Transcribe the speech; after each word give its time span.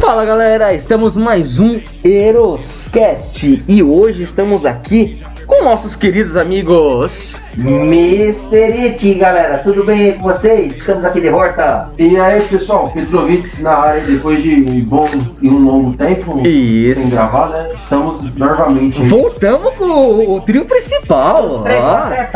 Fala 0.00 0.24
galera, 0.24 0.74
estamos 0.74 1.16
mais 1.16 1.60
um 1.60 1.80
Eroscast 2.02 3.62
e 3.68 3.80
hoje 3.80 4.24
estamos 4.24 4.66
aqui 4.66 5.22
com 5.46 5.62
nossos 5.62 5.94
queridos 5.94 6.36
amigos. 6.36 7.40
Mr. 7.56 8.56
It, 8.56 9.14
galera, 9.14 9.58
tudo 9.58 9.84
bem 9.84 10.14
com 10.14 10.24
vocês? 10.24 10.76
Estamos 10.76 11.04
aqui 11.04 11.20
de 11.20 11.30
volta. 11.30 11.90
E 11.96 12.18
aí, 12.18 12.42
pessoal, 12.42 12.90
Petrovic 12.90 13.62
na 13.62 13.70
área 13.70 14.00
depois 14.00 14.42
de 14.42 14.56
um 14.68 14.80
bom 14.84 15.06
e 15.40 15.48
um 15.48 15.58
longo 15.64 15.96
tempo 15.96 16.42
sem 16.42 16.46
Isso. 16.46 17.10
gravar, 17.12 17.50
né? 17.50 17.68
Estamos 17.72 18.20
novamente 18.36 19.00
aí. 19.00 19.08
Voltamos 19.08 19.74
com 19.74 19.84
o, 19.84 20.34
o 20.36 20.40
trio 20.40 20.64
principal. 20.64 21.62
Três 21.62 21.80
ó. 21.80 22.00
pra 22.00 22.26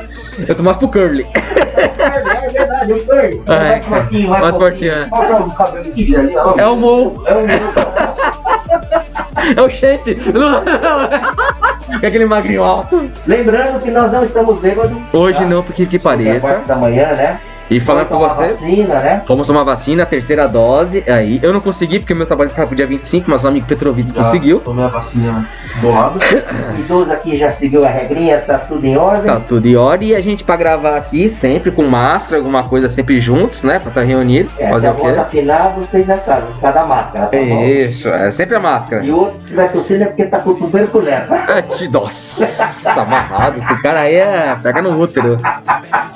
Eu 0.48 0.54
tô 0.54 0.62
mais 0.62 0.76
pro 0.76 0.88
Curly. 0.88 1.26
É 1.34 2.48
verdade, 2.48 2.92
o 2.92 3.06
Curry. 3.06 3.42
É. 3.46 3.58
Mais 3.58 3.84
fortinho, 3.86 4.28
mais 4.30 4.42
Mais 4.42 4.56
fortinho. 4.56 4.92
fortinho, 4.92 4.92
é. 4.92 5.08
Qual 5.08 5.24
é 5.24 5.34
o 5.40 5.50
cabelo 5.50 5.84
que 5.92 6.16
ali? 6.16 6.36
ó? 6.36 6.54
É 6.58 6.66
o 6.66 6.76
Mo, 6.76 7.22
É 7.26 7.34
um 7.34 7.46
é 9.56 9.62
o 9.62 9.70
Shape. 9.70 10.16
É 12.02 12.06
aquele 12.06 12.24
magrinho 12.24 12.62
alto. 12.62 13.10
Lembrando 13.26 13.82
que 13.82 13.90
nós 13.90 14.12
não 14.12 14.24
estamos 14.24 14.58
bêbados. 14.60 14.96
Hoje 15.12 15.38
tá? 15.38 15.44
não, 15.44 15.62
porque 15.62 15.86
que 15.86 15.96
é 15.96 15.98
pareça. 15.98 16.54
parte 16.54 16.66
da 16.68 16.76
manhã, 16.76 17.08
né? 17.14 17.40
E 17.70 17.78
falando 17.78 18.08
com 18.08 18.18
Vamos 18.18 18.32
tomar 18.34 18.48
vocês. 18.48 18.60
Vacina, 18.60 18.94
né? 19.00 19.22
Vamos 19.28 19.46
tomar 19.46 19.62
vacina, 19.62 20.04
terceira 20.06 20.48
dose. 20.48 21.04
Aí, 21.06 21.38
eu 21.42 21.52
não 21.52 21.60
consegui 21.60 22.00
porque 22.00 22.12
meu 22.14 22.26
trabalho 22.26 22.50
ficava 22.50 22.66
pro 22.66 22.76
dia 22.76 22.86
25, 22.86 23.30
mas 23.30 23.44
o 23.44 23.48
amigo 23.48 23.66
Petrovic 23.66 24.12
conseguiu. 24.12 24.58
Tomei 24.60 24.84
a 24.84 24.88
vacina 24.88 25.48
bolada. 25.80 26.18
Os 26.18 26.78
idosos 26.80 27.12
aqui 27.12 27.38
já 27.38 27.52
seguiu 27.52 27.84
a 27.84 27.88
regrinha, 27.88 28.38
tá 28.38 28.58
tudo 28.58 28.84
em 28.84 28.96
ordem. 28.96 29.32
Tá 29.32 29.40
tudo 29.40 29.66
em 29.68 29.76
ordem 29.76 30.08
e 30.08 30.14
a 30.16 30.20
gente 30.20 30.42
pra 30.42 30.56
gravar 30.56 30.96
aqui 30.96 31.28
sempre 31.28 31.70
com 31.70 31.84
máscara, 31.84 32.38
alguma 32.38 32.64
coisa 32.64 32.88
sempre 32.88 33.20
juntos, 33.20 33.62
né? 33.62 33.78
Pra 33.78 33.88
estar 33.90 34.02
reunido. 34.02 34.50
É, 34.58 34.64
se 34.66 34.70
fazer 34.72 34.88
a 34.88 34.92
o 34.92 34.96
quê? 34.96 35.06
afinar, 35.06 35.68
vocês 35.78 36.06
já 36.06 36.18
sabem, 36.18 36.46
por 36.52 36.60
causa 36.60 36.78
da 36.80 36.86
máscara, 36.86 37.26
tá 37.26 37.36
bom? 37.38 37.62
Isso, 37.64 38.08
é 38.08 38.30
sempre 38.32 38.56
a 38.56 38.60
máscara. 38.60 39.04
E 39.04 39.10
o 39.12 39.16
outro 39.16 39.46
que 39.46 39.54
vai 39.54 39.68
tossir 39.68 40.02
é 40.02 40.06
porque 40.06 40.24
tá 40.26 40.40
com 40.40 40.54
tuberculose. 40.54 41.10
É, 41.48 41.62
te- 41.62 41.88
Nossa, 41.88 43.00
amarrado. 43.00 43.58
Esse 43.58 43.82
cara 43.82 44.00
aí 44.00 44.14
é. 44.16 44.56
Pega 44.60 44.82
no 44.82 45.00
útero. 45.00 45.38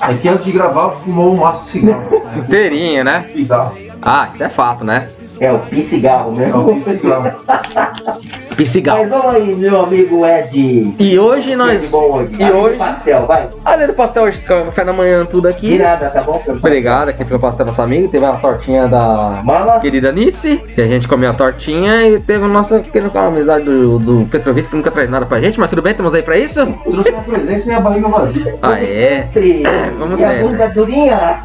É 0.07 0.13
que 0.15 0.27
antes 0.27 0.43
de 0.43 0.51
gravar, 0.51 0.89
fumou 0.91 1.33
um 1.33 1.44
maço 1.45 1.63
de 1.63 1.69
cigarro. 1.69 2.37
Inteirinho, 2.37 3.03
né? 3.03 3.25
Cigarro. 3.33 3.77
Ah, 4.01 4.27
isso 4.31 4.43
é 4.43 4.49
fato, 4.49 4.83
né? 4.83 5.07
É 5.39 5.51
o 5.51 5.59
pi-cigarro 5.59 6.31
É 6.41 6.45
mesmo. 6.45 6.77
o 6.77 6.81
cigarro. 6.81 7.31
Pisigal. 8.55 8.97
Mas 8.99 9.09
vamos 9.09 9.35
aí, 9.35 9.55
meu 9.55 9.81
amigo 9.81 10.25
Ed. 10.25 10.95
E 10.97 11.19
hoje 11.19 11.49
Ed 11.51 11.55
nós. 11.57 11.91
bom 11.91 12.13
hoje. 12.13 12.35
E 12.39 12.43
Além 12.43 12.53
do 12.55 12.65
hoje. 12.65 12.77
pastel, 12.77 13.25
vai. 13.25 13.49
Além 13.65 13.87
do 13.87 13.93
pastel 13.93 14.23
hoje, 14.23 14.39
café 14.39 14.85
da 14.85 14.93
manhã, 14.93 15.25
tudo 15.25 15.47
aqui. 15.47 15.69
De 15.69 15.79
nada, 15.79 16.09
tá 16.09 16.21
bom? 16.21 16.39
pelo 16.39 16.57
Obrigado 16.57 17.09
aqui 17.09 17.25
pelo 17.25 17.39
pastel 17.39 17.65
nosso 17.65 17.81
amigo. 17.81 18.07
Teve 18.07 18.25
a 18.25 18.33
tortinha 18.33 18.87
da 18.87 19.41
Mala. 19.43 19.79
querida 19.79 20.11
Nice, 20.11 20.57
que 20.73 20.81
a 20.81 20.87
gente 20.87 21.07
comeu 21.07 21.29
a 21.29 21.33
tortinha 21.33 22.07
e 22.07 22.19
teve 22.19 22.45
a 22.45 22.47
nossa 22.47 22.79
querendo 22.79 23.09
com 23.11 23.19
a 23.19 23.27
amizade 23.27 23.65
do, 23.65 23.99
do 23.99 24.25
Petrovic, 24.31 24.69
que 24.69 24.75
nunca 24.75 24.91
traz 24.91 25.09
nada 25.09 25.25
pra 25.25 25.39
gente, 25.39 25.59
mas 25.59 25.69
tudo 25.69 25.81
bem, 25.81 25.91
estamos 25.91 26.13
aí 26.13 26.21
pra 26.23 26.37
isso? 26.37 26.65
Trouxe 26.83 27.09
uma 27.09 27.23
presença 27.23 27.63
e 27.65 27.67
minha 27.67 27.79
barriga 27.81 28.07
vazia. 28.07 28.55
Ah, 28.61 28.79
é? 28.81 29.27
Sempre. 29.33 29.63
vamos 29.97 30.21
e 30.21 30.25
a 30.25 30.27
sempre. 30.29 30.43
bunda 30.43 30.67
durinha. 30.69 31.39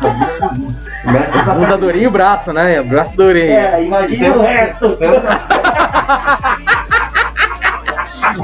Bunda 1.56 1.78
durinha 1.78 2.04
e 2.04 2.06
o 2.06 2.10
braço, 2.10 2.52
né? 2.52 2.80
O 2.80 2.84
braço 2.84 3.16
durinho. 3.16 3.52
É, 3.52 3.82
imagina 3.82 4.36
o 4.36 4.40
resto. 4.42 4.96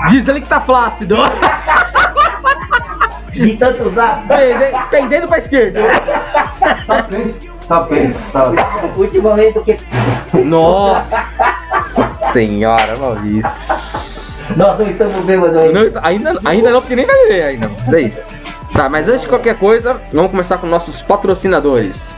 Diz 0.09 0.27
ele 0.29 0.41
que 0.41 0.49
tá 0.49 0.61
flácido. 0.61 1.17
De 3.31 3.57
tanto 3.57 3.83
usar. 3.89 4.23
Pende- 4.27 4.73
Pendendo 4.91 5.29
pra 5.29 5.39
esquerda. 5.39 5.81
Tá 6.87 7.03
penso. 7.03 7.47
Tá 7.69 7.81
penso. 7.83 8.19
Tá. 8.33 8.53
Ultimamente, 8.97 9.59
o 9.59 9.65
que 9.65 9.79
Nossa 10.45 12.07
senhora, 12.07 12.97
Maurício. 12.97 14.57
nós 14.57 14.79
não 14.79 14.89
estamos 14.89 15.25
bêbados 15.25 15.61
aí. 15.61 15.73
Não, 15.73 15.83
ainda, 16.03 16.41
ainda 16.45 16.71
não, 16.71 16.81
porque 16.81 16.97
nem 16.97 17.05
vai 17.05 17.27
ver 17.29 17.43
ainda. 17.43 17.71
Mas 17.81 17.93
é 17.93 18.01
isso. 18.01 18.25
Tá, 18.73 18.89
mas 18.89 19.07
antes 19.09 19.23
de 19.23 19.29
qualquer 19.29 19.57
coisa, 19.59 19.97
vamos 20.13 20.31
começar 20.31 20.57
com 20.59 20.67
nossos 20.67 21.03
patrocinadores. 21.03 22.17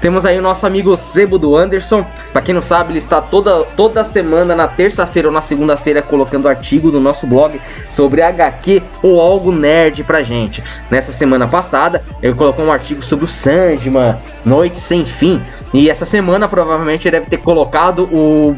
Temos 0.00 0.24
aí 0.24 0.38
o 0.38 0.42
nosso 0.42 0.66
amigo 0.66 0.96
Sebo 0.96 1.38
do 1.38 1.56
Anderson. 1.56 2.04
Pra 2.32 2.40
quem 2.42 2.54
não 2.54 2.62
sabe, 2.62 2.92
ele 2.92 2.98
está 2.98 3.20
toda, 3.20 3.64
toda 3.76 4.04
semana, 4.04 4.54
na 4.54 4.68
terça-feira 4.68 5.28
ou 5.28 5.34
na 5.34 5.42
segunda-feira, 5.42 6.02
colocando 6.02 6.48
artigo 6.48 6.90
no 6.90 7.00
nosso 7.00 7.26
blog 7.26 7.60
sobre 7.90 8.22
HQ 8.22 8.82
ou 9.02 9.20
algo 9.20 9.50
nerd 9.50 10.04
pra 10.04 10.22
gente. 10.22 10.62
Nessa 10.90 11.12
semana 11.12 11.46
passada, 11.46 12.02
ele 12.22 12.34
colocou 12.34 12.64
um 12.64 12.72
artigo 12.72 13.02
sobre 13.02 13.24
o 13.24 13.28
Sandman, 13.28 14.16
Noite 14.44 14.80
Sem 14.80 15.04
Fim. 15.04 15.42
E 15.72 15.90
essa 15.90 16.06
semana, 16.06 16.48
provavelmente, 16.48 17.06
ele 17.06 17.18
deve 17.18 17.30
ter 17.30 17.38
colocado 17.38 18.04
o 18.04 18.56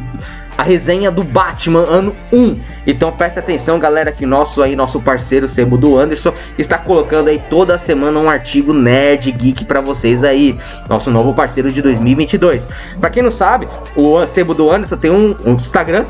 a 0.56 0.62
resenha 0.62 1.10
do 1.10 1.24
Batman 1.24 1.84
ano 1.88 2.14
1. 2.32 2.58
Então 2.86 3.12
preste 3.12 3.38
atenção, 3.38 3.78
galera, 3.78 4.12
que 4.12 4.26
nosso 4.26 4.62
aí, 4.62 4.74
nosso 4.74 5.00
parceiro 5.00 5.48
Sebo 5.48 5.76
do 5.76 5.96
Anderson 5.96 6.32
está 6.58 6.78
colocando 6.78 7.28
aí 7.28 7.40
toda 7.50 7.78
semana 7.78 8.18
um 8.18 8.28
artigo 8.28 8.72
nerd 8.72 9.30
geek 9.32 9.64
para 9.64 9.80
vocês 9.80 10.24
aí, 10.24 10.58
nosso 10.88 11.10
novo 11.10 11.34
parceiro 11.34 11.70
de 11.72 11.80
2022. 11.82 12.68
Para 13.00 13.10
quem 13.10 13.22
não 13.22 13.30
sabe, 13.30 13.68
o 13.96 14.24
Sebo 14.26 14.54
do 14.54 14.70
Anderson 14.70 14.96
tem 14.96 15.10
um, 15.10 15.36
um 15.44 15.52
Instagram 15.52 16.04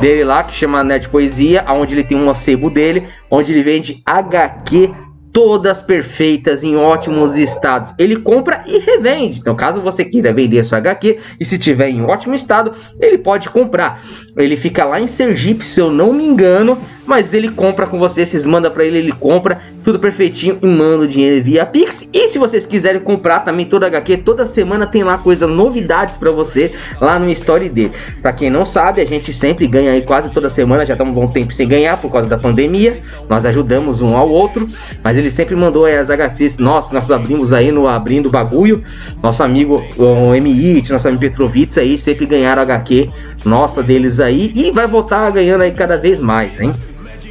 dele 0.00 0.24
lá 0.24 0.44
que 0.44 0.54
chama 0.54 0.84
Nerd 0.84 1.08
Poesia, 1.08 1.64
onde 1.68 1.94
ele 1.94 2.04
tem 2.04 2.16
um 2.16 2.32
sebo 2.34 2.70
dele, 2.70 3.08
onde 3.30 3.52
ele 3.52 3.62
vende 3.62 4.02
HQ 4.04 5.05
todas 5.36 5.82
perfeitas 5.82 6.64
em 6.64 6.76
ótimos 6.76 7.36
estados. 7.36 7.92
Ele 7.98 8.16
compra 8.16 8.64
e 8.66 8.78
revende. 8.78 9.38
Então, 9.38 9.54
caso 9.54 9.82
você 9.82 10.02
queira 10.02 10.32
vender 10.32 10.64
sua 10.64 10.78
HQ 10.78 11.18
e 11.38 11.44
se 11.44 11.58
tiver 11.58 11.90
em 11.90 12.02
ótimo 12.02 12.34
estado, 12.34 12.72
ele 12.98 13.18
pode 13.18 13.50
comprar. 13.50 14.02
Ele 14.34 14.56
fica 14.56 14.86
lá 14.86 14.98
em 14.98 15.06
Sergipe, 15.06 15.62
se 15.62 15.78
eu 15.78 15.90
não 15.90 16.10
me 16.10 16.24
engano, 16.24 16.78
mas 17.06 17.32
ele 17.32 17.50
compra 17.50 17.86
com 17.86 17.98
você, 17.98 18.26
vocês 18.26 18.44
mandam 18.44 18.70
para 18.70 18.84
ele, 18.84 18.98
ele 18.98 19.12
compra 19.12 19.60
tudo 19.82 19.98
perfeitinho 19.98 20.58
e 20.62 20.66
manda 20.66 21.04
o 21.04 21.06
dinheiro 21.06 21.42
via 21.44 21.64
Pix. 21.64 22.08
E 22.12 22.28
se 22.28 22.38
vocês 22.38 22.66
quiserem 22.66 23.00
comprar 23.00 23.40
também 23.40 23.66
toda 23.66 23.86
HQ, 23.86 24.18
toda 24.18 24.44
semana 24.44 24.86
tem 24.86 25.04
lá 25.04 25.16
coisa 25.18 25.46
novidades 25.46 26.16
para 26.16 26.30
você 26.30 26.72
lá 27.00 27.18
no 27.18 27.30
story 27.30 27.68
dele. 27.68 27.92
Para 28.20 28.32
quem 28.32 28.50
não 28.50 28.64
sabe, 28.64 29.00
a 29.00 29.04
gente 29.04 29.32
sempre 29.32 29.66
ganha 29.66 29.92
aí 29.92 30.02
quase 30.02 30.30
toda 30.30 30.50
semana, 30.50 30.84
já 30.84 30.94
estamos 30.94 31.12
um 31.12 31.20
bom 31.20 31.26
tempo 31.26 31.52
sem 31.52 31.68
ganhar 31.68 31.96
por 32.00 32.10
causa 32.10 32.28
da 32.28 32.36
pandemia. 32.36 32.98
Nós 33.28 33.44
ajudamos 33.44 34.02
um 34.02 34.16
ao 34.16 34.28
outro, 34.28 34.68
mas 35.02 35.16
ele 35.16 35.30
sempre 35.30 35.54
mandou 35.54 35.84
aí 35.84 35.96
as 35.96 36.10
HQs. 36.10 36.58
Nossa, 36.58 36.92
nós 36.92 37.10
abrimos 37.10 37.52
aí 37.52 37.70
no 37.70 37.86
abrindo 37.86 38.30
bagulho. 38.30 38.82
Nosso 39.22 39.42
amigo 39.42 39.84
o 39.96 40.34
MIT, 40.34 40.92
nosso 40.92 41.06
amigo 41.08 41.20
Petrovitz 41.20 41.78
aí 41.78 41.96
sempre 41.96 42.26
ganharam 42.26 42.62
HQ 42.62 43.10
nossa 43.44 43.82
deles 43.82 44.20
aí 44.20 44.52
e 44.54 44.70
vai 44.70 44.86
voltar 44.86 45.30
ganhando 45.30 45.62
aí 45.62 45.70
cada 45.70 45.96
vez 45.96 46.18
mais, 46.20 46.60
hein? 46.60 46.74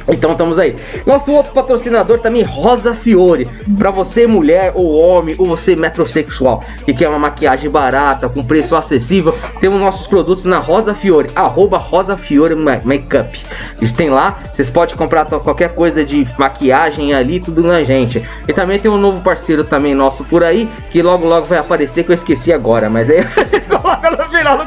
Então 0.08 0.32
estamos 0.32 0.58
aí. 0.58 0.76
Nosso 1.06 1.32
outro 1.32 1.52
patrocinador 1.52 2.18
também, 2.18 2.42
Rosa 2.42 2.94
Fiore. 2.94 3.48
Pra 3.76 3.90
você, 3.90 4.26
mulher 4.26 4.72
ou 4.74 4.92
homem, 4.98 5.34
ou 5.38 5.46
você 5.46 5.74
metrosexual, 5.74 6.62
que 6.84 6.94
quer 6.94 7.08
uma 7.08 7.18
maquiagem 7.18 7.68
barata, 7.68 8.28
com 8.28 8.44
preço 8.44 8.76
acessível, 8.76 9.36
temos 9.60 9.80
nossos 9.80 10.06
produtos 10.06 10.44
na 10.44 10.58
Rosa 10.58 10.94
Fiore, 10.94 11.30
arroba 11.34 11.76
Rosa 11.78 12.16
Fiore 12.16 12.54
Ma- 12.54 12.80
Makeup. 12.84 13.44
Eles 13.78 13.92
lá, 14.08 14.38
vocês 14.52 14.70
podem 14.70 14.96
comprar 14.96 15.24
qualquer 15.26 15.70
coisa 15.74 16.04
de 16.04 16.26
maquiagem 16.38 17.12
ali, 17.12 17.40
tudo 17.40 17.62
na 17.62 17.82
gente. 17.82 18.24
E 18.46 18.52
também 18.52 18.78
tem 18.78 18.90
um 18.90 18.96
novo 18.98 19.20
parceiro 19.20 19.64
também 19.64 19.94
nosso 19.94 20.24
por 20.24 20.44
aí, 20.44 20.68
que 20.90 21.02
logo 21.02 21.26
logo 21.26 21.46
vai 21.46 21.58
aparecer, 21.58 22.04
que 22.04 22.10
eu 22.10 22.14
esqueci 22.14 22.52
agora, 22.52 22.88
mas 22.88 23.10
aí 23.10 23.18
a 23.18 23.22
gente 23.22 23.66
coloca 23.68 24.10
no 24.10 24.24
final 24.28 24.58
do 24.58 24.66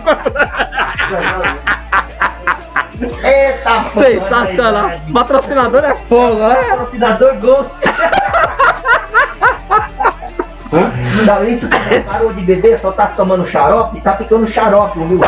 Eita, 3.23 3.81
Sensacional. 3.81 4.91
Patrocinador 5.13 5.83
é 5.83 5.93
fogo, 6.07 6.35
né? 6.47 6.55
Patrocinador 6.55 7.35
Ghost. 7.35 7.71
Não, 11.25 11.43
isso 11.43 11.67
que 11.67 11.99
parou 12.01 12.31
de 12.33 12.41
beber, 12.41 12.79
só 12.79 12.91
tá 12.91 13.07
tomando 13.07 13.45
xarope, 13.45 13.99
tá 14.01 14.13
ficando 14.13 14.47
xarope, 14.47 14.99
viu? 15.03 15.19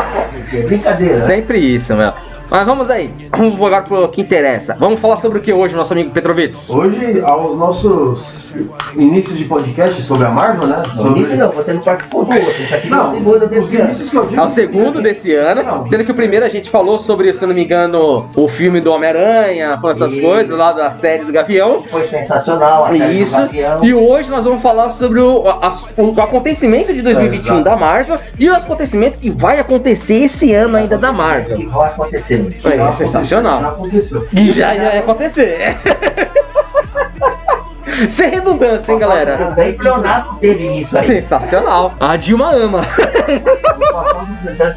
Brincadeira. 0.64 1.14
né? 1.14 1.20
Sempre 1.26 1.58
isso, 1.58 1.94
meu. 1.94 2.12
Mas 2.52 2.66
vamos 2.68 2.90
aí, 2.90 3.10
vamos 3.30 3.54
agora 3.54 3.80
pro 3.80 4.06
que 4.08 4.20
interessa. 4.20 4.76
Vamos 4.78 5.00
falar 5.00 5.16
sobre 5.16 5.38
o 5.38 5.40
que 5.40 5.50
hoje, 5.54 5.74
nosso 5.74 5.94
amigo 5.94 6.10
Petrovitz? 6.10 6.68
Hoje, 6.68 7.18
aos 7.22 7.56
nossos 7.58 8.54
inícios 8.94 9.38
de 9.38 9.46
podcast 9.46 10.02
sobre 10.02 10.26
a 10.26 10.30
Marvel, 10.30 10.66
né? 10.66 10.76
Não, 10.94 11.02
Sobre... 11.02 11.20
Nick 11.20 11.34
não, 11.38 11.50
você 11.50 11.72
não 11.72 11.80
participou 11.80 12.26
do 12.26 12.34
outro. 12.34 12.62
Isso 12.62 12.74
aqui 12.74 12.90
não, 12.90 12.98
é 12.98 13.08
o 13.08 13.12
segundo 13.14 13.46
desse 13.48 13.76
ano. 13.76 13.84
inícios 13.86 14.10
que 14.10 14.16
eu 14.18 14.26
digo. 14.26 14.38
É 14.42 14.44
o 14.44 14.48
segundo 14.48 15.00
desse 15.00 15.34
ano, 15.34 15.62
Não. 15.62 15.88
sendo 15.88 16.04
que 16.04 16.12
o 16.12 16.14
primeiro 16.14 16.44
a 16.44 16.48
gente 16.50 16.68
falou 16.68 16.98
sobre, 16.98 17.32
se 17.32 17.42
eu 17.42 17.48
não 17.48 17.54
me 17.54 17.64
engano, 17.64 18.28
o 18.36 18.48
filme 18.48 18.82
do 18.82 18.92
Homem-Aranha, 18.92 19.78
falando 19.80 19.96
essas 19.96 20.12
Isso. 20.12 20.20
coisas 20.20 20.58
lá 20.58 20.72
da 20.74 20.90
série 20.90 21.24
do 21.24 21.32
Gavião. 21.32 21.80
Foi 21.80 22.06
sensacional, 22.06 22.84
a 22.84 22.94
Isso. 22.94 23.40
E 23.82 23.94
hoje 23.94 24.28
nós 24.30 24.44
vamos 24.44 24.60
falar 24.60 24.90
sobre 24.90 25.20
o, 25.20 25.42
as- 25.62 25.86
o 25.96 26.20
acontecimento 26.20 26.92
de 26.92 27.00
2021 27.00 27.44
Exato. 27.60 27.64
da 27.64 27.76
Marvel 27.78 28.18
e 28.38 28.46
o 28.50 28.54
acontecimento 28.54 29.18
que 29.18 29.30
vai 29.30 29.58
acontecer 29.58 30.24
esse 30.24 30.52
ano 30.52 30.76
ainda 30.76 30.98
da 30.98 31.10
Marvel. 31.10 31.56
Que 31.56 31.64
vai 31.64 31.88
acontecer. 31.88 32.41
Já 32.50 32.92
sensacional. 32.92 33.64
aconteceu. 33.64 34.26
E 34.32 34.52
já 34.52 34.74
ia 34.74 35.00
acontecer. 35.00 35.76
Sem 38.08 38.30
redundância, 38.30 38.92
hein, 38.92 38.98
galera? 38.98 39.36
Também 39.36 39.76
Leonardo 39.78 40.36
teve 40.40 40.80
isso 40.80 40.96
aí. 40.98 41.06
Sensacional. 41.06 41.92
A 42.00 42.16
Dilma 42.16 42.50
ama. 42.50 42.80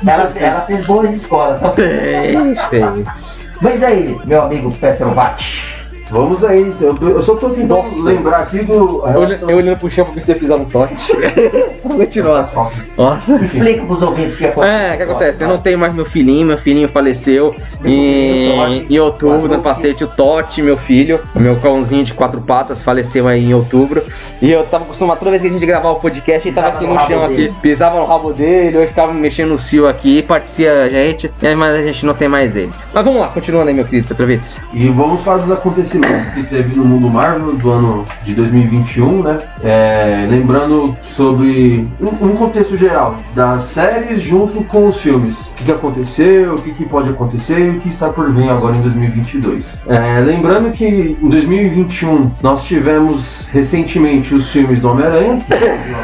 Ela, 0.05 0.31
ela 0.35 0.61
fez 0.61 0.85
boas 0.85 1.11
escolas. 1.13 1.59
tá? 1.59 1.71
Fez, 1.71 2.61
fez. 2.65 3.37
Mas 3.61 3.81
aí, 3.83 4.15
meu 4.25 4.43
amigo 4.43 4.71
Petrovati. 4.73 5.74
Vamos 6.15 6.45
aí, 6.45 6.73
eu, 6.79 6.95
eu 7.09 7.21
só 7.21 7.35
tô 7.35 7.49
tentando 7.49 7.67
Nossa. 7.83 8.07
lembrar 8.09 8.37
aqui 8.39 8.59
do. 8.59 8.73
Eu, 8.73 9.19
olh- 9.19 9.37
eu 9.49 9.57
olhando 9.57 9.77
pro 9.77 9.91
chão 9.91 10.05
ver 10.05 10.21
se 10.21 10.31
ia 10.31 10.37
pisar 10.37 10.57
no 10.57 10.63
tote. 10.63 10.95
Continuar. 11.83 12.49
Nossa. 12.97 13.35
Explica 13.35 13.85
pros 13.85 14.01
ouvintes 14.01 14.35
o 14.35 14.37
que 14.37 14.45
aconteceu. 14.45 14.73
É, 14.77 14.93
o 14.93 14.97
que 14.97 15.03
acontece? 15.03 15.43
Eu 15.43 15.49
não 15.49 15.57
tenho 15.57 15.77
mais 15.77 15.93
meu 15.93 16.05
filhinho, 16.05 16.47
meu 16.47 16.57
filhinho 16.57 16.87
faleceu 16.87 17.53
em, 17.83 18.85
em 18.89 18.99
outubro, 18.99 19.49
no 19.49 19.61
passeio 19.61 19.93
o 20.01 20.07
Totti, 20.07 20.61
meu 20.61 20.77
filho, 20.77 21.19
o 21.35 21.39
meu 21.39 21.57
cãozinho 21.57 22.03
de 22.05 22.13
quatro 22.13 22.39
patas, 22.39 22.81
faleceu 22.81 23.27
aí 23.27 23.43
em 23.45 23.53
outubro. 23.53 24.01
E 24.41 24.49
eu 24.51 24.63
tava 24.65 24.85
acostumado, 24.85 25.19
toda 25.19 25.31
vez 25.31 25.41
que 25.41 25.49
a 25.49 25.51
gente 25.51 25.65
gravava 25.65 25.97
o 25.97 25.99
podcast, 25.99 26.47
ele 26.47 26.55
tava 26.55 26.69
aqui 26.69 26.87
no 26.87 26.97
chão 27.07 27.25
aqui, 27.25 27.53
pisava 27.61 27.99
no 27.99 28.05
rabo 28.05 28.31
dele, 28.31 28.77
hoje 28.77 28.87
ficava 28.87 29.13
mexendo 29.13 29.49
no 29.49 29.57
fio 29.57 29.85
aqui, 29.87 30.21
parecia 30.23 30.83
a 30.83 30.89
gente, 30.89 31.29
mas 31.57 31.75
a 31.75 31.81
gente 31.81 32.05
não 32.05 32.13
tem 32.13 32.27
mais 32.29 32.55
ele. 32.55 32.71
Mas 32.93 33.03
vamos 33.03 33.19
lá, 33.19 33.27
continuando 33.27 33.67
aí, 33.69 33.73
meu 33.75 33.83
querido 33.85 34.07
Petrovitz. 34.07 34.61
E 34.73 34.87
vamos 34.89 35.21
falar 35.21 35.37
dos 35.39 35.51
acontecimentos 35.51 36.04
que 36.33 36.43
teve 36.43 36.75
no 36.75 36.85
mundo 36.85 37.09
Marvel 37.09 37.53
do 37.53 37.69
ano 37.71 38.05
de 38.23 38.33
2021, 38.33 39.23
né? 39.23 39.39
É, 39.63 40.27
lembrando 40.29 40.95
sobre 41.01 41.87
um, 42.01 42.07
um 42.27 42.35
contexto 42.35 42.75
geral 42.77 43.19
das 43.35 43.63
séries 43.65 44.21
junto 44.21 44.63
com 44.65 44.87
os 44.87 44.97
filmes. 45.01 45.35
O 45.39 45.53
que, 45.57 45.63
que 45.65 45.71
aconteceu, 45.71 46.55
o 46.55 46.61
que, 46.61 46.71
que 46.71 46.85
pode 46.85 47.09
acontecer 47.09 47.57
e 47.59 47.69
o 47.69 47.79
que 47.79 47.89
está 47.89 48.09
por 48.09 48.29
vir 48.31 48.49
agora 48.49 48.75
em 48.75 48.81
2022. 48.81 49.77
É, 49.87 50.19
lembrando 50.19 50.71
que 50.71 51.17
em 51.21 51.29
2021 51.29 52.31
nós 52.41 52.63
tivemos 52.65 53.47
recentemente 53.51 54.33
os 54.35 54.49
filmes 54.49 54.79
do 54.79 54.89
Homem-Aranha, 54.89 55.41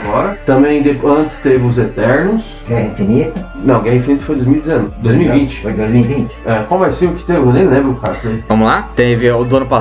agora. 0.06 0.38
Também 0.46 0.82
de- 0.82 0.98
antes 1.06 1.38
teve 1.40 1.66
os 1.66 1.78
Eternos. 1.78 2.62
Guerra 2.68 2.88
Infinita. 2.88 3.52
Não, 3.64 3.82
Guerra 3.82 3.96
Infinita 3.98 4.26
foi 4.26 4.36
2019, 4.36 4.92
2020. 5.02 5.62
Foi 5.62 5.74
2020. 5.74 6.32
É, 6.46 6.56
qual 6.68 6.80
mais 6.80 6.98
filme 6.98 7.16
que 7.16 7.24
teve? 7.26 7.40
Eu 7.40 7.54
nem 7.54 7.68
lembro, 7.68 7.94
cara. 7.96 8.16
Vamos 8.48 8.68
lá? 8.68 8.90
Teve 8.96 9.30
o 9.32 9.44
do 9.44 9.58
ano 9.58 9.66
passado. 9.66 9.81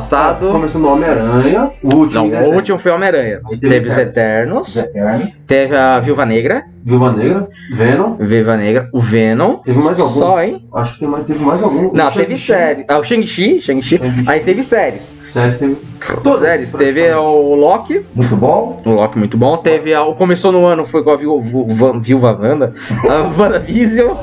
Começando 0.52 0.82
no 0.82 0.92
Homem-Aranha, 0.92 1.70
o 1.82 1.94
último. 1.94 2.28
Não, 2.28 2.42
em 2.42 2.46
o 2.46 2.54
último 2.54 2.78
foi 2.78 2.92
Homem-Aranha. 2.92 3.40
Teve 3.48 3.68
Teve 3.68 3.88
os 3.88 3.98
Eternos, 3.98 4.68
Os 4.68 4.76
Eternos. 4.76 5.28
teve 5.46 5.76
a 5.76 6.00
Viúva 6.00 6.24
Negra, 6.26 6.64
Viúva 6.84 7.12
Negra, 7.12 7.48
Venom. 7.74 8.16
Viúva 8.18 8.56
Negra, 8.56 8.88
o 8.92 9.00
Venom. 9.00 9.56
Teve 9.58 9.78
mais 9.78 9.98
algum? 9.98 10.12
Só, 10.12 10.42
hein? 10.42 10.66
Acho 10.74 10.94
que 10.94 11.00
tem 11.00 11.08
mais, 11.08 11.24
teve 11.24 11.44
mais 11.44 11.62
algum. 11.62 11.92
Não, 11.92 12.08
O 12.08 12.12
teve 12.12 12.36
série. 12.36 12.84
Ah, 12.88 12.98
o 12.98 13.04
Shang-Chi, 13.04 13.60
Shang-Chi. 13.60 13.98
Shang-Chi. 13.98 14.24
Aí 14.26 14.40
teve 14.40 14.62
séries. 14.62 15.18
Séries 15.30 15.56
teve. 15.56 15.76
Todas, 16.22 16.40
séries. 16.40 16.72
Teve 16.72 17.12
o 17.12 17.54
Loki. 17.54 18.04
Muito 18.14 18.34
bom. 18.36 18.80
O 18.84 18.90
Loki 18.90 19.18
muito 19.18 19.36
bom. 19.36 19.56
Teve 19.58 19.92
a, 19.92 20.02
o 20.02 20.14
começou 20.14 20.50
no 20.50 20.64
ano 20.64 20.84
foi 20.84 21.04
com 21.04 21.10
a 21.10 21.16
Viúva, 21.16 22.38
Wanda. 22.40 22.72
A 23.08 23.40
WandaVision. 23.40 24.14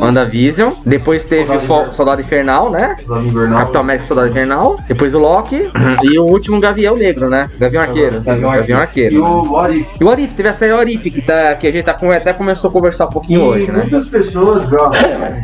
WandaVision. 0.00 0.72
Depois 0.84 1.22
teve 1.24 1.52
o 1.52 1.60
Soldado 1.60 1.64
Invernal. 1.64 1.92
Soldado 1.92 2.20
Infernal, 2.20 2.70
né? 2.70 2.96
Soldado 3.04 3.26
Invernal. 3.26 3.58
Capitão 3.60 3.80
América 3.80 4.04
Soldado 4.04 4.28
Infernal. 4.28 4.78
Depois 4.88 5.14
o 5.14 5.18
Loki. 5.18 5.70
e 6.02 6.18
o 6.18 6.24
último 6.24 6.60
Gavião 6.60 6.96
Negro, 6.96 7.30
né? 7.30 7.48
Gavião 7.58 7.82
Arqueiro. 7.82 8.22
Gavião 8.22 8.80
Arqueiro. 8.80 9.14
E 9.14 9.18
o 9.18 9.52
What 9.52 9.78
If. 9.78 10.00
E 10.00 10.04
o 10.04 10.10
Arif, 10.10 10.34
teve 10.34 10.48
a 10.48 10.52
série 10.52 10.72
Arif, 10.72 11.10
que, 11.10 11.22
tá, 11.22 11.54
que 11.54 11.66
a 11.66 11.72
gente 11.72 11.83
tá, 11.84 11.94
com- 11.94 12.10
até 12.10 12.32
começou 12.32 12.70
a 12.70 12.72
conversar 12.72 13.06
um 13.06 13.10
pouquinho 13.10 13.40
E 13.40 13.48
hoje, 13.48 13.70
né? 13.70 13.78
muitas 13.78 14.08
pessoas, 14.08 14.72
ó, 14.72 14.90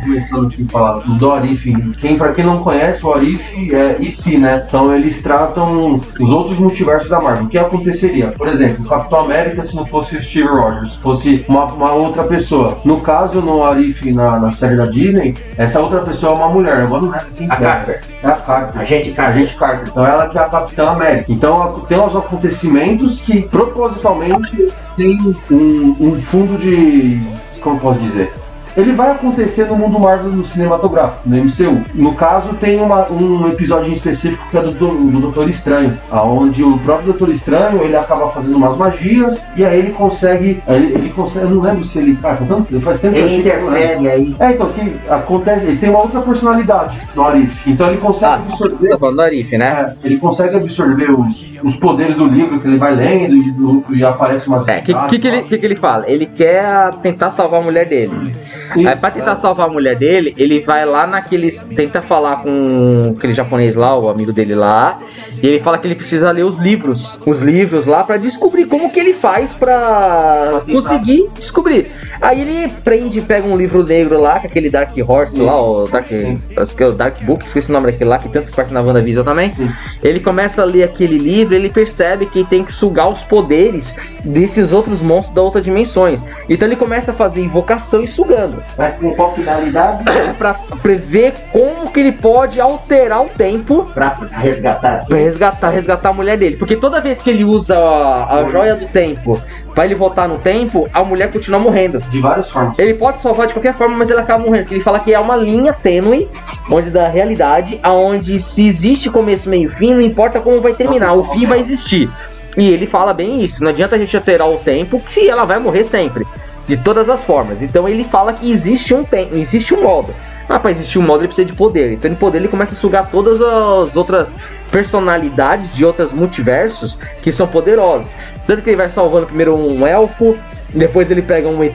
começando 0.03 0.53
a 0.67 0.71
falar 0.71 0.99
do 1.17 1.31
Arif, 1.31 1.65
quem, 1.99 2.17
pra 2.17 2.31
quem 2.33 2.43
não 2.45 2.59
conhece, 2.59 3.05
o 3.05 3.13
Arif 3.13 3.73
é 3.73 3.97
IC, 3.99 4.37
né? 4.37 4.63
Então 4.67 4.93
eles 4.93 5.19
tratam 5.21 5.99
os 6.19 6.31
outros 6.31 6.57
multiversos 6.59 7.09
da 7.09 7.19
Marvel. 7.21 7.45
O 7.45 7.49
que 7.49 7.57
aconteceria? 7.57 8.27
Por 8.29 8.47
exemplo, 8.47 8.85
o 8.85 8.89
Capitão 8.89 9.19
América 9.21 9.63
se 9.63 9.75
não 9.75 9.85
fosse 9.85 10.17
o 10.17 10.21
Steve 10.21 10.47
Rogers, 10.47 10.95
fosse 10.95 11.45
uma, 11.47 11.65
uma 11.65 11.91
outra 11.93 12.23
pessoa. 12.23 12.77
No 12.83 12.99
caso, 13.01 13.41
no 13.41 13.63
Arif, 13.63 14.11
na, 14.11 14.39
na 14.39 14.51
série 14.51 14.75
da 14.75 14.85
Disney, 14.85 15.35
essa 15.57 15.79
outra 15.79 15.99
pessoa 16.01 16.33
é 16.33 16.35
uma 16.35 16.49
mulher. 16.49 16.77
Agora 16.81 17.01
não 17.01 17.11
lembro 17.11 17.27
quem 17.35 17.49
A 17.51 17.55
que 17.55 17.63
é. 17.63 17.65
Carter. 17.67 18.01
É 18.23 18.27
a 18.27 18.31
Carter. 18.33 18.81
A 18.81 18.83
gente 18.85 19.11
A 19.11 19.13
Carter. 19.15 19.35
gente 19.39 19.55
Carter. 19.55 19.87
Então 19.89 20.05
ela 20.05 20.27
que 20.27 20.37
é 20.37 20.41
a 20.41 20.45
Capitã 20.49 20.89
América. 20.89 21.31
Então 21.31 21.61
a- 21.61 21.71
tem 21.87 21.99
os 21.99 22.15
acontecimentos 22.15 23.19
que 23.21 23.41
propositalmente 23.43 24.71
tem 24.95 25.17
um, 25.49 25.95
um 25.99 26.13
fundo 26.15 26.57
de. 26.57 27.21
Como 27.61 27.79
posso 27.79 27.99
dizer? 27.99 28.40
Ele 28.75 28.93
vai 28.93 29.11
acontecer 29.11 29.65
no 29.65 29.75
mundo 29.75 29.99
Marvel 29.99 30.31
no 30.31 30.45
cinematográfico, 30.45 31.21
no 31.27 31.37
MCU. 31.37 31.83
No 31.93 32.13
caso, 32.13 32.53
tem 32.55 32.79
uma- 32.81 33.11
um 33.11 33.47
episódio 33.47 33.89
em 33.89 33.93
específico 33.93 34.43
que 34.49 34.57
é 34.57 34.61
do, 34.61 34.71
do, 34.71 34.87
do 35.11 35.19
Doutor 35.19 35.49
Estranho, 35.49 35.97
onde 36.11 36.63
o 36.63 36.77
próprio 36.79 37.07
Doutor 37.07 37.29
Estranho 37.29 37.81
ele 37.83 37.95
acaba 37.95 38.29
fazendo 38.29 38.55
umas 38.55 38.75
magias 38.77 39.47
e 39.55 39.65
aí 39.65 39.79
ele 39.79 39.91
consegue. 39.91 40.61
Ele, 40.67 40.93
ele 40.93 41.09
consegue. 41.09 41.45
Eu 41.45 41.51
não 41.51 41.61
lembro 41.61 41.83
se 41.83 41.97
ele. 41.99 42.17
Ah, 42.23 42.37
tanto, 42.47 42.79
faz 42.81 42.99
tempo 42.99 43.15
que 43.15 43.19
Ele 43.21 43.43
que 43.43 43.49
eu 43.49 43.67
interfere 43.69 44.09
aí. 44.09 44.35
É, 44.39 44.51
então, 44.51 44.69
que 44.69 44.93
acontece, 45.09 45.65
ele 45.65 45.77
tem 45.77 45.89
uma 45.89 45.99
outra 45.99 46.21
personalidade 46.21 46.97
no 47.15 47.23
Arif. 47.23 47.69
Então 47.69 47.87
ele 47.87 47.97
consegue 47.97 48.31
Ah, 48.33 48.35
absorver 48.35 48.75
você 48.75 48.89
tá 48.89 48.99
falando 48.99 49.15
do 49.17 49.21
Arif, 49.21 49.57
né? 49.57 49.89
é, 50.03 50.07
ele 50.07 50.17
consegue 50.17 50.55
absorver 50.55 51.11
os, 51.11 51.57
os 51.63 51.75
poderes 51.75 52.15
do 52.15 52.25
livro 52.25 52.59
que 52.59 52.67
ele 52.67 52.77
vai 52.77 52.95
lendo 52.95 53.35
e, 53.35 53.51
do- 53.51 53.83
e 53.91 54.03
aparece 54.03 54.47
umas. 54.47 54.67
É, 54.67 54.79
o 54.79 54.83
que, 54.83 54.93
que, 54.93 55.19
que, 55.19 55.27
ele, 55.27 55.41
que, 55.43 55.57
que 55.57 55.65
ele 55.65 55.75
fala? 55.75 56.05
Ele 56.07 56.25
quer 56.25 56.91
tentar 57.01 57.29
salvar 57.31 57.61
a 57.61 57.63
mulher 57.63 57.87
dele. 57.87 58.33
Aí 58.75 58.95
pra 58.95 59.11
tentar 59.11 59.31
é. 59.31 59.35
salvar 59.35 59.67
a 59.67 59.71
mulher 59.71 59.95
dele, 59.95 60.33
ele 60.37 60.59
vai 60.59 60.85
lá 60.85 61.05
naqueles. 61.05 61.65
Tenta 61.65 62.01
falar 62.01 62.37
com 62.37 63.13
aquele 63.17 63.33
japonês 63.33 63.75
lá, 63.75 63.97
o 63.97 64.09
amigo 64.09 64.31
dele 64.31 64.55
lá. 64.55 64.99
E 65.41 65.47
ele 65.47 65.59
fala 65.59 65.77
que 65.77 65.87
ele 65.87 65.95
precisa 65.95 66.31
ler 66.31 66.43
os 66.43 66.57
livros. 66.57 67.19
Os 67.25 67.41
livros 67.41 67.85
lá 67.85 68.03
pra 68.03 68.17
descobrir 68.17 68.65
como 68.65 68.89
que 68.89 68.99
ele 68.99 69.13
faz 69.13 69.53
pra 69.53 70.61
tentar. 70.65 70.73
conseguir 70.73 71.29
descobrir. 71.35 71.91
Aí 72.21 72.41
ele 72.41 72.73
prende, 72.83 73.19
pega 73.21 73.47
um 73.47 73.57
livro 73.57 73.83
negro 73.83 74.19
lá, 74.19 74.39
com 74.39 74.47
aquele 74.47 74.69
Dark 74.69 74.91
Horse 74.95 75.39
lá, 75.39 75.59
o 75.59 75.87
Dark, 75.87 76.07
acho 76.55 76.75
que 76.75 76.83
é 76.83 76.87
o 76.87 76.91
Dark 76.91 77.21
Book, 77.23 77.45
esqueci 77.45 77.69
o 77.69 77.73
nome 77.73 77.87
daquele 77.87 78.09
lá, 78.09 78.19
que 78.19 78.29
tanto 78.29 78.49
aparece 78.49 78.73
na 78.73 78.81
WandaVision 78.81 79.25
também. 79.25 79.51
Sim. 79.53 79.69
Ele 80.03 80.19
começa 80.19 80.61
a 80.61 80.65
ler 80.65 80.83
aquele 80.83 81.17
livro, 81.17 81.55
ele 81.55 81.69
percebe 81.69 82.27
que 82.27 82.43
tem 82.43 82.63
que 82.63 82.71
sugar 82.71 83.09
os 83.09 83.23
poderes 83.23 83.95
desses 84.23 84.71
outros 84.71 85.01
monstros 85.01 85.33
da 85.35 85.41
outras 85.41 85.63
dimensões. 85.63 86.23
Então 86.47 86.67
ele 86.67 86.75
começa 86.75 87.11
a 87.11 87.13
fazer 87.13 87.41
invocação 87.41 88.03
e 88.03 88.07
sugando. 88.07 88.60
Mas 88.77 88.95
com 88.95 89.13
qual 89.13 89.33
finalidade? 89.35 90.03
Pra 90.37 90.53
prever 90.81 91.33
como 91.51 91.91
que 91.91 91.99
ele 91.99 92.11
pode 92.11 92.59
alterar 92.59 93.21
o 93.21 93.29
tempo 93.29 93.85
Pra 93.93 94.17
resgatar. 94.31 95.05
pra 95.05 95.17
resgatar, 95.17 95.69
resgatar 95.69 96.09
a 96.09 96.13
mulher 96.13 96.37
dele. 96.37 96.55
Porque 96.57 96.75
toda 96.75 97.01
vez 97.01 97.19
que 97.19 97.29
ele 97.29 97.43
usa 97.43 97.77
a, 97.77 98.39
a 98.39 98.43
joia 98.49 98.75
do 98.75 98.87
tempo 98.87 99.39
pra 99.75 99.85
ele 99.85 99.95
voltar 99.95 100.27
no 100.27 100.37
tempo, 100.37 100.89
a 100.93 101.03
mulher 101.03 101.31
continua 101.31 101.59
morrendo. 101.59 101.99
De 102.09 102.19
várias 102.19 102.49
formas. 102.49 102.77
Ele 102.79 102.93
pode 102.93 103.21
salvar 103.21 103.47
de 103.47 103.53
qualquer 103.53 103.73
forma, 103.73 103.95
mas 103.97 104.09
ele 104.09 104.19
acaba 104.19 104.43
morrendo. 104.43 104.63
Porque 104.63 104.75
ele 104.75 104.83
fala 104.83 104.99
que 104.99 105.13
é 105.13 105.19
uma 105.19 105.35
linha 105.35 105.73
tênue, 105.73 106.27
onde 106.69 106.89
da 106.89 107.07
realidade, 107.07 107.79
aonde 107.83 108.39
se 108.39 108.67
existe 108.67 109.09
começo, 109.09 109.49
meio 109.49 109.67
e 109.67 109.69
fim, 109.69 109.93
não 109.93 110.01
importa 110.01 110.39
como 110.39 110.59
vai 110.59 110.73
terminar, 110.73 111.13
o 111.13 111.23
fim 111.23 111.45
vai 111.45 111.59
existir. 111.59 112.09
E 112.57 112.69
ele 112.69 112.85
fala 112.85 113.13
bem 113.13 113.41
isso, 113.41 113.63
não 113.63 113.69
adianta 113.69 113.95
a 113.95 113.99
gente 113.99 114.15
alterar 114.17 114.49
o 114.49 114.57
tempo, 114.57 114.99
que 114.99 115.29
ela 115.29 115.45
vai 115.45 115.57
morrer 115.57 115.83
sempre. 115.85 116.25
De 116.71 116.77
todas 116.77 117.09
as 117.09 117.21
formas. 117.21 117.61
Então 117.61 117.85
ele 117.85 118.05
fala 118.05 118.31
que 118.31 118.49
existe 118.49 118.93
um 118.93 119.03
tempo, 119.03 119.35
existe 119.35 119.73
um 119.73 119.83
modo. 119.83 120.15
Mas 120.47 120.61
para 120.61 120.71
existir 120.71 120.99
um 120.99 121.01
modo 121.01 121.19
ele 121.19 121.27
precisa 121.27 121.45
de 121.45 121.51
poder. 121.51 121.91
Então 121.91 122.09
em 122.09 122.15
poder 122.15 122.37
ele 122.37 122.47
começa 122.47 122.73
a 122.73 122.77
sugar 122.77 123.11
todas 123.11 123.41
as 123.41 123.97
outras 123.97 124.37
personalidades 124.71 125.75
de 125.75 125.83
outros 125.83 126.13
multiversos 126.13 126.97
que 127.21 127.29
são 127.29 127.45
poderosos. 127.45 128.13
Tanto 128.47 128.61
que 128.61 128.69
ele 128.69 128.77
vai 128.77 128.87
salvando 128.87 129.25
primeiro 129.25 129.53
um 129.53 129.85
elfo, 129.85 130.37
depois 130.73 131.11
ele 131.11 131.21
pega 131.21 131.49
um 131.49 131.61
ET, 131.61 131.73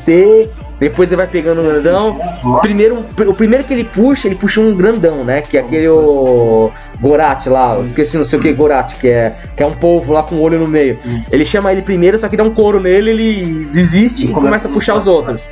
depois 0.78 1.09
ele 1.09 1.16
vai 1.16 1.26
pegando 1.26 1.62
um 1.62 1.64
grandão. 1.64 2.18
Primeiro, 2.61 2.99
o 3.26 3.35
primeiro 3.35 3.64
que 3.64 3.73
ele 3.73 3.85
puxa, 3.85 4.28
ele 4.28 4.35
puxa 4.35 4.61
um 4.61 4.75
grandão, 4.75 5.25
né? 5.25 5.40
Que 5.40 5.56
é 5.56 5.61
aquele 5.61 5.88
o 5.88 6.71
Gorat 7.00 7.47
lá, 7.47 7.78
esqueci 7.80 8.18
não 8.18 8.25
sei 8.25 8.38
o 8.38 8.42
que 8.42 8.52
Gorat, 8.52 8.95
que 8.97 9.09
é, 9.09 9.35
que 9.56 9.62
é 9.62 9.66
um 9.66 9.75
povo 9.75 10.12
lá 10.12 10.23
com 10.23 10.37
o 10.37 10.40
olho 10.40 10.59
no 10.59 10.68
meio. 10.68 10.99
Ele 11.33 11.45
chama 11.45 11.73
ele 11.73 11.83
primeiro, 11.83 12.18
só 12.18 12.28
que 12.28 12.37
dá 12.37 12.45
um 12.45 12.52
couro 12.52 12.78
nele, 12.78 13.11
ele 13.11 13.64
desiste 13.66 14.26
e 14.26 14.28
começa 14.28 14.68
a 14.68 14.71
puxar 14.71 14.97
os 14.97 15.06
outros. 15.06 15.50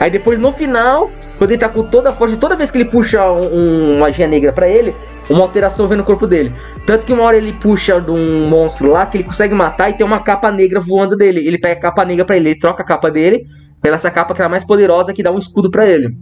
Aí 0.00 0.10
depois 0.10 0.38
no 0.38 0.52
final, 0.52 1.10
quando 1.38 1.50
ele 1.50 1.58
tá 1.58 1.68
com 1.68 1.82
toda 1.82 2.10
a 2.10 2.12
força, 2.12 2.36
toda 2.36 2.56
vez 2.56 2.70
que 2.70 2.78
ele 2.78 2.84
puxa 2.84 3.30
um, 3.32 3.94
um 3.94 3.98
magia 3.98 4.26
negra 4.28 4.52
pra 4.52 4.68
ele, 4.68 4.94
uma 5.28 5.42
alteração 5.42 5.86
vem 5.88 5.98
no 5.98 6.04
corpo 6.04 6.26
dele. 6.26 6.52
Tanto 6.86 7.04
que 7.04 7.12
uma 7.12 7.24
hora 7.24 7.36
ele 7.36 7.52
puxa 7.52 8.00
de 8.00 8.10
um 8.10 8.48
monstro 8.48 8.88
lá 8.88 9.06
que 9.06 9.18
ele 9.18 9.24
consegue 9.24 9.54
matar 9.54 9.90
e 9.90 9.94
tem 9.94 10.06
uma 10.06 10.20
capa 10.20 10.50
negra 10.50 10.80
voando 10.80 11.16
dele. 11.16 11.46
Ele 11.46 11.58
pega 11.58 11.74
a 11.74 11.82
capa 11.82 12.04
negra 12.04 12.24
pra 12.24 12.36
ele, 12.36 12.50
ele 12.50 12.58
troca 12.58 12.82
a 12.82 12.86
capa 12.86 13.10
dele 13.10 13.44
pela 13.80 13.96
essa 13.96 14.10
capa 14.10 14.34
que 14.34 14.40
era 14.40 14.48
mais 14.48 14.64
poderosa 14.64 15.12
que 15.12 15.22
dá 15.22 15.30
um 15.32 15.38
escudo 15.38 15.70
pra 15.70 15.86
ele. 15.86 16.16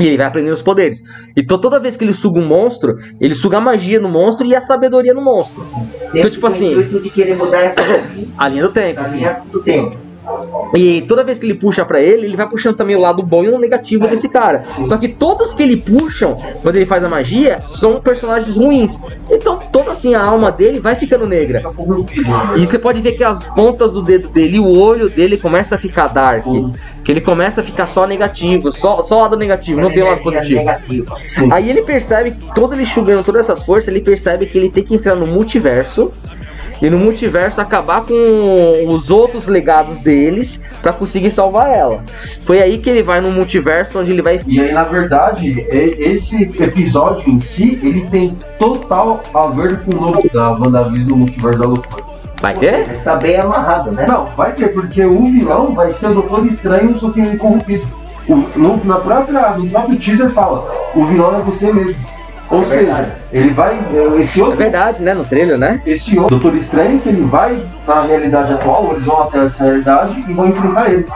E 0.00 0.06
ele 0.06 0.16
vai 0.16 0.26
aprendendo 0.26 0.52
os 0.52 0.62
poderes. 0.62 1.00
Então 1.36 1.58
toda 1.60 1.80
vez 1.80 1.96
que 1.96 2.04
ele 2.04 2.14
suga 2.14 2.38
um 2.38 2.46
monstro, 2.46 2.94
ele 3.20 3.34
suga 3.34 3.58
a 3.58 3.60
magia 3.60 3.98
no 3.98 4.08
monstro 4.08 4.46
e 4.46 4.54
a 4.54 4.60
sabedoria 4.60 5.12
no 5.12 5.20
monstro. 5.22 5.64
Sempre 6.06 6.30
tipo 6.30 6.40
com 6.42 6.46
o 6.46 6.48
assim- 6.48 6.70
intuito 6.72 7.00
de 7.00 7.10
querer 7.10 7.36
mudar 7.36 7.58
essa 7.60 7.80
A 8.38 8.48
linha 8.48 8.62
do 8.62 8.68
tempo. 8.70 9.00
da 9.02 9.08
linha 9.08 9.40
do 9.50 9.60
tempo. 9.62 9.96
E 10.74 11.02
toda 11.02 11.24
vez 11.24 11.38
que 11.38 11.46
ele 11.46 11.54
puxa 11.54 11.84
pra 11.84 12.00
ele, 12.00 12.26
ele 12.26 12.36
vai 12.36 12.48
puxando 12.48 12.76
também 12.76 12.96
o 12.96 13.00
lado 13.00 13.22
bom 13.22 13.44
e 13.44 13.48
o 13.48 13.58
negativo 13.58 14.06
desse 14.06 14.28
cara. 14.28 14.62
Só 14.84 14.96
que 14.96 15.08
todos 15.08 15.52
que 15.52 15.62
ele 15.62 15.76
puxam, 15.76 16.36
quando 16.62 16.76
ele 16.76 16.86
faz 16.86 17.02
a 17.02 17.08
magia, 17.08 17.62
são 17.66 18.00
personagens 18.00 18.56
ruins. 18.56 19.00
Então 19.30 19.58
toda 19.72 19.92
assim 19.92 20.14
a 20.14 20.22
alma 20.22 20.52
dele 20.52 20.80
vai 20.80 20.94
ficando 20.94 21.26
negra. 21.26 21.62
E 22.56 22.66
você 22.66 22.78
pode 22.78 23.00
ver 23.00 23.12
que 23.12 23.24
as 23.24 23.46
pontas 23.48 23.92
do 23.92 24.02
dedo 24.02 24.28
dele 24.28 24.58
o 24.58 24.78
olho 24.78 25.08
dele 25.08 25.36
começa 25.36 25.74
a 25.74 25.78
ficar 25.78 26.08
dark. 26.08 26.44
Que 27.02 27.12
ele 27.12 27.20
começa 27.20 27.60
a 27.60 27.64
ficar 27.64 27.86
só 27.86 28.06
negativo, 28.06 28.70
só, 28.70 29.02
só 29.02 29.22
lado 29.22 29.36
negativo, 29.36 29.80
não 29.80 29.90
tem 29.90 30.02
lado 30.02 30.22
positivo. 30.22 30.62
Aí 31.50 31.68
ele 31.70 31.82
percebe, 31.82 32.34
todo 32.54 32.74
ele 32.74 32.82
enxugando 32.82 33.24
todas 33.24 33.48
essas 33.48 33.64
forças, 33.64 33.88
ele 33.88 34.00
percebe 34.00 34.46
que 34.46 34.56
ele 34.58 34.70
tem 34.70 34.84
que 34.84 34.94
entrar 34.94 35.14
no 35.14 35.26
multiverso. 35.26 36.12
E 36.82 36.88
no 36.88 36.98
multiverso 36.98 37.60
acabar 37.60 38.02
com 38.02 38.86
os 38.88 39.10
outros 39.10 39.46
legados 39.46 40.00
deles 40.00 40.60
pra 40.80 40.92
conseguir 40.92 41.30
salvar 41.30 41.70
ela. 41.70 42.02
Foi 42.44 42.62
aí 42.62 42.78
que 42.78 42.88
ele 42.88 43.02
vai 43.02 43.20
no 43.20 43.30
multiverso 43.30 43.98
onde 44.00 44.12
ele 44.12 44.22
vai. 44.22 44.40
E 44.46 44.60
aí, 44.60 44.72
na 44.72 44.84
verdade, 44.84 45.66
esse 45.70 46.42
episódio 46.62 47.30
em 47.30 47.38
si, 47.38 47.78
ele 47.82 48.06
tem 48.10 48.38
total 48.58 49.22
a 49.34 49.46
ver 49.48 49.80
com 49.80 49.94
o 49.94 50.00
novo 50.00 50.22
da 50.32 50.52
WandaVision 50.52 51.10
no 51.10 51.16
Multiverso 51.18 51.58
da 51.58 51.66
Loucura. 51.66 52.04
Vai 52.40 52.54
ter? 52.54 52.90
Está 52.96 53.16
bem 53.16 53.36
amarrado, 53.36 53.92
né? 53.92 54.06
Não, 54.06 54.24
vai 54.34 54.52
ter, 54.54 54.68
porque 54.72 55.04
o 55.04 55.24
vilão 55.24 55.74
vai 55.74 55.92
ser 55.92 56.06
o 56.06 56.14
Doutor 56.14 56.46
Estranho, 56.46 56.94
só 56.94 57.10
que 57.10 57.20
ele 57.20 57.34
é 57.34 57.36
corrompido. 57.36 57.86
O- 58.26 58.36
no, 58.58 58.82
na 58.84 58.96
própria, 58.96 59.50
no 59.58 59.68
próprio 59.68 59.98
teaser 59.98 60.30
fala, 60.30 60.66
o 60.94 61.04
vilão 61.04 61.36
é 61.38 61.42
você 61.42 61.70
mesmo. 61.70 61.96
Ou 62.50 62.62
É 62.62 62.64
seja, 62.64 62.82
verdade. 62.82 63.12
ele 63.32 63.50
vai. 63.50 63.78
Esse 64.18 64.40
É 64.40 64.42
outro 64.44 64.58
verdade, 64.58 65.02
né? 65.02 65.14
No 65.14 65.24
trailer, 65.24 65.56
né? 65.56 65.80
esse 65.86 66.18
outro 66.18 66.38
Doutor 66.38 66.56
Estranho 66.58 66.98
que 66.98 67.08
ele 67.08 67.22
vai 67.22 67.56
na 67.86 68.02
realidade 68.02 68.52
atual, 68.52 68.88
eles 68.92 69.04
vão 69.04 69.22
até 69.22 69.44
essa 69.44 69.64
realidade 69.64 70.24
e 70.28 70.32
vão 70.32 70.48
enfrentar 70.48 70.90
ele. 70.90 71.06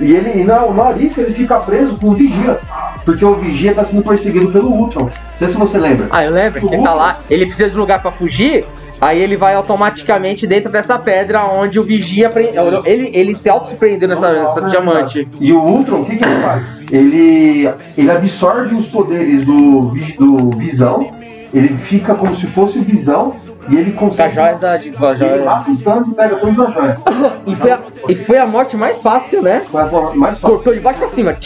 E 0.00 0.14
ele 0.14 0.40
e 0.40 0.44
na, 0.44 0.60
no 0.60 0.82
Arif 0.82 1.18
ele 1.20 1.34
fica 1.34 1.58
preso 1.58 1.96
com 1.98 2.10
o 2.10 2.14
Vigia. 2.14 2.58
Porque 3.04 3.24
o 3.24 3.34
Vigia 3.34 3.74
tá 3.74 3.84
sendo 3.84 4.02
perseguido 4.02 4.50
pelo 4.52 4.70
Ultron. 4.70 5.04
Não 5.04 5.10
sei 5.38 5.48
se 5.48 5.56
você 5.56 5.78
lembra. 5.78 6.06
Ah, 6.10 6.24
eu 6.24 6.30
lembro. 6.30 6.72
Ele 6.72 6.82
tá 6.82 6.94
lá, 6.94 7.18
ele 7.28 7.46
precisa 7.46 7.68
de 7.70 7.76
um 7.76 7.80
lugar 7.80 8.00
pra 8.00 8.10
fugir. 8.12 8.64
Aí 9.00 9.20
ele 9.20 9.36
vai 9.36 9.54
automaticamente 9.54 10.46
dentro 10.46 10.70
dessa 10.70 10.98
pedra 10.98 11.44
onde 11.44 11.78
o 11.78 11.84
vigia 11.84 12.28
prende. 12.30 12.58
Ele, 12.84 13.10
ele 13.14 13.36
se 13.36 13.48
auto-prendeu 13.48 14.08
nessa, 14.08 14.32
nessa 14.32 14.60
diamante. 14.62 15.28
E 15.40 15.52
o 15.52 15.60
Ultron, 15.60 16.02
o 16.02 16.04
que, 16.04 16.16
que 16.16 16.24
ele 16.24 16.40
faz? 16.40 16.86
Ele, 16.90 17.70
ele 17.96 18.10
absorve 18.10 18.74
os 18.74 18.86
poderes 18.86 19.44
do, 19.44 19.92
do 20.18 20.50
Visão, 20.58 21.12
ele 21.54 21.68
fica 21.68 22.14
como 22.14 22.34
se 22.34 22.46
fosse 22.46 22.78
o 22.78 22.82
Visão 22.82 23.34
e 23.70 23.76
ele 23.76 23.92
Com 23.92 24.06
as 24.06 24.16
consegue. 24.16 24.60
da. 24.60 24.78
Com 24.98 25.06
as 25.06 25.20
Ele 25.20 25.44
mata 25.44 25.70
os 25.70 25.80
Thanos 25.82 26.08
e 26.08 26.14
pega 26.14 26.36
todas 26.36 26.58
as 26.58 26.74
joias. 26.74 27.00
E 27.46 27.56
foi, 27.56 27.70
a, 27.70 27.80
e 28.08 28.14
foi 28.14 28.38
a 28.38 28.46
morte 28.46 28.76
mais 28.76 29.00
fácil, 29.02 29.42
né? 29.42 29.62
Foi 29.70 29.80
a 29.80 29.86
mais 30.14 30.38
fácil. 30.38 30.56
Cortou 30.56 30.74
de 30.74 30.80
baixo 30.80 30.98
pra 30.98 31.08
cima. 31.08 31.36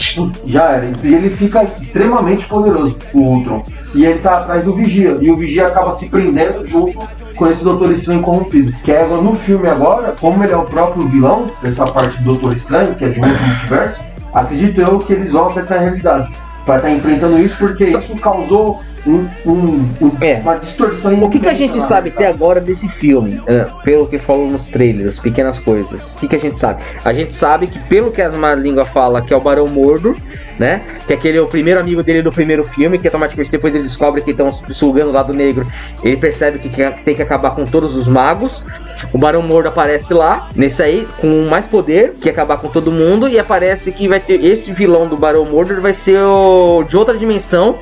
Já 0.45 0.71
era. 0.71 0.93
E 1.03 1.13
ele 1.13 1.29
fica 1.29 1.63
extremamente 1.79 2.45
poderoso, 2.45 2.97
o 3.13 3.19
Ultron. 3.19 3.63
E 3.93 4.05
ele 4.05 4.19
tá 4.19 4.39
atrás 4.39 4.63
do 4.63 4.73
Vigia. 4.73 5.17
E 5.21 5.29
o 5.31 5.35
Vigia 5.35 5.67
acaba 5.67 5.91
se 5.91 6.07
prendendo 6.09 6.65
junto 6.65 6.97
com 7.35 7.47
esse 7.47 7.63
Doutor 7.63 7.91
Estranho 7.91 8.21
corrompido. 8.21 8.73
Que 8.83 8.91
é 8.91 9.05
no 9.05 9.33
filme 9.35 9.67
agora, 9.67 10.13
como 10.19 10.43
ele 10.43 10.53
é 10.53 10.57
o 10.57 10.63
próprio 10.63 11.07
vilão 11.07 11.49
dessa 11.61 11.85
parte 11.85 12.17
do 12.19 12.23
Doutor 12.25 12.53
Estranho, 12.53 12.95
que 12.95 13.05
é 13.05 13.09
de 13.09 13.19
um 13.19 13.25
multiverso, 13.25 14.01
acredito 14.33 14.79
eu 14.81 14.99
que 14.99 15.13
eles 15.13 15.31
vão 15.31 15.51
pra 15.51 15.61
essa 15.61 15.77
realidade. 15.77 16.33
Pra 16.65 16.77
estar 16.77 16.89
enfrentando 16.91 17.39
isso, 17.39 17.57
porque 17.57 17.85
Só- 17.87 17.99
isso 17.99 18.15
causou 18.17 18.81
um- 19.05 19.27
um- 19.45 19.89
É. 20.21 20.35
uma 20.35 20.55
distorção 20.55 21.13
O 21.23 21.29
que, 21.29 21.39
que 21.39 21.47
a 21.49 21.53
gente 21.53 21.81
sabe 21.83 22.09
até 22.09 22.27
agora 22.27 22.61
desse 22.61 22.87
filme? 22.87 23.41
é, 23.47 23.65
pelo 23.83 24.07
que 24.07 24.17
falou 24.17 24.47
nos 24.49 24.65
trailers, 24.65 25.19
pequenas 25.19 25.59
coisas. 25.59 26.13
O 26.15 26.19
que, 26.19 26.27
que 26.27 26.35
a 26.35 26.39
gente 26.39 26.57
sabe? 26.57 26.81
A 27.03 27.11
gente 27.13 27.33
sabe 27.35 27.67
que, 27.67 27.79
pelo 27.79 28.11
que 28.11 28.21
as 28.21 28.33
má 28.33 28.53
língua 28.55 28.85
fala, 28.85 29.21
que 29.21 29.33
é 29.33 29.37
o 29.37 29.41
Barão 29.41 29.65
Mordo, 29.65 30.15
né? 30.57 30.81
Que 31.07 31.13
aquele 31.13 31.37
é 31.37 31.41
o 31.41 31.47
primeiro 31.47 31.79
amigo 31.79 32.01
dele 32.03 32.21
do 32.21 32.31
primeiro 32.31 32.63
filme, 32.63 32.97
que 32.97 33.07
automaticamente 33.07 33.51
depois 33.51 33.73
ele 33.73 33.83
descobre 33.83 34.21
que 34.21 34.31
estão 34.31 34.51
sugando 34.53 35.09
o 35.09 35.13
lado 35.13 35.33
negro. 35.33 35.67
Ele 36.03 36.15
percebe 36.15 36.59
que 36.59 36.69
tem 37.03 37.15
que 37.15 37.21
acabar 37.21 37.51
com 37.51 37.65
todos 37.65 37.95
os 37.95 38.07
magos. 38.07 38.63
O 39.11 39.17
Barão 39.17 39.41
Mordo 39.41 39.67
aparece 39.67 40.13
lá, 40.13 40.49
nesse 40.55 40.81
aí, 40.81 41.07
com 41.19 41.45
mais 41.49 41.67
poder, 41.67 42.13
que 42.21 42.29
acabar 42.29 42.57
com 42.57 42.69
todo 42.69 42.91
mundo. 42.91 43.27
E 43.27 43.37
aparece 43.37 43.91
que 43.91 44.07
vai 44.07 44.19
ter 44.19 44.43
esse 44.45 44.71
vilão 44.71 45.07
do 45.07 45.17
Barão 45.17 45.43
Mordo, 45.45 45.81
vai 45.81 45.93
ser 45.93 46.19
o, 46.19 46.83
de 46.87 46.95
outra 46.95 47.17
dimensão. 47.17 47.75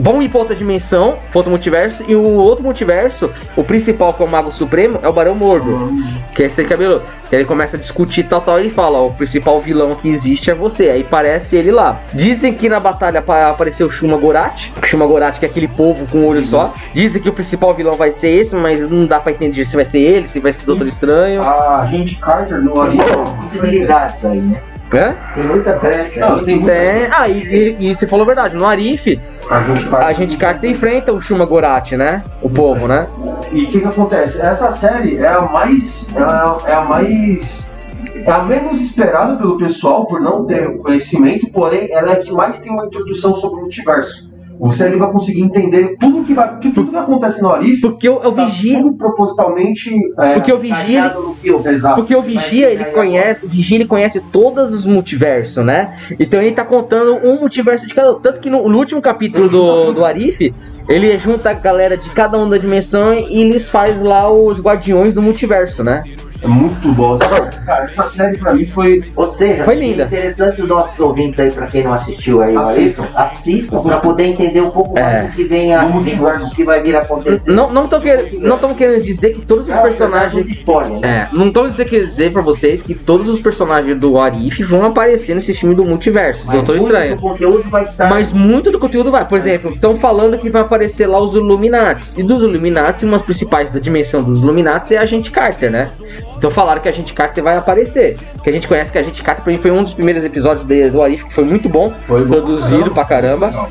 Vão 0.00 0.22
ir 0.22 0.28
pra 0.28 0.38
outra 0.38 0.54
dimensão, 0.54 1.18
pra 1.30 1.38
outro 1.40 1.50
multiverso, 1.50 2.04
e 2.06 2.14
o 2.14 2.22
outro 2.34 2.64
multiverso, 2.64 3.30
o 3.56 3.64
principal, 3.64 4.14
que 4.14 4.22
é 4.22 4.26
o 4.26 4.28
Mago 4.28 4.52
Supremo, 4.52 4.98
é 5.02 5.08
o 5.08 5.12
Barão 5.12 5.34
Mordo. 5.34 5.92
Que 6.34 6.44
é 6.44 6.46
esse 6.46 6.64
cabelo. 6.64 7.02
Que 7.28 7.34
ele 7.36 7.44
começa 7.44 7.76
a 7.76 7.80
discutir 7.80 8.22
tal, 8.22 8.40
tal, 8.40 8.58
e 8.58 8.62
ele 8.62 8.70
fala, 8.70 8.98
ó, 8.98 9.08
o 9.08 9.12
principal 9.12 9.60
vilão 9.60 9.94
que 9.94 10.08
existe 10.08 10.50
é 10.50 10.54
você. 10.54 10.88
Aí 10.88 11.04
parece 11.04 11.56
ele 11.56 11.70
lá. 11.70 12.00
Dizem 12.14 12.54
que 12.54 12.68
na 12.68 12.80
batalha 12.80 13.18
apa- 13.18 13.50
apareceu 13.50 13.86
o 13.86 13.90
Shuma 13.90 14.16
Gorath. 14.16 14.70
O 14.82 14.86
Shuma 14.86 15.04
Gorath, 15.04 15.38
que 15.38 15.44
é 15.44 15.48
aquele 15.48 15.68
povo 15.68 16.06
com 16.06 16.18
um 16.18 16.26
olho 16.26 16.42
só. 16.44 16.72
Dizem 16.94 17.20
que 17.20 17.28
o 17.28 17.32
principal 17.32 17.74
vilão 17.74 17.96
vai 17.96 18.12
ser 18.12 18.28
esse, 18.30 18.54
mas 18.56 18.88
não 18.88 19.04
dá 19.04 19.20
pra 19.20 19.32
entender 19.32 19.66
se 19.66 19.76
vai 19.76 19.84
ser 19.84 19.98
ele, 19.98 20.26
se 20.28 20.40
vai 20.40 20.52
ser 20.52 20.64
Doutor 20.64 20.86
Estranho. 20.86 21.42
A 21.42 21.86
gente 21.90 22.16
Carter 22.16 22.62
no 22.62 22.80
anime. 22.80 23.02
Possibilidade 23.42 24.16
aí, 24.24 24.40
né? 24.40 24.60
Hã? 24.92 25.14
Tem 25.34 25.44
muita 25.44 25.72
brecha 25.74 26.20
Não, 26.20 26.44
tem 26.44 26.56
muita. 26.56 26.72
Tem. 26.72 27.08
Ah, 27.10 27.28
e, 27.28 27.42
e, 27.42 27.90
e 27.90 27.94
você 27.94 28.06
falou 28.06 28.22
a 28.24 28.26
verdade, 28.26 28.56
no 28.56 28.66
Arif, 28.66 29.20
A 29.50 29.62
gente 29.62 29.94
a 29.94 30.12
gente 30.12 30.36
Carter 30.36 30.70
enfrenta 30.70 31.12
o 31.12 31.20
Shuma 31.20 31.44
Gorath, 31.44 31.92
né? 31.92 32.24
O 32.40 32.48
povo, 32.48 32.88
né? 32.88 33.06
E 33.52 33.64
o 33.64 33.66
que, 33.66 33.80
que 33.80 33.86
acontece? 33.86 34.40
Essa 34.40 34.70
série 34.70 35.18
é 35.18 35.28
a 35.28 35.42
mais. 35.42 36.08
ela 36.14 36.60
É 36.66 36.72
a 36.72 36.80
mais. 36.82 37.68
É 38.14 38.30
a 38.30 38.42
menos 38.42 38.80
esperada 38.80 39.36
pelo 39.36 39.56
pessoal 39.56 40.06
por 40.06 40.20
não 40.20 40.44
ter 40.44 40.74
conhecimento, 40.76 41.50
porém 41.50 41.88
ela 41.90 42.12
é 42.12 42.14
a 42.14 42.20
que 42.20 42.32
mais 42.32 42.58
tem 42.58 42.72
uma 42.72 42.86
introdução 42.86 43.34
sobre 43.34 43.58
o 43.58 43.60
multiverso. 43.62 44.27
Você 44.60 44.84
ali 44.84 44.96
vai 44.96 45.10
conseguir 45.10 45.42
entender 45.42 45.96
tudo 45.98 46.24
que 46.24 46.34
vai. 46.34 46.58
Que 46.58 46.70
tudo 46.70 46.90
que 46.90 46.96
acontece 46.96 47.40
no 47.40 47.50
Arif 47.50 47.80
Porque 47.80 48.08
o, 48.08 48.16
o 48.16 48.32
tá 48.32 48.44
Vigia. 48.46 48.78
tudo 48.80 48.96
propositalmente. 48.96 49.90
É, 50.18 50.34
Porque 50.34 50.52
o 50.52 50.58
Vigia. 50.58 51.04
ele-. 51.04 51.94
Porque 51.94 52.14
o 52.14 52.22
Vigia, 52.22 52.70
ele 52.70 52.84
conhece, 52.86 53.46
o 53.46 53.48
Vigia, 53.48 53.76
ele 53.78 53.86
conhece 53.86 54.20
todos 54.32 54.72
os 54.74 54.86
multiversos, 54.86 55.64
né? 55.64 55.96
Então 56.18 56.40
ele 56.40 56.52
tá 56.52 56.64
contando 56.64 57.16
um 57.24 57.38
multiverso 57.40 57.86
de 57.86 57.94
cada 57.94 58.12
um. 58.12 58.20
Tanto 58.20 58.40
que 58.40 58.50
no, 58.50 58.68
no 58.68 58.78
último 58.78 59.00
capítulo 59.00 59.48
do, 59.48 59.92
do 59.92 60.04
Arif, 60.04 60.52
ele 60.88 61.16
junta 61.18 61.50
a 61.50 61.54
galera 61.54 61.96
de 61.96 62.10
cada 62.10 62.38
uma 62.38 62.48
da 62.48 62.58
dimensão 62.58 63.14
e 63.14 63.42
eles 63.42 63.68
faz 63.68 64.00
lá 64.00 64.30
os 64.30 64.60
guardiões 64.60 65.14
do 65.14 65.22
multiverso, 65.22 65.84
né? 65.84 66.02
É 66.40 66.46
muito 66.46 66.92
boa. 66.92 67.18
Cara, 67.18 67.84
essa 67.84 68.04
série 68.04 68.38
pra 68.38 68.54
mim 68.54 68.64
foi. 68.64 69.02
Ou 69.16 69.30
seja, 69.32 69.64
Foi 69.64 69.74
linda. 69.74 70.04
é 70.04 70.06
interessante 70.06 70.62
os 70.62 70.68
nossos 70.68 70.98
ouvintes 71.00 71.40
aí, 71.40 71.50
pra 71.50 71.66
quem 71.66 71.82
não 71.82 71.92
assistiu 71.92 72.40
aí, 72.42 72.54
o 72.56 72.60
Assistam. 72.60 73.04
Assistam 73.16 73.80
pra 73.82 73.96
poder 73.98 74.24
entender 74.24 74.60
um 74.60 74.70
pouco 74.70 74.96
É. 74.98 75.02
mais 75.02 75.26
do 75.30 75.32
que 75.36 75.44
vem 75.44 75.74
a, 75.74 75.84
do 75.84 76.50
que 76.54 76.64
vai 76.64 76.80
vir 76.82 76.94
a 76.96 77.00
acontecer. 77.00 77.40
Não, 77.46 77.72
não 77.72 77.88
tô 77.88 77.98
querendo, 78.00 78.40
não 78.40 78.56
tão 78.58 78.72
querendo 78.74 79.02
dizer 79.02 79.34
que 79.34 79.42
todos 79.44 79.64
os 79.64 79.68
Não, 79.68 79.82
personagens 79.82 80.46
os 80.46 80.52
spoilers, 80.52 81.00
né? 81.00 81.28
É, 81.32 81.36
não 81.36 81.50
tô 81.52 81.66
dizendo 81.66 81.88
que 81.88 81.98
dizer 82.00 82.32
pra 82.32 82.42
vocês 82.42 82.82
que 82.82 82.94
todos 82.94 83.28
os 83.28 83.40
personagens 83.40 83.98
do 83.98 84.18
Arif 84.18 84.62
vão 84.62 84.84
aparecer 84.84 85.34
nesse 85.34 85.52
filme 85.54 85.74
do 85.74 85.84
multiverso, 85.84 86.44
Mas 86.46 86.54
Doutor 86.56 86.76
muito 86.76 86.86
Estranho. 86.86 87.16
do 87.16 87.22
conteúdo 87.22 87.68
vai 87.70 87.82
estar... 87.82 88.08
Mas 88.08 88.32
muito 88.32 88.70
do 88.70 88.78
conteúdo 88.78 89.10
vai. 89.10 89.24
Por 89.26 89.38
exemplo, 89.38 89.72
estão 89.72 89.96
falando 89.96 90.38
que 90.38 90.48
vai 90.50 90.62
aparecer 90.62 91.06
lá 91.06 91.18
os 91.20 91.34
Illuminati. 91.34 92.12
E 92.16 92.22
dos 92.22 92.42
Illuminati, 92.42 93.04
uma 93.04 93.16
das 93.18 93.22
principais 93.26 93.70
da 93.70 93.80
dimensão 93.80 94.22
dos 94.22 94.42
Illuminati 94.42 94.94
é 94.94 94.98
a 94.98 95.02
Agente 95.02 95.30
Carter, 95.30 95.70
né? 95.70 95.90
Então 96.38 96.50
falaram 96.50 96.80
que 96.80 96.88
a 96.88 96.92
Agente 96.92 97.12
Carter 97.12 97.42
vai 97.42 97.56
aparecer. 97.56 98.16
Que 98.42 98.48
a 98.48 98.52
gente 98.52 98.66
conhece 98.68 98.90
que 98.92 98.96
a 98.98 99.00
Agente 99.00 99.22
Carter 99.22 99.42
pra 99.44 99.52
mim 99.52 99.58
foi 99.58 99.70
um 99.72 99.82
dos 99.82 99.92
primeiros 99.92 100.24
episódios 100.24 100.64
de- 100.64 100.88
do 100.88 101.02
Arif, 101.02 101.24
que 101.26 101.34
foi 101.34 101.44
muito 101.44 101.68
bom. 101.68 101.92
Foi 102.06 102.24
bom 102.24 102.36
produzido 102.36 102.90
pra 102.92 103.04
caramba. 103.04 103.68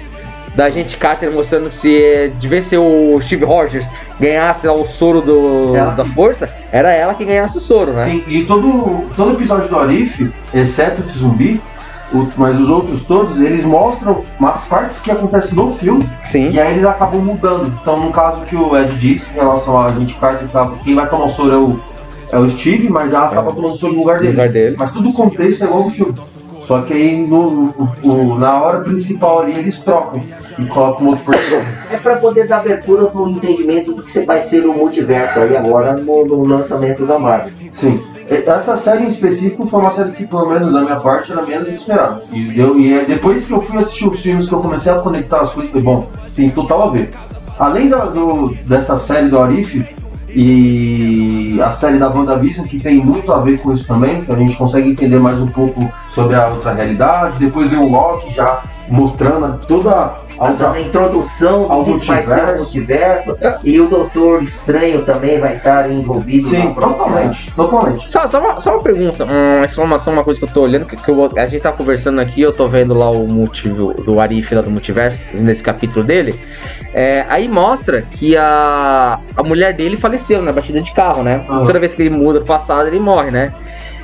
Da 0.54 0.66
Agente 0.66 0.98
Carter 0.98 1.32
mostrando 1.32 1.70
se 1.72 1.96
eh, 1.96 2.32
devia 2.40 2.62
ser 2.64 2.78
o 2.80 3.20
Steve 3.22 3.46
Rogers 3.46 3.90
ganhasse 4.20 4.66
lá 4.68 4.74
o 4.74 4.86
soro 4.88 5.22
do, 5.22 5.76
Ela. 5.76 5.92
da 5.92 6.04
força, 6.04 6.50
era 6.72 6.92
ela 6.92 7.14
que 7.14 7.24
ganhasse 7.24 7.58
o 7.58 7.62
soro, 7.62 7.92
né? 7.94 8.06
Sim, 8.06 8.24
e 8.28 8.44
todo, 8.44 9.06
todo 9.16 9.34
episódio 9.36 9.70
do 9.70 9.78
Arif, 9.78 10.28
exceto 10.52 11.04
de 11.04 11.12
zumbi, 11.12 11.62
o- 12.12 12.28
mas 12.36 12.60
os 12.60 12.70
outros 12.70 13.04
todos, 13.04 13.40
eles 13.40 13.64
mostram 13.64 14.24
as 14.42 14.64
partes 14.64 15.00
que 15.00 15.12
acontecem 15.12 15.56
no 15.56 15.76
filme 15.76 16.10
Sim. 16.24 16.50
e 16.50 16.60
aí 16.60 16.74
eles 16.74 16.86
acabam 16.86 17.22
mudando. 17.22 17.72
Então, 17.80 18.00
no 18.00 18.12
caso 18.12 18.42
que 18.42 18.56
o 18.56 18.76
Ed 18.76 18.92
disse 18.96 19.30
em 19.32 19.36
relação 19.36 19.80
a 19.80 19.92
gente 19.92 20.16
Carter, 20.16 20.48
quem 20.84 20.96
vai 20.96 21.08
tomar 21.08 21.26
o 21.26 21.30
soro 21.30 21.54
é 21.54 21.58
o, 21.58 21.80
é 22.32 22.38
o 22.38 22.50
Steve, 22.50 22.90
mas 22.90 23.14
ela 23.14 23.28
acaba 23.28 23.54
tomando 23.54 23.74
o 23.74 23.76
soro 23.76 23.94
no 23.94 24.00
lugar 24.00 24.20
dele. 24.20 24.32
lugar 24.32 24.50
dele. 24.50 24.76
Mas 24.78 24.92
tudo 24.92 25.10
o 25.10 25.14
contexto 25.14 25.64
é 25.64 25.68
igual 25.68 25.84
no 25.84 25.90
filme. 25.90 26.16
Só 26.62 26.82
que 26.82 26.92
aí 26.92 27.26
no, 27.28 27.70
o- 27.70 27.88
o- 28.04 28.38
na 28.38 28.62
hora 28.62 28.82
principal 28.82 29.40
ali 29.40 29.54
eles 29.58 29.80
trocam 29.80 30.22
e 30.60 30.66
colocam 30.66 31.06
um 31.08 31.10
outro 31.12 31.24
personagem. 31.24 31.74
É 31.90 31.96
pra 31.96 32.18
poder 32.18 32.46
dar 32.46 32.58
abertura 32.58 33.06
pro 33.06 33.30
entendimento 33.30 33.94
do 33.94 34.04
que 34.04 34.12
você 34.12 34.26
vai 34.26 34.42
ser 34.44 34.66
o 34.66 34.74
multiverso 34.74 35.40
aí 35.40 35.56
agora 35.56 35.94
no, 35.96 36.26
no 36.26 36.46
lançamento 36.46 37.06
da 37.06 37.18
Marvel. 37.18 37.54
Sim. 37.72 38.04
Essa 38.30 38.76
série 38.76 39.04
em 39.04 39.08
específico 39.08 39.66
foi 39.66 39.80
uma 39.80 39.90
série 39.92 40.12
que, 40.12 40.26
pelo 40.28 40.50
menos 40.50 40.74
da 40.74 40.82
minha 40.82 40.98
parte, 40.98 41.32
era 41.32 41.42
menos 41.46 41.72
esperada. 41.72 42.22
E, 42.34 42.42
deu, 42.52 42.78
e 42.78 42.94
é 42.94 43.06
depois 43.06 43.46
que 43.46 43.54
eu 43.54 43.62
fui 43.62 43.78
assistir 43.80 44.06
os 44.06 44.22
filmes, 44.22 44.46
que 44.46 44.54
eu 44.54 44.60
comecei 44.60 44.92
a 44.92 44.96
conectar 44.96 45.40
as 45.40 45.54
coisas, 45.54 45.72
falei, 45.72 45.86
bom, 45.86 46.10
tem 46.36 46.50
total 46.50 46.90
a 46.90 46.92
ver. 46.92 47.12
Além 47.58 47.88
da- 47.88 48.04
do, 48.04 48.54
dessa 48.66 48.98
série 48.98 49.30
do 49.30 49.40
Arif, 49.40 49.86
E 50.40 51.60
a 51.60 51.72
série 51.72 51.98
da 51.98 52.10
WandaVision, 52.10 52.68
que 52.68 52.80
tem 52.80 53.04
muito 53.04 53.34
a 53.34 53.40
ver 53.40 53.60
com 53.60 53.74
isso 53.74 53.88
também, 53.88 54.24
que 54.24 54.32
a 54.32 54.36
gente 54.36 54.56
consegue 54.56 54.88
entender 54.88 55.18
mais 55.18 55.42
um 55.42 55.48
pouco 55.48 55.92
sobre 56.10 56.36
a 56.36 56.50
outra 56.50 56.74
realidade. 56.74 57.40
Depois 57.40 57.68
vem 57.72 57.80
o 57.80 57.90
Loki 57.90 58.32
já 58.36 58.62
mostrando 58.88 59.60
toda 59.66 60.27
a 60.40 60.50
outra 60.50 60.72
a 60.72 60.82
introdução 60.82 61.72
ao 61.72 61.84
do 61.84 62.00
que 62.00 62.08
vai 62.08 62.24
ser 62.24 62.32
o 62.32 62.58
multiverso. 62.58 63.28
multiverso 63.30 63.60
e 63.64 63.80
o 63.82 63.88
Doutor 63.88 64.44
Estranho 64.44 65.04
também 65.04 65.40
vai 65.40 65.56
estar 65.56 65.90
envolvido 65.92 66.48
Sim, 66.50 66.74
totalmente, 66.74 67.52
totalmente. 67.52 68.12
Só, 68.12 68.28
só, 68.28 68.40
uma, 68.40 68.60
só 68.60 68.74
uma 68.76 68.84
pergunta, 68.84 69.24
uma 69.24 69.66
exclamação, 69.66 70.14
uma 70.14 70.24
coisa 70.24 70.40
que 70.40 70.46
eu 70.46 70.50
tô 70.50 70.62
olhando, 70.62 70.86
que, 70.86 70.96
que 70.96 71.10
eu- 71.10 71.30
a 71.38 71.46
gente 71.46 71.62
tá 71.62 71.72
conversando 71.72 72.20
aqui, 72.22 72.42
eu 72.42 72.54
tô 72.54 72.68
vendo 72.68 72.94
lá 72.94 73.10
o 73.10 73.28
multi, 73.28 73.68
do 73.70 74.20
Arif 74.20 74.54
lá 74.54 74.62
do 74.62 74.70
multiverso, 74.70 75.22
nesse 75.34 75.64
capítulo 75.64 76.04
dele. 76.06 76.40
É, 76.94 77.26
aí 77.30 77.48
mostra 77.48 78.02
que 78.02 78.36
a, 78.38 79.20
a 79.36 79.44
mulher 79.44 79.74
dele 79.74 79.98
faleceu 79.98 80.42
na 80.42 80.52
batida 80.52 80.82
de 80.82 80.92
carro, 80.92 81.22
né? 81.24 81.44
Toda 81.48 81.80
vez 81.80 81.94
que 81.94 82.02
ele 82.02 82.10
muda 82.10 82.40
pro 82.40 82.48
passado, 82.48 82.88
ele 82.88 83.00
morre, 83.00 83.32
né? 83.32 83.52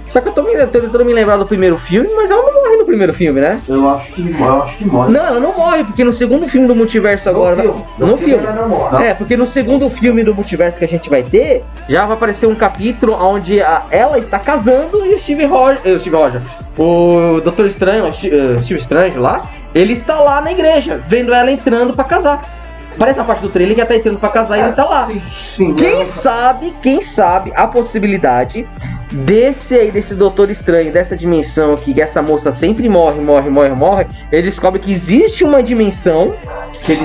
Só 0.07 0.19
que 0.21 0.27
eu 0.29 0.33
tô, 0.33 0.43
me, 0.43 0.53
tô 0.67 0.79
tentando 0.81 1.05
me 1.05 1.13
lembrar 1.13 1.37
do 1.37 1.45
primeiro 1.45 1.77
filme, 1.77 2.09
mas 2.15 2.29
ela 2.29 2.43
não 2.43 2.53
morre 2.53 2.77
no 2.77 2.85
primeiro 2.85 3.13
filme, 3.13 3.39
né? 3.41 3.59
Eu 3.67 3.89
acho 3.89 4.11
que, 4.11 4.21
eu 4.39 4.61
acho 4.63 4.77
que 4.77 4.85
morre. 4.85 5.11
Não, 5.11 5.25
ela 5.25 5.39
não 5.39 5.53
morre, 5.57 5.83
porque 5.83 6.03
no 6.03 6.13
segundo 6.13 6.47
filme 6.47 6.67
do 6.67 6.75
multiverso 6.75 7.29
agora. 7.29 7.55
no 7.55 7.61
filme, 7.63 7.85
no 7.99 8.17
filme. 8.17 8.45
ela 8.45 8.53
não 8.53 8.69
morre. 8.69 9.05
É, 9.05 9.13
porque 9.13 9.35
no 9.37 9.47
segundo 9.47 9.89
filme 9.89 10.23
do 10.23 10.35
multiverso 10.35 10.77
que 10.77 10.85
a 10.85 10.87
gente 10.87 11.09
vai 11.09 11.23
ter, 11.23 11.63
já 11.87 12.05
vai 12.05 12.15
aparecer 12.17 12.47
um 12.47 12.55
capítulo 12.55 13.13
onde 13.13 13.61
a- 13.61 13.83
ela 13.91 14.19
está 14.19 14.37
casando 14.37 15.05
e 15.05 15.15
o 15.15 15.19
Steve 15.19 15.45
Roger, 15.45 15.79
eh, 15.85 15.91
o 15.93 15.99
Steve 15.99 16.15
Roger, 16.15 16.41
o 16.77 17.39
Doutor 17.43 17.65
Estranho, 17.65 18.05
o 18.07 18.13
Steve, 18.13 18.35
eh, 18.35 18.77
Strange 18.77 19.17
lá, 19.17 19.49
ele 19.73 19.93
está 19.93 20.19
lá 20.19 20.41
na 20.41 20.51
igreja, 20.51 21.01
vendo 21.07 21.33
ela 21.33 21.49
entrando 21.51 21.93
pra 21.93 22.03
casar. 22.03 22.62
Parece 23.03 23.19
a 23.19 23.23
parte 23.25 23.41
do 23.41 23.49
trailer 23.49 23.75
que 23.75 23.81
ela 23.81 23.87
tá 23.89 23.97
entrando 23.97 24.17
pra 24.17 24.29
casar 24.29 24.57
e 24.57 24.61
ele 24.61 24.71
tá 24.71 24.85
lá. 24.85 25.05
Sim, 25.07 25.21
sim, 25.29 25.73
Quem 25.73 25.97
eu- 25.97 26.03
sabe, 26.05 26.73
quem 26.81 27.01
sabe 27.01 27.51
a 27.53 27.67
possibilidade 27.67 28.65
desse 29.11 29.75
aí, 29.75 29.91
desse 29.91 30.15
Doutor 30.15 30.49
Estranho, 30.49 30.89
dessa 30.89 31.17
dimensão 31.17 31.73
aqui, 31.73 31.93
que 31.93 32.01
essa 32.01 32.21
moça 32.21 32.49
sempre 32.53 32.87
morre, 32.87 33.19
morre, 33.19 33.49
morre, 33.49 33.69
morre, 33.71 34.07
ele 34.31 34.43
descobre 34.43 34.79
que 34.79 34.89
existe 34.89 35.43
uma 35.43 35.61
dimensão 35.61 36.33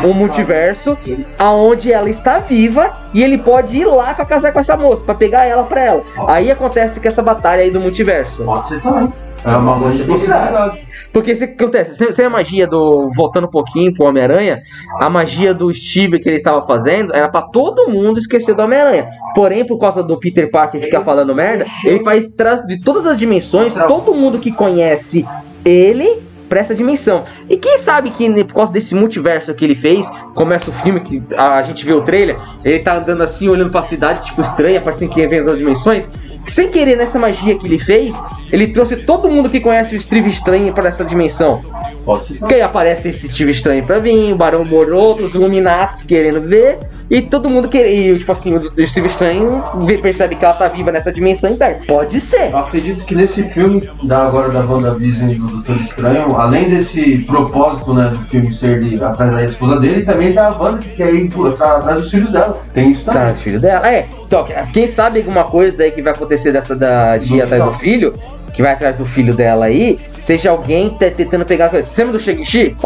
um 0.04 0.12
multiverso 0.12 0.96
aonde 1.36 1.92
ela 1.92 2.08
está 2.08 2.38
viva 2.38 2.96
e 3.12 3.20
ele 3.20 3.36
pode 3.38 3.76
ir 3.78 3.84
lá 3.84 4.14
pra 4.14 4.24
casar 4.24 4.52
com 4.52 4.60
essa 4.60 4.76
moça, 4.76 5.02
pra 5.02 5.16
pegar 5.16 5.46
ela 5.46 5.64
pra 5.64 5.80
ela. 5.84 6.02
Aí 6.28 6.48
acontece 6.48 7.00
que 7.00 7.08
essa 7.08 7.22
batalha 7.22 7.62
aí 7.62 7.72
do 7.72 7.80
multiverso. 7.80 8.44
Pode 8.44 8.68
ser 8.68 8.80
também. 8.80 9.12
É 9.45 9.57
uma 9.57 9.78
grande 9.78 10.04
possibilidade. 10.04 10.87
Porque 11.12 11.35
se 11.35 11.45
acontece, 11.45 11.95
sem, 11.95 12.11
sem 12.12 12.26
a 12.26 12.30
magia 12.30 12.66
do 12.66 13.09
voltando 13.14 13.47
um 13.47 13.50
pouquinho 13.50 13.92
pro 13.92 14.07
Homem-Aranha, 14.07 14.61
a 15.00 15.09
magia 15.09 15.54
do 15.54 15.73
Steve 15.73 16.18
que 16.18 16.28
ele 16.28 16.37
estava 16.37 16.61
fazendo 16.62 17.14
era 17.14 17.28
pra 17.28 17.42
todo 17.42 17.88
mundo 17.88 18.18
esquecer 18.18 18.54
do 18.54 18.62
Homem-Aranha. 18.62 19.09
Porém, 19.35 19.64
por 19.64 19.78
causa 19.78 20.02
do 20.02 20.18
Peter 20.18 20.50
Parker 20.50 20.80
ficar 20.80 21.02
falando 21.02 21.35
merda, 21.35 21.66
ele 21.85 22.00
faz 22.00 22.28
traz 22.28 22.62
de 22.66 22.80
todas 22.80 23.07
as 23.07 23.16
dimensões, 23.16 23.75
todo 23.75 24.14
mundo 24.14 24.38
que 24.38 24.52
conhece 24.52 25.26
ele 25.64 26.27
pra 26.48 26.60
essa 26.60 26.74
dimensão. 26.74 27.24
E 27.48 27.56
quem 27.56 27.76
sabe 27.78 28.10
que 28.10 28.28
por 28.44 28.54
causa 28.54 28.72
desse 28.72 28.94
multiverso 28.94 29.54
que 29.54 29.64
ele 29.64 29.74
fez, 29.74 30.08
começa 30.34 30.70
o 30.70 30.72
filme 30.72 31.00
que 31.00 31.22
a 31.36 31.62
gente 31.62 31.84
vê 31.84 31.92
o 31.92 32.02
trailer, 32.02 32.38
ele 32.64 32.78
tá 32.80 32.96
andando 32.96 33.22
assim, 33.22 33.48
olhando 33.48 33.70
pra 33.70 33.82
cidade, 33.82 34.24
tipo 34.24 34.40
estranha, 34.40 34.80
parecendo 34.80 35.12
que 35.12 35.26
vem 35.26 35.40
as 35.40 35.58
dimensões. 35.58 36.08
Que 36.44 36.52
sem 36.52 36.68
querer 36.70 36.96
nessa 36.96 37.18
magia 37.18 37.58
que 37.58 37.66
ele 37.66 37.78
fez, 37.78 38.18
ele 38.50 38.68
trouxe 38.68 38.96
todo 38.96 39.28
mundo 39.28 39.50
que 39.50 39.60
conhece 39.60 39.94
o 39.94 40.00
Steve 40.00 40.30
Estranho 40.30 40.72
pra 40.72 40.88
essa 40.88 41.04
dimensão. 41.04 41.62
Pode 42.06 42.24
ser 42.24 42.34
também. 42.34 42.48
Que 42.48 42.54
aí 42.54 42.62
aparece 42.62 43.10
esse 43.10 43.28
Steve 43.28 43.50
Estranho 43.50 43.84
pra 43.84 43.98
vir, 43.98 44.32
o 44.32 44.36
Barão 44.36 44.64
Moroto, 44.64 45.24
os 45.24 45.34
Illuminatis 45.34 46.02
querendo 46.02 46.40
ver, 46.40 46.78
e 47.10 47.20
todo 47.20 47.50
mundo 47.50 47.68
querendo. 47.68 48.18
Tipo 48.18 48.32
assim, 48.32 48.54
o 48.54 48.86
Steve 48.86 49.08
Estranho 49.08 49.62
percebe 50.00 50.36
que 50.36 50.44
ela 50.44 50.54
tá 50.54 50.68
viva 50.68 50.90
nessa 50.90 51.12
dimensão 51.12 51.50
interna. 51.50 51.82
Pode 51.86 52.18
ser. 52.18 52.50
Eu 52.50 52.58
acredito 52.58 53.04
que 53.04 53.14
nesse 53.14 53.42
filme, 53.42 53.86
da 54.02 54.26
agora 54.26 54.48
da 54.48 54.60
WandaVision 54.60 55.28
e 55.28 55.34
do 55.34 55.48
Doutor 55.48 55.76
Estranho, 55.82 56.34
além 56.38 56.68
desse 56.68 57.18
propósito 57.21 57.92
né, 57.95 58.09
do 58.09 58.18
filme 58.18 58.52
ser 58.52 58.80
de 58.80 59.02
atrás 59.02 59.33
da 59.33 59.45
esposa 59.45 59.78
dele, 59.78 60.02
também 60.02 60.33
tá 60.33 60.49
a 60.49 60.59
Wanda 60.62 60.78
que 60.78 61.02
ir 61.02 61.28
por, 61.28 61.52
pra- 61.57 61.76
atrás 61.76 62.00
dos 62.00 62.11
filhos 62.11 62.30
dela. 62.30 62.61
Tem 62.73 62.90
isso 62.90 63.04
também. 63.04 63.21
Tá, 63.28 63.35
filho 63.35 63.61
dela. 63.61 63.88
É, 63.88 64.07
então, 64.26 64.45
quem 64.73 64.87
sabe 64.87 65.18
alguma 65.21 65.45
coisa 65.45 65.83
aí 65.83 65.90
que 65.90 66.02
vai 66.02 66.12
acontecer 66.12 66.52
dessa 66.52 66.75
da 66.76 67.16
de 67.18 67.37
ir 67.37 67.42
atrás 67.42 67.62
do 67.64 67.73
filho, 67.75 68.14
que 68.52 68.62
vai 68.62 68.73
atrás 68.73 68.97
do 68.97 69.04
filho 69.04 69.35
dela 69.35 69.66
aí, 69.66 69.98
seja 70.28 70.50
alguém 70.50 70.90
tentando 70.90 71.46
pegar. 71.46 71.68
Você 71.68 72.04
lembra 72.04 72.18
do 72.18 72.22
Shang-Chi? 72.22 72.76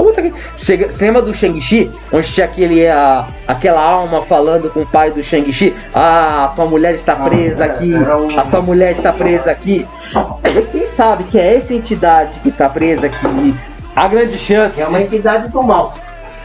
Você 0.57 1.05
lembra 1.05 1.23
do 1.23 1.35
Shang-Chi? 1.35 1.91
Onde 2.13 2.33
tinha 2.33 2.47
aquele, 2.47 2.87
a, 2.87 3.27
aquela 3.49 3.81
alma 3.83 4.23
falando 4.23 4.71
com 4.71 4.83
o 4.83 4.87
pai 4.87 5.11
do 5.11 5.21
Shang-Chi? 5.25 5.75
Ah, 5.93 6.53
tua 6.55 6.67
mulher 6.67 6.95
está 6.95 7.17
presa 7.17 7.65
era- 7.65 7.73
aqui. 7.75 7.95
A 8.37 8.43
tua 8.43 8.63
mulher 8.63 8.93
está 8.93 9.13
presa 9.13 9.51
aqui. 9.51 9.85
Quem 10.71 10.87
sabe 10.87 11.25
que 11.25 11.37
é 11.37 11.57
essa 11.57 11.75
entidade 11.75 12.39
que 12.45 12.53
tá 12.53 12.69
presa 12.69 13.07
aqui? 13.07 13.57
A 13.97 14.07
grande 14.07 14.39
chance 14.39 14.81
É 14.81 14.87
uma 14.87 14.99
de 14.99 15.05
entidade 15.05 15.49
do 15.49 15.63
mal. 15.65 15.93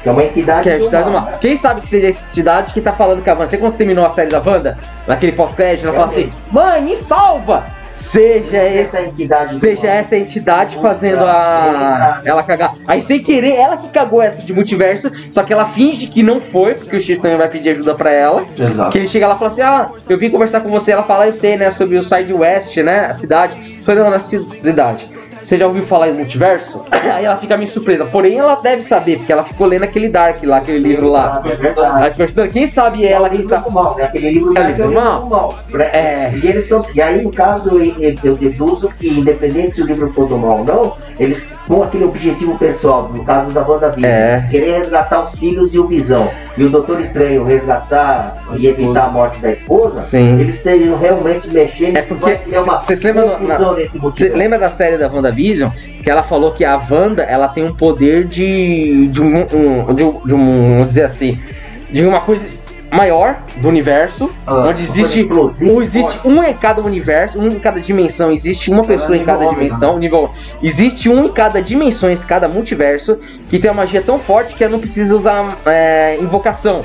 É 0.03 0.09
uma 0.09 0.23
entidade, 0.23 0.63
que 0.63 0.69
é 0.69 0.73
a 0.73 0.77
do, 0.77 0.81
entidade 0.83 1.03
do 1.05 1.11
mal. 1.11 1.21
mal. 1.21 1.37
Quem 1.39 1.55
sabe 1.55 1.81
que 1.81 1.89
seja 1.89 2.07
essa 2.07 2.27
entidade 2.27 2.73
que 2.73 2.81
tá 2.81 2.91
falando 2.91 3.23
com 3.23 3.29
a 3.29 3.33
Wanda? 3.33 3.45
Você 3.47 3.57
quando 3.59 3.75
terminou 3.77 4.03
a 4.03 4.09
série 4.09 4.31
da 4.31 4.41
Wanda, 4.43 4.75
naquele 5.05 5.31
pós-crédito, 5.33 5.83
ela 5.85 5.93
fala 5.93 6.05
assim: 6.07 6.31
Mãe, 6.51 6.81
me 6.81 6.95
salva! 6.95 7.65
Seja 7.89 8.57
Essa 8.57 9.01
entidade 9.03 9.55
Seja 9.55 9.87
essa 9.87 10.15
entidade 10.17 10.77
fazendo 10.81 11.23
a. 11.25 12.21
ela 12.25 12.43
cagar. 12.43 12.73
Aí 12.87 13.01
sem 13.01 13.21
querer, 13.21 13.55
ela 13.55 13.77
que 13.77 13.89
cagou 13.89 14.21
essa 14.21 14.41
de 14.41 14.53
multiverso, 14.53 15.11
só 15.31 15.43
que 15.43 15.53
ela 15.53 15.65
finge 15.65 16.07
que 16.07 16.21
não 16.23 16.39
foi, 16.41 16.75
porque 16.75 16.95
o 16.95 17.01
X 17.01 17.17
também 17.19 17.37
vai 17.37 17.49
pedir 17.49 17.69
ajuda 17.69 17.95
pra 17.95 18.11
ela. 18.11 18.45
Exato. 18.57 18.91
Que 18.91 18.97
ele 18.99 19.07
chega 19.07 19.27
lá 19.27 19.35
e 19.35 19.37
fala 19.37 19.51
assim: 19.51 19.61
Ah, 19.61 19.85
eu 20.09 20.17
vim 20.17 20.29
conversar 20.29 20.61
com 20.61 20.69
você. 20.69 20.91
Ela 20.91 21.03
fala, 21.03 21.27
eu 21.27 21.33
sei, 21.33 21.57
né, 21.57 21.71
sobre 21.71 21.97
o 21.97 22.01
Side 22.03 22.33
West, 22.33 22.75
né, 22.77 23.05
a 23.05 23.13
cidade. 23.13 23.79
Foi 23.83 23.95
não, 23.95 24.09
na 24.09 24.19
ci- 24.19 24.43
cidade. 24.49 25.07
Você 25.47 25.55
já 25.55 25.65
ouviu 25.65 25.81
falar 25.81 26.09
em 26.09 26.13
multiverso? 26.13 26.83
Aí 26.91 27.23
ela 27.23 27.37
fica 27.37 27.55
meio 27.55 27.69
surpresa. 27.69 28.03
Porém, 28.03 28.37
ela 28.37 28.55
deve 28.55 28.81
saber, 28.81 29.15
porque 29.15 29.31
ela 29.31 29.45
ficou 29.45 29.65
lendo 29.65 29.83
aquele 29.83 30.09
Dark 30.09 30.43
lá, 30.43 30.57
aquele 30.57 30.79
livro 30.79 31.09
lá. 31.09 31.41
É 31.45 31.55
verdade. 31.55 32.01
Ela 32.01 32.09
ficou 32.11 32.25
estudando. 32.25 32.51
Quem 32.51 32.67
sabe 32.67 33.05
ela 33.05 33.29
que 33.29 33.43
tá. 33.43 33.63
mal, 33.69 33.95
né? 33.95 34.03
Aquele 34.03 34.29
livro 34.29 34.57
É 34.57 34.67
livro 34.67 34.91
mal. 34.91 35.21
do 35.21 35.27
mal. 35.27 35.59
É. 35.79 36.33
E, 36.35 36.47
eles 36.47 36.67
tão, 36.67 36.85
e 36.93 37.01
aí, 37.01 37.21
no 37.21 37.31
caso, 37.31 37.69
eu 38.25 38.35
deduzo 38.35 38.89
que, 38.89 39.07
independente 39.07 39.75
se 39.75 39.81
o 39.81 39.85
livro 39.85 40.11
for 40.11 40.27
do 40.27 40.37
mal 40.37 40.57
ou 40.57 40.65
não, 40.65 40.93
eles 41.19 41.47
com 41.67 41.83
aquele 41.83 42.05
objetivo 42.05 42.57
pessoal, 42.57 43.09
no 43.13 43.23
caso 43.25 43.51
da 43.51 43.61
WandaVision, 43.67 44.05
É. 44.11 44.47
querer 44.49 44.79
resgatar 44.79 45.25
os 45.25 45.37
filhos 45.37 45.73
e 45.73 45.79
o 45.79 45.85
Visão, 45.87 46.29
e 46.57 46.63
o 46.63 46.69
Doutor 46.69 47.01
Estranho 47.01 47.43
resgatar 47.43 48.43
e 48.57 48.67
evitar 48.67 49.05
a 49.05 49.09
morte 49.09 49.39
da 49.41 49.51
esposa, 49.51 49.99
Sim. 50.01 50.39
eles 50.39 50.55
estejam 50.55 50.97
realmente 50.97 51.49
mexendo 51.49 51.97
É 51.97 52.01
porque. 52.03 52.37
Vocês 52.81 53.01
lembram, 53.03 53.29
confusão 53.29 54.29
na- 54.29 54.35
lembra 54.35 54.59
da 54.59 54.69
série 54.69 54.97
da 54.97 55.07
WandaVision? 55.11 55.69
Que 56.03 56.09
ela 56.09 56.23
falou 56.23 56.51
que 56.51 56.63
a 56.63 56.79
Wanda 56.89 57.23
ela 57.23 57.47
tem 57.47 57.65
um 57.65 57.73
poder 57.73 58.23
de. 58.25 59.07
de 59.07 59.21
um. 59.21 59.37
um- 59.53 59.93
de, 59.93 60.03
um- 60.03 60.21
de 60.25 60.33
um. 60.33 60.69
Vamos 60.73 60.87
dizer 60.89 61.03
assim. 61.03 61.39
De 61.89 62.05
uma 62.05 62.19
coisa 62.21 62.45
maior 62.91 63.37
do 63.57 63.67
universo. 63.67 64.29
Ah, 64.45 64.67
onde 64.67 64.83
existe. 64.83 65.27
Um, 65.61 65.81
existe 65.81 66.19
um 66.25 66.43
em 66.43 66.53
cada 66.53 66.81
universo, 66.81 67.39
um 67.39 67.47
em 67.47 67.59
cada 67.59 67.79
dimensão, 67.79 68.31
existe 68.31 68.69
uma 68.71 68.83
pessoa 68.83 69.15
em 69.15 69.19
nível 69.19 69.25
cada 69.25 69.45
dimensão, 69.47 69.99
nível. 69.99 70.29
Existe 70.61 71.09
um 71.09 71.25
em 71.25 71.31
cada 71.31 71.61
dimensão, 71.61 72.09
em 72.09 72.17
cada 72.17 72.47
multiverso, 72.47 73.17
que 73.49 73.59
tem 73.59 73.69
uma 73.69 73.83
magia 73.83 74.01
tão 74.01 74.19
forte 74.19 74.55
que 74.55 74.63
ela 74.63 74.71
não 74.71 74.79
precisa 74.79 75.15
usar 75.15 75.57
é, 75.65 76.17
invocação. 76.21 76.83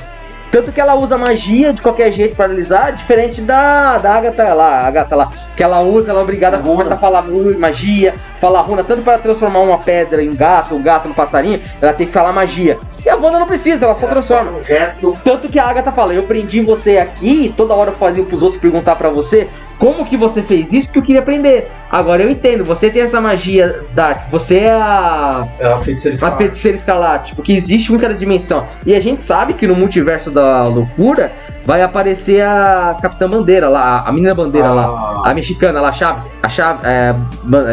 Tanto 0.53 0.71
que 0.71 0.79
ela 0.79 0.95
usa 0.95 1.17
magia 1.17 1.73
de 1.73 1.81
qualquer 1.81 2.13
jeito 2.13 2.37
pra 2.37 2.47
realizar, 2.47 2.91
diferente 2.91 3.41
da, 3.41 3.97
da 3.97 4.15
Agatha 4.17 4.53
lá, 4.53 4.81
a 4.81 4.87
Agatha 4.87 5.17
lá, 5.17 5.33
que 5.57 5.63
ela 5.63 5.81
usa, 5.81 6.11
ela 6.11 6.21
é 6.21 6.23
obrigada 6.23 6.59
a 6.59 6.61
começar 6.61 6.93
a 6.93 6.99
falar 6.99 7.25
magia, 7.59 8.15
falar 8.39 8.61
runa, 8.61 8.85
tanto 8.85 9.01
para 9.01 9.17
transformar 9.17 9.61
uma 9.61 9.79
pedra 9.79 10.23
em 10.23 10.29
um 10.29 10.37
gato, 10.37 10.75
um 10.75 10.83
gato 10.83 11.09
no 11.09 11.15
passarinho, 11.15 11.59
ela 11.81 11.95
tem 11.95 12.07
que 12.07 12.13
falar 12.13 12.35
magia. 12.35 12.77
E 13.03 13.09
a 13.09 13.17
Wanda 13.17 13.39
não 13.39 13.47
precisa, 13.47 13.87
ela 13.87 13.95
só 13.95 14.07
transforma. 14.07 14.51
Um 14.51 14.63
gesto 14.63 15.19
Tanto 15.25 15.49
que 15.49 15.59
a 15.59 15.65
Agatha 15.65 15.91
fala, 15.91 16.13
eu 16.13 16.25
prendi 16.25 16.61
você 16.61 16.99
aqui, 16.99 17.53
toda 17.57 17.73
hora 17.73 17.91
eu 17.91 17.97
fazia 17.97 18.23
pros 18.23 18.43
outros 18.43 18.61
perguntar 18.61 18.97
pra 18.97 19.09
você 19.09 19.49
como 19.83 20.07
que 20.07 20.17
você 20.17 20.43
fez 20.45 20.73
isso, 20.73 20.87
porque 20.87 21.01
eu 21.01 21.03
queria 21.03 21.21
aprender. 21.21 21.69
Agora 21.91 22.23
eu 22.23 22.31
entendo, 22.31 22.65
você 22.65 22.89
tem 22.89 23.03
essa 23.03 23.21
magia 23.21 23.81
Dark, 23.93 24.31
você 24.31 24.59
é 24.59 24.71
a, 24.71 25.49
É 25.59 25.67
a 25.67 25.79
feiticeira 25.79 26.13
a 26.13 26.15
escarlate. 26.15 26.39
feiticeira 26.45 26.77
escarlate, 26.77 27.35
porque 27.35 27.53
existe 27.53 27.91
um 27.93 27.97
em 27.97 27.99
cada 27.99 28.15
dimensão. 28.15 28.65
E 28.87 28.95
a 28.95 29.01
gente 29.01 29.25
sabe 29.25 29.55
que 29.55 29.67
no 29.67 29.75
multiverso 29.75 30.31
da 30.31 30.69
loucura 30.69 31.33
vai 31.67 31.83
aparecer 31.83 32.43
a 32.45 32.97
Capitã 33.03 33.29
Bandeira 33.29 33.69
lá, 33.69 34.05
a 34.07 34.13
menina 34.13 34.33
Bandeira 34.37 34.69
Ah. 34.69 34.73
lá, 34.73 35.23
a 35.25 35.35
mexicana 35.35 35.81
lá, 35.81 35.91
Chaves, 35.91 36.39
a 36.45 36.49
Chaves, 36.49 36.85
é, 36.85 37.13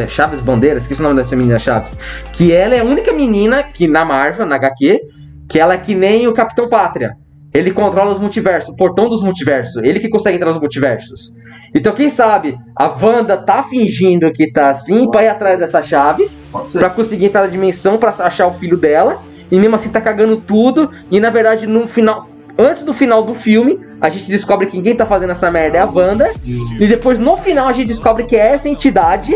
é, 0.01 0.07
Chaves 0.07 0.41
Bandeira, 0.41 0.79
esqueci 0.79 1.01
o 1.01 1.03
nome 1.03 1.15
dessa 1.15 1.35
menina 1.35 1.59
Chaves, 1.59 1.95
que 2.33 2.51
ela 2.51 2.73
é 2.73 2.79
a 2.79 2.83
única 2.83 3.13
menina 3.13 3.61
que 3.61 3.87
na 3.87 4.03
Marvel, 4.03 4.47
na 4.47 4.55
HQ, 4.55 4.99
que 5.47 5.59
ela 5.59 5.75
é 5.75 5.77
que 5.77 5.93
nem 5.93 6.27
o 6.27 6.33
Capitão 6.33 6.67
Pátria. 6.67 7.13
Ele 7.53 7.71
controla 7.71 8.11
os 8.11 8.19
multiversos, 8.19 8.73
o 8.73 8.75
portão 8.75 9.07
dos 9.09 9.23
multiversos. 9.23 9.81
Ele 9.83 9.99
que 9.99 10.07
consegue 10.09 10.37
entrar 10.37 10.49
nos 10.51 10.59
multiversos. 10.59 11.33
Então, 11.73 11.93
quem 11.93 12.09
sabe, 12.09 12.57
a 12.75 12.87
Wanda 12.87 13.37
tá 13.37 13.61
fingindo 13.63 14.31
que 14.31 14.51
tá 14.51 14.69
assim 14.69 15.09
pra 15.09 15.23
ir 15.23 15.27
atrás 15.29 15.59
dessas 15.59 15.85
chaves, 15.87 16.41
pra 16.71 16.89
conseguir 16.89 17.25
entrar 17.25 17.41
na 17.41 17.47
dimensão, 17.47 17.97
pra 17.97 18.09
achar 18.09 18.47
o 18.47 18.53
filho 18.53 18.77
dela, 18.77 19.19
e 19.51 19.57
mesmo 19.59 19.75
assim 19.75 19.89
tá 19.89 20.01
cagando 20.01 20.37
tudo, 20.37 20.89
e 21.09 21.19
na 21.19 21.29
verdade, 21.29 21.65
no 21.67 21.87
final. 21.87 22.27
antes 22.57 22.83
do 22.83 22.93
final 22.93 23.23
do 23.23 23.33
filme, 23.33 23.79
a 24.01 24.09
gente 24.09 24.25
descobre 24.29 24.67
que 24.67 24.81
quem 24.81 24.93
tá 24.93 25.05
fazendo 25.05 25.29
essa 25.29 25.49
merda 25.49 25.77
é 25.77 25.81
a 25.81 25.85
Wanda. 25.85 26.29
E 26.45 26.87
depois, 26.87 27.17
no 27.17 27.37
final, 27.37 27.69
a 27.69 27.71
gente 27.71 27.87
descobre 27.87 28.25
que 28.25 28.35
é 28.35 28.53
essa 28.53 28.67
entidade 28.67 29.33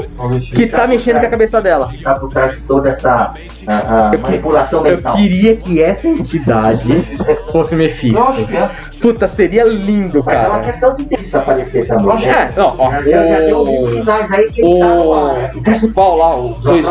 que 0.53 0.67
tá 0.67 0.85
mexendo 0.85 1.21
com 1.21 1.25
a 1.25 1.29
cabeça 1.29 1.61
dela. 1.61 1.89
Tá 2.03 2.15
por 2.15 2.29
trás 2.29 2.57
de 2.57 2.63
toda 2.65 2.89
essa 2.89 3.31
a, 3.65 4.07
a 4.09 4.13
Eu 4.13 4.19
que- 4.19 4.23
manipulação 4.23 4.85
Eu 4.85 4.97
mental. 4.97 5.15
queria 5.15 5.55
que 5.55 5.81
essa 5.81 6.07
entidade 6.09 6.89
fosse 7.51 7.75
Eu 7.75 7.77
Mephisto. 7.77 8.19
é. 8.53 8.71
Puta, 9.01 9.25
seria 9.25 9.63
lindo, 9.63 10.21
Mas 10.25 10.35
é 10.35 10.39
uma 10.39 10.49
cara. 10.59 10.63
questão 10.71 10.95
de 10.95 11.05
aparecer 11.35 11.87
também. 11.87 12.15
né? 12.25 12.51
É, 12.55 12.59
não, 12.59 12.75
ó, 12.77 12.91
Já, 12.91 12.99
já 13.27 13.39
deu 13.41 13.57
o, 13.61 13.89
sinais 13.89 14.31
aí 14.31 14.51
que 14.51 14.61
ele 14.61 14.79
tá 14.79 14.95
o, 14.95 15.57
o 15.57 15.61
principal 15.63 16.15
lá, 16.17 16.35
os 16.35 16.63
dois, 16.63 16.85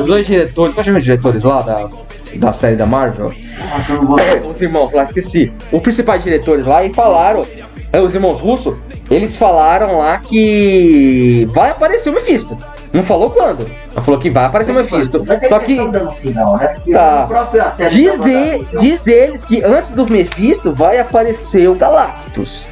os 0.00 0.06
dois 0.06 0.26
diretores, 0.26 0.74
qual 0.74 0.84
chama 0.84 0.98
os 0.98 1.04
diretores 1.04 1.42
lá 1.44 1.62
da, 1.62 1.88
da 2.36 2.52
série 2.52 2.76
da 2.76 2.86
Marvel? 2.86 3.32
Não 3.88 4.04
vou- 4.06 4.50
Os 4.50 4.60
irmãos 4.62 4.92
lá, 4.92 5.02
esqueci. 5.02 5.52
Os 5.72 5.80
principais 5.82 6.22
diretores 6.22 6.66
lá 6.66 6.84
e 6.84 6.92
falaram, 6.92 7.44
é, 7.92 8.00
os 8.00 8.14
irmãos 8.14 8.40
russos, 8.40 8.76
eles 9.10 9.36
falaram 9.36 9.98
lá 9.98 10.18
que 10.18 11.48
vai 11.52 11.70
aparecer 11.70 12.10
o 12.10 12.12
Mephisto. 12.14 12.56
Não 12.92 13.02
falou 13.02 13.28
quando. 13.30 13.68
Ela 13.92 14.00
falou 14.02 14.20
que 14.20 14.30
vai 14.30 14.44
aparecer 14.44 14.70
o 14.70 14.74
Mephisto. 14.76 15.24
Mas 15.26 15.48
Só 15.48 15.58
que 15.58 15.76
sinal, 16.14 16.56
né? 16.56 16.76
Tá. 16.92 17.26
o 17.28 17.88
diz, 17.88 18.20
Wanda- 18.20 18.66
diz 18.78 19.06
eles 19.08 19.44
que 19.44 19.62
antes 19.64 19.90
do 19.90 20.06
Mephisto 20.08 20.72
vai 20.72 21.00
aparecer 21.00 21.68
o 21.68 21.74
Galactus. 21.74 22.68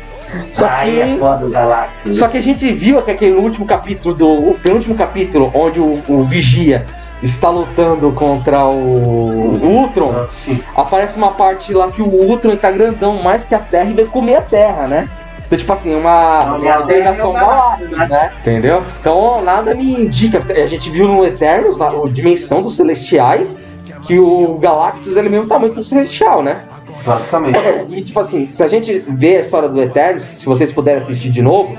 Só 0.52 0.66
é 0.66 0.84
que, 0.84 1.18
foda 1.18 1.46
o 1.46 1.50
Galactus. 1.50 2.18
só 2.18 2.28
que 2.28 2.38
a 2.38 2.42
gente 2.42 2.72
viu 2.72 3.00
que 3.02 3.10
aquele 3.10 3.36
último 3.36 3.66
capítulo 3.66 4.14
do. 4.14 4.28
O 4.28 4.58
penúltimo 4.62 4.94
capítulo, 4.94 5.50
onde 5.54 5.80
o, 5.80 6.02
o 6.08 6.24
Vigia 6.24 6.86
está 7.22 7.48
lutando 7.48 8.10
contra 8.12 8.64
o, 8.66 8.74
o 8.74 9.66
Ultron. 9.66 10.26
Sim. 10.34 10.60
aparece 10.76 11.16
uma 11.16 11.30
parte 11.30 11.72
lá 11.72 11.90
que 11.90 12.02
o 12.02 12.06
Ultron 12.06 12.56
tá 12.56 12.70
grandão 12.70 13.22
mais 13.22 13.44
que 13.44 13.54
a 13.54 13.58
Terra 13.58 13.90
e 13.90 13.94
vai 13.94 14.04
comer 14.04 14.36
a 14.36 14.42
Terra, 14.42 14.86
né? 14.86 15.08
Então, 15.46 15.58
tipo 15.58 15.72
assim, 15.72 15.94
uma, 15.94 16.56
uma 16.56 16.66
é 16.66 16.78
o 16.78 17.32
Galactus, 17.32 17.90
Galactus, 17.90 18.08
né? 18.08 18.32
Entendeu? 18.40 18.82
Então, 18.98 19.42
nada 19.42 19.74
me 19.74 20.04
indica. 20.04 20.42
A 20.50 20.66
gente 20.66 20.88
viu 20.88 21.06
no 21.06 21.24
Eternos, 21.26 21.76
na 21.76 21.88
a 21.88 22.08
dimensão 22.10 22.62
dos 22.62 22.76
Celestiais, 22.76 23.58
que 24.02 24.18
o 24.18 24.56
Galactus 24.58 25.14
é 25.16 25.20
o 25.20 25.30
mesmo 25.30 25.46
tamanho 25.46 25.74
que 25.74 25.80
o 25.80 25.84
Celestial, 25.84 26.42
né? 26.42 26.62
Basicamente. 27.04 27.58
E, 27.90 28.02
tipo 28.02 28.18
assim, 28.20 28.48
se 28.52 28.62
a 28.62 28.68
gente 28.68 29.02
vê 29.08 29.36
a 29.36 29.40
história 29.40 29.68
do 29.68 29.80
Eternos, 29.80 30.22
se 30.24 30.46
vocês 30.46 30.72
puderem 30.72 30.98
assistir 31.00 31.30
de 31.30 31.42
novo, 31.42 31.76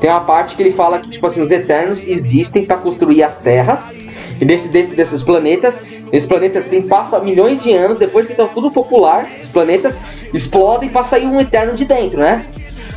tem 0.00 0.08
uma 0.10 0.20
parte 0.20 0.56
que 0.56 0.62
ele 0.62 0.72
fala 0.72 0.98
que, 1.00 1.10
tipo 1.10 1.26
assim, 1.26 1.42
os 1.42 1.50
Eternos 1.50 2.06
existem 2.06 2.64
para 2.64 2.76
construir 2.76 3.22
as 3.22 3.38
terras. 3.40 3.90
E 4.40 4.44
desse, 4.44 4.68
desse- 4.68 4.94
desses 4.94 5.22
planetas, 5.22 5.80
esses 6.12 6.26
planetas 6.26 6.64
têm, 6.66 6.80
passa 6.82 7.18
milhões 7.20 7.62
de 7.62 7.72
anos, 7.72 7.98
depois 7.98 8.24
que 8.24 8.32
estão 8.32 8.48
tudo 8.48 8.70
popular, 8.70 9.28
os 9.42 9.48
planetas 9.48 9.98
explodem 10.32 10.88
para 10.88 11.02
sair 11.02 11.26
um 11.26 11.38
Eterno 11.40 11.74
de 11.74 11.84
dentro, 11.84 12.20
né? 12.20 12.46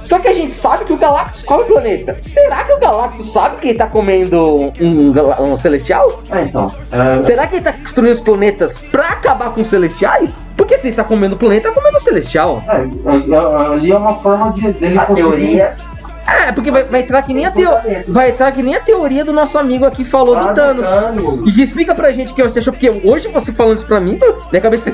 Só 0.03 0.19
que 0.19 0.27
a 0.27 0.33
gente 0.33 0.53
sabe 0.53 0.85
que 0.85 0.93
o 0.93 0.97
Galactus 0.97 1.43
come 1.43 1.63
o 1.63 1.65
planeta. 1.65 2.17
Será 2.19 2.63
que 2.63 2.73
o 2.73 2.79
Galactus 2.79 3.31
sabe 3.31 3.57
que 3.57 3.69
ele 3.69 3.77
tá 3.77 3.87
comendo 3.87 4.71
um, 4.79 5.11
gala- 5.11 5.41
um 5.41 5.55
Celestial? 5.57 6.21
É, 6.29 6.41
então. 6.41 6.71
é, 6.91 7.21
Será 7.21 7.47
que 7.47 7.55
ele 7.55 7.63
tá 7.63 7.73
construindo 7.73 8.11
os 8.13 8.19
planetas 8.19 8.77
pra 8.91 9.09
acabar 9.09 9.51
com 9.51 9.61
os 9.61 9.67
Celestiais? 9.67 10.47
Porque 10.57 10.77
se 10.77 10.87
ele 10.87 10.95
tá 10.95 11.03
comendo 11.03 11.35
o 11.35 11.37
planeta, 11.39 11.69
tá 11.69 11.75
comendo 11.75 11.97
o 11.97 11.99
Celestial. 11.99 12.61
é, 12.67 12.73
é, 12.73 13.65
ali 13.73 13.91
é 13.91 13.97
uma 13.97 14.15
forma 14.15 14.51
de, 14.53 14.71
dele 14.73 14.97
A 14.99 15.05
conseguir. 15.05 15.27
teoria. 15.29 15.75
É, 16.25 16.51
porque 16.51 16.71
vai, 16.71 16.83
vai 16.83 17.01
entrar 17.01 17.21
que 17.21 17.33
nem 17.33 17.45
a 17.45 17.51
teo... 17.51 17.69
vai 18.07 18.29
entrar 18.29 18.51
que 18.51 18.63
nem 18.63 18.75
a 18.75 18.79
teoria 18.79 19.25
do 19.25 19.33
nosso 19.33 19.57
amigo 19.59 19.85
aqui 19.85 20.03
falou 20.05 20.35
Ah, 20.37 20.43
do 20.51 20.55
Thanos. 20.55 20.87
Thanos. 20.87 21.57
E 21.57 21.61
explica 21.61 21.93
pra 21.93 22.11
gente 22.11 22.31
o 22.31 22.35
que 22.35 22.41
você 22.43 22.59
achou, 22.59 22.71
porque 22.73 22.89
hoje 23.03 23.27
você 23.27 23.51
falando 23.51 23.77
isso 23.77 23.85
pra 23.85 23.99
mim, 23.99 24.17
minha 24.51 24.61
cabeça. 24.61 24.91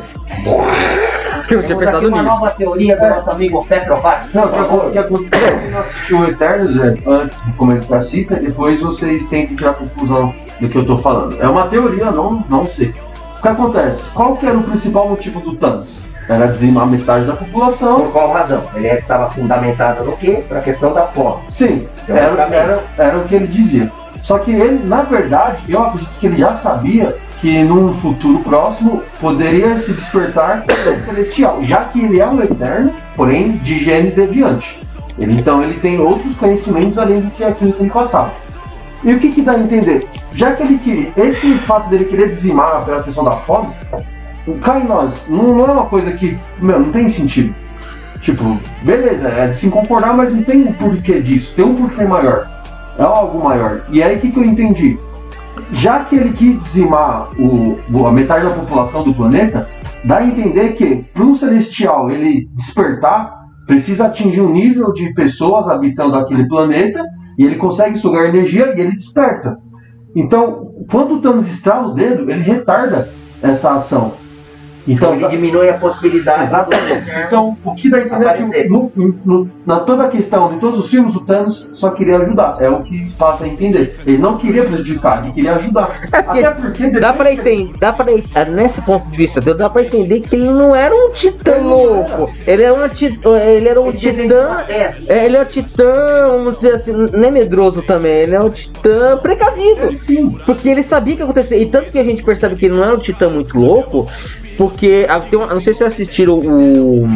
Que 1.47 1.55
eu 1.55 1.59
não 1.59 1.65
tinha 1.65 1.77
Temos 1.77 1.81
aqui 1.81 1.85
pensado 1.85 2.07
uma 2.07 2.21
nisso. 2.23 2.35
nova 2.35 2.51
teoria 2.51 2.95
do 2.95 3.09
nosso 3.09 3.29
amigo 3.31 3.65
Petrovac. 3.65 4.27
Não, 4.33 4.87
o 4.87 4.91
que 4.91 4.97
acontece 4.99 5.59
quem 5.61 5.71
não 5.71 5.79
assistiu 5.79 6.19
o 6.19 6.27
Eternos 6.27 6.77
é, 6.77 6.95
antes 7.07 7.41
recomendo 7.41 7.87
que 7.87 7.93
assista, 7.93 8.35
depois 8.35 8.79
vocês 8.81 9.25
tentem 9.25 9.55
tirar 9.55 9.71
a 9.71 9.73
conclusão 9.73 10.33
do 10.59 10.69
que 10.69 10.77
eu 10.77 10.85
tô 10.85 10.97
falando. 10.97 11.41
É 11.41 11.47
uma 11.47 11.67
teoria, 11.67 12.03
eu 12.05 12.11
não, 12.11 12.43
não 12.49 12.67
sei. 12.67 12.93
O 13.37 13.41
que 13.41 13.47
acontece? 13.47 14.09
Qual 14.11 14.35
que 14.35 14.45
era 14.45 14.57
o 14.57 14.63
principal 14.63 15.07
motivo 15.09 15.39
do 15.39 15.55
Thanos? 15.55 15.89
Era 16.29 16.47
dizimar 16.47 16.85
metade 16.85 17.25
da 17.25 17.33
população. 17.33 18.01
Por 18.01 18.11
qual 18.11 18.31
razão? 18.31 18.63
Ele 18.75 18.87
estava 18.87 19.31
fundamentado 19.31 20.05
no 20.05 20.15
quê? 20.15 20.43
Para 20.47 20.59
a 20.59 20.61
questão 20.61 20.93
da 20.93 21.07
fome. 21.07 21.41
Sim, 21.49 21.87
Então, 22.03 22.15
era, 22.15 22.43
era, 22.55 22.83
era 22.95 23.17
o 23.17 23.23
que 23.23 23.33
ele 23.33 23.47
dizia. 23.47 23.91
Só 24.21 24.37
que 24.37 24.51
ele, 24.51 24.85
na 24.85 25.01
verdade, 25.01 25.63
eu 25.67 25.81
acredito 25.81 26.19
que 26.19 26.27
ele 26.27 26.37
já 26.37 26.53
sabia 26.53 27.15
que 27.41 27.63
num 27.63 27.91
futuro 27.91 28.39
próximo 28.39 29.01
poderia 29.19 29.75
se 29.79 29.91
despertar 29.91 30.63
o 30.67 31.01
celestial, 31.01 31.63
já 31.63 31.85
que 31.85 32.03
ele 32.03 32.19
é 32.19 32.27
um 32.27 32.41
eterno, 32.43 32.93
porém 33.15 33.53
de 33.53 33.79
gene 33.79 34.11
deviante. 34.11 34.77
Ele, 35.17 35.33
então 35.33 35.63
ele 35.63 35.79
tem 35.79 35.99
outros 35.99 36.35
conhecimentos 36.35 36.99
além 36.99 37.21
do 37.21 37.31
que 37.31 37.43
aquilo 37.43 37.73
que 37.73 37.81
ele 37.81 37.89
passava. 37.89 38.31
E 39.03 39.13
o 39.13 39.19
que, 39.19 39.31
que 39.31 39.41
dá 39.41 39.53
a 39.53 39.59
entender? 39.59 40.07
Já 40.31 40.53
que 40.53 40.61
ele 40.61 40.77
queria, 40.77 41.11
esse 41.17 41.57
fato 41.59 41.89
dele 41.89 42.05
querer 42.05 42.27
dizimar 42.27 42.85
pela 42.85 43.01
questão 43.01 43.23
da 43.23 43.31
fome, 43.31 43.69
cá 44.61 44.79
em 44.79 44.87
nós, 44.87 45.25
não, 45.27 45.55
não 45.55 45.67
é 45.67 45.71
uma 45.71 45.85
coisa 45.85 46.11
que, 46.11 46.37
meu, 46.59 46.79
não 46.79 46.91
tem 46.91 47.07
sentido. 47.07 47.53
Tipo, 48.21 48.57
beleza, 48.83 49.27
é 49.29 49.47
de 49.47 49.55
se 49.55 49.69
concordar, 49.69 50.15
mas 50.15 50.33
não 50.33 50.43
tem 50.43 50.63
um 50.63 50.73
porquê 50.73 51.21
disso, 51.21 51.53
tem 51.55 51.65
um 51.65 51.75
porquê 51.75 52.03
maior. 52.03 52.49
É 52.97 53.03
algo 53.03 53.43
maior. 53.43 53.83
E 53.89 54.03
aí 54.03 54.17
o 54.17 54.19
que, 54.19 54.31
que 54.31 54.37
eu 54.37 54.43
entendi? 54.43 54.97
Já 55.71 56.03
que 56.03 56.15
ele 56.15 56.33
quis 56.33 56.57
dizimar 56.57 57.29
o, 57.39 57.77
a 58.05 58.11
metade 58.11 58.45
da 58.45 58.51
população 58.51 59.03
do 59.03 59.13
planeta, 59.13 59.67
dá 60.03 60.17
a 60.17 60.25
entender 60.25 60.73
que 60.73 61.05
para 61.13 61.23
um 61.23 61.33
celestial 61.33 62.09
ele 62.09 62.49
despertar, 62.53 63.33
precisa 63.65 64.07
atingir 64.07 64.41
um 64.41 64.51
nível 64.51 64.91
de 64.91 65.13
pessoas 65.13 65.67
habitando 65.67 66.17
aquele 66.17 66.47
planeta, 66.47 67.05
e 67.37 67.45
ele 67.45 67.55
consegue 67.55 67.97
sugar 67.97 68.25
energia 68.25 68.73
e 68.75 68.81
ele 68.81 68.91
desperta. 68.91 69.57
Então, 70.13 70.73
quando 70.91 71.15
o 71.15 71.21
Thanos 71.21 71.47
estrala 71.47 71.87
o 71.87 71.93
dedo, 71.93 72.29
ele 72.29 72.41
retarda 72.41 73.09
essa 73.41 73.73
ação. 73.73 74.13
Então, 74.87 75.13
Então 75.15 75.29
ele 75.29 75.37
diminui 75.37 75.69
a 75.69 75.73
possibilidade 75.73 76.43
Exatamente. 76.43 77.11
Então, 77.27 77.57
o 77.63 77.75
que 77.75 77.89
dá 77.89 77.97
a 77.97 78.01
entender 78.01 78.25
é 78.25 78.33
que 78.33 78.41
Aparecer. 78.43 78.69
no- 78.69 78.91
no- 79.25 79.49
na 79.65 79.79
toda 79.81 80.03
a 80.03 80.07
questão 80.07 80.49
de 80.49 80.57
todos 80.57 80.77
os 80.79 80.89
filmes, 80.89 81.15
o 81.15 81.25
Thanos 81.25 81.67
só 81.71 81.91
queria 81.91 82.17
ajudar. 82.17 82.57
É 82.59 82.69
o 82.69 82.81
que 82.81 83.11
passa 83.17 83.45
a 83.45 83.47
entender. 83.47 83.95
Ele 84.05 84.17
não 84.17 84.37
queria 84.37 84.63
prejudicar, 84.63 85.23
ele 85.23 85.33
queria 85.33 85.55
ajudar. 85.55 85.89
É 86.11 86.21
porque 86.21 86.39
Até 86.45 86.51
porque 86.61 86.83
depois 86.85 87.01
Dá 87.01 87.13
pra 87.13 87.31
entender, 87.33 87.73
dá 87.79 87.93
pra, 87.93 88.05
nesse 88.45 88.81
ponto 88.81 89.07
de 89.07 89.17
vista, 89.17 89.39
dá 89.41 89.69
pra 89.69 89.83
entender 89.83 90.21
que 90.21 90.35
ele 90.35 90.51
não 90.51 90.75
era 90.75 90.93
um 90.95 91.11
titã 91.13 91.51
Ele 91.55 91.63
louco. 91.67 92.31
Ele 92.47 92.63
era 92.63 92.73
um, 92.73 92.89
ti- 92.89 93.19
ele 93.45 93.67
era 93.67 93.79
um 93.81 93.89
Ele 93.89 93.97
titã. 93.97 94.65
É, 94.67 95.25
ele 95.25 95.37
é 95.37 95.41
um 95.41 95.45
titã, 95.45 95.93
vamos 96.31 96.53
dizer 96.55 96.73
assim, 96.73 96.93
não 96.93 97.23
é 97.27 97.31
medroso 97.31 97.81
também, 97.83 98.11
ele 98.11 98.35
é 98.35 98.41
um 98.41 98.49
titã 98.49 99.17
precavido. 99.17 99.87
Ele 99.87 99.97
sim. 99.97 100.29
Porque 100.45 100.67
ele 100.69 100.83
sabia 100.83 101.13
o 101.13 101.17
que 101.17 101.21
ia 101.21 101.25
acontecer. 101.25 101.59
E 101.61 101.65
tanto 101.67 101.91
que 101.91 101.99
a 101.99 102.03
gente 102.03 102.23
percebe 102.23 102.55
que 102.55 102.65
ele 102.65 102.75
não 102.77 102.83
é 102.83 102.93
um 102.93 102.97
titã 102.99 103.29
muito 103.29 103.57
louco, 103.57 104.07
porque. 104.59 105.07
ah, 105.09 105.19
uma- 105.33 105.47
não 105.47 105.61
sei 105.61 105.73
se 105.73 105.83
assistiram 105.83 106.35
o. 106.37 107.07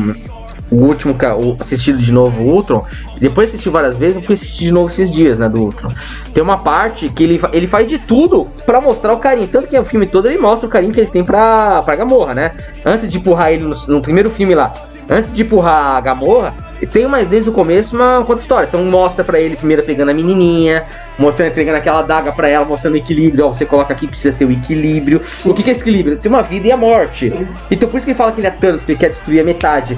O 0.71 0.75
último, 0.77 1.13
ca- 1.13 1.35
o 1.35 1.55
assistido 1.59 1.99
de 1.99 2.11
novo 2.11 2.41
o 2.41 2.47
Ultron, 2.47 2.83
depois 3.19 3.49
assisti 3.49 3.69
várias 3.69 3.95
vezes, 3.95 4.15
eu 4.15 4.23
fui 4.23 4.33
assistir 4.33 4.63
de 4.65 4.71
novo 4.71 4.89
esses 4.89 5.11
dias, 5.11 5.37
né, 5.37 5.47
do 5.47 5.61
Ultron. 5.61 5.91
Tem 6.33 6.41
uma 6.41 6.57
parte 6.57 7.09
que 7.09 7.23
ele, 7.23 7.39
ele 7.51 7.67
faz 7.67 7.87
de 7.87 7.99
tudo 7.99 8.47
pra 8.65 8.81
mostrar 8.81 9.13
o 9.13 9.17
carinho, 9.19 9.47
tanto 9.47 9.67
que 9.67 9.77
o 9.77 9.85
filme 9.85 10.07
todo 10.07 10.27
ele 10.27 10.39
mostra 10.39 10.67
o 10.67 10.71
carinho 10.71 10.91
que 10.91 10.99
ele 11.01 11.11
tem 11.11 11.23
pra, 11.23 11.83
pra 11.83 11.95
Gamorra, 11.95 12.33
né? 12.33 12.53
Antes 12.83 13.07
de 13.07 13.17
empurrar 13.19 13.51
ele 13.51 13.65
no, 13.65 13.75
no 13.87 14.01
primeiro 14.01 14.31
filme 14.31 14.55
lá, 14.55 14.73
antes 15.07 15.31
de 15.31 15.43
empurrar 15.43 15.95
a 15.97 16.01
Gamorra, 16.01 16.55
tem 16.85 17.05
uma, 17.05 17.23
desde 17.23 17.49
o 17.49 17.53
começo 17.53 17.95
uma 17.95 18.23
conta 18.25 18.41
história. 18.41 18.67
Então 18.67 18.83
mostra 18.85 19.23
pra 19.23 19.39
ele 19.39 19.55
primeiro 19.55 19.83
pegando 19.83 20.09
a 20.09 20.13
menininha, 20.13 20.83
mostrando 21.17 21.51
pegando 21.53 21.75
aquela 21.75 22.01
daga 22.01 22.31
pra 22.31 22.47
ela, 22.47 22.65
mostrando 22.65 22.95
o 22.95 22.97
equilíbrio. 22.97 23.45
Ó, 23.45 23.53
você 23.53 23.65
coloca 23.65 23.93
aqui, 23.93 24.07
precisa 24.07 24.33
ter 24.35 24.45
o 24.45 24.51
equilíbrio. 24.51 25.21
O 25.45 25.53
que, 25.53 25.63
que 25.63 25.69
é 25.69 25.71
esse 25.71 25.81
equilíbrio? 25.81 26.17
Tem 26.17 26.31
uma 26.31 26.41
vida 26.41 26.67
e 26.67 26.71
a 26.71 26.77
morte. 26.77 27.33
Então 27.69 27.89
por 27.89 27.97
isso 27.97 28.05
que 28.05 28.11
ele 28.11 28.17
fala 28.17 28.31
que 28.31 28.39
ele 28.39 28.47
é 28.47 28.51
Thanos, 28.51 28.83
que 28.83 28.91
ele 28.93 28.99
quer 28.99 29.09
destruir 29.09 29.41
a 29.41 29.43
metade. 29.43 29.97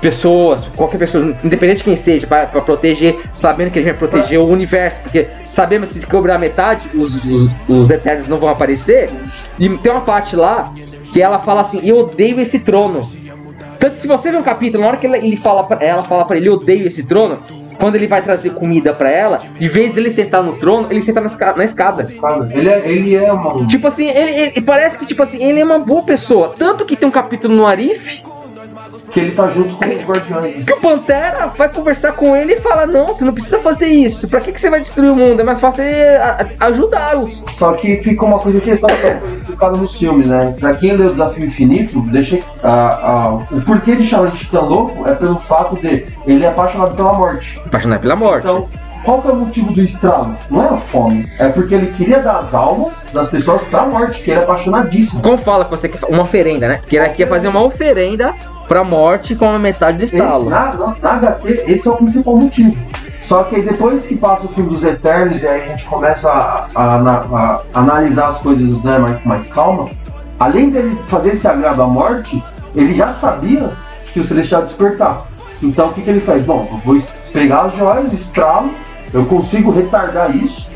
Pessoas, 0.00 0.64
qualquer 0.76 0.96
pessoa, 0.96 1.34
independente 1.42 1.78
de 1.78 1.84
quem 1.84 1.96
seja, 1.96 2.26
pra 2.26 2.46
proteger, 2.46 3.18
sabendo 3.34 3.70
que 3.70 3.78
ele 3.78 3.90
vai 3.90 3.94
proteger 3.94 4.38
o 4.38 4.46
universo, 4.46 5.00
porque 5.00 5.26
sabemos 5.44 5.88
se 5.88 6.06
cobrar 6.06 6.36
a 6.36 6.38
metade, 6.38 6.88
os, 6.94 7.22
os, 7.24 7.50
os 7.68 7.90
Eternos 7.90 8.28
não 8.28 8.38
vão 8.38 8.48
aparecer. 8.48 9.10
E 9.58 9.68
tem 9.78 9.92
uma 9.92 10.00
parte 10.00 10.36
lá 10.36 10.72
que 11.12 11.20
ela 11.20 11.38
fala 11.38 11.60
assim: 11.60 11.80
Eu 11.86 11.98
odeio 11.98 12.40
esse 12.40 12.60
trono. 12.60 13.06
Tanto 13.82 13.98
se 13.98 14.06
você 14.06 14.30
vê 14.30 14.36
um 14.36 14.42
capítulo, 14.44 14.80
na 14.82 14.88
hora 14.90 14.96
que 14.96 15.08
ele, 15.08 15.16
ele 15.16 15.36
fala 15.36 15.64
pra, 15.64 15.84
ela 15.84 16.04
fala 16.04 16.24
pra 16.24 16.36
ele, 16.36 16.48
eu 16.48 16.52
odeio 16.52 16.86
esse 16.86 17.02
trono, 17.02 17.42
quando 17.80 17.96
ele 17.96 18.06
vai 18.06 18.22
trazer 18.22 18.50
comida 18.50 18.92
pra 18.92 19.10
ela, 19.10 19.40
em 19.60 19.66
vez 19.66 19.94
dele 19.94 20.08
sentar 20.08 20.40
no 20.40 20.52
trono, 20.56 20.86
ele 20.88 21.02
senta 21.02 21.20
na, 21.20 21.26
esca- 21.26 21.54
na 21.56 21.64
escada. 21.64 22.04
Ele 22.54 22.68
é, 22.68 22.82
ele 22.88 23.16
é 23.16 23.32
uma. 23.32 23.66
Tipo 23.66 23.88
assim, 23.88 24.08
ele, 24.08 24.30
ele- 24.54 24.60
parece 24.60 24.96
que 24.96 25.04
tipo 25.04 25.20
assim, 25.20 25.42
ele 25.42 25.58
é 25.58 25.64
uma 25.64 25.80
boa 25.80 26.04
pessoa. 26.04 26.54
Tanto 26.56 26.84
que 26.84 26.94
tem 26.94 27.08
um 27.08 27.12
capítulo 27.12 27.56
no 27.56 27.66
Arif 27.66 28.22
que 29.12 29.20
ele 29.20 29.32
tá 29.32 29.46
junto 29.48 29.76
com 29.76 29.84
os 29.84 30.02
guardiões. 30.02 30.64
Que 30.64 30.72
o 30.72 30.80
Pantera 30.80 31.48
vai 31.56 31.68
conversar 31.68 32.12
com 32.12 32.34
ele 32.36 32.54
e 32.54 32.60
fala: 32.60 32.86
Não, 32.86 33.08
você 33.08 33.24
não 33.24 33.32
precisa 33.32 33.58
fazer 33.60 33.86
isso. 33.88 34.28
Pra 34.28 34.40
que, 34.40 34.52
que 34.52 34.60
você 34.60 34.70
vai 34.70 34.80
destruir 34.80 35.10
o 35.10 35.16
mundo? 35.16 35.40
É 35.40 35.44
mais 35.44 35.60
fácil 35.60 35.84
ajudá-los. 36.60 37.44
Só 37.54 37.72
que 37.74 37.96
fica 37.98 38.24
uma 38.24 38.38
coisa 38.38 38.60
que 38.60 38.70
está 38.70 38.88
explicada 39.34 39.76
nos 39.76 39.96
filmes, 39.96 40.26
né? 40.26 40.54
Pra 40.58 40.74
quem 40.74 40.92
lê 40.96 41.04
o 41.04 41.10
Desafio 41.10 41.44
Infinito, 41.44 42.00
deixa 42.10 42.38
a, 42.62 42.70
a- 42.70 43.34
o 43.50 43.60
porquê 43.62 43.94
de 43.96 44.04
chamar 44.04 44.30
de 44.30 44.38
Titã 44.38 44.60
Louco 44.60 45.06
é 45.08 45.14
pelo 45.14 45.38
fato 45.40 45.76
de 45.76 46.06
ele 46.26 46.44
é 46.44 46.48
apaixonado 46.48 46.94
pela 46.94 47.12
morte. 47.12 47.60
Apaixonado 47.66 48.00
pela 48.00 48.16
morte. 48.16 48.44
Então, 48.46 48.68
qual 49.04 49.20
que 49.20 49.28
é 49.28 49.32
o 49.32 49.36
motivo 49.36 49.72
do 49.72 49.80
estrago? 49.82 50.36
Não 50.50 50.62
é 50.62 50.68
a 50.68 50.76
fome, 50.76 51.28
é 51.38 51.48
porque 51.48 51.74
ele 51.74 51.88
queria 51.88 52.20
dar 52.20 52.38
as 52.38 52.54
almas 52.54 53.08
das 53.12 53.28
pessoas 53.28 53.62
pra 53.64 53.84
morte, 53.84 54.22
que 54.22 54.30
ele 54.30 54.40
é 54.40 54.42
apaixonadíssimo. 54.44 55.20
Como 55.22 55.38
fala 55.38 55.64
que 55.64 55.70
você 55.72 55.90
uma 56.08 56.22
oferenda, 56.22 56.68
né? 56.68 56.80
Que 56.86 56.96
ele 56.96 57.08
quer 57.10 57.28
fazer 57.28 57.48
uma 57.48 57.62
oferenda 57.62 58.32
pra 58.72 58.82
morte 58.84 59.34
com 59.36 59.50
a 59.50 59.58
metade 59.58 59.98
do 59.98 60.04
Esse, 60.04 60.16
estalo. 60.16 60.48
na, 60.48 60.72
na, 60.72 60.94
na 61.02 61.10
HQ, 61.12 61.64
esse 61.66 61.86
é 61.86 61.90
o 61.90 61.96
principal 61.96 62.36
motivo. 62.38 62.74
Só 63.20 63.42
que 63.44 63.56
aí 63.56 63.62
depois 63.62 64.06
que 64.06 64.16
passa 64.16 64.46
o 64.46 64.48
filme 64.48 64.70
dos 64.70 64.82
Eternos 64.82 65.42
e 65.42 65.46
aí 65.46 65.60
a 65.62 65.64
gente 65.66 65.84
começa 65.84 66.30
a, 66.30 66.66
a- 66.74 66.96
a- 66.96 67.60
a 67.74 67.78
analisar 67.78 68.28
as 68.28 68.38
coisas 68.38 68.82
né, 68.82 68.98
mais, 68.98 69.20
com 69.20 69.28
mais 69.28 69.46
calma, 69.48 69.90
além 70.40 70.70
dele 70.70 70.98
fazer 71.06 71.32
esse 71.32 71.46
agrado 71.46 71.82
à 71.82 71.86
morte, 71.86 72.42
ele 72.74 72.94
já 72.94 73.12
sabia 73.12 73.70
que 74.14 74.20
o 74.20 74.24
Celestial 74.24 74.62
ia 74.62 74.66
despertar. 74.66 75.26
Então 75.62 75.88
o 75.88 75.92
que, 75.92 76.00
que 76.00 76.08
ele 76.08 76.20
faz? 76.20 76.42
Bom, 76.42 76.66
eu 76.72 76.78
vou 76.78 76.96
pegar 77.30 77.62
as 77.66 77.76
joias, 77.76 78.10
estralo, 78.10 78.70
eu 79.12 79.26
consigo 79.26 79.70
retardar 79.70 80.34
isso 80.34 80.70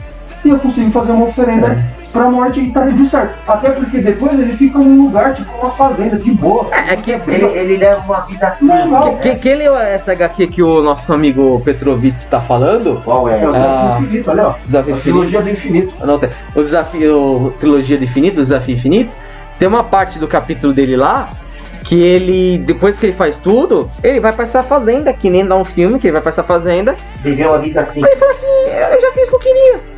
e 0.44 0.50
eu 0.50 0.58
consigo 0.58 0.90
fazer 0.90 1.12
uma 1.12 1.24
oferenda 1.24 1.76
pra 2.16 2.30
morte 2.30 2.60
e 2.60 2.70
tá 2.70 2.84
tudo 2.86 3.04
certo. 3.06 3.34
Até 3.46 3.70
porque 3.70 3.98
depois 3.98 4.38
ele 4.38 4.56
fica 4.56 4.78
num 4.78 5.02
lugar, 5.04 5.34
tipo 5.34 5.50
uma 5.58 5.70
fazenda, 5.70 6.16
de 6.16 6.30
boa. 6.32 6.68
É 6.72 6.94
é 6.94 6.96
que. 6.96 7.10
Ele, 7.12 7.58
ele 7.58 7.76
leva 7.76 8.00
uma 8.04 8.20
vida 8.22 8.46
assim. 8.48 8.66
Normal. 8.66 9.18
Quem, 9.22 9.36
quem 9.36 9.54
leu 9.56 9.76
essa 9.76 10.12
HQ 10.12 10.46
que 10.48 10.62
o 10.62 10.82
nosso 10.82 11.12
amigo 11.12 11.60
Petrovitz 11.64 12.22
está 12.22 12.40
falando? 12.40 13.00
Qual 13.04 13.28
é? 13.28 13.42
É 13.42 13.48
o 13.48 13.52
desafio 13.52 13.76
Ah. 13.76 13.98
infinito, 14.00 14.30
olha 14.30 14.48
ó. 14.48 14.54
Desafio 14.64 14.94
A 14.94 14.96
Infinito. 14.98 15.02
trilogia 15.02 15.42
do 15.42 15.50
infinito. 15.50 16.06
Não, 16.06 16.18
tem. 16.18 16.30
O 16.54 16.62
desafio, 16.62 17.14
o 17.46 17.50
trilogia 17.60 17.98
do 17.98 18.04
infinito, 18.04 18.38
o 18.38 18.42
desafio 18.42 18.74
infinito, 18.74 19.12
tem 19.58 19.68
uma 19.68 19.84
parte 19.84 20.18
do 20.18 20.26
capítulo 20.28 20.72
dele 20.72 20.96
lá 20.96 21.30
que 21.84 22.02
ele, 22.02 22.58
depois 22.58 22.98
que 22.98 23.06
ele 23.06 23.12
faz 23.12 23.36
tudo, 23.38 23.88
ele 24.02 24.18
vai 24.18 24.32
pra 24.32 24.42
essa 24.42 24.60
fazenda, 24.64 25.12
que 25.12 25.30
nem 25.30 25.46
dá 25.46 25.54
um 25.56 25.64
filme, 25.64 26.00
que 26.00 26.08
ele 26.08 26.12
vai 26.14 26.20
pra 26.20 26.30
essa 26.30 26.42
fazenda, 26.42 26.96
Viveu 27.22 27.54
a 27.54 27.58
vida 27.58 27.80
assim. 27.80 28.02
aí 28.04 28.10
ele 28.10 28.18
fala 28.18 28.30
assim, 28.32 28.46
eu 28.92 29.00
já 29.00 29.05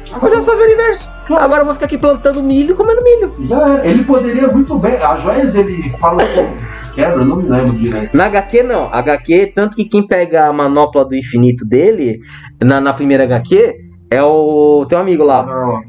que 0.08 0.26
eu 0.26 0.42
salvei 0.42 0.64
o 0.64 0.68
universo, 0.68 1.10
agora 1.30 1.60
eu 1.60 1.64
vou 1.64 1.74
ficar 1.74 1.86
aqui 1.86 1.98
plantando 1.98 2.42
milho 2.42 2.72
e 2.72 2.74
comendo 2.74 3.02
milho. 3.02 3.32
Já 3.48 3.68
era. 3.74 3.86
Ele 3.86 4.04
poderia 4.04 4.48
muito 4.48 4.78
bem. 4.78 4.96
As 4.96 5.22
joias 5.22 5.54
ele 5.54 5.88
fala 5.98 6.22
que 6.24 6.94
quebra, 6.94 7.22
eu 7.22 7.24
não 7.26 7.36
me 7.36 7.48
lembro 7.48 7.72
direito. 7.72 8.16
Na 8.16 8.26
HQ 8.26 8.62
não, 8.62 8.88
HQ, 8.92 9.52
tanto 9.54 9.76
que 9.76 9.84
quem 9.84 10.06
pega 10.06 10.46
a 10.46 10.52
manopla 10.52 11.04
do 11.04 11.14
infinito 11.14 11.64
dele, 11.66 12.20
na, 12.60 12.80
na 12.80 12.92
primeira 12.92 13.24
HQ, 13.24 13.74
é 14.10 14.22
o 14.22 14.86
teu 14.88 14.98
amigo 14.98 15.22
lá, 15.22 15.44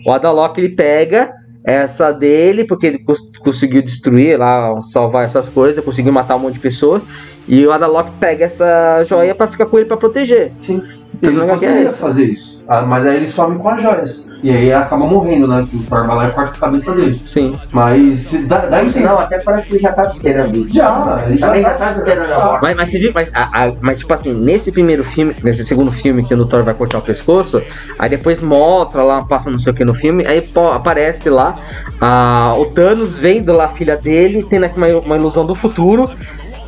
O 0.06 0.12
Adalok 0.12 0.60
ele 0.60 0.76
pega 0.76 1.32
essa 1.64 2.12
dele, 2.12 2.64
porque 2.66 2.88
ele 2.88 3.00
cons- 3.00 3.32
conseguiu 3.40 3.82
destruir 3.82 4.38
lá, 4.38 4.74
salvar 4.82 5.24
essas 5.24 5.48
coisas, 5.50 5.84
conseguiu 5.84 6.12
matar 6.12 6.36
um 6.36 6.40
monte 6.40 6.54
de 6.56 6.60
pessoas. 6.60 7.06
E 7.48 7.66
o 7.66 7.72
Adalok 7.72 8.12
pega 8.20 8.46
essa 8.46 9.04
joia 9.04 9.34
pra 9.36 9.48
ficar 9.48 9.66
com 9.68 9.78
ele 9.78 9.86
pra 9.88 9.98
proteger. 9.98 10.52
Sim. 10.60 10.82
Ele 11.22 11.36
não 11.36 11.44
é 11.44 11.48
é 11.48 11.54
poderia 11.56 11.82
isso. 11.88 11.98
fazer 11.98 12.24
isso. 12.26 12.64
Ah, 12.68 12.82
mas 12.82 13.06
aí 13.06 13.18
ele 13.18 13.28
some 13.28 13.58
com 13.60 13.70
as 13.70 13.82
joias. 13.82 14.28
E 14.42 14.50
aí 14.50 14.72
acaba 14.72 15.06
morrendo, 15.06 15.48
né? 15.48 15.68
O 15.74 15.78
Barbala 15.80 16.30
corta 16.30 16.56
a 16.56 16.60
cabeça 16.60 16.94
dele. 16.94 17.14
Sim. 17.26 17.60
Mas 17.74 18.32
dá, 18.48 18.60
dá 18.68 18.78
a 18.78 18.86
entender. 18.86 19.06
Não, 19.06 19.20
até 19.20 19.40
parece 19.40 19.68
que 19.68 19.74
ele 19.74 19.80
já 19.84 19.92
tava 19.92 20.08
esperando 20.10 20.56
isso. 20.60 20.74
Já, 20.74 21.24
ele 21.28 21.38
já 21.38 21.48
Também 21.48 21.62
já 21.62 21.70
tá- 21.72 21.76
tava 21.78 22.00
esperando 22.00 22.32
a 22.32 22.46
morte. 22.46 22.62
Mas, 22.62 22.76
mas 22.78 22.90
você 22.90 23.00
viu, 23.00 23.12
mas, 23.14 23.30
a- 23.34 23.66
a- 23.66 23.74
mas 23.82 24.00
tipo 24.00 24.14
assim, 24.14 24.34
nesse 24.34 24.72
primeiro 24.72 25.04
filme, 25.04 25.36
nesse 25.44 25.66
segundo 25.66 25.92
filme 25.92 26.24
que 26.24 26.34
o 26.34 26.46
Thor 26.46 26.64
vai 26.64 26.74
cortar 26.74 27.00
o 27.00 27.02
pescoço, 27.02 27.62
aí 27.98 28.10
depois 28.10 28.40
mostra 28.40 29.04
lá, 29.04 29.22
passa 29.26 29.52
não 29.52 29.60
sei 29.60 29.74
o 29.74 29.76
que 29.76 29.84
no 29.84 29.94
filme, 29.94 30.26
aí 30.26 30.42
pô, 30.42 30.72
aparece 30.72 31.30
lá 31.30 31.56
ah, 32.00 32.54
o 32.58 32.66
Thanos 32.68 33.18
vendo 33.18 33.52
lá 33.52 33.66
a 33.66 33.70
filha 33.70 33.98
dele, 33.98 34.46
tendo 34.50 34.64
aqui 34.66 34.78
uma, 34.78 34.88
uma 35.00 35.16
ilusão 35.18 35.46
do 35.46 35.54
futuro, 35.54 36.10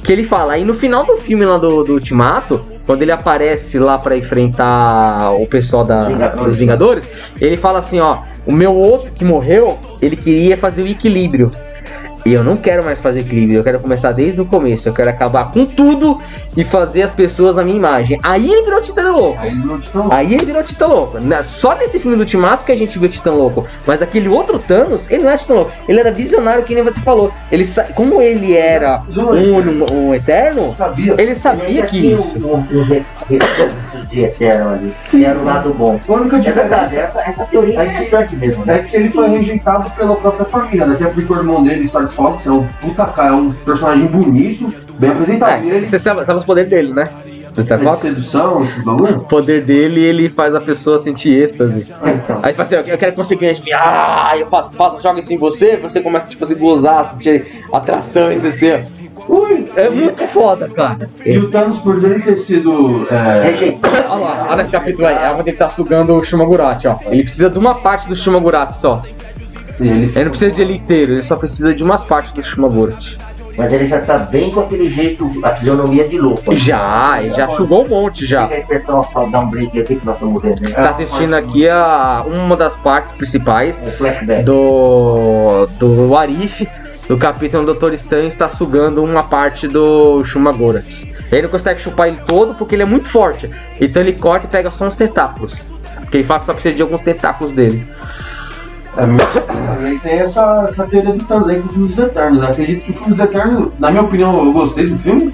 que 0.03 0.11
ele 0.11 0.23
fala. 0.25 0.53
Aí 0.53 0.65
no 0.65 0.73
final 0.73 1.05
do 1.05 1.15
filme 1.17 1.45
lá 1.45 1.57
do, 1.57 1.83
do 1.83 1.93
Ultimato, 1.93 2.65
quando 2.85 3.01
ele 3.01 3.11
aparece 3.11 3.77
lá 3.79 3.97
pra 3.97 4.17
enfrentar 4.17 5.31
o 5.31 5.45
pessoal 5.47 5.83
da, 5.83 6.07
Vingadores. 6.07 6.45
dos 6.45 6.57
Vingadores, 6.57 7.11
ele 7.39 7.57
fala 7.57 7.79
assim, 7.79 7.99
ó, 7.99 8.19
o 8.45 8.51
meu 8.51 8.73
outro 8.75 9.11
que 9.11 9.23
morreu, 9.23 9.77
ele 10.01 10.15
queria 10.15 10.57
fazer 10.57 10.83
o 10.83 10.87
equilíbrio. 10.87 11.51
E 12.23 12.33
eu 12.33 12.43
não 12.43 12.55
quero 12.55 12.83
mais 12.83 12.99
fazer 12.99 13.21
equilíbrio, 13.21 13.59
eu 13.59 13.63
quero 13.63 13.79
começar 13.79 14.11
desde 14.11 14.39
o 14.39 14.45
começo, 14.45 14.87
eu 14.87 14.93
quero 14.93 15.09
acabar 15.09 15.51
com 15.51 15.65
tudo 15.65 16.19
e 16.55 16.63
fazer 16.63 17.01
as 17.01 17.11
pessoas 17.11 17.57
a 17.57 17.63
minha 17.63 17.77
imagem. 17.77 18.19
Aí 18.21 18.47
ele 18.51 18.63
virou 18.63 18.79
Titã 18.81 19.11
Louco. 19.11 19.39
Aí 19.39 19.49
ele 19.49 19.65
não 19.65 19.79
te 19.79 19.89
tão 19.89 20.11
Aí 20.11 20.33
ele 20.33 20.45
virou 20.45 20.63
Titã 20.63 20.85
Louco. 20.85 21.17
Só 21.43 21.75
nesse 21.75 21.99
filme 21.99 22.15
do 22.15 22.19
Ultimato 22.21 22.63
que 22.63 22.71
a 22.71 22.75
gente 22.77 22.99
viu 22.99 23.07
o 23.09 23.11
Titã 23.11 23.31
Louco. 23.31 23.65
Mas 23.87 24.01
aquele 24.03 24.27
outro 24.29 24.59
Thanos, 24.59 25.09
ele 25.09 25.23
não 25.23 25.31
é 25.31 25.37
Titã 25.37 25.53
Louco. 25.55 25.71
Ele 25.87 25.99
era 25.99 26.11
visionário, 26.11 26.63
que 26.63 26.75
nem 26.75 26.83
você 26.83 26.99
falou. 26.99 27.31
Ele 27.51 27.65
sa- 27.65 27.85
Como 27.95 28.21
ele 28.21 28.55
era 28.55 29.01
um, 29.09 29.57
um, 29.93 30.07
um 30.09 30.13
Eterno, 30.15 30.75
sabia. 30.75 31.15
ele 31.17 31.33
sabia 31.33 31.85
que 31.87 32.13
isso. 32.13 32.39
De 34.07 34.23
eterno 34.23 34.69
ali. 34.73 34.93
Sim. 35.05 35.19
Que 35.19 35.25
era 35.25 35.39
o 35.39 35.43
lado 35.45 35.73
bom. 35.73 35.99
A 36.07 36.11
única 36.13 36.37
É 36.37 36.39
verdade, 36.39 36.85
diferença 36.89 37.19
essa, 37.19 37.29
essa 37.29 37.45
teoria 37.45 37.79
é 37.81 37.85
interessante 37.85 38.35
mesmo. 38.35 38.63
é 38.63 38.65
Né? 38.65 38.79
que 38.79 38.95
ele 38.95 39.09
foi 39.09 39.29
rejeitado 39.29 39.89
pela 39.91 40.15
própria 40.15 40.45
família, 40.45 40.85
né? 40.85 40.95
Até 40.95 41.05
porque 41.07 41.31
o 41.31 41.37
irmão 41.37 41.63
dele, 41.63 41.85
Star 41.85 42.07
Fox, 42.07 42.45
é 42.47 42.51
um 42.51 42.65
puta 42.81 43.05
cara, 43.05 43.29
é 43.29 43.33
um 43.33 43.51
personagem 43.51 44.05
bonito, 44.07 44.73
bem 44.97 45.11
apresentado. 45.11 45.63
É, 45.63 45.67
ele 45.67 45.85
você 45.85 45.99
sabe, 45.99 46.25
sabe 46.25 46.39
os 46.39 46.45
poderes 46.45 46.69
dele, 46.69 46.93
né? 46.93 47.09
Star 47.59 47.77
de 47.77 47.83
Fox? 47.83 47.99
sedução, 47.99 48.63
esses 48.63 48.83
bagulho. 48.83 49.17
O 49.17 49.23
poder 49.25 49.65
dele, 49.65 50.01
ele 50.01 50.29
faz 50.29 50.55
a 50.55 50.61
pessoa 50.61 50.97
sentir 50.97 51.33
êxtase. 51.33 51.93
Então, 52.03 52.39
Aí 52.41 52.53
fala 52.53 52.63
assim, 52.63 52.75
eu 52.75 52.97
quero 52.97 53.13
conseguir, 53.13 53.53
tipo, 53.55 53.67
ah, 53.73 54.33
eu 54.37 54.45
faço, 54.45 54.73
faço, 54.73 55.01
joga 55.01 55.19
isso 55.19 55.33
em 55.33 55.37
você, 55.37 55.75
você 55.75 56.01
começa, 56.01 56.29
tipo 56.29 56.43
assim, 56.43 56.55
gozar, 56.55 57.03
sentir 57.05 57.45
atração, 57.71 58.29
assim, 58.29 58.71
ó. 58.71 59.01
Ui, 59.27 59.71
É 59.75 59.89
muito 59.89 60.23
foda, 60.27 60.67
cara. 60.69 61.09
E 61.25 61.37
o 61.37 61.49
Thanos, 61.51 61.77
por 61.77 62.03
ele 62.03 62.19
ter 62.21 62.35
sido. 62.37 63.07
É. 63.11 63.77
Olha 64.09 64.19
lá, 64.19 64.47
olha 64.49 64.61
esse 64.61 64.71
capítulo 64.71 65.07
aí, 65.07 65.15
é 65.15 65.31
onde 65.31 65.49
ele 65.49 65.57
tá 65.57 65.69
sugando 65.69 66.15
o 66.15 66.23
Shumagurati, 66.23 66.87
ó. 66.87 66.97
Ele 67.05 67.23
precisa 67.23 67.49
de 67.49 67.57
uma 67.57 67.75
parte 67.75 68.07
do 68.07 68.15
Shumagurati 68.15 68.77
só. 68.77 69.03
ele 69.79 70.03
Ele 70.03 70.23
não 70.23 70.31
precisa 70.31 70.51
de 70.51 70.61
ele 70.61 70.75
inteiro, 70.75 71.13
ele 71.13 71.23
só 71.23 71.35
precisa 71.35 71.73
de 71.73 71.83
umas 71.83 72.03
partes 72.03 72.31
do 72.33 72.43
Shumagurati. 72.43 73.17
Mas 73.57 73.73
ele 73.73 73.85
já 73.85 74.01
tá 74.01 74.17
bem 74.17 74.51
com 74.51 74.61
aquele 74.61 74.89
jeito, 74.89 75.29
a 75.43 75.55
fisionomia 75.55 76.07
de 76.07 76.17
louco. 76.17 76.55
Já, 76.55 77.21
ele 77.21 77.33
já 77.33 77.47
sugou 77.49 77.85
um 77.85 77.89
monte 77.89 78.25
já. 78.25 78.47
Aí, 78.47 78.63
pessoal, 78.65 79.07
só 79.11 79.25
dar 79.25 79.39
um 79.39 79.49
break 79.49 79.79
aqui 79.79 79.95
que 79.95 80.05
nós 80.05 80.15
estamos 80.15 80.41
vendo. 80.41 80.73
Tá 80.73 80.89
assistindo 80.89 81.33
aqui 81.33 81.67
a, 81.67 82.23
uma 82.25 82.55
das 82.55 82.75
partes 82.75 83.11
principais 83.11 83.81
Um 83.81 83.91
flashback. 83.91 84.43
do, 84.43 85.67
do 85.77 86.15
Arif, 86.15 86.67
do 87.07 87.17
capítulo 87.17 87.63
onde 87.63 87.71
o 87.71 87.73
Dr. 87.75 87.93
Stan 87.93 88.23
está 88.23 88.47
sugando 88.47 89.03
uma 89.03 89.23
parte 89.23 89.67
do 89.67 90.23
Shumagorat. 90.23 91.05
Ele 91.31 91.43
não 91.43 91.49
consegue 91.49 91.79
chupar 91.81 92.07
ele 92.07 92.19
todo 92.27 92.55
porque 92.55 92.75
ele 92.75 92.83
é 92.83 92.85
muito 92.85 93.07
forte. 93.07 93.49
Então 93.79 94.01
ele 94.01 94.13
corta 94.13 94.45
e 94.45 94.49
pega 94.49 94.69
só 94.69 94.85
uns 94.85 94.95
tentáculos. 94.95 95.67
Porque 96.01 96.17
ele 96.17 96.23
fala 96.25 96.41
que 96.41 96.45
só 96.45 96.53
precisa 96.53 96.75
de 96.75 96.81
alguns 96.81 97.01
tentáculos 97.01 97.53
dele. 97.53 97.85
É, 98.97 99.75
Também 99.75 99.97
tem 99.99 100.13
essa, 100.19 100.65
essa 100.67 100.85
teoria 100.85 101.13
do 101.13 101.23
Thanos 101.23 101.49
aí 101.49 101.61
com 101.61 101.69
o 101.69 101.71
filme 101.71 101.87
dos 101.87 101.97
Eternos. 101.97 102.39
né? 102.39 102.47
Acredito 102.49 102.83
que 102.85 102.91
o 102.91 102.93
filme 102.93 103.09
dos 103.11 103.19
Eternos, 103.19 103.71
na 103.79 103.89
minha 103.89 104.03
opinião, 104.03 104.43
eu 104.45 104.51
gostei 104.51 104.87
do 104.87 104.97
filme, 104.97 105.33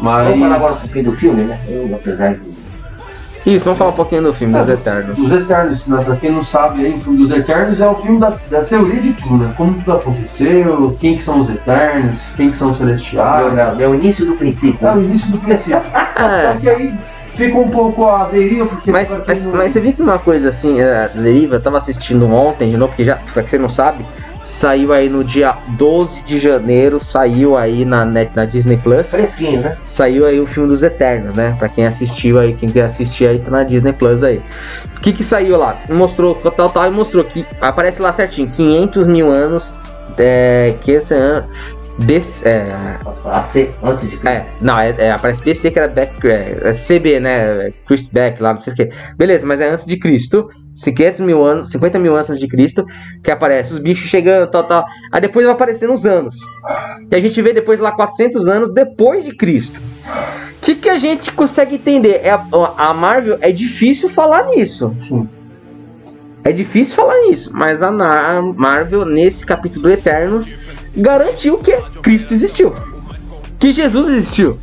mas. 0.00 0.24
Vamos 0.28 0.40
falar 0.40 0.54
agora 0.56 0.72
um 0.72 0.76
pouquinho 0.76 1.04
do 1.04 1.12
filme, 1.12 1.44
né? 1.44 1.60
Eu, 1.68 1.94
apesar 1.94 2.34
de. 2.34 2.56
Isso, 3.46 3.66
vamos 3.66 3.78
falar 3.78 3.90
um 3.90 3.94
pouquinho 3.94 4.22
do 4.22 4.34
filme 4.34 4.58
dos 4.58 4.68
Eternos. 4.68 5.18
Os 5.20 5.30
Eternos, 5.30 5.86
né? 5.86 6.02
pra 6.04 6.16
quem 6.16 6.32
não 6.32 6.42
sabe 6.42 6.84
aí, 6.84 6.94
o 6.94 6.98
filme 6.98 7.18
dos 7.20 7.30
Eternos 7.30 7.80
é 7.80 7.88
o 7.88 7.94
filme 7.94 8.18
da, 8.18 8.36
da 8.50 8.62
teoria 8.62 9.00
de 9.00 9.12
tudo, 9.12 9.36
né? 9.36 9.54
Como 9.56 9.72
tudo 9.74 9.92
aconteceu, 9.92 10.96
quem 11.00 11.14
que 11.14 11.22
são 11.22 11.38
os 11.38 11.48
Eternos, 11.48 12.18
quem 12.36 12.50
que 12.50 12.56
são 12.56 12.70
os 12.70 12.76
Celestiais. 12.76 13.54
Meu, 13.54 13.76
meu 13.76 13.94
início 13.94 14.26
do 14.26 14.34
princípio. 14.34 14.84
É 14.84 14.92
o 14.92 15.00
início 15.00 15.30
do 15.30 15.38
princípio. 15.38 15.76
É. 15.76 16.52
Só 16.54 16.58
que 16.58 16.68
aí 16.68 16.92
fica 17.36 17.58
um 17.58 17.68
pouco 17.68 18.06
a 18.06 18.24
deriva, 18.24 18.66
porque. 18.66 18.90
Mas, 18.90 19.10
mas, 19.26 19.46
mas 19.48 19.72
você 19.72 19.80
viu 19.80 19.92
que 19.92 20.02
uma 20.02 20.18
coisa 20.18 20.48
assim, 20.48 20.80
a 20.80 21.06
deriva, 21.06 21.56
eu 21.56 21.60
tava 21.60 21.78
assistindo 21.78 22.26
ontem 22.32 22.70
de 22.70 22.76
novo, 22.76 22.90
porque 22.90 23.04
já, 23.04 23.16
pra 23.32 23.42
quem 23.42 23.58
não 23.58 23.68
sabe, 23.68 24.04
saiu 24.46 24.92
aí 24.92 25.08
no 25.08 25.24
dia 25.24 25.54
12 25.70 26.22
de 26.22 26.38
janeiro, 26.38 27.00
saiu 27.00 27.56
aí 27.56 27.84
na, 27.84 28.04
net, 28.04 28.30
na 28.34 28.44
Disney 28.44 28.76
Plus. 28.76 29.10
Fresquinho, 29.10 29.60
né? 29.60 29.76
saiu 29.84 30.24
aí 30.24 30.40
o 30.40 30.46
filme 30.46 30.68
dos 30.68 30.82
Eternos, 30.82 31.34
né? 31.34 31.54
Pra 31.58 31.68
quem 31.68 31.84
assistiu 31.84 32.38
aí, 32.38 32.54
quem 32.54 32.68
quer 32.68 32.82
assistir 32.82 33.26
aí, 33.26 33.38
tá 33.38 33.50
na 33.50 33.64
Disney 33.64 33.92
Plus 33.92 34.22
aí. 34.22 34.40
O 34.96 35.00
que 35.00 35.12
que 35.12 35.24
saiu 35.24 35.56
lá? 35.56 35.76
Mostrou, 35.90 36.34
tal, 36.56 36.70
tal, 36.70 36.86
e 36.86 36.90
mostrou 36.90 37.24
que 37.24 37.44
aparece 37.60 38.00
lá 38.00 38.12
certinho, 38.12 38.48
500 38.48 39.06
mil 39.06 39.30
anos, 39.30 39.80
é, 40.16 40.74
que 40.80 40.92
esse 40.92 41.14
ano, 41.14 41.44
BC, 41.98 42.46
é, 42.46 42.98
AC, 43.24 43.70
antes 43.82 44.10
de 44.10 44.28
é, 44.28 44.44
não, 44.60 44.78
é, 44.78 44.94
é, 44.98 45.10
aparece 45.12 45.42
BC 45.42 45.70
que 45.70 45.78
era 45.78 45.88
back, 45.88 46.26
é, 46.26 46.58
é 46.64 46.72
CB, 46.72 47.20
né? 47.20 47.72
Christ 47.86 48.12
back 48.12 48.42
lá, 48.42 48.52
não 48.52 48.58
sei 48.58 48.72
o 48.72 48.76
que. 48.76 48.90
Beleza, 49.16 49.46
mas 49.46 49.60
é 49.60 49.70
antes 49.70 49.86
de 49.86 49.98
Cristo. 49.98 50.48
500 50.84 51.22
mil 51.22 51.42
anos, 51.42 51.70
50 51.70 51.98
mil 51.98 52.14
anos 52.14 52.28
antes 52.28 52.40
de 52.40 52.48
Cristo, 52.48 52.84
que 53.24 53.30
aparece 53.30 53.72
os 53.72 53.78
bichos 53.78 54.10
chegando, 54.10 54.50
tal, 54.50 54.64
tal. 54.64 54.84
Aí 55.10 55.20
depois 55.22 55.46
vai 55.46 55.54
aparecendo 55.54 55.94
os 55.94 56.04
anos. 56.04 56.36
Que 57.08 57.16
a 57.16 57.20
gente 57.20 57.40
vê 57.40 57.54
depois 57.54 57.80
lá 57.80 57.90
400 57.92 58.46
anos 58.46 58.74
depois 58.74 59.24
de 59.24 59.34
Cristo. 59.34 59.80
O 60.58 60.60
que, 60.66 60.74
que 60.74 60.88
a 60.90 60.98
gente 60.98 61.32
consegue 61.32 61.76
entender? 61.76 62.20
É 62.22 62.30
a, 62.30 62.44
a 62.76 62.92
Marvel 62.92 63.38
é 63.40 63.50
difícil 63.50 64.08
falar 64.10 64.46
nisso. 64.46 64.94
Sim. 65.00 65.26
É 66.46 66.52
difícil 66.52 66.94
falar 66.94 67.28
isso, 67.28 67.50
mas 67.52 67.82
a 67.82 67.90
Marvel, 67.90 69.04
nesse 69.04 69.44
capítulo 69.44 69.90
Eternos, 69.90 70.54
garantiu 70.96 71.58
que 71.58 71.76
Cristo 72.02 72.34
existiu. 72.34 72.72
Que 73.58 73.72
Jesus 73.72 74.08
existiu. 74.08 74.58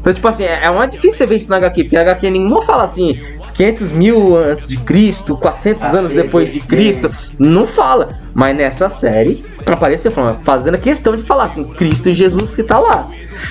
Então, 0.00 0.12
tipo 0.12 0.26
assim, 0.26 0.44
é 0.44 0.64
é 0.64 0.70
uma 0.70 0.86
difícil 0.86 1.18
você 1.18 1.26
ver 1.26 1.36
isso 1.36 1.48
na 1.50 1.56
HQ, 1.58 1.84
porque 1.84 1.96
a 1.96 2.00
HQ 2.00 2.28
nenhuma 2.30 2.62
fala 2.62 2.82
assim, 2.82 3.20
500 3.54 3.92
mil 3.92 4.36
antes 4.36 4.66
de 4.66 4.76
Cristo, 4.78 5.36
400 5.36 5.82
Ah, 5.82 5.98
anos 5.98 6.12
depois 6.12 6.52
de 6.52 6.60
sim. 6.60 6.66
Cristo. 6.66 7.10
Não 7.38 7.66
fala. 7.66 8.18
Mas 8.34 8.56
nessa 8.56 8.88
série, 8.88 9.44
apareceu 9.64 10.12
fazendo 10.42 10.74
a 10.74 10.78
questão 10.78 11.14
de 11.14 11.22
falar 11.22 11.44
assim, 11.44 11.64
Cristo 11.64 12.08
e 12.10 12.14
Jesus 12.14 12.52
que 12.54 12.64
tá 12.64 12.80
lá. 12.80 13.08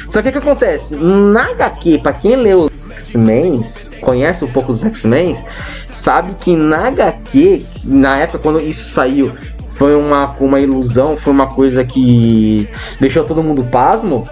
Só 0.10 0.22
que 0.22 0.28
o 0.30 0.32
que 0.32 0.38
acontece? 0.38 0.96
Na 0.96 1.52
HQ, 1.52 2.00
pra 2.00 2.12
quem 2.14 2.36
leu 2.36 2.64
os 2.64 2.72
X-Men, 2.96 3.62
conhece 4.02 4.44
um 4.44 4.52
pouco 4.52 4.72
dos 4.74 4.84
X-Men, 4.84 5.36
sabe 5.90 6.36
que 6.40 6.56
na 6.56 6.88
HQ, 6.88 7.66
na 7.86 8.18
época 8.18 8.40
quando 8.40 8.60
isso 8.60 8.92
saiu, 8.92 9.34
foi 9.82 9.96
uma, 9.96 10.36
uma 10.40 10.60
ilusão, 10.60 11.18
foi 11.18 11.34
uma 11.34 11.48
coisa 11.48 11.84
que 11.84 12.70
deixou 13.00 13.24
todo 13.24 13.42
mundo 13.42 13.64
pasmo. 13.64 14.30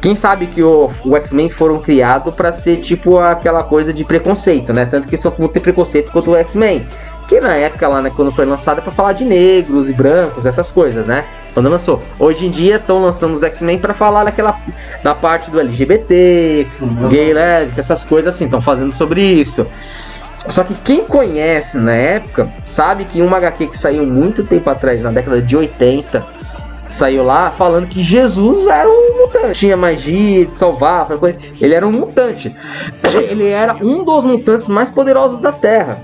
Quem 0.00 0.16
sabe 0.16 0.46
que 0.46 0.62
o, 0.62 0.90
o 1.04 1.14
X-Men 1.16 1.50
foram 1.50 1.78
criados 1.80 2.34
pra 2.34 2.50
ser 2.50 2.78
tipo 2.78 3.18
aquela 3.18 3.62
coisa 3.62 3.92
de 3.92 4.02
preconceito, 4.04 4.72
né? 4.72 4.86
Tanto 4.86 5.06
que 5.06 5.18
só 5.18 5.30
não 5.38 5.48
tem 5.48 5.60
preconceito 5.60 6.10
contra 6.10 6.30
o 6.30 6.36
X-Men. 6.36 6.86
Que 7.28 7.38
na 7.42 7.54
época 7.56 7.86
lá, 7.88 8.00
né, 8.00 8.10
quando 8.16 8.32
foi 8.32 8.46
lançado, 8.46 8.78
é 8.78 8.80
pra 8.80 8.90
falar 8.90 9.12
de 9.12 9.26
negros 9.26 9.90
e 9.90 9.92
brancos, 9.92 10.46
essas 10.46 10.70
coisas, 10.70 11.04
né? 11.04 11.26
Quando 11.52 11.68
lançou. 11.68 12.02
Hoje 12.18 12.46
em 12.46 12.50
dia 12.50 12.76
estão 12.76 13.02
lançando 13.02 13.34
os 13.34 13.42
X-Men 13.42 13.78
pra 13.78 13.92
falar 13.92 14.24
daquela 14.24 14.58
da 15.02 15.14
parte 15.14 15.50
do 15.50 15.60
LGBT, 15.60 16.66
gay, 17.10 17.34
lésbica, 17.34 17.80
essas 17.80 18.02
coisas 18.02 18.34
assim, 18.34 18.46
estão 18.46 18.62
fazendo 18.62 18.92
sobre 18.92 19.22
isso. 19.22 19.66
Só 20.48 20.64
que 20.64 20.74
quem 20.74 21.04
conhece 21.04 21.76
na 21.76 21.92
época 21.92 22.48
sabe 22.64 23.04
que 23.04 23.20
uma 23.20 23.36
HQ 23.36 23.66
que 23.68 23.78
saiu 23.78 24.06
muito 24.06 24.42
tempo 24.44 24.68
atrás, 24.70 25.02
na 25.02 25.10
década 25.10 25.40
de 25.40 25.54
80, 25.56 26.24
saiu 26.88 27.22
lá 27.22 27.50
falando 27.50 27.86
que 27.86 28.02
Jesus 28.02 28.66
era 28.66 28.88
um 28.88 29.20
mutante. 29.20 29.60
Tinha 29.60 29.76
magia 29.76 30.46
de 30.46 30.52
salvar, 30.54 31.06
coisa- 31.18 31.38
ele 31.60 31.74
era 31.74 31.86
um 31.86 31.92
mutante. 31.92 32.54
Ele 33.30 33.48
era 33.48 33.74
um 33.74 34.02
dos 34.02 34.24
mutantes 34.24 34.66
mais 34.66 34.90
poderosos 34.90 35.40
da 35.40 35.52
Terra. 35.52 35.98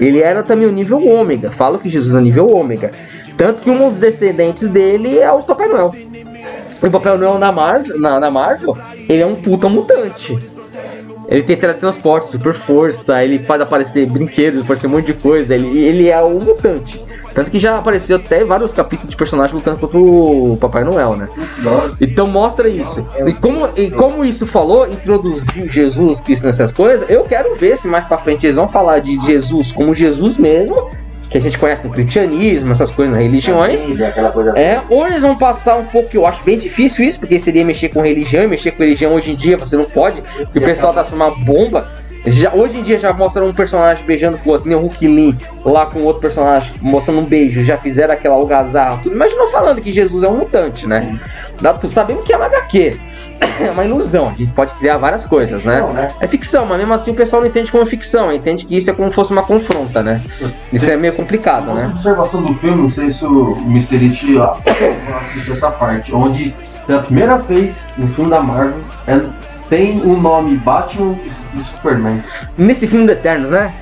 Ele 0.00 0.20
era 0.22 0.42
também 0.42 0.66
o 0.66 0.72
nível 0.72 1.04
ômega. 1.06 1.50
Falo 1.50 1.78
que 1.78 1.88
Jesus 1.88 2.14
é 2.14 2.20
nível 2.20 2.48
ômega. 2.50 2.90
Tanto 3.36 3.60
que 3.60 3.70
um 3.70 3.88
dos 3.88 3.98
descendentes 3.98 4.68
dele 4.68 5.18
é 5.18 5.30
o 5.32 5.42
Papai 5.42 5.68
Noel. 5.68 5.92
O 6.82 6.90
Papai 6.90 7.16
Noel 7.16 7.38
na 7.38 7.50
Marvel, 7.52 7.98
na, 8.00 8.18
na 8.20 8.30
Marvel, 8.30 8.76
ele 9.08 9.22
é 9.22 9.26
um 9.26 9.34
puta 9.34 9.68
mutante. 9.68 10.38
Ele 11.28 11.42
tem 11.42 11.56
teletransporte, 11.56 12.30
super 12.30 12.54
força, 12.54 13.22
ele 13.24 13.38
faz 13.38 13.60
aparecer 13.60 14.06
brinquedos, 14.06 14.64
aparecer 14.64 14.86
um 14.86 14.90
monte 14.90 15.06
de 15.06 15.14
coisa. 15.14 15.54
Ele, 15.54 15.78
ele 15.78 16.08
é 16.08 16.22
um 16.22 16.40
mutante. 16.40 17.04
Tanto 17.34 17.50
que 17.50 17.58
já 17.58 17.76
apareceu 17.78 18.16
até 18.16 18.44
vários 18.44 18.72
capítulos 18.72 19.10
de 19.10 19.16
personagens 19.16 19.52
lutando 19.52 19.80
contra 19.80 19.98
o 19.98 20.56
Papai 20.56 20.84
Noel, 20.84 21.16
né? 21.16 21.28
Então 22.00 22.26
mostra 22.28 22.68
isso. 22.68 23.04
E 23.26 23.32
como, 23.32 23.68
e 23.76 23.90
como 23.90 24.24
isso 24.24 24.46
falou, 24.46 24.86
introduziu 24.90 25.68
Jesus 25.68 26.20
Cristo 26.20 26.46
nessas 26.46 26.70
coisas, 26.70 27.08
eu 27.10 27.22
quero 27.24 27.56
ver 27.56 27.76
se 27.76 27.88
mais 27.88 28.04
pra 28.04 28.18
frente 28.18 28.46
eles 28.46 28.56
vão 28.56 28.68
falar 28.68 29.00
de 29.00 29.20
Jesus 29.26 29.72
como 29.72 29.94
Jesus 29.94 30.38
mesmo, 30.38 30.90
que 31.34 31.38
a 31.38 31.40
gente 31.40 31.58
conhece 31.58 31.84
no 31.84 31.92
cristianismo, 31.92 32.70
essas 32.70 32.92
coisas, 32.92 33.12
nas 33.12 33.24
religiões. 33.24 33.84
Aquela 34.00 34.30
coisa 34.30 34.56
É, 34.56 34.80
ou 34.88 35.04
eles 35.04 35.20
vão 35.20 35.36
passar 35.36 35.74
um 35.74 35.84
pouco, 35.84 36.08
que 36.08 36.16
eu 36.16 36.24
acho 36.24 36.44
bem 36.44 36.56
difícil 36.56 37.04
isso, 37.04 37.18
porque 37.18 37.40
seria 37.40 37.64
mexer 37.64 37.88
com 37.88 38.00
religião, 38.02 38.44
e 38.44 38.46
mexer 38.46 38.70
com 38.70 38.84
religião 38.84 39.12
hoje 39.12 39.32
em 39.32 39.34
dia 39.34 39.56
você 39.56 39.76
não 39.76 39.84
pode, 39.84 40.22
porque 40.22 40.60
o 40.60 40.62
pessoal 40.62 40.94
tá 40.94 41.04
uma 41.12 41.30
bomba. 41.30 41.88
Já, 42.24 42.54
hoje 42.54 42.78
em 42.78 42.82
dia 42.82 43.00
já 43.00 43.12
mostraram 43.12 43.48
um 43.48 43.52
personagem 43.52 44.06
beijando 44.06 44.38
com 44.38 44.48
o 44.48 44.52
outro, 44.52 44.68
nem 44.68 44.78
o 44.78 44.80
Hulk 44.80 45.06
Lin 45.08 45.36
lá 45.64 45.86
com 45.86 46.04
outro 46.04 46.22
personagem 46.22 46.72
mostrando 46.80 47.18
um 47.18 47.24
beijo, 47.24 47.64
já 47.64 47.76
fizeram 47.76 48.14
aquela 48.14 48.36
algazarra, 48.36 49.00
tudo. 49.02 49.16
Imagina 49.16 49.48
falando 49.48 49.82
que 49.82 49.90
Jesus 49.90 50.22
é 50.22 50.28
um 50.28 50.36
mutante, 50.36 50.86
né? 50.86 51.18
Dá, 51.60 51.76
sabemos 51.88 52.24
que 52.24 52.32
é 52.32 52.36
uma 52.36 52.46
HQ, 52.46 52.96
é 53.60 53.70
uma 53.70 53.84
ilusão, 53.84 54.24
a 54.26 54.32
gente 54.32 54.50
pode 54.52 54.72
criar 54.74 54.96
várias 54.98 55.24
coisas, 55.24 55.64
né? 55.64 55.76
ficção, 55.76 55.92
né? 55.92 56.12
É 56.20 56.26
ficção, 56.26 56.66
mas 56.66 56.78
mesmo 56.78 56.94
assim 56.94 57.10
o 57.10 57.14
pessoal 57.14 57.40
não 57.42 57.48
entende 57.48 57.70
como 57.70 57.84
ficção, 57.86 58.32
entende 58.32 58.64
que 58.64 58.76
isso 58.76 58.90
é 58.90 58.92
como 58.92 59.08
se 59.08 59.14
fosse 59.14 59.32
uma 59.32 59.42
confronta, 59.42 60.02
né? 60.02 60.20
Isso 60.72 60.90
é 60.90 60.96
meio 60.96 61.12
complicado, 61.14 61.66
Uma 61.70 61.74
né? 61.74 61.86
observação 61.92 62.42
do 62.42 62.54
filme, 62.54 62.82
não 62.82 62.90
sei 62.90 63.10
se 63.10 63.24
o 63.24 63.56
Mr. 63.66 63.96
It 63.96 64.38
assiste 65.20 65.52
essa 65.52 65.70
parte, 65.70 66.14
onde 66.14 66.54
pela 66.86 67.02
primeira 67.02 67.38
vez 67.38 67.92
no 67.96 68.08
filme 68.08 68.30
da 68.30 68.40
Marvel 68.40 68.80
é- 69.06 69.20
tem 69.68 70.00
o 70.02 70.16
nome 70.16 70.56
Batman 70.58 71.16
e 71.54 71.60
Superman. 71.64 72.22
nesse 72.58 72.86
filme 72.86 73.06
do 73.06 73.12
Eternos, 73.12 73.50
né? 73.50 73.72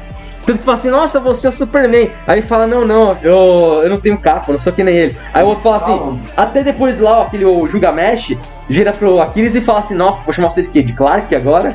Tanto 0.46 0.58
que 0.58 0.64
fala 0.64 0.76
assim, 0.76 0.90
nossa, 0.90 1.20
você 1.20 1.46
é 1.46 1.50
o 1.50 1.52
Superman. 1.52 2.10
Aí 2.26 2.40
ele 2.40 2.46
fala, 2.46 2.66
não, 2.66 2.84
não, 2.84 3.16
eu, 3.22 3.80
eu 3.84 3.90
não 3.90 4.00
tenho 4.00 4.18
capa, 4.18 4.50
não 4.50 4.58
sou 4.58 4.72
que 4.72 4.82
nem 4.82 4.94
ele. 4.96 5.16
Aí 5.32 5.42
o 5.44 5.46
outro 5.46 5.62
fala 5.62 5.76
assim, 5.76 6.20
até 6.36 6.64
depois 6.64 6.98
lá, 6.98 7.20
ó, 7.20 7.22
aquele 7.22 7.44
o 7.44 7.66
Gilgamesh, 7.68 8.36
gira 8.72 8.92
pro 8.92 9.20
Aquiles 9.20 9.54
e 9.54 9.60
fala 9.60 9.78
assim, 9.80 9.94
nossa, 9.94 10.22
vou 10.22 10.32
chamar 10.32 10.50
você 10.50 10.62
de 10.62 10.68
quê? 10.70 10.82
De 10.82 10.92
Clark 10.92 11.34
agora? 11.34 11.74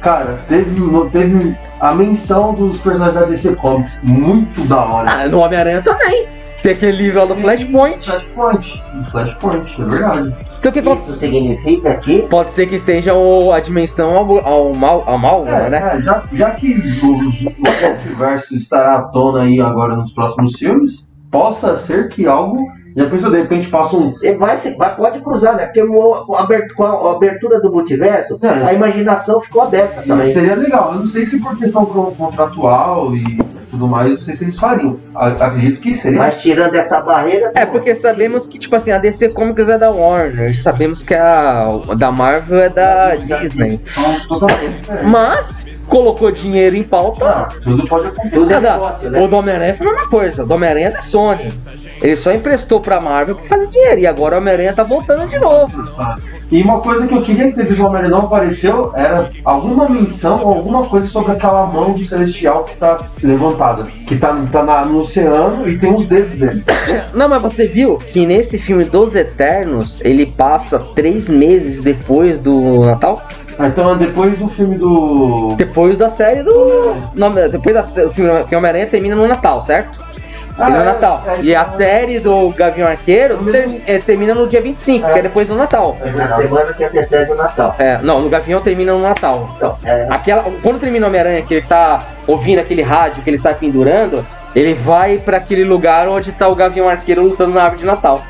Cara, 0.00 0.38
teve, 0.48 0.70
teve 1.10 1.56
a 1.80 1.94
menção 1.94 2.54
dos 2.54 2.78
personagens 2.78 3.14
da 3.20 3.26
DC 3.26 3.54
Comics, 3.56 4.00
muito 4.02 4.60
da 4.68 4.84
hora. 4.84 5.10
Ah, 5.10 5.28
no 5.28 5.38
Homem-Aranha 5.38 5.82
também. 5.82 6.26
Tem 6.62 6.72
aquele 6.72 6.96
livro 6.96 7.20
lá 7.20 7.26
do 7.26 7.36
Flashpoint. 7.36 8.04
Flashpoint, 8.04 8.82
Flashpoint, 9.10 9.80
é 9.80 9.84
verdade. 9.84 10.34
Então 10.58 10.70
o 10.70 10.72
que? 10.72 11.10
Isso 11.10 11.18
significa 11.18 11.94
que 11.96 12.22
Pode 12.22 12.50
ser 12.52 12.66
que 12.66 12.74
esteja 12.74 13.14
o- 13.14 13.52
a 13.52 13.60
dimensão 13.60 14.16
ao, 14.16 14.44
ao 14.46 14.74
mal, 14.74 15.04
ao 15.06 15.18
mal 15.18 15.46
É, 15.46 15.70
né? 15.70 15.92
é, 15.96 16.00
já, 16.02 16.22
já 16.32 16.50
que 16.52 16.74
o, 17.02 17.06
o 17.12 17.88
multiverso 17.88 18.56
estará 18.56 18.96
à 18.96 19.02
tona 19.02 19.42
aí 19.42 19.60
agora 19.60 19.94
nos 19.96 20.10
próximos 20.12 20.56
filmes, 20.58 21.08
possa 21.30 21.76
ser 21.76 22.08
que 22.08 22.26
algo. 22.26 22.58
Já 22.96 23.06
pensou, 23.10 23.30
de 23.30 23.36
repente 23.36 23.68
passa 23.68 23.96
um. 23.96 24.14
ele 24.22 24.38
vai, 24.38 24.56
se- 24.56 24.74
vai- 24.76 24.96
pode 24.96 25.20
cruzar, 25.20 25.54
né? 25.56 25.66
Porque 25.66 25.82
o- 25.82 26.24
com 26.24 26.34
a 26.34 26.42
abert- 26.44 26.72
com 26.74 26.82
a 26.84 27.12
abertura 27.16 27.60
do 27.60 27.70
multiverso, 27.70 28.38
É, 28.42 28.48
a 28.68 28.72
imaginação 28.72 29.40
ficou 29.40 29.62
aberta 29.62 30.02
também. 30.06 30.26
Seria 30.28 30.54
legal. 30.54 30.92
Eu 30.94 31.00
não 31.00 31.06
sei 31.06 31.26
se 31.26 31.38
por 31.40 31.56
questão 31.58 31.84
con- 31.84 32.12
contratual 32.16 33.14
e 33.14 33.22
tudo 33.68 33.86
mais, 33.86 34.12
não 34.12 34.20
sei 34.20 34.34
se 34.34 34.44
eles 34.44 34.58
fariam. 34.58 34.98
Acredito 35.14 35.80
que 35.80 35.94
seria. 35.94 36.18
Mas 36.18 36.36
tirando 36.40 36.74
essa 36.74 37.00
barreira. 37.00 37.52
É, 37.54 37.66
porque 37.66 37.94
sabemos 37.94 38.46
que, 38.46 38.58
tipo 38.58 38.74
assim, 38.74 38.92
a 38.92 38.98
DC 38.98 39.28
Comics 39.30 39.68
é 39.68 39.76
da 39.76 39.90
Warner, 39.90 40.56
sabemos 40.58 41.02
que 41.02 41.14
a 41.14 41.66
da 41.98 42.10
Marvel 42.10 42.60
é 42.60 42.68
da 42.70 43.16
Disney. 43.16 43.80
São 43.84 44.20
totalmente. 44.26 44.88
Mas 45.04 45.66
colocou 45.86 46.30
dinheiro 46.30 46.76
em 46.76 46.82
pauta. 46.82 47.24
Ah, 47.24 47.48
tudo 47.62 47.86
pode 47.86 48.08
acontecer. 48.08 48.60
Negócio, 48.60 49.10
né? 49.10 49.20
O 49.20 49.28
do 49.28 49.36
Homem-Aranha 49.36 49.74
foi 49.74 49.86
a 49.86 49.92
mesma 49.92 50.08
coisa. 50.08 50.42
O 50.42 50.46
do 50.46 50.54
Homem-Aranha 50.54 50.88
é 50.88 50.90
da 50.90 51.02
Sony. 51.02 51.52
Ele 52.02 52.16
só 52.16 52.32
emprestou 52.32 52.80
pra 52.80 53.00
Marvel 53.00 53.34
pra 53.36 53.44
fazer 53.44 53.68
dinheiro. 53.68 54.00
E 54.00 54.06
agora 54.06 54.34
o 54.36 54.38
Homem-Aranha 54.38 54.72
tá 54.74 54.82
voltando 54.82 55.26
de 55.28 55.38
novo. 55.38 55.72
E 56.50 56.62
uma 56.62 56.80
coisa 56.80 57.06
que 57.06 57.14
eu 57.14 57.22
queria 57.22 57.48
que 57.48 57.54
teve 57.56 57.80
o 57.80 57.86
Homem 57.86 58.08
não 58.08 58.20
apareceu 58.20 58.92
era 58.94 59.30
alguma 59.44 59.88
menção 59.88 60.42
ou 60.44 60.54
alguma 60.54 60.84
coisa 60.86 61.06
sobre 61.08 61.32
aquela 61.32 61.66
mão 61.66 61.92
de 61.94 62.04
celestial 62.06 62.64
que 62.64 62.76
tá 62.76 62.96
levantada. 63.22 63.84
Que 64.06 64.16
tá, 64.16 64.36
tá 64.52 64.62
na- 64.62 64.84
no 64.84 64.98
oceano 65.00 65.68
e 65.68 65.78
tem 65.78 65.92
os 65.92 66.06
dedos 66.06 66.36
dele. 66.36 66.62
Não, 67.14 67.28
mas 67.28 67.42
você 67.42 67.66
viu 67.66 67.96
que 67.96 68.24
nesse 68.26 68.58
filme 68.58 68.84
dos 68.84 69.14
Eternos 69.14 70.00
ele 70.04 70.26
passa 70.26 70.78
três 70.78 71.28
meses 71.28 71.80
depois 71.80 72.38
do 72.38 72.80
Natal? 72.80 73.22
Ah, 73.58 73.66
Então 73.68 73.92
é 73.92 73.96
depois 73.96 74.36
do 74.38 74.48
filme 74.48 74.76
do. 74.76 75.54
Depois 75.56 75.96
da 75.98 76.08
série 76.08 76.42
do. 76.42 76.94
Não, 77.14 77.32
depois 77.32 77.74
da 77.74 77.82
sé- 77.82 78.04
o 78.04 78.10
filme 78.12 78.44
que 78.44 78.54
Homem-Aranha 78.54 78.86
termina 78.86 79.16
no 79.16 79.26
Natal, 79.26 79.60
certo? 79.60 80.04
Ah, 80.58 80.64
Termina 80.66 80.78
no 80.84 80.90
é, 80.90 80.92
Natal. 80.94 81.22
é, 81.26 81.40
e 81.42 81.54
a 81.54 81.60
é. 81.60 81.64
série 81.64 82.18
do 82.18 82.48
Gavião 82.50 82.88
Arqueiro 82.88 83.38
É. 83.48 83.52
ter- 83.52 83.82
é, 83.86 83.98
termina 83.98 84.34
no 84.34 84.46
dia 84.48 84.60
25, 84.62 85.06
É. 85.06 85.12
que 85.12 85.18
é 85.18 85.22
depois 85.22 85.48
do 85.48 85.54
Natal. 85.54 85.96
Na 86.14 86.36
semana 86.36 86.72
que 86.72 86.82
antecede 86.84 87.30
o 87.32 87.34
Natal. 87.34 87.74
É, 87.78 87.98
não, 87.98 88.20
no 88.22 88.28
Gavião 88.30 88.60
termina 88.62 88.92
no 88.94 89.00
Natal. 89.02 89.50
Então, 89.56 89.76
é, 89.84 90.06
Aquela, 90.08 90.44
quando 90.62 90.80
termina 90.80 91.04
o 91.06 91.08
Homem-Aranha, 91.10 91.42
que 91.42 91.52
ele 91.54 91.66
tá 91.66 92.04
ouvindo 92.26 92.58
aquele 92.58 92.80
rádio 92.82 93.22
que 93.22 93.28
ele 93.28 93.38
sai 93.38 93.54
pendurando, 93.54 94.24
ele 94.54 94.72
vai 94.72 95.18
pra 95.18 95.36
aquele 95.36 95.62
lugar 95.64 96.08
onde 96.08 96.32
tá 96.32 96.48
o 96.48 96.54
Gavião 96.54 96.88
Arqueiro 96.88 97.22
lutando 97.22 97.52
na 97.52 97.62
árvore 97.64 97.80
de 97.80 97.86
Natal. 97.86 98.22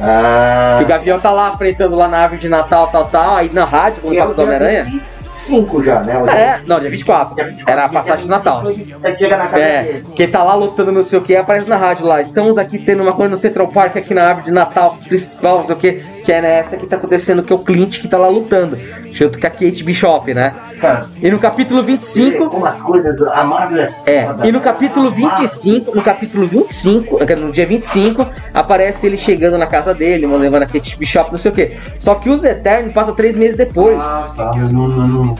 Ah, 0.00 0.76
Que 0.78 0.84
o 0.84 0.88
Gavião 0.88 1.20
tá 1.20 1.30
lá 1.30 1.50
enfrentando 1.54 1.96
lá 1.96 2.08
na 2.08 2.18
árvore 2.18 2.40
de 2.40 2.48
Natal, 2.48 2.88
tal, 2.88 3.04
tal, 3.06 3.36
aí 3.36 3.50
na 3.52 3.64
rádio, 3.64 4.02
quando 4.02 4.16
é 4.16 4.20
passa 4.20 4.32
o 4.32 4.36
do 4.36 4.42
Homem-Aranha. 4.42 4.84
25 4.84 5.84
já, 5.84 6.02
né? 6.02 6.18
O 6.18 6.28
É, 6.28 6.60
não, 6.66 6.80
dia 6.80 6.90
24. 6.90 7.34
dia 7.34 7.44
24, 7.44 7.72
Era 7.72 7.84
a 7.84 7.88
passagem 7.88 8.26
do 8.26 8.30
Natal. 8.30 8.62
25, 8.64 9.00
Você 9.00 9.16
chega 9.16 9.36
na 9.36 9.46
casa 9.46 9.62
É, 9.62 10.02
quem 10.14 10.28
tá 10.28 10.42
lá 10.42 10.54
lutando 10.54 10.92
não 10.92 11.02
sei 11.02 11.18
o 11.18 11.22
que, 11.22 11.36
aparece 11.36 11.68
na 11.68 11.76
rádio 11.76 12.04
lá. 12.06 12.20
Estamos 12.20 12.58
aqui 12.58 12.78
tendo 12.78 13.02
uma 13.02 13.12
coisa 13.12 13.30
no 13.30 13.38
Central 13.38 13.68
Park, 13.68 13.96
aqui 13.96 14.12
na 14.12 14.24
árvore 14.24 14.46
de 14.46 14.52
Natal 14.52 14.96
principal, 15.06 15.58
não 15.58 15.64
sei 15.64 15.74
o 15.74 15.78
que. 15.78 16.15
Que 16.26 16.32
é 16.32 16.42
nessa 16.42 16.76
que 16.76 16.88
tá 16.88 16.96
acontecendo, 16.96 17.40
que 17.40 17.52
é 17.52 17.54
o 17.54 17.60
Clint 17.60 18.00
que 18.00 18.08
tá 18.08 18.18
lá 18.18 18.26
lutando. 18.26 18.76
Junto 19.12 19.38
com 19.38 19.46
a 19.46 19.50
Kate 19.50 19.84
Bishop, 19.84 20.34
né? 20.34 20.52
Cara, 20.80 21.06
E 21.22 21.30
no 21.30 21.38
capítulo 21.38 21.84
25. 21.84 22.50
Como 22.50 22.66
as 22.66 22.80
coisas, 22.80 23.22
a 23.22 23.44
Marvel 23.44 23.88
É, 24.04 24.26
e 24.42 24.50
no 24.50 24.60
capítulo 24.60 25.12
25, 25.12 25.94
no 25.94 26.02
capítulo 26.02 26.48
25, 26.48 27.22
eh, 27.22 27.36
no 27.36 27.52
dia 27.52 27.64
25, 27.64 28.26
aparece 28.52 29.06
ele 29.06 29.16
chegando 29.16 29.56
na 29.56 29.68
casa 29.68 29.94
dele, 29.94 30.26
levando 30.26 30.64
a 30.64 30.66
Kate 30.66 30.98
Bishop, 30.98 31.30
não 31.30 31.38
sei 31.38 31.52
o 31.52 31.54
que. 31.54 31.76
Só 31.96 32.16
que 32.16 32.28
os 32.28 32.42
Eternos 32.42 32.92
passam 32.92 33.14
três 33.14 33.36
meses 33.36 33.56
depois. 33.56 33.96
ah, 34.00 34.32
tá. 34.36 34.50
eu 34.56 34.68
não, 34.68 34.88
não, 34.88 35.06
não. 35.06 35.36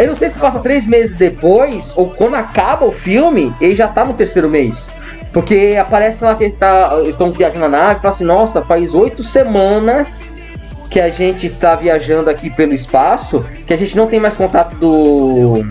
Eu 0.00 0.08
não 0.08 0.14
sei 0.16 0.28
se 0.28 0.38
passa 0.40 0.58
três 0.58 0.86
meses 0.86 1.14
depois, 1.14 1.92
ou 1.96 2.10
quando 2.10 2.34
acaba 2.34 2.84
o 2.84 2.90
filme, 2.90 3.54
ele 3.60 3.76
já 3.76 3.86
tá 3.86 4.04
no 4.04 4.14
terceiro 4.14 4.48
mês. 4.48 4.90
Porque 5.34 5.76
aparece 5.78 6.22
lá 6.22 6.36
que 6.36 6.44
ele 6.44 6.54
tá, 6.54 6.92
eles 6.98 7.10
estão 7.10 7.32
viajando 7.32 7.68
na 7.68 7.68
nave 7.68 7.98
e 7.98 8.02
fala 8.02 8.14
assim, 8.14 8.24
nossa, 8.24 8.62
faz 8.62 8.94
oito 8.94 9.24
semanas 9.24 10.30
que 10.88 11.00
a 11.00 11.10
gente 11.10 11.50
tá 11.50 11.74
viajando 11.74 12.30
aqui 12.30 12.48
pelo 12.48 12.72
espaço, 12.72 13.44
que 13.66 13.74
a 13.74 13.76
gente 13.76 13.96
não 13.96 14.06
tem 14.06 14.20
mais 14.20 14.36
contato 14.36 14.76
do. 14.76 15.66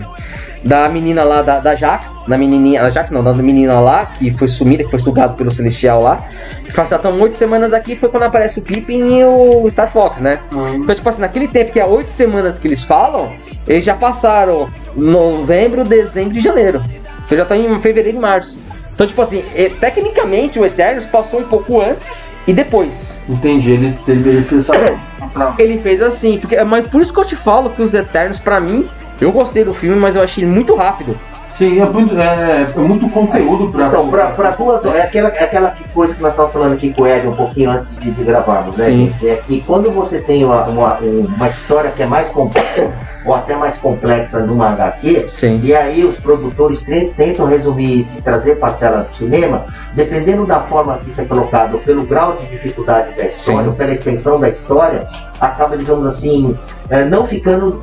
Da 0.62 0.88
menina 0.88 1.22
lá, 1.24 1.42
da, 1.42 1.60
da 1.60 1.74
Jax, 1.74 2.22
da 2.26 2.38
menininha, 2.38 2.82
da 2.82 2.88
Jax 2.88 3.10
não, 3.10 3.22
da 3.22 3.34
menina 3.34 3.80
lá, 3.80 4.06
que 4.06 4.30
foi 4.30 4.48
sumida, 4.48 4.82
que 4.82 4.90
foi 4.90 4.98
sugado 4.98 5.36
pelo 5.36 5.50
Celestial 5.50 6.00
lá. 6.00 6.26
Faz 6.72 6.90
estão 6.90 7.20
oito 7.20 7.36
semanas 7.36 7.74
aqui, 7.74 7.94
foi 7.94 8.08
quando 8.08 8.22
aparece 8.22 8.58
o 8.58 8.62
Pippin 8.62 9.18
e 9.18 9.24
o 9.24 9.70
Star 9.70 9.92
Fox, 9.92 10.20
né? 10.20 10.38
Hum. 10.52 10.76
Então, 10.76 10.94
tipo 10.94 11.06
assim, 11.06 11.20
naquele 11.20 11.48
tempo 11.48 11.70
que 11.70 11.80
é 11.80 11.84
oito 11.84 12.10
semanas 12.10 12.58
que 12.58 12.66
eles 12.66 12.82
falam, 12.82 13.30
eles 13.68 13.84
já 13.84 13.94
passaram 13.94 14.68
novembro, 14.96 15.84
dezembro 15.84 16.38
e 16.38 16.40
janeiro. 16.40 16.82
Então 17.26 17.36
já 17.36 17.44
tá 17.44 17.56
em 17.56 17.80
fevereiro 17.80 18.16
e 18.16 18.20
março. 18.20 18.58
Então, 18.94 19.06
tipo 19.06 19.20
assim, 19.20 19.44
eh, 19.54 19.70
tecnicamente 19.80 20.58
o 20.58 20.64
Eternos 20.64 21.04
passou 21.04 21.40
um 21.40 21.44
pouco 21.44 21.80
antes 21.80 22.38
e 22.46 22.52
depois. 22.52 23.18
Entendi, 23.28 23.72
ele 23.72 23.98
teve 24.06 24.30
ele 24.30 24.42
fez 24.44 24.68
essa. 24.68 24.98
pra- 25.32 25.54
Ele 25.58 25.78
fez 25.78 26.00
assim, 26.00 26.38
porque, 26.38 26.62
mas 26.62 26.86
por 26.86 27.00
isso 27.02 27.12
que 27.12 27.18
eu 27.18 27.24
te 27.24 27.34
falo 27.34 27.70
que 27.70 27.82
os 27.82 27.92
Eternos, 27.92 28.38
pra 28.38 28.60
mim, 28.60 28.88
eu 29.20 29.32
gostei 29.32 29.64
do 29.64 29.74
filme, 29.74 29.96
mas 29.96 30.14
eu 30.14 30.22
achei 30.22 30.44
ele 30.44 30.50
muito 30.52 30.74
rápido. 30.76 31.18
Sim, 31.56 31.80
é 31.80 31.84
muito, 31.84 32.18
é, 32.18 32.62
é 32.62 32.80
muito 32.80 33.08
conteúdo 33.10 33.70
pra. 33.70 33.86
Então, 33.86 34.08
pra, 34.10 34.26
pra 34.30 34.50
duas 34.50 34.84
é 34.86 35.02
aquela, 35.02 35.28
é 35.28 35.44
aquela 35.44 35.72
coisa 35.92 36.12
que 36.12 36.20
nós 36.20 36.32
estávamos 36.32 36.52
falando 36.52 36.72
aqui 36.74 36.92
com 36.92 37.02
o 37.02 37.06
Ed 37.06 37.28
um 37.28 37.34
pouquinho 37.34 37.70
antes 37.70 37.94
de, 37.96 38.10
de 38.10 38.24
gravarmos, 38.24 38.78
né? 38.78 38.84
Sim. 38.86 39.14
É 39.22 39.36
que 39.36 39.60
quando 39.60 39.88
você 39.92 40.20
tem 40.20 40.44
uma, 40.44 40.64
uma, 40.64 40.98
uma 40.98 41.48
história 41.48 41.92
que 41.92 42.02
é 42.02 42.06
mais 42.06 42.28
complexa, 42.30 42.90
ou 43.24 43.34
até 43.34 43.54
mais 43.54 43.78
complexa 43.78 44.40
numa 44.40 44.70
HQ, 44.70 45.28
Sim. 45.28 45.60
e 45.62 45.72
aí 45.72 46.04
os 46.04 46.16
produtores 46.16 46.82
tentam 47.16 47.46
resumir 47.46 48.00
isso 48.00 48.18
e 48.18 48.22
trazer 48.22 48.56
para 48.56 48.70
a 48.70 48.72
tela 48.72 49.08
do 49.08 49.16
cinema, 49.16 49.64
dependendo 49.94 50.46
da 50.46 50.60
forma 50.60 50.98
que 50.98 51.10
isso 51.10 51.20
é 51.20 51.24
colocado, 51.24 51.74
ou 51.74 51.80
pelo 51.80 52.04
grau 52.04 52.36
de 52.36 52.46
dificuldade 52.46 53.16
da 53.16 53.26
história, 53.26 53.68
ou 53.68 53.74
pela 53.74 53.92
extensão 53.92 54.38
da 54.38 54.48
história, 54.48 55.08
acaba, 55.40 55.76
digamos 55.76 56.06
assim, 56.06 56.56
eh, 56.90 57.04
não 57.04 57.26
ficando 57.26 57.82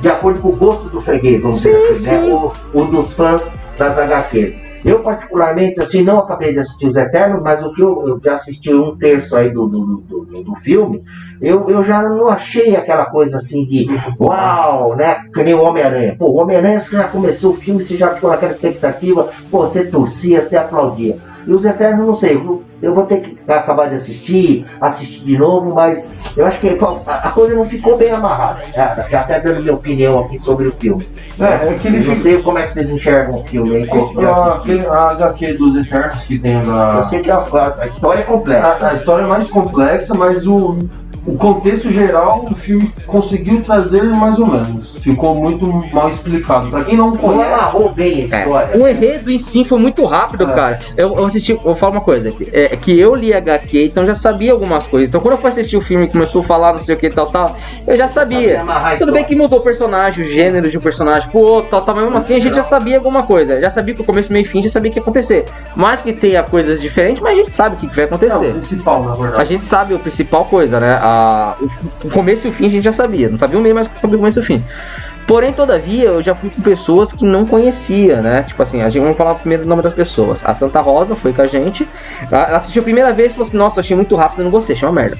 de 0.00 0.08
acordo 0.08 0.40
com 0.40 0.48
o 0.48 0.56
gosto 0.56 0.88
do 0.88 1.00
freguês, 1.00 1.40
vamos 1.40 1.60
Sim, 1.60 1.70
dizer 1.70 1.90
assim, 1.90 2.10
né? 2.16 2.26
sim. 2.26 2.32
o, 2.32 2.52
o 2.80 2.84
dos 2.86 3.12
fãs 3.12 3.42
das 3.78 3.98
HQs. 3.98 4.69
Eu, 4.84 5.02
particularmente, 5.02 5.80
assim, 5.80 6.02
não 6.02 6.18
acabei 6.20 6.52
de 6.52 6.60
assistir 6.60 6.86
Os 6.86 6.96
Eternos, 6.96 7.42
mas 7.42 7.62
o 7.62 7.72
que 7.74 7.82
eu, 7.82 8.08
eu 8.08 8.20
já 8.24 8.34
assisti 8.34 8.72
um 8.72 8.96
terço 8.96 9.36
aí 9.36 9.52
do, 9.52 9.66
do, 9.68 9.84
do, 10.08 10.24
do- 10.24 10.44
do 10.44 10.54
filme, 10.56 11.02
eu, 11.40 11.68
eu 11.68 11.84
já 11.84 12.02
não 12.02 12.28
achei 12.28 12.74
aquela 12.76 13.06
coisa 13.06 13.38
assim 13.38 13.66
de 13.66 13.86
uau, 14.18 14.96
né? 14.96 15.16
Que 15.34 15.42
nem 15.42 15.54
o 15.54 15.62
Homem-Aranha. 15.62 16.16
Pô, 16.18 16.26
o 16.30 16.40
Homem-Aranha 16.40 16.80
já 16.80 17.08
começou 17.08 17.52
o 17.52 17.56
filme, 17.56 17.82
você 17.84 17.96
já 17.96 18.14
ficou 18.14 18.30
naquela 18.30 18.52
expectativa, 18.52 19.28
pô, 19.50 19.66
você 19.66 19.86
torcia, 19.86 20.42
você 20.42 20.56
aplaudia. 20.56 21.16
E 21.46 21.52
Os 21.52 21.64
Eternos, 21.64 22.06
não 22.06 22.14
sei, 22.14 22.36
eu 22.82 22.94
vou 22.94 23.04
ter 23.04 23.20
que 23.20 23.38
acabar 23.50 23.88
de 23.88 23.96
assistir, 23.96 24.64
assistir 24.80 25.24
de 25.24 25.36
novo, 25.38 25.74
mas 25.74 26.04
eu 26.36 26.46
acho 26.46 26.58
que 26.60 26.68
a, 27.06 27.28
coisa 27.30 27.54
não 27.54 27.66
ficou 27.66 27.96
bem 27.98 28.10
amarrada. 28.10 28.60
Já, 28.74 29.20
até 29.20 29.40
dando 29.40 29.60
minha 29.60 29.74
opinião 29.74 30.20
aqui 30.20 30.38
sobre 30.38 30.68
o 30.68 30.74
filme. 30.78 31.06
É, 31.38 31.68
é 31.68 31.78
que 31.80 31.88
ele 31.88 31.98
Eu 31.98 32.04
não 32.14 32.16
sei 32.16 32.42
como 32.42 32.58
é 32.58 32.62
que 32.66 32.72
vocês 32.74 32.88
enxergam 32.90 33.40
o 33.40 33.44
filme 33.46 33.76
aí. 33.76 33.88
A, 34.26 34.54
aquele- 34.54 34.86
a 34.86 35.10
HQ 35.10 35.52
dos 35.54 35.76
Eternos 35.76 36.24
que 36.24 36.38
tem 36.38 36.52
Eu 36.62 36.72
a, 36.74 37.04
sei 37.08 37.20
que 37.20 37.30
a, 37.30 37.36
a- 37.36 37.76
a 37.80 37.86
história 37.86 38.20
é 38.20 38.24
complexa. 38.24 38.66
a, 38.80 38.88
a 38.90 38.94
história 38.94 39.24
é 39.24 39.26
mais 39.26 39.48
complexa, 39.50 40.14
mas 40.14 40.46
o, 40.46 40.78
o 41.26 41.36
contexto 41.36 41.90
geral 41.90 42.44
do 42.46 42.54
filme 42.54 42.90
conseguiu 43.06 43.62
trazer 43.62 44.02
mais 44.04 44.38
ou 44.38 44.46
menos. 44.46 44.96
Ficou 44.96 45.34
muito 45.34 45.66
mal 45.92 46.08
explicado. 46.08 46.68
Pra 46.70 46.84
quem 46.84 46.96
não 46.96 47.10
Não 47.10 47.16
conhece. 47.16 47.52
amarrou 47.52 47.92
bem 47.92 48.28
a 48.30 48.36
É, 48.36 48.40
história. 48.42 48.78
o 48.82 48.88
enredo 48.88 49.30
em 49.30 49.38
si 49.38 49.64
foi 49.64 49.78
muito 49.78 50.04
rápido, 50.04 50.44
É. 50.50 50.54
cara. 50.54 50.78
Eu, 50.96 51.14
eu 51.14 51.24
assisti, 51.24 51.52
eu 51.52 51.58
vou 51.60 51.74
falar 51.76 51.92
uma 51.92 52.00
coisa, 52.00 52.30
que, 52.30 52.44
é, 52.52 52.69
que 52.76 52.98
eu 52.98 53.14
li 53.14 53.32
HQ, 53.34 53.84
então 53.86 54.04
já 54.06 54.14
sabia 54.14 54.52
algumas 54.52 54.86
coisas. 54.86 55.08
Então 55.08 55.20
quando 55.20 55.32
eu 55.32 55.38
fui 55.38 55.48
assistir 55.48 55.76
o 55.76 55.80
filme 55.80 56.06
e 56.06 56.08
começou 56.08 56.40
a 56.40 56.44
falar 56.44 56.72
não 56.72 56.78
sei 56.78 56.94
o 56.94 56.98
que 56.98 57.10
tal, 57.10 57.26
tal, 57.26 57.56
eu 57.86 57.96
já 57.96 58.06
sabia. 58.08 58.60
A 58.62 58.64
Tudo 58.64 59.12
bem 59.12 59.22
história. 59.22 59.24
que 59.24 59.36
mudou 59.36 59.58
o 59.58 59.62
personagem, 59.62 60.24
o 60.24 60.28
gênero 60.28 60.70
de 60.70 60.78
um 60.78 60.80
personagem 60.80 61.28
pro 61.30 61.38
outro, 61.40 61.70
tal, 61.70 61.82
tal, 61.82 61.94
mas 61.94 62.04
mesmo 62.04 62.16
assim 62.16 62.34
a 62.36 62.40
gente 62.40 62.54
já 62.54 62.62
sabia 62.62 62.96
alguma 62.96 63.22
coisa. 63.24 63.60
Já 63.60 63.70
sabia 63.70 63.94
que 63.94 64.00
o 64.00 64.04
começo, 64.04 64.32
meio 64.32 64.42
e 64.44 64.46
fim, 64.48 64.62
já 64.62 64.68
sabia 64.68 64.90
o 64.90 64.92
que 64.92 64.98
ia 64.98 65.02
acontecer. 65.02 65.44
Mais 65.74 66.00
que 66.02 66.12
tenha 66.12 66.42
coisas 66.42 66.80
diferentes, 66.80 67.20
mas 67.22 67.32
a 67.32 67.36
gente 67.40 67.52
sabe 67.52 67.76
o 67.76 67.78
que, 67.78 67.86
vai 67.94 68.04
É 68.04 68.08
o 68.08 68.08
acontecer. 68.08 68.50
principal, 68.52 69.02
na 69.04 69.12
A 69.12 69.16
verdade. 69.16 69.48
gente 69.48 69.64
sabe 69.64 69.94
a 69.94 69.98
principal 69.98 70.44
coisa, 70.44 70.78
né? 70.80 70.98
A, 71.00 71.54
o, 71.60 72.06
o 72.06 72.10
começo 72.10 72.46
e 72.46 72.50
o 72.50 72.52
fim 72.52 72.66
a 72.66 72.70
gente 72.70 72.84
já 72.84 72.92
sabia. 72.92 73.28
Não 73.28 73.38
sabia 73.38 73.58
o 73.58 73.62
meio, 73.62 73.74
mas 73.74 73.88
sabia 74.00 74.16
o 74.16 74.18
começo 74.20 74.38
e 74.38 74.42
o 74.42 74.44
fim. 74.44 74.62
Porém, 75.30 75.52
todavia, 75.52 76.06
eu 76.06 76.20
já 76.20 76.34
fui 76.34 76.50
com 76.50 76.60
pessoas 76.60 77.12
que 77.12 77.24
não 77.24 77.46
conhecia, 77.46 78.20
né? 78.20 78.42
Tipo 78.42 78.64
assim, 78.64 78.82
a 78.82 78.88
gente 78.90 79.00
vamos 79.00 79.16
falar 79.16 79.36
primeiro 79.36 79.62
o 79.62 79.66
nome 79.68 79.80
das 79.80 79.94
pessoas. 79.94 80.44
A 80.44 80.52
Santa 80.52 80.80
Rosa 80.80 81.14
foi 81.14 81.32
com 81.32 81.40
a 81.40 81.46
gente. 81.46 81.88
Ela 82.28 82.56
assistiu 82.56 82.80
a 82.80 82.82
primeira 82.82 83.12
vez 83.12 83.30
e 83.30 83.34
falou 83.34 83.46
assim: 83.46 83.56
Nossa, 83.56 83.78
achei 83.78 83.94
muito 83.94 84.16
rápido, 84.16 84.42
não 84.42 84.50
gostei, 84.50 84.74
achei 84.74 84.88
uma 84.88 84.92
merda. 84.92 85.16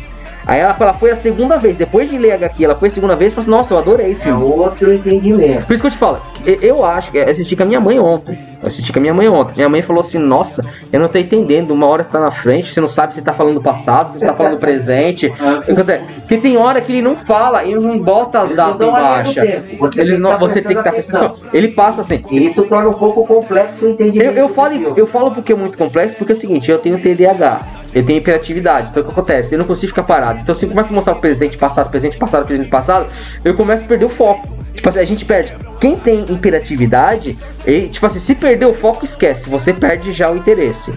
Aí 0.47 0.61
ela, 0.61 0.76
ela 0.78 0.93
foi 0.95 1.11
a 1.11 1.16
segunda 1.16 1.59
vez, 1.59 1.76
depois 1.76 2.09
de 2.11 2.16
ler 2.18 2.32
HQ, 2.32 2.64
ela 2.64 2.74
foi 2.74 2.88
a 2.88 2.91
segunda 2.91 3.14
vez 3.16 3.32
e 3.32 3.34
falou 3.34 3.43
assim: 3.43 3.51
Nossa, 3.51 3.74
eu 3.74 3.78
adorei 3.78 4.16
o 4.24 4.28
É 4.28 4.34
outro 4.34 4.93
entendimento. 4.93 5.66
Por 5.66 5.74
isso 5.74 5.82
que 5.82 5.86
eu 5.86 5.91
te 5.91 5.99
falo, 5.99 6.18
eu- 6.45 6.84
acho 6.84 7.11
que 7.11 7.18
eu 7.18 7.28
assisti 7.28 7.55
com 7.57 7.62
a 7.62 7.66
minha 7.66 7.80
mãe 7.80 7.99
ontem. 7.99 8.38
Eu 8.62 8.66
assisti 8.66 8.93
com 8.93 8.99
a 8.99 9.03
minha 9.03 9.14
mãe 9.14 9.28
ontem. 9.28 9.55
Minha 9.57 9.68
mãe 9.68 9.82
falou 9.82 10.01
assim: 10.01 10.18
Nossa, 10.18 10.64
eu 10.93 11.01
não 11.01 11.09
tô 11.09 11.18
entendendo. 11.18 11.70
Uma 11.72 11.86
hora 11.86 12.05
tá 12.05 12.20
na 12.20 12.30
frente, 12.30 12.72
você 12.72 12.80
não 12.80 12.88
sabe 12.88 13.14
se 13.14 13.22
tá 13.22 13.32
falando 13.32 13.61
passado, 13.61 14.11
se 14.11 14.24
tá 14.24 14.34
falando 14.34 14.59
presente. 14.59 15.32
Quer 15.64 15.72
dizer, 15.74 16.03
porque 16.20 16.38
tem 16.38 16.57
hora 16.57 16.80
que 16.80 16.93
ele 16.93 17.03
não 17.03 17.16
fala, 17.16 17.64
ele 17.64 17.80
não 17.80 17.99
bota 17.99 18.41
a 18.41 18.45
Eles 18.45 18.57
data 18.57 18.70
não 18.70 18.78
dão 18.78 18.95
a 18.95 19.01
linha 19.01 19.22
do 19.22 19.30
embaixo. 19.30 19.76
Você 19.78 20.01
Eles 20.01 20.20
não, 20.20 20.30
que 20.32 20.36
tá 20.36 20.41
você 20.41 20.62
tem 20.62 20.72
que 20.72 20.78
estar 20.78 20.93
prestando 20.93 21.18
prestando 21.18 21.24
atenção. 21.36 21.51
Ele 21.53 21.68
passa 21.68 22.01
assim. 22.03 22.22
E 22.30 22.47
isso 22.47 22.62
torna 22.64 22.88
um 22.88 22.95
pouco 22.95 23.26
complexo 23.26 23.86
o 23.86 23.91
entendimento. 23.91 24.30
Eu, 24.30 24.45
eu, 24.45 24.49
falo, 24.49 24.74
eu 24.97 25.07
falo 25.07 25.30
porque 25.30 25.53
é 25.53 25.57
muito 25.57 25.76
complexo, 25.78 26.16
porque 26.16 26.32
é 26.32 26.34
o 26.34 26.38
seguinte, 26.38 26.70
eu 26.70 26.78
tenho 26.78 26.99
TDAH, 26.99 27.61
eu 27.95 28.05
tenho 28.05 28.18
hiperatividade, 28.18 28.91
então 28.91 29.03
o 29.03 29.07
que 29.07 29.12
acontece? 29.12 29.55
Eu 29.55 29.59
não 29.59 29.66
consigo 29.66 29.91
ficar 29.91 30.05
parado. 30.05 30.41
Então 30.41 30.55
se 30.55 30.64
eu 30.64 30.70
começo 30.70 30.93
a 30.93 30.95
mostrar 30.95 31.14
o 31.14 31.20
presente, 31.20 31.57
passado, 31.57 31.91
presente, 31.91 32.16
passado, 32.16 32.47
presente, 32.47 32.68
passado, 32.68 33.11
eu 33.45 33.55
começo 33.55 33.84
a 33.84 33.86
perder 33.86 34.05
o 34.05 34.09
foco. 34.09 34.59
Tipo 34.75 34.89
assim, 34.89 34.99
a 35.01 35.05
gente 35.05 35.25
perde. 35.25 35.55
Quem 35.81 35.97
tem 35.97 36.27
hiperatividade, 36.31 37.39
ele, 37.66 37.89
tipo 37.89 38.05
assim, 38.05 38.18
se 38.18 38.35
perder 38.35 38.66
o 38.66 38.75
foco, 38.75 39.05
esquece. 39.05 39.49
Você 39.49 39.73
perde 39.73 40.12
já 40.12 40.31
o 40.31 40.37
interesse. 40.37 40.93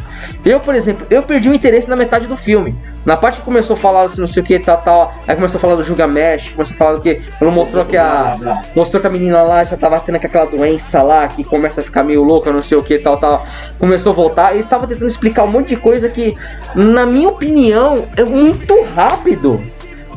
Eu, 0.45 0.59
por 0.59 0.75
exemplo, 0.75 1.05
eu 1.09 1.23
perdi 1.23 1.49
o 1.49 1.53
interesse 1.53 1.89
na 1.89 1.95
metade 1.95 2.27
do 2.27 2.35
filme. 2.35 2.75
Na 3.05 3.17
parte 3.17 3.39
que 3.39 3.45
começou 3.45 3.75
a 3.75 3.79
falar 3.79 4.03
assim, 4.03 4.21
não 4.21 4.27
sei 4.27 4.43
o 4.43 4.45
que, 4.45 4.59
tal, 4.59 4.77
tal. 4.77 5.13
Aí 5.27 5.35
começou 5.35 5.57
a 5.57 5.61
falar 5.61 5.75
do 5.75 5.83
Gilgamesh, 5.83 6.49
começou 6.49 6.75
a 6.75 6.77
falar 6.77 6.93
do 6.95 7.01
que. 7.01 7.21
Quando 7.37 7.51
mostrou 7.51 7.85
que 7.85 7.97
a. 7.97 8.61
Mostrou 8.75 9.01
que 9.01 9.07
a 9.07 9.09
menina 9.09 9.41
lá 9.43 9.63
já 9.63 9.75
tava 9.75 9.99
tendo 9.99 10.15
aquela 10.15 10.45
doença 10.45 11.01
lá 11.01 11.27
que 11.27 11.43
começa 11.43 11.81
a 11.81 11.83
ficar 11.83 12.03
meio 12.03 12.23
louca, 12.23 12.51
não 12.51 12.61
sei 12.61 12.77
o 12.77 12.83
que, 12.83 12.97
tal, 12.99 13.17
tal. 13.17 13.45
Começou 13.79 14.11
a 14.11 14.15
voltar. 14.15 14.53
Eles 14.53 14.65
estavam 14.65 14.87
tentando 14.87 15.07
explicar 15.07 15.43
um 15.43 15.51
monte 15.51 15.69
de 15.69 15.77
coisa 15.77 16.07
que, 16.09 16.35
na 16.75 17.05
minha 17.05 17.29
opinião, 17.29 18.05
é 18.15 18.23
muito 18.23 18.73
rápido. 18.95 19.61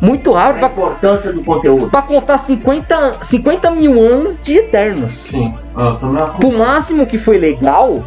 Muito 0.00 0.32
rápido 0.32 0.64
A 0.64 0.68
pra, 0.68 0.82
importância 0.84 1.32
do 1.32 1.42
conteúdo. 1.42 1.88
pra 1.88 2.02
contar 2.02 2.38
50, 2.38 3.16
50 3.22 3.70
mil 3.70 4.00
anos 4.00 4.42
de 4.42 4.58
Eternos. 4.58 5.12
Sim. 5.12 5.54
Ah, 5.74 5.96
também 5.98 6.22
O 6.44 6.58
máximo 6.58 7.06
que 7.06 7.18
foi 7.18 7.38
legal 7.38 8.02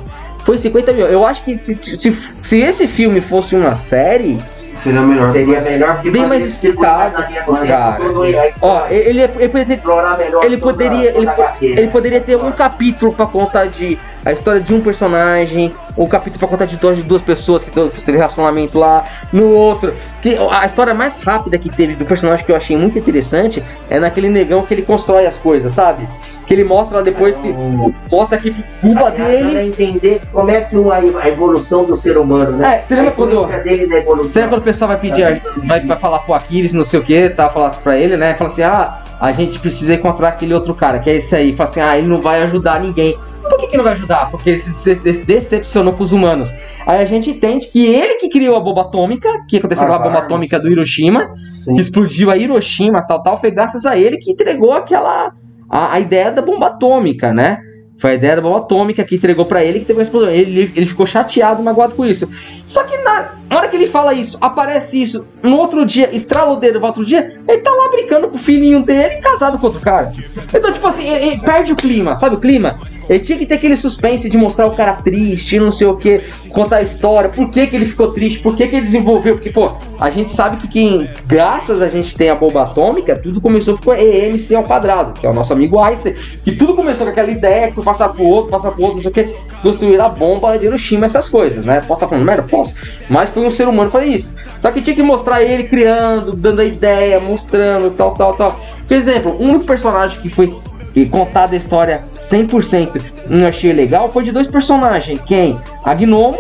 foi 0.46 0.58
50 0.58 0.94
mil. 0.94 1.06
Eu 1.08 1.26
acho 1.26 1.44
que 1.44 1.58
se, 1.58 1.78
se, 1.98 2.18
se 2.42 2.60
esse 2.60 2.88
filme 2.88 3.22
fosse 3.22 3.56
uma 3.56 3.74
série, 3.76 4.40
seria 4.78 5.02
melhor. 5.02 5.32
Seria 5.32 5.62
melhor 5.62 5.96
porque 5.96 6.10
Bem 6.12 6.22
fazer 6.24 6.40
mais 6.40 6.54
tipo 6.54 6.68
explicado, 6.68 7.24
cara. 7.68 8.00
ó, 8.62 8.88
ele, 8.90 9.22
ele 9.22 9.22
ele 9.24 9.78
toda- 9.78 10.60
poderia, 10.60 11.10
ele, 11.18 11.28
ele 11.62 11.88
poderia 11.90 12.22
ter 12.22 12.36
um 12.38 12.52
capítulo 12.52 13.14
pra 13.14 13.26
contar 13.26 13.68
de 13.68 13.98
a 14.30 14.34
história 14.34 14.62
de 14.62 14.74
um 14.74 14.82
personagem, 14.82 15.74
um 15.98 16.08
capítulo 16.08 16.40
pra 16.40 16.48
contar 16.48 16.66
de 16.66 16.78
duas, 16.78 16.96
de 16.96 17.04
duas 17.04 17.22
pessoas 17.22 17.64
que 17.64 17.70
aquele 17.80 18.18
relacionamento 18.18 18.78
lá, 18.78 19.06
no 19.34 19.50
outro. 19.50 19.94
Que 20.22 20.38
a 20.52 20.66
história 20.66 20.94
mais 20.94 21.22
rápida 21.24 21.58
que 21.58 21.70
teve 21.70 21.96
do 21.96 22.06
personagem 22.06 22.46
que 22.46 22.52
eu 22.52 22.56
achei 22.56 22.78
muito 22.78 22.98
interessante 22.98 23.64
é 23.90 24.00
naquele 24.00 24.30
negão 24.30 24.64
que 24.66 24.74
ele 24.74 24.82
constrói 24.84 25.26
as 25.26 25.38
coisas, 25.38 25.74
sabe? 25.74 26.08
Que 26.46 26.54
ele 26.56 26.64
mostra 26.64 26.98
lá 26.98 27.04
depois 27.04 27.38
que 27.38 27.54
mostra 28.12 28.38
que 28.38 28.56
culpa 28.82 29.12
dele. 29.12 29.56
é 29.58 29.66
entender 29.66 30.22
como 30.32 30.50
é 30.50 30.62
que 30.62 30.76
o- 30.76 30.92
a 30.92 31.28
evolução 31.28 31.86
do 31.86 31.96
ser 31.96 32.18
humano, 32.18 32.58
né? 32.58 32.78
É, 32.78 32.82
você 32.82 32.96
lembra 32.96 33.12
a 33.12 33.14
quando- 33.14 33.64
dele 33.64 33.86
na 33.86 33.98
evolução. 33.98 34.44
Quando 34.50 34.62
o 34.62 34.64
pessoal 34.64 34.88
vai 34.88 34.98
pedir, 34.98 35.24
a- 35.24 35.38
vai, 35.68 35.80
vai 35.82 35.98
falar 35.98 36.20
pro 36.20 36.34
Aquiles, 36.34 36.74
não 36.74 36.84
sei 36.86 37.00
o 37.00 37.04
que, 37.04 37.30
tá? 37.30 37.50
Falar 37.50 37.68
assim 37.68 37.82
pra 37.82 37.98
ele, 37.98 38.18
né? 38.18 38.34
Fala 38.34 38.50
assim, 38.50 38.64
ah, 38.64 39.00
a 39.20 39.32
gente 39.32 39.60
precisa 39.60 39.94
encontrar 39.94 40.30
aquele 40.30 40.54
outro 40.54 40.74
cara, 40.74 40.98
que 41.00 41.10
é 41.10 41.16
esse 41.18 41.36
aí. 41.36 41.56
Fala 41.56 41.70
assim, 41.70 41.82
ah, 41.82 41.98
ele 41.98 42.08
não 42.08 42.20
vai 42.22 42.42
ajudar 42.44 42.80
ninguém. 42.80 43.16
Por 43.50 43.58
que, 43.58 43.68
que 43.68 43.78
não 43.78 43.84
vai 43.84 43.94
ajudar? 43.94 44.30
Porque 44.30 44.52
ele 44.52 44.58
se 44.60 44.96
decepcionou 45.26 45.94
com 45.94 46.04
os 46.04 46.12
humanos. 46.12 46.54
Aí 46.86 47.02
a 47.02 47.06
gente 47.06 47.32
entende 47.32 47.68
que 47.68 47.86
ele 47.86 48.16
que 48.16 48.30
criou 48.30 48.56
a 48.56 48.60
bomba 48.60 48.82
atômica, 48.82 49.28
que 49.48 49.58
aconteceu 49.58 49.86
As 49.86 49.92
aquela 49.92 50.04
bomba 50.04 50.18
armas. 50.20 50.32
atômica 50.32 50.60
do 50.60 50.70
Hiroshima, 50.70 51.34
Sim. 51.64 51.74
que 51.74 51.82
explodiu 51.82 52.30
a 52.32 52.38
Hiroshima, 52.38 53.02
tal, 53.02 53.22
tal, 53.24 53.38
foi 53.38 53.52
graças 53.52 53.86
a 53.86 53.98
ele 53.98 54.18
que 54.18 54.32
entregou 54.32 54.72
aquela 54.72 55.34
a, 55.70 55.94
a 55.94 56.00
ideia 56.00 56.32
da 56.32 56.42
bomba 56.42 56.68
atômica, 56.68 57.34
né? 57.34 57.60
Foi 57.98 58.12
a 58.12 58.14
ideia 58.14 58.38
da 58.38 58.42
bomba 58.42 58.60
atômica 58.60 59.04
que 59.04 59.16
entregou 59.16 59.46
pra 59.46 59.64
ele 59.64 59.80
que 59.80 59.86
teve 59.86 60.00
uma 60.00 60.04
explosão. 60.04 60.30
Ele, 60.30 60.72
ele 60.74 60.86
ficou 60.86 61.06
chateado, 61.06 61.62
magoado 61.62 61.96
com 61.96 62.06
isso. 62.06 62.30
Só 62.66 62.84
que 62.84 62.98
na, 63.00 63.34
na 63.50 63.58
hora 63.58 63.68
que 63.68 63.76
ele 63.76 63.88
fala 63.88 64.14
isso, 64.14 64.38
aparece 64.40 65.02
isso, 65.02 65.28
no 65.42 65.58
outro 65.58 65.86
dia, 65.86 66.14
estrala 66.14 66.52
o 66.52 66.58
dedo, 66.58 66.80
volta 66.80 67.00
outro 67.00 67.06
dia, 67.06 67.42
ele 67.48 67.62
tá 67.62 67.72
lá 67.72 67.90
brincando 67.90 68.28
com 68.28 68.36
o 68.36 68.40
filhinho 68.40 68.84
dele, 68.84 69.18
casado 69.18 69.58
com 69.58 69.68
outro 69.68 69.82
cara. 69.82 70.12
Então, 70.54 70.72
tipo 70.72 70.86
assim, 70.86 71.08
ele, 71.08 71.26
ele 71.28 71.42
perde 71.42 71.72
o 71.72 71.76
clima, 71.76 72.16
sabe 72.16 72.36
o 72.36 72.40
clima? 72.40 72.80
Ele 73.10 73.20
tinha 73.20 73.38
que 73.38 73.46
ter 73.46 73.56
aquele 73.56 73.76
suspense 73.76 74.30
de 74.30 74.38
mostrar 74.38 74.68
o 74.68 74.76
cara 74.76 74.94
triste, 74.94 75.60
não 75.60 75.72
sei 75.72 75.88
o 75.88 75.96
que, 75.96 76.24
contar 76.50 76.78
a 76.78 76.82
história, 76.82 77.30
por 77.30 77.50
que, 77.52 77.68
que 77.68 77.76
ele 77.76 77.86
ficou 77.86 78.12
triste, 78.12 78.40
por 78.40 78.56
que, 78.56 78.68
que 78.68 78.76
ele 78.76 78.86
desenvolveu. 78.86 79.36
Porque, 79.36 79.50
pô, 79.50 79.72
a 80.00 80.10
gente 80.10 80.32
sabe 80.32 80.58
que 80.58 80.68
quem, 80.68 81.10
graças 81.26 81.82
a 81.82 81.88
gente 81.88 82.16
tem 82.16 82.30
a 82.30 82.36
bomba 82.36 82.64
atômica, 82.64 83.16
tudo 83.16 83.42
começou 83.42 83.78
com 83.78 83.94
EMC 83.94 84.56
ao 84.56 84.64
quadrado, 84.64 85.14
que 85.14 85.26
é 85.26 85.30
o 85.30 85.34
nosso 85.34 85.54
amigo 85.54 85.80
Einstein, 85.80 86.14
que 86.44 86.52
tudo 86.52 86.76
começou 86.76 87.06
com 87.06 87.12
aquela 87.12 87.32
ideia 87.32 87.72
que 87.72 87.82
passar 87.84 88.10
pro 88.10 88.24
outro, 88.24 88.52
passar 88.52 88.72
pro 88.72 88.84
outro, 88.84 88.96
não 88.98 89.02
sei 89.02 89.12
o 89.12 89.14
que, 89.14 89.36
construir 89.64 90.00
a 90.00 90.10
bomba 90.10 90.58
de 90.58 90.66
Hiroshima, 90.66 91.06
essas 91.06 91.28
coisas, 91.30 91.66
né? 91.66 91.82
Posso 91.82 91.94
estar 91.94 92.08
falando 92.08 92.26
merda? 92.26 92.44
Posso. 92.44 92.76
Mas 93.10 93.30
foi 93.30 93.39
um 93.40 93.50
ser 93.50 93.68
humano 93.68 93.92
fez 93.92 94.16
isso. 94.16 94.36
Só 94.58 94.72
que 94.72 94.82
tinha 94.82 94.96
que 94.96 95.04
mostrar 95.04 95.42
ele 95.42 95.64
criando, 95.64 96.36
dando 96.36 96.62
a 96.62 96.66
ideia, 96.66 97.20
mostrando, 97.20 97.92
tal, 97.92 98.14
tal, 98.14 98.36
tal. 98.36 98.60
Por 98.88 98.96
exemplo, 98.96 99.32
o 99.32 99.44
único 99.44 99.66
personagem 99.66 100.22
que 100.22 100.30
foi 100.30 100.54
contada 101.06 101.54
a 101.54 101.58
história 101.58 102.04
100% 102.18 103.02
não 103.30 103.48
achei 103.48 103.72
legal 103.72 104.12
foi 104.12 104.24
de 104.24 104.32
dois 104.32 104.48
personagens. 104.48 105.22
Quem? 105.22 105.58
A 105.84 105.94
Gnomo, 105.94 106.38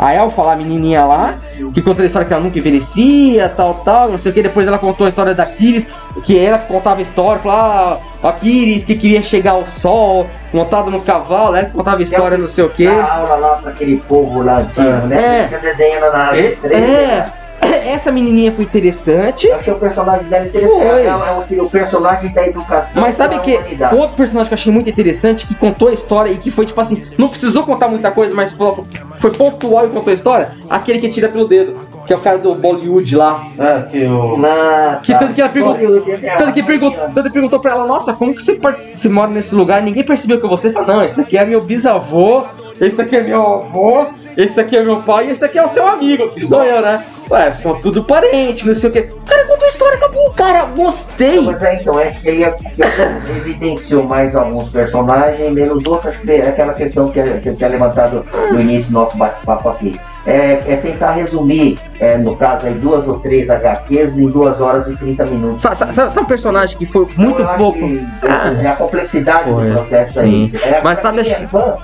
a 0.00 0.14
Elfa 0.14 0.42
lá, 0.42 0.52
a 0.54 0.56
menininha 0.56 1.04
lá, 1.04 1.34
que 1.74 1.82
contou 1.82 2.02
a 2.02 2.06
história 2.06 2.26
que 2.26 2.32
ela 2.32 2.42
nunca 2.42 2.58
envelhecia, 2.58 3.50
tal, 3.50 3.74
tal, 3.84 4.08
não 4.08 4.16
sei 4.16 4.32
o 4.32 4.34
que. 4.34 4.42
Depois 4.42 4.66
ela 4.66 4.78
contou 4.78 5.04
a 5.04 5.10
história 5.10 5.34
da 5.34 5.44
Kiris, 5.44 5.86
que 6.24 6.38
ela 6.38 6.56
contava 6.58 7.00
a 7.00 7.02
história, 7.02 7.42
falava, 7.42 8.00
ah, 8.22 8.28
a 8.30 8.32
Kiris 8.32 8.82
que 8.82 8.96
queria 8.96 9.20
chegar 9.20 9.50
ao 9.50 9.66
sol, 9.66 10.26
montado 10.54 10.90
no 10.90 11.02
cavalo, 11.02 11.54
ela 11.54 11.68
contava 11.68 11.98
a 11.98 12.02
história, 12.02 12.38
não 12.38 12.48
sei 12.48 12.64
o 12.64 12.70
que. 12.70 12.86
Aula 12.86 13.36
lá 13.36 13.56
pra 13.56 13.72
aquele 13.72 13.98
povo 14.00 14.42
lá 14.42 14.66
né? 15.06 15.42
É. 15.42 15.44
Fica 15.44 15.58
desenhando 15.58 16.10
na. 16.10 16.34
É, 16.34 17.32
essa 17.86 18.10
menininha 18.10 18.52
foi 18.52 18.64
interessante. 18.64 19.50
Achei 19.50 19.72
o 19.72 19.76
personagem 19.78 20.24
deve 20.28 20.48
ter 20.50 20.60
Foi. 20.66 20.80
é, 20.80 21.06
é, 21.06 21.60
o, 21.60 21.64
o 21.64 21.70
personagem 21.70 22.32
da 22.32 22.46
educação. 22.46 23.02
Mas 23.02 23.14
sabe 23.14 23.38
que 23.40 23.54
humanidade. 23.56 23.96
outro 23.96 24.16
personagem 24.16 24.48
que 24.48 24.54
eu 24.54 24.58
achei 24.58 24.72
muito 24.72 24.88
interessante, 24.90 25.46
que 25.46 25.54
contou 25.54 25.88
a 25.88 25.92
história 25.92 26.30
e 26.30 26.38
que 26.38 26.50
foi 26.50 26.66
tipo 26.66 26.80
assim, 26.80 27.04
não 27.18 27.28
precisou 27.28 27.62
contar 27.64 27.88
muita 27.88 28.10
coisa, 28.10 28.34
mas 28.34 28.52
foi, 28.52 28.72
foi 29.20 29.30
pontual 29.32 29.86
e 29.86 29.90
contou 29.90 30.10
a 30.10 30.14
história? 30.14 30.50
Aquele 30.68 30.98
que 31.00 31.08
tira 31.10 31.28
pelo 31.28 31.46
dedo, 31.46 31.76
que 32.06 32.12
é 32.12 32.16
o 32.16 32.20
cara 32.20 32.38
do 32.38 32.54
Bollywood 32.54 33.14
lá. 33.16 33.44
É, 33.58 33.82
que 33.82 34.04
o. 34.04 34.36
Na, 34.36 35.00
Que 35.02 35.14
tanto 35.18 35.34
que 35.34 35.40
ela 35.40 35.50
perguntou- 35.50 36.04
é 36.12 36.36
Tanto 36.36 36.52
que, 36.52 36.62
perguntou, 36.62 37.00
tanto 37.14 37.22
que 37.24 37.30
perguntou 37.32 37.60
pra 37.60 37.72
ela, 37.72 37.86
nossa, 37.86 38.12
como 38.14 38.34
que 38.34 38.42
você, 38.42 38.54
par- 38.54 38.76
você 38.94 39.08
mora 39.08 39.30
nesse 39.30 39.54
lugar? 39.54 39.82
Ninguém 39.82 40.02
percebeu 40.04 40.40
que 40.40 40.46
você 40.46 40.70
fala, 40.70 40.86
não, 40.86 41.04
esse 41.04 41.20
aqui 41.20 41.36
é 41.36 41.44
meu 41.44 41.60
bisavô, 41.60 42.44
esse 42.80 43.00
aqui 43.00 43.16
é 43.16 43.22
meu 43.22 43.40
avô, 43.40 44.06
esse 44.36 44.60
aqui 44.60 44.76
é 44.76 44.82
meu 44.82 45.02
pai 45.02 45.28
e 45.28 45.30
esse 45.30 45.44
aqui 45.44 45.58
é 45.58 45.64
o 45.64 45.68
seu 45.68 45.86
amigo, 45.86 46.28
que 46.30 46.40
sou 46.44 46.62
eu, 46.62 46.80
né? 46.80 47.04
Ué, 47.30 47.50
são 47.52 47.80
tudo 47.80 48.02
parente, 48.04 48.66
não 48.66 48.74
sei 48.74 48.90
o 48.90 48.92
quê. 48.92 49.08
O 49.12 49.20
cara 49.20 49.44
contou 49.46 49.64
a 49.64 49.68
história, 49.68 49.96
acabou. 49.96 50.30
Cara, 50.32 50.64
gostei. 50.64 51.40
Mas 51.42 51.62
é, 51.62 51.74
então, 51.80 51.96
acho 51.98 52.20
que 52.20 52.28
aí 52.28 52.42
é- 52.42 52.50
que 52.50 53.30
evidenciou 53.36 54.02
mais 54.02 54.34
alguns 54.34 54.68
personagens, 54.70 55.52
menos 55.52 55.84
outros, 55.86 56.16
que 56.16 56.30
é 56.32 56.48
aquela 56.48 56.74
questão 56.74 57.08
que, 57.08 57.22
que 57.22 57.48
eu 57.50 57.56
tinha 57.56 57.68
levantado 57.68 58.24
no 58.50 58.60
início 58.60 58.86
do 58.90 58.94
nosso 58.94 59.16
bate-papo 59.16 59.68
aqui. 59.68 60.00
É, 60.26 60.62
é 60.68 60.76
tentar 60.76 61.12
resumir, 61.12 61.78
é, 61.98 62.18
no 62.18 62.36
caso 62.36 62.66
aí, 62.66 62.74
duas 62.74 63.08
ou 63.08 63.18
três 63.20 63.48
HQs 63.48 64.18
em 64.18 64.30
duas 64.30 64.60
horas 64.60 64.86
e 64.86 64.94
30 64.96 65.24
minutos. 65.24 65.62
Sa- 65.62 65.74
sa- 65.74 65.90
Sabe, 65.92 66.12
sabe 66.12 66.26
um 66.26 66.28
personagem 66.28 66.76
que 66.76 66.84
foi 66.84 67.08
muito 67.16 67.42
acho 67.42 67.56
pouco. 67.56 67.78
que 67.78 68.06
Ah. 68.22 68.52
É 68.62 68.66
a 68.68 68.76
complexidade 68.76 69.44
Foi, 69.50 69.68
do 69.70 69.74
processo 69.76 70.20
sim. 70.20 70.50
aí. 70.54 70.60
É, 70.72 70.80
Mas 70.82 70.98
sabe, 70.98 71.20
acho- 71.20 71.30
é 71.34 71.46
fã, 71.46 71.74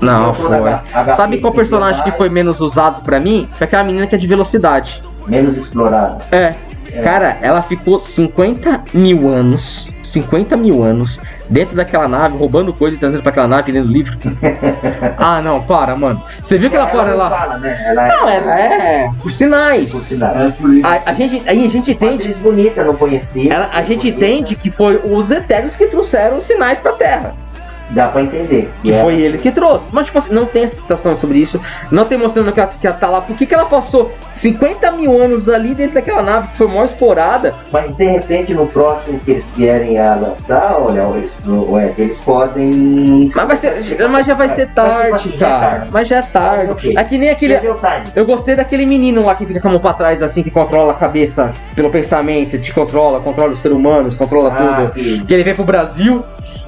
Não, 0.00 0.32
foi. 0.32 0.56
HQ 0.58 1.10
Sabe 1.16 1.38
qual 1.38 1.52
personagem 1.52 2.04
que 2.04 2.12
foi 2.12 2.28
menos 2.28 2.60
usado 2.60 3.02
pra 3.02 3.18
mim? 3.18 3.48
Foi 3.56 3.64
aquela 3.66 3.82
menina 3.82 4.06
que 4.06 4.14
é 4.14 4.18
de 4.18 4.26
velocidade. 4.28 5.02
Menos 5.26 5.56
explorado. 5.56 6.22
É. 6.30 6.54
É. 6.94 7.00
Cara, 7.02 7.38
ela 7.40 7.62
ficou 7.62 7.98
50 7.98 8.84
mil 8.92 9.28
anos. 9.28 9.88
50 10.02 10.56
mil 10.56 10.82
anos 10.82 11.20
dentro 11.48 11.76
daquela 11.76 12.08
nave, 12.08 12.36
roubando 12.36 12.72
coisa 12.72 12.96
e 12.96 12.98
trazendo 12.98 13.22
pra 13.22 13.30
aquela 13.30 13.46
nave 13.48 13.72
lendo 13.72 13.90
livro. 13.90 14.16
ah, 15.16 15.40
não, 15.42 15.62
para, 15.62 15.94
mano. 15.94 16.22
Você 16.42 16.58
viu 16.58 16.70
que 16.70 16.76
ela 16.76 16.88
fora 16.88 17.10
não 17.10 17.18
lá? 17.18 17.30
fala, 17.30 17.58
né? 17.58 17.78
Ela 17.86 18.08
Não, 18.08 18.28
ela 18.28 18.60
é 18.60 19.10
por 19.20 19.30
sinais. 19.30 19.92
por 19.92 19.98
sinal. 19.98 20.34
É. 20.34 20.52
A, 20.82 21.10
a 21.10 21.12
gente, 21.14 21.42
aí 21.46 21.66
a 21.66 21.70
gente 21.70 21.90
entende. 21.92 22.34
Bonita, 22.34 22.84
não 22.84 22.96
conhecia. 22.96 23.52
Ela, 23.52 23.70
a 23.72 23.82
gente 23.82 24.10
Bonita. 24.10 24.26
entende 24.26 24.56
que 24.56 24.70
foi 24.70 25.00
os 25.04 25.30
Eternos 25.30 25.76
que 25.76 25.86
trouxeram 25.86 26.36
os 26.38 26.44
sinais 26.44 26.80
pra 26.80 26.92
Terra. 26.92 27.34
Dá 27.92 28.08
pra 28.08 28.22
entender. 28.22 28.70
Que 28.82 28.92
é- 28.92 29.02
foi 29.02 29.20
ele 29.20 29.38
que 29.38 29.50
trouxe. 29.52 29.90
Mas, 29.94 30.06
tipo 30.06 30.18
assim, 30.18 30.32
não 30.34 30.46
tem 30.46 30.64
essa 30.64 30.76
citação 30.80 31.14
sobre 31.14 31.38
isso. 31.38 31.60
Não 31.90 32.04
tem 32.04 32.16
mostrando 32.18 32.52
que 32.52 32.58
ela, 32.60 32.70
que 32.80 32.86
ela 32.86 32.96
tá 32.96 33.06
lá. 33.08 33.20
Por 33.20 33.36
que, 33.36 33.46
que 33.46 33.54
ela 33.54 33.66
passou 33.66 34.12
50 34.30 34.90
mil 34.92 35.14
anos 35.22 35.48
ali 35.48 35.74
dentro 35.74 35.94
daquela 35.94 36.22
nave 36.22 36.48
que 36.48 36.56
foi 36.56 36.66
mal 36.66 36.84
explorada? 36.84 37.54
Mas 37.72 37.94
de 37.96 38.04
repente 38.04 38.54
no 38.54 38.66
próximo 38.66 39.18
que 39.20 39.32
eles 39.32 39.46
vierem 39.56 39.98
a 39.98 40.14
lançar, 40.14 40.76
olha, 40.80 41.02
eles, 41.18 41.32
ué, 41.46 41.92
eles 41.98 42.18
podem. 42.18 43.30
Mas, 43.34 43.46
vai 43.46 43.56
ser, 43.56 44.08
mas 44.08 44.26
já 44.26 44.34
vai 44.34 44.48
ser 44.48 44.68
tarde, 44.70 45.32
cara. 45.38 45.86
Mas 45.90 46.08
já 46.08 46.16
é 46.16 46.22
tarde. 46.22 46.72
Ok. 46.72 46.94
É 46.96 47.04
que 47.04 47.18
nem 47.18 47.30
aquele. 47.30 47.58
Eu 48.14 48.24
gostei 48.26 48.56
daquele 48.56 48.86
menino 48.86 49.24
lá 49.24 49.34
que 49.34 49.46
fica 49.46 49.60
com 49.60 49.68
a 49.68 49.70
mão 49.72 49.80
pra 49.80 49.92
trás, 49.92 50.22
assim, 50.22 50.42
que 50.42 50.50
controla 50.50 50.92
a 50.92 50.96
cabeça 50.96 51.52
pelo 51.74 51.90
pensamento, 51.90 52.58
te 52.58 52.72
controla, 52.72 53.20
controla 53.20 53.52
os 53.52 53.58
seres 53.60 53.76
humanos, 53.76 54.14
controla 54.14 54.50
Ah, 54.52 54.76
tudo. 54.90 54.92
que- 54.92 55.24
Que 55.26 55.34
ele 55.34 55.44
vem 55.44 55.54
pro 55.54 55.64
Brasil, 55.64 56.24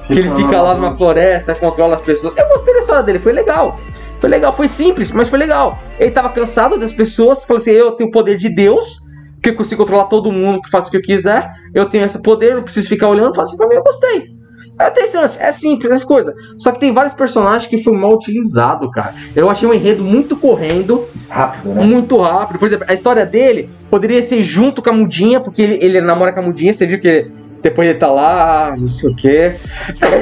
que 0.07 0.13
ele 0.13 0.29
fica 0.31 0.61
lá 0.61 0.75
numa 0.75 0.95
floresta, 0.95 1.55
controla 1.55 1.95
as 1.95 2.01
pessoas. 2.01 2.35
Eu 2.37 2.47
gostei 2.47 2.73
da 2.73 2.79
história 2.79 3.03
dele, 3.03 3.19
foi 3.19 3.33
legal. 3.33 3.79
Foi 4.19 4.29
legal, 4.29 4.53
foi 4.53 4.67
simples, 4.67 5.11
mas 5.11 5.29
foi 5.29 5.39
legal. 5.39 5.77
Ele 5.99 6.11
tava 6.11 6.29
cansado 6.29 6.77
das 6.77 6.93
pessoas, 6.93 7.43
falou 7.43 7.57
assim: 7.57 7.71
eu 7.71 7.91
tenho 7.91 8.09
o 8.09 8.11
poder 8.11 8.37
de 8.37 8.49
Deus, 8.49 8.99
que 9.41 9.49
eu 9.49 9.55
consigo 9.55 9.81
controlar 9.83 10.05
todo 10.05 10.31
mundo, 10.31 10.61
que 10.61 10.69
faça 10.69 10.87
o 10.87 10.91
que 10.91 10.97
eu 10.97 11.01
quiser. 11.01 11.49
Eu 11.73 11.87
tenho 11.87 12.05
esse 12.05 12.21
poder, 12.21 12.55
não 12.55 12.63
preciso 12.63 12.89
ficar 12.89 13.07
olhando, 13.07 13.35
faço 13.35 13.53
assim 13.53 13.57
pra 13.57 13.67
mim, 13.67 13.75
eu 13.75 13.83
gostei. 13.83 14.35
É, 14.77 15.17
lance, 15.17 15.41
é 15.41 15.51
simples, 15.51 15.91
essas 15.91 16.03
coisas. 16.03 16.33
Só 16.57 16.71
que 16.71 16.79
tem 16.79 16.91
vários 16.91 17.13
personagens 17.13 17.69
que 17.69 17.81
foi 17.81 17.93
mal 17.93 18.13
utilizado, 18.13 18.91
cara. 18.91 19.13
Eu 19.35 19.49
achei 19.49 19.67
um 19.67 19.73
enredo 19.73 20.03
muito 20.03 20.35
correndo, 20.35 21.05
rápido, 21.29 21.73
né? 21.73 21.83
muito 21.85 22.17
rápido. 22.17 22.59
Por 22.59 22.65
exemplo, 22.65 22.85
a 22.89 22.93
história 22.93 23.25
dele 23.25 23.69
poderia 23.89 24.21
ser 24.27 24.43
junto 24.43 24.81
com 24.81 24.89
a 24.89 24.93
Mudinha, 24.93 25.39
porque 25.39 25.61
ele, 25.61 25.77
ele 25.81 26.01
namora 26.01 26.33
com 26.33 26.41
a 26.41 26.43
Mudinha, 26.43 26.73
você 26.73 26.85
viu 26.85 26.99
que 26.99 27.29
depois 27.65 27.89
ele 27.89 27.97
tá 27.97 28.11
lá, 28.11 28.75
não 28.77 28.87
sei 28.87 29.09
o 29.09 29.15
quê. 29.15 29.55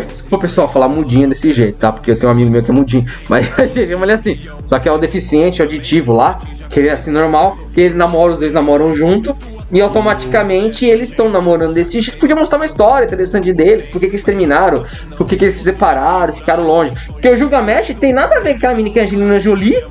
Desculpa, 0.08 0.44
pessoal, 0.44 0.66
falar 0.66 0.88
Mudinha 0.88 1.28
desse 1.28 1.52
jeito, 1.52 1.78
tá? 1.78 1.92
Porque 1.92 2.12
eu 2.12 2.18
tenho 2.18 2.30
um 2.30 2.32
amigo 2.32 2.50
meu 2.50 2.64
que 2.64 2.72
é 2.72 2.74
Mudinho. 2.74 3.06
Mas 3.28 3.52
a 3.60 3.64
ele 3.64 4.12
assim. 4.14 4.40
Só 4.64 4.80
que 4.80 4.88
é 4.88 4.92
o 4.94 4.98
deficiente 4.98 5.62
auditivo 5.62 6.14
lá, 6.14 6.38
que 6.70 6.80
ele 6.80 6.88
é 6.88 6.94
assim 6.94 7.12
normal, 7.12 7.58
que 7.74 7.82
ele 7.82 7.96
namora, 7.96 8.32
os 8.32 8.40
dois 8.40 8.54
namoram 8.54 8.96
junto. 8.96 9.38
E 9.74 9.82
automaticamente 9.82 10.86
eles 10.86 11.10
estão 11.10 11.28
namorando 11.28 11.74
desse 11.74 12.00
jeito. 12.00 12.18
Podia 12.18 12.36
mostrar 12.36 12.60
uma 12.60 12.66
história 12.66 13.06
interessante 13.06 13.52
deles, 13.52 13.88
por 13.88 14.00
que, 14.00 14.06
que 14.08 14.14
eles 14.14 14.24
terminaram, 14.24 14.82
por 15.18 15.28
que, 15.28 15.36
que 15.36 15.44
eles 15.44 15.56
se 15.56 15.66
separaram, 15.66 16.34
ficaram 16.34 16.66
longe. 16.66 16.94
Porque 17.08 17.28
o 17.28 17.36
Gilgamesh 17.36 17.94
tem 18.00 18.14
nada 18.14 18.38
a 18.38 18.40
ver 18.40 18.52
com 18.52 18.58
aquela 18.60 18.74
menina 18.76 18.94
que 18.94 19.00
é 19.00 19.02
a 19.02 19.06
Angelina 19.06 19.38
Jolie. 19.38 19.84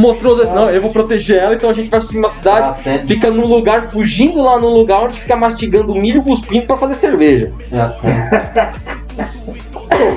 Mostrou 0.00 0.32
os 0.32 0.38
dois, 0.38 0.50
não, 0.50 0.70
eu 0.70 0.80
vou 0.80 0.90
proteger 0.90 1.36
ela, 1.36 1.54
então 1.54 1.68
a 1.68 1.74
gente 1.74 1.90
vai 1.90 2.00
subir 2.00 2.18
uma 2.18 2.28
cidade, 2.30 2.80
Ah, 2.86 2.98
fica 3.06 3.30
num 3.30 3.46
lugar, 3.46 3.90
fugindo 3.90 4.40
lá 4.40 4.58
num 4.58 4.70
lugar 4.70 5.02
onde 5.02 5.20
fica 5.20 5.36
mastigando 5.36 5.94
milho 5.94 6.22
cuspindo 6.22 6.66
pra 6.66 6.76
fazer 6.76 6.94
cerveja. 6.94 7.52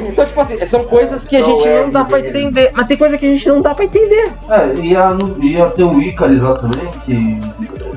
Então, 0.07 0.25
tipo 0.25 0.39
assim, 0.39 0.65
são 0.65 0.85
coisas 0.85 1.25
que 1.25 1.35
a 1.35 1.41
gente 1.41 1.67
é 1.67 1.81
não 1.81 1.89
dá 1.89 2.05
pra 2.05 2.19
entender. 2.19 2.71
Mas 2.73 2.87
tem 2.87 2.95
coisa 2.95 3.17
que 3.17 3.25
a 3.25 3.29
gente 3.29 3.49
não 3.49 3.61
dá 3.61 3.75
pra 3.75 3.83
entender. 3.83 4.31
É, 4.49 4.75
ia, 4.79 5.17
ia 5.41 5.65
ter 5.71 5.83
o 5.83 5.99
Icaris 6.01 6.41
lá 6.41 6.53
também, 6.53 6.87
que 7.03 7.39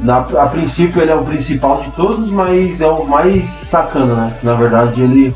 na, 0.02 0.18
a 0.18 0.46
princípio 0.48 1.00
ele 1.00 1.12
é 1.12 1.14
o 1.14 1.22
principal 1.22 1.82
de 1.82 1.90
todos, 1.92 2.30
mas 2.30 2.80
é 2.80 2.88
o 2.88 3.04
mais 3.04 3.46
sacana, 3.46 4.14
né? 4.14 4.32
Na 4.42 4.54
verdade 4.54 5.00
ele. 5.00 5.34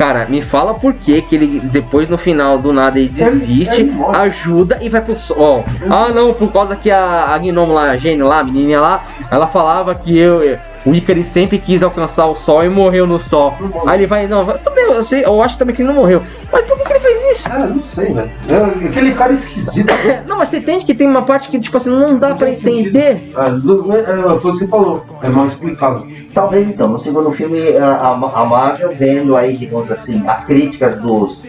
Cara, 0.00 0.24
me 0.24 0.40
fala 0.40 0.72
por 0.72 0.94
que 0.94 1.20
que 1.20 1.34
ele 1.34 1.60
depois 1.60 2.08
no 2.08 2.16
final 2.16 2.56
do 2.56 2.72
nada 2.72 2.98
ele 2.98 3.10
desiste, 3.10 3.82
ele 3.82 3.90
mostra. 3.90 4.22
ajuda 4.22 4.78
e 4.80 4.88
vai 4.88 5.02
pro 5.02 5.14
sol. 5.14 5.62
Ah, 5.90 6.08
não, 6.08 6.32
por 6.32 6.50
causa 6.50 6.74
que 6.74 6.90
a, 6.90 7.26
a 7.34 7.36
Gnomo 7.36 7.74
lá, 7.74 7.90
a 7.90 7.98
gênio 7.98 8.26
lá, 8.26 8.38
a 8.38 8.44
menininha 8.44 8.80
lá, 8.80 9.04
ela 9.30 9.46
falava 9.46 9.94
que 9.94 10.18
eu, 10.18 10.58
o 10.86 10.94
Icarus 10.94 11.26
sempre 11.26 11.58
quis 11.58 11.82
alcançar 11.82 12.24
o 12.28 12.34
sol 12.34 12.64
e 12.64 12.70
morreu 12.70 13.06
no 13.06 13.18
sol. 13.18 13.54
Aí 13.86 13.98
ele 13.98 14.06
vai, 14.06 14.26
não, 14.26 14.42
vai, 14.42 14.56
também, 14.56 14.84
eu, 14.86 15.04
sei, 15.04 15.22
eu 15.22 15.42
acho 15.42 15.58
também 15.58 15.76
que 15.76 15.82
ele 15.82 15.88
não 15.88 15.96
morreu. 15.96 16.22
Mas 16.50 16.64
por 16.64 16.78
que 16.78 16.92
ele 16.94 16.99
isso? 17.32 17.48
Cara, 17.48 17.66
não 17.66 17.80
sei, 17.80 18.12
velho. 18.12 18.30
É, 18.48 18.86
aquele 18.88 19.12
cara 19.14 19.32
esquisito. 19.32 19.92
Não, 20.26 20.36
mas 20.38 20.48
você 20.48 20.58
entende 20.58 20.84
que 20.84 20.94
tem 20.94 21.06
uma 21.06 21.22
parte 21.22 21.48
que, 21.48 21.58
tipo 21.58 21.76
assim, 21.76 21.90
não 21.90 22.18
dá 22.18 22.34
pra 22.34 22.46
tem 22.46 22.54
sentido. 22.56 22.96
entender. 22.96 23.32
Ah, 23.36 23.50
não- 23.50 23.92
é, 23.94 24.00
é, 24.00 24.04
foi 24.38 24.50
o 24.50 24.52
que 24.54 24.58
você 24.60 24.66
falou. 24.66 25.04
É 25.22 25.28
mal 25.28 25.46
explicado. 25.46 26.06
Talvez 26.34 26.68
então, 26.68 26.88
no 26.88 27.00
segundo 27.00 27.30
filme, 27.32 27.76
a, 27.76 27.86
a- 27.96 28.12
a 28.42 28.44
Marvel 28.44 28.92
vendo 28.96 29.36
aí, 29.36 29.56
digamos 29.56 29.90
assim, 29.90 30.22
as 30.28 30.44
críticas 30.44 31.00
dos, 31.00 31.40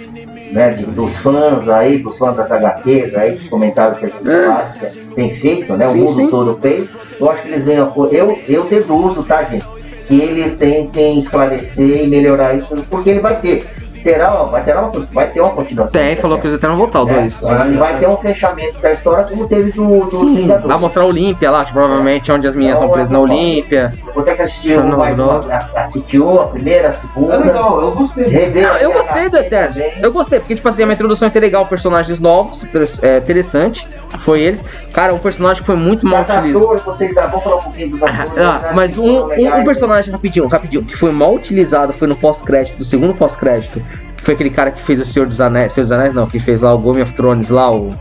né, 0.51 0.71
de- 0.73 0.86
dos 0.86 1.15
fãs 1.17 1.67
aí, 1.69 1.99
dos 1.99 2.17
fãs 2.17 2.36
das 2.38 2.51
HQs 2.51 3.15
aí, 3.15 3.32
dos 3.34 3.47
comentários 3.49 3.99
que 3.99 4.05
a 4.05 4.09
gente 4.09 4.29
É. 4.29 4.47
faz, 4.47 4.79
que 4.95 4.99
tem 5.15 5.29
feito, 5.36 5.73
né? 5.77 5.88
Sim, 5.88 5.93
o 5.93 5.97
mundo 5.97 6.13
sim. 6.15 6.27
todo 6.27 6.53
fez. 6.55 6.89
Eu 7.19 7.32
acho 7.32 7.41
que 7.43 7.47
eles 7.49 7.63
vêm 7.65 7.79
a 7.79 7.86
co- 7.86 8.07
eu, 8.07 8.38
eu 8.47 8.63
deduzo, 8.65 9.23
tá, 9.23 9.43
gente? 9.43 9.65
Que 10.07 10.19
eles 10.19 10.55
tentem 10.57 11.19
esclarecer 11.19 12.03
e 12.03 12.07
melhorar 12.07 12.55
isso, 12.55 12.67
porque 12.89 13.09
ele 13.11 13.19
vai 13.19 13.39
ter. 13.39 13.65
Terá, 14.04 14.30
vai, 14.43 14.64
ter 14.64 14.76
uma, 14.76 14.89
vai 14.89 15.28
ter 15.30 15.41
uma 15.41 15.52
continuação. 15.52 15.91
Tem, 15.91 16.16
falou 16.16 16.39
que 16.39 16.47
os 16.47 16.54
Eternos 16.54 16.78
vão 16.78 16.88
voltar, 16.88 17.04
o 17.04 17.10
É, 17.10 17.22
2. 17.22 17.43
E 17.43 17.78
vai 17.78 17.99
ter 17.99 18.08
um 18.08 18.18
fechamento 18.18 18.80
da 18.80 18.93
história 18.93 19.24
como 19.26 19.47
teve 19.47 19.72
do, 19.72 19.99
do 20.02 20.10
Sim, 20.10 20.36
Vingadores. 20.36 20.68
vai 20.68 20.78
mostrar 20.78 21.04
a 21.04 21.06
Olímpia 21.06 21.52
lá, 21.52 21.60
tipo, 21.66 21.78
provavelmente 21.80 22.32
onde 22.32 22.47
as 22.47 22.56
meninas 22.56 22.78
Então, 22.78 22.88
estão 22.88 22.93
presas 22.95 23.12
na 23.12 23.20
é. 23.20 23.22
Olímpia. 23.22 23.93
Vou 24.14 24.24
ter 24.24 24.36
que 24.36 24.41
assistir 24.41 24.78
não 24.78 24.97
mais 24.97 25.18
mudou. 25.18 25.41
uma, 25.41 25.56
a- 25.56 26.47
primeira, 26.47 26.89
a 26.89 26.93
segunda. 26.93 27.34
É 27.34 27.38
legal, 27.38 27.82
eu 27.82 27.91
gostei. 27.91 28.24
Rever 28.26 28.68
Não, 28.68 28.76
eu 28.78 28.91
gostei 28.91 29.30
do 29.30 29.38
Eternos. 29.38 29.78
também. 29.78 29.93
Eu 30.02 30.12
gostei, 30.12 30.39
porque, 30.39 30.56
tipo 30.56 30.68
assim, 30.68 30.82
é 30.82 30.86
uma 30.86 30.93
introdução 30.93 31.32
legal, 31.41 31.66
personagens 31.66 32.20
novos, 32.20 32.66
é 33.04 33.18
interessante. 33.18 33.88
Foi 34.20 34.39
eles. 34.41 34.62
Cara, 34.93 35.14
um 35.14 35.20
personagem 35.20 35.62
que 35.62 35.66
foi 35.66 35.76
muito 35.76 36.06
mal 36.06 36.22
utilizado. 36.22 36.82
vocês 36.86 37.18
ah, 37.18 37.26
vamos 37.28 37.43
falar 37.43 37.56
um 37.58 37.62
pouquinho 37.64 37.89
dos 37.91 38.04
atores. 38.04 38.32
Ah, 38.38 38.60
né, 38.60 38.72
mas 38.76 38.97
um, 38.97 39.06
um, 39.22 39.26
legais. 39.26 39.62
um 39.62 39.66
personagem, 39.66 40.12
rapidinho, 40.12 40.47
rapidinho, 40.47 40.84
que 40.84 40.95
foi 40.97 41.12
mal 41.12 41.34
utilizado 41.34 41.93
foi 41.93 42.08
no 42.08 42.16
pós-crédito, 42.16 42.78
do 42.78 42.84
segundo 42.86 43.14
pós-crédito, 43.14 43.82
que 44.22 44.26
foi 44.26 44.36
aquele 44.36 44.51
cara 44.51 44.69
que 44.69 44.82
fez 44.82 44.99
o 44.99 45.05
Senhor 45.05 45.28
dos 45.28 45.41
Anéis, 45.41 45.72
Senhor 45.72 45.84
dos 45.86 45.91
Anéis 45.91 46.13
não, 46.13 46.28
que 46.28 46.39
fez 46.39 46.61
lá 46.61 46.74
o 46.76 46.78
Game 46.78 47.01
of 47.01 47.11
Thrones 47.15 47.49
lá, 47.49 47.72
o, 47.72 47.91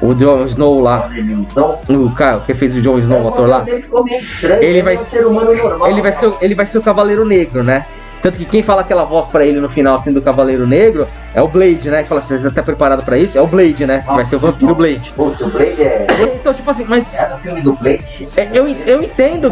o 0.00 0.14
Jon 0.14 0.46
Snow 0.46 0.80
lá, 0.80 1.10
o 1.88 2.10
cara 2.14 2.40
que 2.40 2.54
fez 2.54 2.74
o 2.74 2.80
Jon 2.80 2.98
Snow, 2.98 3.22
o 3.22 3.28
ator 3.28 3.46
lá. 3.46 3.64
Ele 4.60 4.80
vai 4.82 4.96
ser-. 4.96 5.22
Ele 5.22 6.00
vai, 6.02 6.12
ser, 6.12 6.26
o- 6.26 6.36
ele 6.40 6.54
vai 6.54 6.64
ser 6.66 6.78
o 6.78 6.82
Cavaleiro 6.82 7.24
Negro, 7.26 7.62
né? 7.62 7.84
Tanto 8.22 8.38
que 8.38 8.44
quem 8.44 8.62
fala 8.62 8.82
aquela 8.82 9.04
voz 9.04 9.28
pra 9.28 9.46
ele 9.46 9.60
no 9.60 9.68
final, 9.68 9.94
assim, 9.96 10.12
do 10.12 10.20
Cavaleiro 10.20 10.66
Negro, 10.66 11.08
é 11.34 11.40
o 11.40 11.48
Blade, 11.48 11.88
né? 11.88 12.02
Que 12.02 12.08
fala 12.10 12.20
assim, 12.20 12.36
você 12.36 12.50
tá 12.50 12.62
preparado 12.62 13.02
pra 13.02 13.16
isso? 13.16 13.38
É 13.38 13.40
o 13.40 13.46
Blade, 13.46 13.86
né? 13.86 14.04
Vai 14.06 14.26
ser 14.26 14.36
o 14.36 14.38
Vampiro 14.38 14.74
Blade. 14.74 15.10
Putz, 15.16 15.40
o 15.40 15.46
Blade 15.48 15.82
é. 15.82 16.06
Então, 16.38 16.52
tipo 16.52 16.70
assim, 16.70 16.84
mas 16.86 17.18
É 17.18 17.34
o 17.34 17.38
filme 17.38 17.62
do 17.62 17.72
Blade. 17.72 18.04
é, 18.36 18.48
eu, 18.52 18.68
eu 18.86 19.02
entendo, 19.02 19.50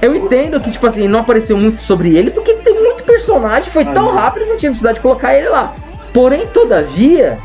eu 0.00 0.14
entendo 0.14 0.60
que, 0.60 0.70
tipo 0.70 0.86
assim, 0.86 1.08
não 1.08 1.18
apareceu 1.20 1.56
muito 1.56 1.80
sobre 1.82 2.16
ele, 2.16 2.30
porque 2.30 2.54
tem 2.54 2.83
personagem, 3.04 3.70
foi 3.70 3.84
tão 3.84 4.14
rápido 4.14 4.44
que 4.44 4.50
não 4.50 4.58
tinha 4.58 4.70
necessidade 4.70 4.96
de 4.96 5.02
colocar 5.02 5.34
ele 5.34 5.48
lá. 5.48 5.74
Porém, 6.12 6.46
todavia, 6.46 7.38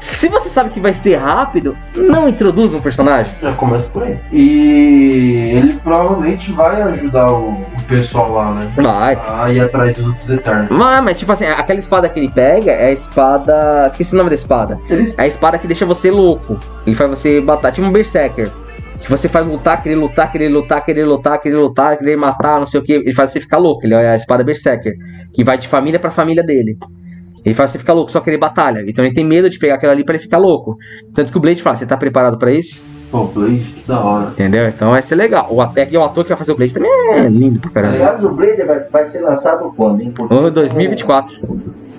se 0.00 0.28
você 0.28 0.48
sabe 0.48 0.70
que 0.70 0.80
vai 0.80 0.92
ser 0.92 1.16
rápido, 1.16 1.76
não 1.94 2.28
introduz 2.28 2.74
um 2.74 2.80
personagem. 2.80 3.32
Já 3.40 3.52
começa 3.52 3.88
por 3.88 4.02
aí. 4.02 4.18
E 4.32 5.52
ele 5.54 5.80
provavelmente 5.82 6.52
vai 6.52 6.82
ajudar 6.82 7.30
o, 7.32 7.50
o 7.50 7.82
pessoal 7.88 8.32
lá, 8.32 8.52
né? 8.52 8.72
Vai. 8.76 9.18
A 9.28 9.52
ir 9.52 9.60
atrás 9.60 9.94
dos 9.94 10.06
outros 10.06 10.28
Eternos. 10.28 10.68
Mas, 10.70 11.04
mas, 11.04 11.18
tipo 11.18 11.32
assim, 11.32 11.46
aquela 11.46 11.78
espada 11.78 12.08
que 12.08 12.18
ele 12.18 12.28
pega 12.28 12.72
é 12.72 12.86
a 12.86 12.92
espada. 12.92 13.86
Esqueci 13.88 14.14
o 14.14 14.18
nome 14.18 14.30
da 14.30 14.34
espada. 14.34 14.78
Eles 14.88 15.18
É 15.18 15.22
a 15.22 15.26
espada 15.26 15.58
que 15.58 15.66
deixa 15.66 15.86
você 15.86 16.10
louco. 16.10 16.58
Ele 16.86 16.96
faz 16.96 17.10
você 17.10 17.40
bater, 17.40 17.72
tipo 17.72 17.86
um 17.86 17.92
berserker. 17.92 18.50
Que 19.02 19.10
você 19.10 19.28
faz 19.28 19.46
lutar, 19.46 19.82
querer 19.82 19.96
lutar, 19.96 20.30
querer 20.30 20.48
lutar, 20.48 20.84
querer 20.84 21.04
lutar, 21.04 21.40
querer 21.40 21.56
lutar, 21.56 21.98
querer 21.98 22.16
matar, 22.16 22.58
não 22.58 22.66
sei 22.66 22.80
o 22.80 22.82
que. 22.82 22.92
Ele 22.92 23.12
faz 23.12 23.30
você 23.30 23.40
ficar 23.40 23.58
louco. 23.58 23.84
Ele 23.84 23.94
é 23.94 24.10
a 24.10 24.16
espada 24.16 24.44
berserker. 24.44 24.94
Que 25.32 25.42
vai 25.42 25.58
de 25.58 25.66
família 25.66 25.98
pra 25.98 26.10
família 26.10 26.42
dele. 26.42 26.78
Ele 27.44 27.54
faz 27.54 27.72
você 27.72 27.78
ficar 27.78 27.92
louco, 27.92 28.10
só 28.10 28.20
querer 28.20 28.38
batalha. 28.38 28.84
Então 28.86 29.04
ele 29.04 29.12
tem 29.12 29.24
medo 29.24 29.50
de 29.50 29.58
pegar 29.58 29.74
aquela 29.74 29.92
ali 29.92 30.04
pra 30.04 30.14
ele 30.14 30.22
ficar 30.22 30.38
louco. 30.38 30.76
Tanto 31.12 31.32
que 31.32 31.38
o 31.38 31.40
Blade 31.40 31.62
fala: 31.62 31.74
Você 31.74 31.86
tá 31.86 31.96
preparado 31.96 32.38
pra 32.38 32.52
isso? 32.52 32.84
Pô, 33.10 33.24
Blade, 33.24 33.58
que 33.58 33.86
da 33.86 34.00
hora. 34.00 34.28
Entendeu? 34.28 34.68
Então 34.68 34.92
vai 34.92 35.02
ser 35.02 35.16
legal. 35.16 35.48
O, 35.50 35.60
até 35.60 35.84
que 35.84 35.96
o 35.96 36.04
ator 36.04 36.24
que 36.24 36.28
vai 36.28 36.38
fazer 36.38 36.52
o 36.52 36.56
Blade 36.56 36.72
também 36.72 36.90
é 37.14 37.28
lindo 37.28 37.58
pra 37.60 37.70
caramba. 37.70 37.94
Aliás, 37.94 38.24
o 38.24 38.32
Blade 38.32 38.62
vai, 38.62 38.80
vai 38.84 39.04
ser 39.06 39.20
lançado 39.20 39.72
quando, 39.76 40.00
hein? 40.00 40.12
Porque 40.14 40.32
Ô, 40.32 40.50
2024. 40.50 41.34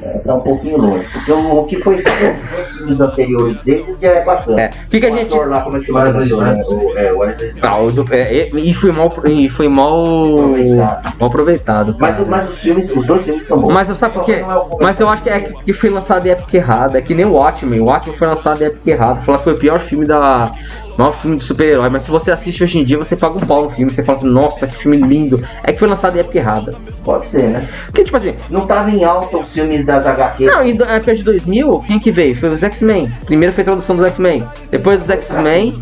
É, 0.06 0.18
tá 0.20 0.36
um 0.36 0.42
pouquinho 0.42 0.78
longe. 0.78 1.06
Porque 1.12 1.32
o, 1.32 1.58
o 1.58 1.66
que 1.66 1.80
foi 1.82 2.02
feito 2.02 2.58
nos 2.58 2.68
filmes 2.70 3.00
anteriores 3.00 3.62
deles 3.62 3.98
já 4.02 4.10
é 4.10 4.24
bacana. 4.26 4.62
É. 4.62 4.68
O 4.68 4.90
que, 4.90 5.00
que 5.00 5.06
a 5.06 5.12
O 5.12 5.18
gente. 5.18 5.36
lá, 5.36 5.62
como 5.62 5.78
é 5.78 5.80
que 5.80 5.86
chama? 5.86 6.04
Né? 6.12 6.64
É, 6.98 7.12
o 7.12 7.20
Wesley 7.20 7.50
Snipes. 7.50 7.64
Ah, 7.64 8.16
é, 8.16 8.40
é, 8.40 8.50
e 8.60 8.74
foi 8.74 8.92
mal, 8.92 9.14
e 9.28 9.50
foi 9.50 9.68
mal, 9.68 10.36
Aproveitado. 10.38 11.14
mal 11.20 11.30
aproveitado. 11.30 11.96
Mas, 12.00 12.28
mas 12.28 12.50
os 12.50 12.60
filmes, 12.60 12.92
os 12.92 13.06
dois 13.06 13.24
filmes 13.24 13.48
são 13.48 13.60
bons. 13.60 13.74
Mas 13.74 13.88
sabe 13.98 14.14
por 14.14 14.24
quê? 14.24 14.34
É 14.34 14.46
Mas 14.82 15.00
eu 15.00 15.10
acho 15.10 15.24
que 15.24 15.30
é 15.30 15.40
que 15.40 15.74
que 15.74 15.74
foi 15.74 15.90
lançado 15.90 16.26
em 16.28 16.32
época 16.32 16.56
errada. 16.56 16.98
É 16.98 17.02
que 17.02 17.14
nem 17.14 17.26
o 17.26 17.34
Watchmen. 17.34 17.80
O 17.80 17.86
Watchmen 17.86 18.18
foi 18.18 18.28
lançado 18.28 18.62
em 18.62 18.66
época 18.66 18.90
errada. 18.90 19.22
Falar 19.22 19.38
que 19.40 19.44
foi 19.44 19.54
o 19.54 19.58
pior 19.58 19.80
filme 19.80 20.06
da. 20.06 20.52
Maior 20.98 21.14
filme 21.20 21.38
de 21.38 21.44
super-herói. 21.44 21.90
Mas 21.90 22.04
se 22.04 22.12
você 22.12 22.32
assiste 22.32 22.64
hoje 22.64 22.80
em 22.80 22.84
dia, 22.84 22.98
você 22.98 23.16
paga 23.16 23.38
um 23.38 23.42
pau 23.42 23.64
no 23.64 23.70
filme. 23.70 23.92
Você 23.94 24.04
fala 24.04 24.18
assim, 24.18 24.28
nossa, 24.28 24.68
que 24.68 24.76
filme 24.76 24.98
lindo. 24.98 25.44
É 25.64 25.74
que 25.74 25.80
foi 25.80 25.88
lançado 25.88 26.16
em 26.16 26.20
época 26.20 26.38
errada. 26.38 26.74
Pode 27.04 27.28
ser, 27.28 27.44
né? 27.50 27.68
Porque, 27.88 28.04
tipo 28.04 28.16
assim, 28.18 28.36
Não 28.50 28.66
tava 28.68 28.90
em 28.92 29.04
alta 29.04 29.38
os 29.38 29.52
filmes 29.54 29.84
das 29.86 30.06
HQ. 30.06 30.46
não, 30.46 30.76
do- 30.76 30.86
na 30.86 30.94
época 30.94 31.16
de 31.16 31.24
2000, 31.24 31.84
quem 31.88 32.00
que 32.00 32.12
veio? 32.12 32.36
Foi 32.36 32.50
os 32.50 32.62
X-Men. 32.64 33.12
Primeiro 33.26 33.54
foi 33.54 33.62
a 33.62 33.64
introdução 33.64 33.96
dos 33.96 34.06
X-Men. 34.06 34.48
Depois 34.70 35.00
dos 35.00 35.10
X-Men. 35.10 35.82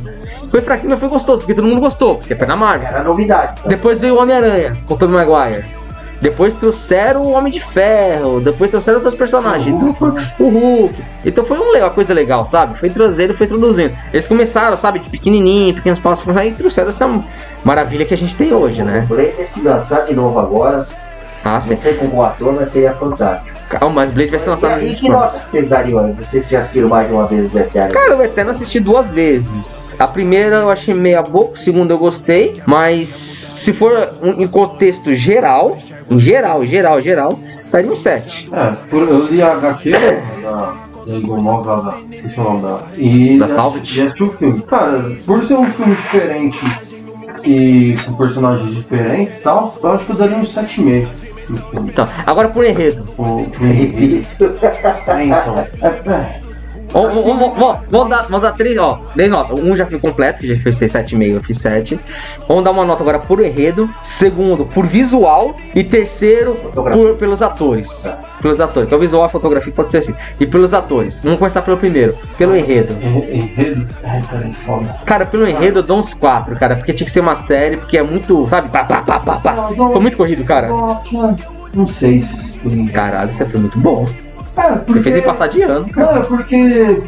Foi 0.50 0.62
fraquinho, 0.62 0.90
mas 0.90 1.00
foi 1.00 1.08
gostoso. 1.10 1.40
Porque 1.40 1.54
todo 1.54 1.66
mundo 1.68 1.80
gostou. 1.80 2.16
Porque 2.18 2.34
é 2.34 2.36
pé 2.36 2.46
na 2.46 2.56
Marvel. 2.58 2.88
Era 2.88 3.04
novidade. 3.04 3.62
tá? 3.62 3.70
Depois 3.70 4.00
veio 4.00 4.16
o 4.16 4.22
Homem-Aranha, 4.22 4.78
com 4.86 4.94
o 4.94 4.98
Tobey 4.98 5.16
Maguire. 5.16 5.64
Depois 6.22 6.54
trouxeram 6.54 7.24
o 7.24 7.32
Homem 7.32 7.52
de 7.52 7.60
Ferro. 7.60 8.40
Depois 8.40 8.70
trouxeram 8.70 9.00
outros 9.00 9.16
personagens. 9.18 9.76
Então 9.76 9.94
foi 9.96 10.12
o 10.40 10.50
Hulk. 10.50 11.04
Então 11.26 11.44
foi 11.44 11.58
um 11.58 11.72
uma 11.82 11.90
coisa 11.90 12.14
legal, 12.14 12.46
sabe? 12.46 12.78
Foi 12.78 12.90
trazendo, 12.90 13.34
foi 13.34 13.48
introduzindo. 13.48 13.94
Eles 14.14 14.28
começaram, 14.28 14.78
sabe, 14.78 15.00
de 15.00 15.10
pequenininho, 15.10 15.74
pequenos 15.76 15.98
passos, 16.00 16.24
e 16.46 16.52
trouxeram 16.52 16.90
essa 16.90 17.10
maravilha 17.64 18.06
que 18.06 18.14
a 18.14 18.18
gente 18.18 18.36
tem 18.36 18.54
hoje, 18.54 18.84
né? 18.84 19.08
O 19.10 19.14
Blade 19.16 19.34
se 19.52 19.62
lançar 19.62 20.06
de 20.06 20.14
novo 20.14 20.40
agora, 20.40 20.86
Ah, 21.44 21.60
sim. 21.60 21.74
não 21.74 21.82
sei 21.82 21.94
como 21.96 22.22
ator, 22.24 22.54
mas 22.54 22.72
seria 22.72 22.94
fantástico. 22.94 23.61
Calma, 23.72 23.96
mas 23.96 24.12
Blade 24.12 24.30
vai 24.30 24.40
ser 24.40 24.50
lançado 24.50 24.82
E, 24.82 24.92
e 24.92 24.96
que 24.96 25.10
nota 25.10 25.40
que 25.40 25.52
vocês 25.52 25.70
dariam? 25.70 26.14
Vocês 26.14 26.48
já 26.50 26.60
assistiram 26.60 26.90
mais 26.90 27.08
de 27.08 27.14
uma 27.14 27.26
vez 27.28 27.46
os 27.46 27.56
Eternos? 27.56 27.94
Cara, 27.94 28.18
o 28.18 28.22
Eterno 28.24 28.52
assisti 28.52 28.80
duas 28.80 29.10
vezes. 29.10 29.96
A 29.98 30.08
primeira 30.08 30.58
eu 30.58 30.70
achei 30.70 30.94
meia 30.94 31.22
boca, 31.22 31.54
a 31.56 31.58
segunda 31.58 31.94
eu 31.94 31.98
gostei, 31.98 32.62
mas 32.66 33.10
se 33.10 33.74
for 33.74 34.10
um- 34.22 34.42
em 34.42 34.48
contexto 34.48 35.14
geral, 35.16 35.78
em 36.10 36.20
geral, 36.20 36.66
geral, 36.66 37.02
geral, 37.02 37.40
daria 37.72 37.92
um 37.92 37.96
7. 37.96 38.50
É, 38.52 38.72
por- 38.90 39.04
eu 39.04 39.20
li 39.28 39.42
a 39.42 39.54
HQ 39.54 39.92
da, 39.92 40.00
da 41.06 41.16
Eagle 41.16 41.42
Moss 41.42 41.66
lá 41.66 41.76
da. 41.80 41.98
Esqueci 42.16 42.40
o 42.40 42.44
nome 42.44 42.62
da. 42.62 42.80
E 42.98 43.38
Da 43.40 43.48
Salvage? 43.48 43.96
Já 43.96 44.04
assisti 44.04 44.24
o 44.24 44.30
filme. 44.32 44.62
Cara, 44.64 45.04
por 45.26 45.44
ser 45.44 45.56
um 45.56 45.66
filme 45.66 45.96
diferente 45.96 46.60
e 47.46 47.96
com 48.06 48.14
personagens 48.14 48.76
diferentes 48.76 49.38
e 49.38 49.42
tal, 49.42 49.76
eu 49.82 49.92
acho 49.92 50.06
que 50.06 50.12
eu 50.12 50.16
daria 50.16 50.36
um 50.38 50.44
7,5 50.46 50.84
no 51.08 51.10
filme. 51.10 51.21
Então, 51.74 52.08
agora 52.26 52.50
por 52.50 52.66
enredo. 52.66 53.06
O, 53.18 53.48
É 53.62 53.74
difícil. 53.74 54.54
É, 55.08 55.24
então. 55.26 55.56
Vamos, 56.94 57.14
vamos, 57.14 57.26
vamos, 57.40 57.58
vamos, 57.58 57.78
vamos 57.90 58.10
dar, 58.10 58.24
vamos 58.24 58.42
dar 58.42 58.52
três, 58.52 58.78
ó, 58.78 59.02
três 59.14 59.30
notas. 59.30 59.58
Um 59.60 59.76
já 59.76 59.86
foi 59.86 59.98
completo, 60.00 60.40
que 60.42 60.54
já 60.54 60.62
fez 60.62 60.76
7,5, 60.78 61.24
eu 61.36 61.42
fiz 61.42 61.58
7. 61.60 61.98
Vamos 62.48 62.64
dar 62.66 62.72
uma 62.72 62.84
nota 62.84 63.02
agora 63.02 63.20
por 63.20 63.44
enredo. 63.44 63.90
Segundo, 64.04 64.66
por 64.66 64.86
visual. 64.86 65.56
E 65.74 65.84
terceiro, 65.86 66.54
por, 66.74 67.16
pelos 67.16 67.42
atores. 67.42 68.06
Pelos 68.42 68.60
atores. 68.60 68.90
Que 68.90 68.94
é 68.94 68.98
o 68.98 69.00
visual, 69.00 69.24
a 69.24 69.30
fotografia 69.30 69.72
pode 69.72 69.90
ser 69.92 70.00
assim. 70.00 70.14
E 70.40 70.46
pelos 70.46 70.74
atores. 70.74 71.22
Vamos 71.24 71.40
começar 71.40 71.62
pelo 71.62 71.78
primeiro, 71.78 72.14
pelo 72.38 72.56
enredo. 72.58 72.94
en- 73.02 73.38
enredo. 73.40 73.88
Ai, 74.04 74.22
cara, 74.30 74.46
é 74.48 74.52
foda. 74.52 74.96
Cara, 75.06 75.26
pelo 75.26 75.48
enredo 75.48 75.80
eu 75.80 75.84
dou 75.84 75.98
uns 76.00 76.14
4, 76.14 76.56
cara. 76.58 76.76
Porque 76.76 76.92
tinha 76.92 77.06
que 77.06 77.12
ser 77.12 77.22
uma 77.22 77.36
série, 77.36 77.78
porque 77.78 77.98
é 77.98 78.04
muito, 78.04 78.50
sabe? 78.50 78.68
Pá, 78.70 78.84
pá, 78.84 79.02
pá, 79.02 79.20
pá, 79.20 79.36
pá. 79.38 79.54
Foi 79.76 80.00
muito 80.02 80.18
corrido, 80.18 80.44
cara. 80.44 80.70
Um 81.74 81.88
6 81.88 82.58
por 82.62 82.72
enredo. 82.72 82.92
Caralho, 82.92 83.30
isso 83.30 83.46
foi 83.46 83.60
muito 83.62 83.80
bom. 83.80 84.06
É, 84.58 84.62
Você 84.62 84.80
porque... 84.80 85.04
fez 85.04 85.16
ele 85.16 85.26
passar 85.26 85.48
de 85.48 85.62
ano, 85.62 85.90
cara. 85.90 86.14
Não, 86.14 86.22
é 86.22 86.26
porque, 86.26 87.02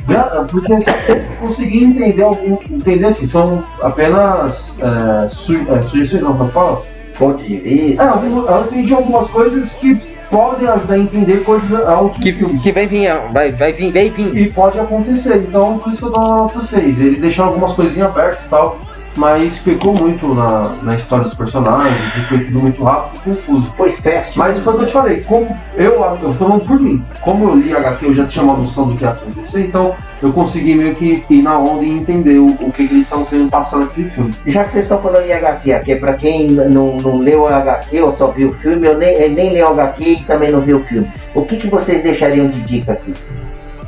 porque 0.50 0.72
eu 0.72 1.24
consegui 1.42 1.84
entender 1.84 2.24
algum. 2.24 2.58
Entender 2.70 3.06
assim, 3.06 3.28
são 3.28 3.64
apenas 3.82 4.74
é, 4.80 5.28
su, 5.30 5.56
é, 5.70 5.84
sugestões, 5.84 6.22
não, 6.24 6.38
como 6.38 6.50
fala? 6.50 6.82
Ponto 7.18 7.44
de 7.44 7.58
vista. 7.58 8.04
É, 8.04 8.08
eu 8.08 8.66
entendi 8.66 8.94
algumas 8.94 9.28
coisas 9.28 9.74
que 9.74 9.96
podem 10.32 10.68
ajudar 10.68 10.96
a 10.96 11.00
entender 11.00 11.44
coisas 11.44 11.80
a 11.88 12.00
outros 12.00 12.24
Que, 12.24 12.32
filmes. 12.32 12.62
que 12.62 12.72
vai 12.72 12.88
vir, 12.88 13.08
vai, 13.32 13.52
vai 13.52 13.72
vir, 13.72 13.92
vai 13.94 14.10
vir. 14.10 14.36
E 14.36 14.50
pode 14.50 14.80
acontecer, 14.80 15.38
então 15.38 15.78
por 15.78 15.92
isso 15.92 16.00
que 16.00 16.06
eu 16.06 16.12
dou 16.12 16.20
uma 16.22 16.38
nota 16.38 16.64
6. 16.64 17.00
Eles 17.00 17.20
deixaram 17.20 17.50
algumas 17.50 17.74
coisinhas 17.74 18.10
abertas 18.10 18.44
e 18.46 18.50
tal, 18.50 18.78
mas 19.16 19.60
pecou 19.60 19.94
muito 19.94 20.34
na, 20.34 20.74
na 20.82 20.96
história 20.96 21.26
dos 21.26 21.34
personagens 21.34 22.16
e 22.18 22.22
foi 22.22 22.40
tudo 22.40 22.60
muito 22.60 22.84
rápido 22.84 23.18
e 23.18 23.30
confuso. 23.30 23.72
Foi 23.78 23.92
fest. 23.92 24.36
Mas 24.36 24.60
foi 24.60 24.74
o 24.74 24.78
que 24.78 24.84
eu 24.84 24.88
te 24.88 24.94
falei, 24.94 25.22
como 25.22 25.58
eu, 25.76 25.94
eu 25.94 26.18
tô 26.18 26.34
falando 26.34 26.66
por 26.66 26.80
mim, 26.80 27.04
como 27.22 27.50
eu 27.50 27.56
li 27.56 27.76
HQ, 27.76 28.06
eu 28.06 28.14
já 28.14 28.26
tinha 28.26 28.44
uma 28.44 28.56
noção 28.56 28.88
do 28.88 28.98
que 28.98 29.04
ia 29.04 29.12
acontecer, 29.12 29.62
então 29.62 29.94
eu 30.22 30.32
consegui 30.32 30.74
meio 30.76 30.96
que 30.96 31.24
ir 31.30 31.42
na 31.42 31.58
onda 31.58 31.84
e 31.84 31.90
entender 31.90 32.40
o, 32.40 32.48
o 32.48 32.72
que, 32.72 32.88
que 32.88 32.94
eles 32.94 33.06
estavam 33.06 33.26
querendo 33.26 33.50
passar 33.50 33.80
naquele 33.80 34.10
filme. 34.10 34.34
Já 34.48 34.64
que 34.64 34.74
vocês 34.74 34.86
estão 34.86 35.02
falando 35.02 35.26
em 35.26 35.34
HQ, 35.34 35.74
aqui, 35.74 35.96
pra 35.96 36.14
quem 36.14 36.52
não, 36.52 37.02
não 37.02 37.20
leu 37.20 37.48
a 37.48 37.58
HQ 37.58 38.02
ou 38.02 38.14
só 38.14 38.28
viu 38.28 38.50
o 38.50 38.54
filme, 38.54 38.88
eu 38.88 38.98
nem, 38.98 39.30
nem 39.30 39.54
leu 39.54 39.68
a 39.68 39.72
HQ 39.72 40.04
e 40.04 40.24
também 40.24 40.52
não 40.52 40.62
viu 40.62 40.78
o 40.78 40.84
filme. 40.84 41.10
O 41.36 41.44
que, 41.44 41.58
que 41.58 41.68
vocês 41.68 42.04
deixariam 42.04 42.48
de 42.48 42.62
dica 42.62 42.94
aqui? 42.94 43.14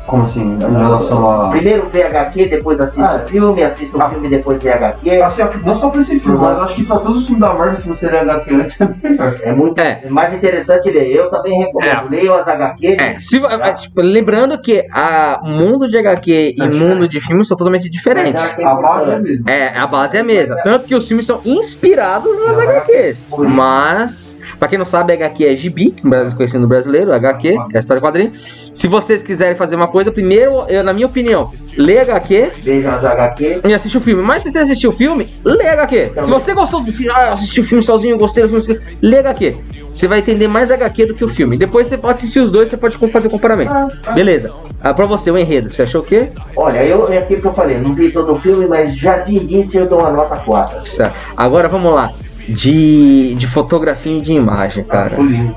Como 0.08 0.24
assim? 0.24 0.56
Em 0.56 0.78
relação 0.78 1.30
a. 1.30 1.49
Primeiro 1.49 1.89
vê 1.91 2.03
HQ, 2.03 2.45
depois 2.47 2.80
assiste 2.80 3.01
Ah, 3.01 3.22
o 3.24 3.28
filme, 3.28 3.64
assiste 3.64 3.95
o 3.95 4.01
ah. 4.01 4.10
filme, 4.10 4.30
depois 4.30 4.62
vê 4.62 4.72
HQ. 4.72 5.22
Assim, 5.22 5.41
não 5.66 5.74
só 5.76 5.89
pra 5.89 5.99
esse 6.01 6.20
filme, 6.20 6.38
mas 6.38 6.60
acho 6.60 6.76
que 6.76 6.84
pra 6.84 6.97
todos 6.97 7.18
os 7.22 7.26
filmes 7.26 7.41
da 7.41 7.53
Marvel, 7.53 7.76
se 7.78 7.88
você 7.88 8.08
ler 8.10 8.20
HQ 8.20 8.53
antes, 8.56 8.82
é 8.82 8.89
melhor. 9.03 9.39
É 9.41 9.53
muito 9.53 9.80
É. 9.80 10.03
mais 10.10 10.34
interessante 10.34 10.89
ler. 10.91 11.12
Eu 11.12 11.30
também 11.30 11.58
recomendo. 11.60 12.10
Leiam 12.10 12.36
as 12.36 12.47
HQ. 12.47 12.88
É, 12.99 13.18
se, 13.18 13.43
é, 13.43 13.74
tipo, 13.74 14.01
lembrando 14.01 14.62
que 14.62 14.86
a 14.91 15.39
mundo 15.43 15.88
de 15.88 15.97
HQ 15.97 16.56
e 16.58 16.62
É 16.62 16.70
mundo 16.70 17.08
de 17.08 17.20
filme 17.20 17.43
são 17.43 17.58
totalmente 17.58 17.89
diferentes. 17.89 18.41
Mas 18.58 18.66
A 18.66 18.76
base 18.76 19.12
é 19.12 19.16
a 19.16 19.20
mesma. 19.20 19.51
É, 19.51 19.78
a 19.78 19.88
base 19.88 20.18
é 20.18 20.20
a 20.20 20.24
mesma. 20.24 20.56
Tanto 20.64 20.86
que 20.88 20.95
os 20.95 21.08
filmes 21.08 21.26
são 21.26 21.41
inspirados 21.43 22.38
nas 22.45 22.58
HQs. 22.60 23.36
Mas, 23.39 24.38
pra 24.60 24.68
quem 24.68 24.78
não 24.78 24.86
sabe, 24.86 25.14
HQ 25.14 25.45
é 25.45 25.56
gibi, 25.56 25.95
conhecido 26.36 26.60
no 26.62 26.68
brasileiro, 26.68 27.12
HQ, 27.14 27.51
que 27.70 27.76
é 27.76 27.78
a 27.78 27.80
história 27.80 28.01
quadrinho. 28.01 28.32
Se 28.36 28.88
vocês 28.88 29.24
quiserem 29.24 29.56
fazer 29.56 29.76
uma 29.76 29.88
coisa, 29.96 30.12
primeiro, 30.12 30.66
eu, 30.68 30.84
na 30.84 30.91
minha 30.91 31.08
opinião, 31.08 31.50
lê 31.78 32.00
HQ 32.00 32.52
Vejam 32.62 32.96
as 32.96 33.06
HQ. 33.06 33.62
e 33.66 33.74
assiste 33.74 33.98
o 33.98 34.02
filme. 34.02 34.22
Mas 34.22 34.43
se 34.43 34.52
você 34.52 34.60
assistiu 34.60 34.89
o 34.89 34.93
filme, 34.93 35.26
lê 35.41 35.70
HQ. 35.70 36.12
Se 36.22 36.30
você 36.30 36.54
gostou 36.54 36.82
do 36.82 36.91
filme, 36.91 37.14
ah, 37.16 37.32
assisti 37.32 37.62
o 37.62 37.64
filme 37.64 37.82
sozinho, 37.82 38.18
gostei 38.18 38.46
do 38.46 38.50
filme, 38.50 38.78
lê 39.02 39.20
HQ. 39.20 39.56
Você 39.93 40.06
vai 40.06 40.20
entender 40.20 40.50
mais 40.50 40.70
HQ 40.70 41.06
do 41.06 41.16
que 41.16 41.24
o 41.24 41.30
filme. 41.30 41.56
Depois 41.56 41.88
você 41.88 41.98
pode 41.98 42.16
assistir 42.16 42.41
os 42.41 42.52
dois, 42.52 42.68
você 42.68 42.76
pode 42.76 42.98
fazer 42.98 43.30
comparamento. 43.30 43.72
Beleza. 44.14 44.52
Ah, 44.82 44.93
pra 44.93 45.06
você, 45.06 45.32
o 45.32 45.38
enredo, 45.38 45.70
você 45.70 45.84
achou 45.84 46.02
o 46.02 46.04
quê? 46.04 46.28
Olha, 46.58 46.84
eu, 46.84 47.10
é 47.10 47.20
aquilo 47.20 47.39
que 47.39 47.48
eu 47.48 47.54
falei, 47.54 47.78
não 47.80 47.93
vi 47.93 48.12
todo 48.12 48.34
o 48.34 48.41
filme, 48.41 48.68
mas 48.68 48.98
já 48.98 49.20
de 49.20 49.34
início 49.34 49.80
eu 49.80 49.88
dou 49.88 50.00
uma 50.00 50.12
nota 50.12 50.36
4. 50.36 50.86
Certo. 50.86 51.16
Agora 51.38 51.70
vamos 51.70 51.93
lá. 51.93 52.12
De, 52.50 53.34
de 53.36 53.48
fotografia 53.48 54.18
e 54.18 54.22
de 54.22 54.34
imagem, 54.34 54.84
cara. 54.84 55.16
Lindo. 55.16 55.56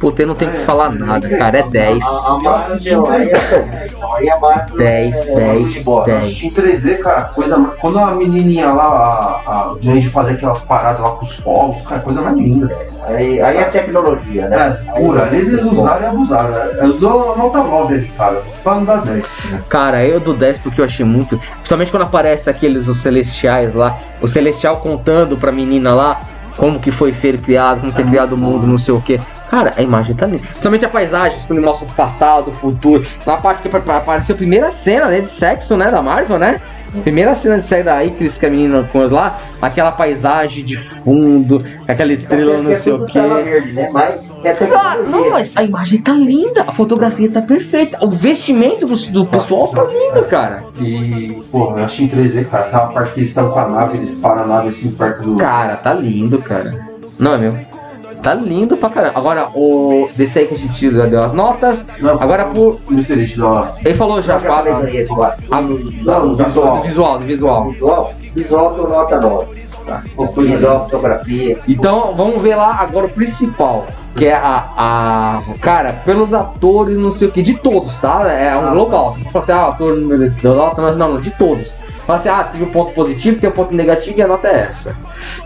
Puta, 0.00 0.22
eu 0.22 0.26
não 0.26 0.34
tenho 0.34 0.52
que 0.52 0.60
falar 0.60 0.90
nada, 0.90 1.28
cara. 1.28 1.58
É 1.58 1.62
10. 1.62 2.04
A, 2.04 2.30
a 2.30 2.38
Marvel, 2.38 3.06
aí, 3.10 3.30
aí 4.16 4.30
a 4.30 4.38
Marvel 4.40 4.78
10, 4.78 5.26
é, 5.26 5.34
10, 5.34 5.82
boa. 5.82 6.08
Eu 6.08 6.16
assisti 6.16 6.46
em 6.46 6.54
10. 6.54 6.80
3D, 6.80 6.98
cara, 7.00 7.22
coisa. 7.24 7.56
Quando 7.78 7.98
a 7.98 8.14
menininha 8.14 8.72
lá, 8.72 9.42
a, 9.46 9.72
a 9.72 9.76
gente 9.82 10.08
fazer 10.08 10.32
aquelas 10.32 10.62
paradas 10.62 11.02
lá 11.02 11.10
com 11.10 11.26
os 11.26 11.36
fogos, 11.36 11.82
cara, 11.82 12.00
coisa 12.00 12.22
mais 12.22 12.34
linda. 12.38 12.74
Aí, 13.04 13.42
aí 13.42 13.58
é 13.58 13.64
tecnologia, 13.64 14.48
né? 14.48 14.78
É, 14.86 14.92
pura. 15.00 15.24
Ali 15.24 15.36
eles 15.36 15.62
usaram 15.64 16.02
e 16.02 16.06
abusaram. 16.06 16.48
né? 16.48 16.78
Eu 16.80 16.98
dou 16.98 17.36
nota 17.36 17.58
9 17.58 17.94
ali, 17.94 18.08
cara. 18.16 18.42
Pra 18.62 18.74
não 18.76 18.84
dar 18.86 19.02
10. 19.02 19.24
Cara, 19.68 20.02
eu 20.02 20.18
dou 20.18 20.32
10 20.32 20.58
porque 20.58 20.80
eu 20.80 20.84
achei 20.86 21.04
muito. 21.04 21.38
Principalmente 21.56 21.90
quando 21.90 22.04
aparece 22.04 22.48
aqueles 22.48 22.88
os 22.88 22.96
celestiais 22.98 23.74
lá. 23.74 23.98
O 24.22 24.26
celestial 24.26 24.78
contando 24.78 25.36
pra 25.36 25.52
menina 25.52 25.94
lá 25.94 26.18
como 26.56 26.78
que 26.80 26.90
foi 26.90 27.12
feito 27.12 27.42
criado, 27.42 27.80
como 27.80 27.92
que 27.92 28.00
é 28.00 28.04
criado 28.04 28.32
o 28.32 28.36
mundo, 28.38 28.66
não 28.66 28.78
sei 28.78 28.94
o 28.94 29.00
que. 29.00 29.20
Cara, 29.50 29.74
a 29.76 29.82
imagem 29.82 30.14
tá 30.14 30.26
linda. 30.26 30.42
Principalmente 30.46 30.84
a 30.86 30.88
paisagem, 30.88 31.38
quando 31.46 31.58
ele 31.58 31.66
mostra 31.66 31.88
o 31.88 31.90
passado, 31.92 32.48
o 32.50 32.52
futuro. 32.52 33.04
Na 33.26 33.36
parte 33.36 33.62
que 33.62 33.68
apa- 33.76 33.96
apareceu 33.96 34.34
a 34.34 34.38
primeira 34.38 34.70
cena, 34.70 35.06
né, 35.06 35.20
de 35.20 35.28
sexo, 35.28 35.76
né, 35.76 35.90
da 35.90 36.00
Marvel, 36.00 36.38
né? 36.38 36.60
Primeira 37.02 37.34
cena 37.36 37.56
de 37.58 37.64
sexo 37.64 37.84
da 37.84 38.04
Icris, 38.04 38.36
que 38.36 38.46
a 38.46 38.50
menina 38.50 38.88
com 38.92 39.06
lá, 39.06 39.38
aquela 39.62 39.92
paisagem 39.92 40.64
de 40.64 40.76
fundo, 40.76 41.60
com 41.86 41.92
aquela 41.92 42.12
estrela, 42.12 42.58
não 42.62 42.70
É 42.70 42.74
sei 42.74 42.92
o 42.92 42.98
né? 43.00 44.18
É 44.42 44.52
Cara, 44.54 45.02
não, 45.02 45.30
mas 45.30 45.52
a 45.56 45.62
imagem 45.62 46.00
tá 46.00 46.12
linda, 46.12 46.62
a 46.66 46.72
fotografia 46.72 47.30
tá 47.30 47.42
perfeita, 47.42 48.04
o 48.04 48.10
vestimento 48.10 48.86
do, 48.86 48.94
do 49.12 49.26
pessoal 49.26 49.68
tá 49.68 49.82
lindo, 49.84 50.24
cara. 50.28 50.64
E, 50.80 51.42
pô, 51.50 51.74
eu 51.76 51.84
achei 51.84 52.06
em 52.06 52.08
3D, 52.08 52.44
cara. 52.48 52.64
Aquela 52.66 52.86
parte 52.86 53.12
que 53.12 53.20
eles 53.20 53.28
estão 53.28 53.50
com 53.50 53.58
a 53.60 53.68
nave, 53.68 53.96
eles 53.98 54.14
param 54.14 54.42
a 54.42 54.46
nave 54.46 54.68
assim 54.70 54.90
perto 54.90 55.22
do. 55.22 55.36
Cara, 55.36 55.76
tá 55.76 55.92
lindo, 55.94 56.40
cara. 56.42 56.86
Não 57.18 57.34
é 57.34 57.38
meu? 57.38 57.79
Tá 58.22 58.34
lindo 58.34 58.76
pra 58.76 58.90
caramba. 58.90 59.18
Agora, 59.18 59.48
o. 59.54 60.08
Desse 60.16 60.40
aí 60.40 60.46
que 60.46 60.54
a 60.54 60.58
gente 60.58 60.94
já 60.94 61.06
deu 61.06 61.22
as 61.22 61.32
notas. 61.32 61.86
Não, 61.98 62.20
Agora, 62.20 62.46
por. 62.46 62.78
Ele 63.84 63.94
falou 63.94 64.20
já 64.22 64.38
quatro. 64.38 64.72
Do- 64.74 66.04
não, 66.04 66.36
visual. 66.36 66.82
Visual, 66.82 67.18
do 67.18 67.24
visual. 67.24 67.70
Visual, 67.70 68.12
visual 68.34 68.76
nota 68.88 69.18
9. 69.20 69.60
Tá? 69.86 70.02
Visual, 70.36 70.84
fotografia. 70.84 71.58
Então, 71.66 72.14
vamos 72.14 72.42
ver 72.42 72.54
lá 72.56 72.76
agora 72.80 73.06
o 73.06 73.10
principal. 73.10 73.86
Que 74.16 74.26
é 74.26 74.34
a, 74.34 74.64
a. 74.76 75.42
Cara, 75.60 75.92
pelos 76.04 76.34
atores, 76.34 76.98
não 76.98 77.10
sei 77.12 77.28
o 77.28 77.30
que, 77.32 77.42
de 77.42 77.54
todos, 77.54 77.96
tá? 77.98 78.28
É 78.30 78.54
um 78.56 78.68
Ah, 78.68 78.70
global. 78.72 79.12
Você 79.12 79.20
fala 79.30 79.38
assim, 79.38 79.52
ah, 79.52 79.66
ator 79.68 79.96
não 79.96 80.08
mereceu 80.08 80.54
nota, 80.54 80.82
mas 80.82 80.96
não, 80.96 81.14
não, 81.14 81.20
de 81.20 81.30
todos. 81.30 81.72
Fala 82.06 82.18
assim, 82.18 82.28
ah, 82.28 82.44
teve 82.44 82.64
um 82.64 82.70
ponto 82.70 82.92
positivo, 82.92 83.40
tem 83.40 83.48
um 83.48 83.52
ponto 83.52 83.72
negativo 83.74 84.18
e 84.18 84.22
a 84.22 84.26
nota 84.26 84.48
é 84.48 84.66
essa. 84.68 84.96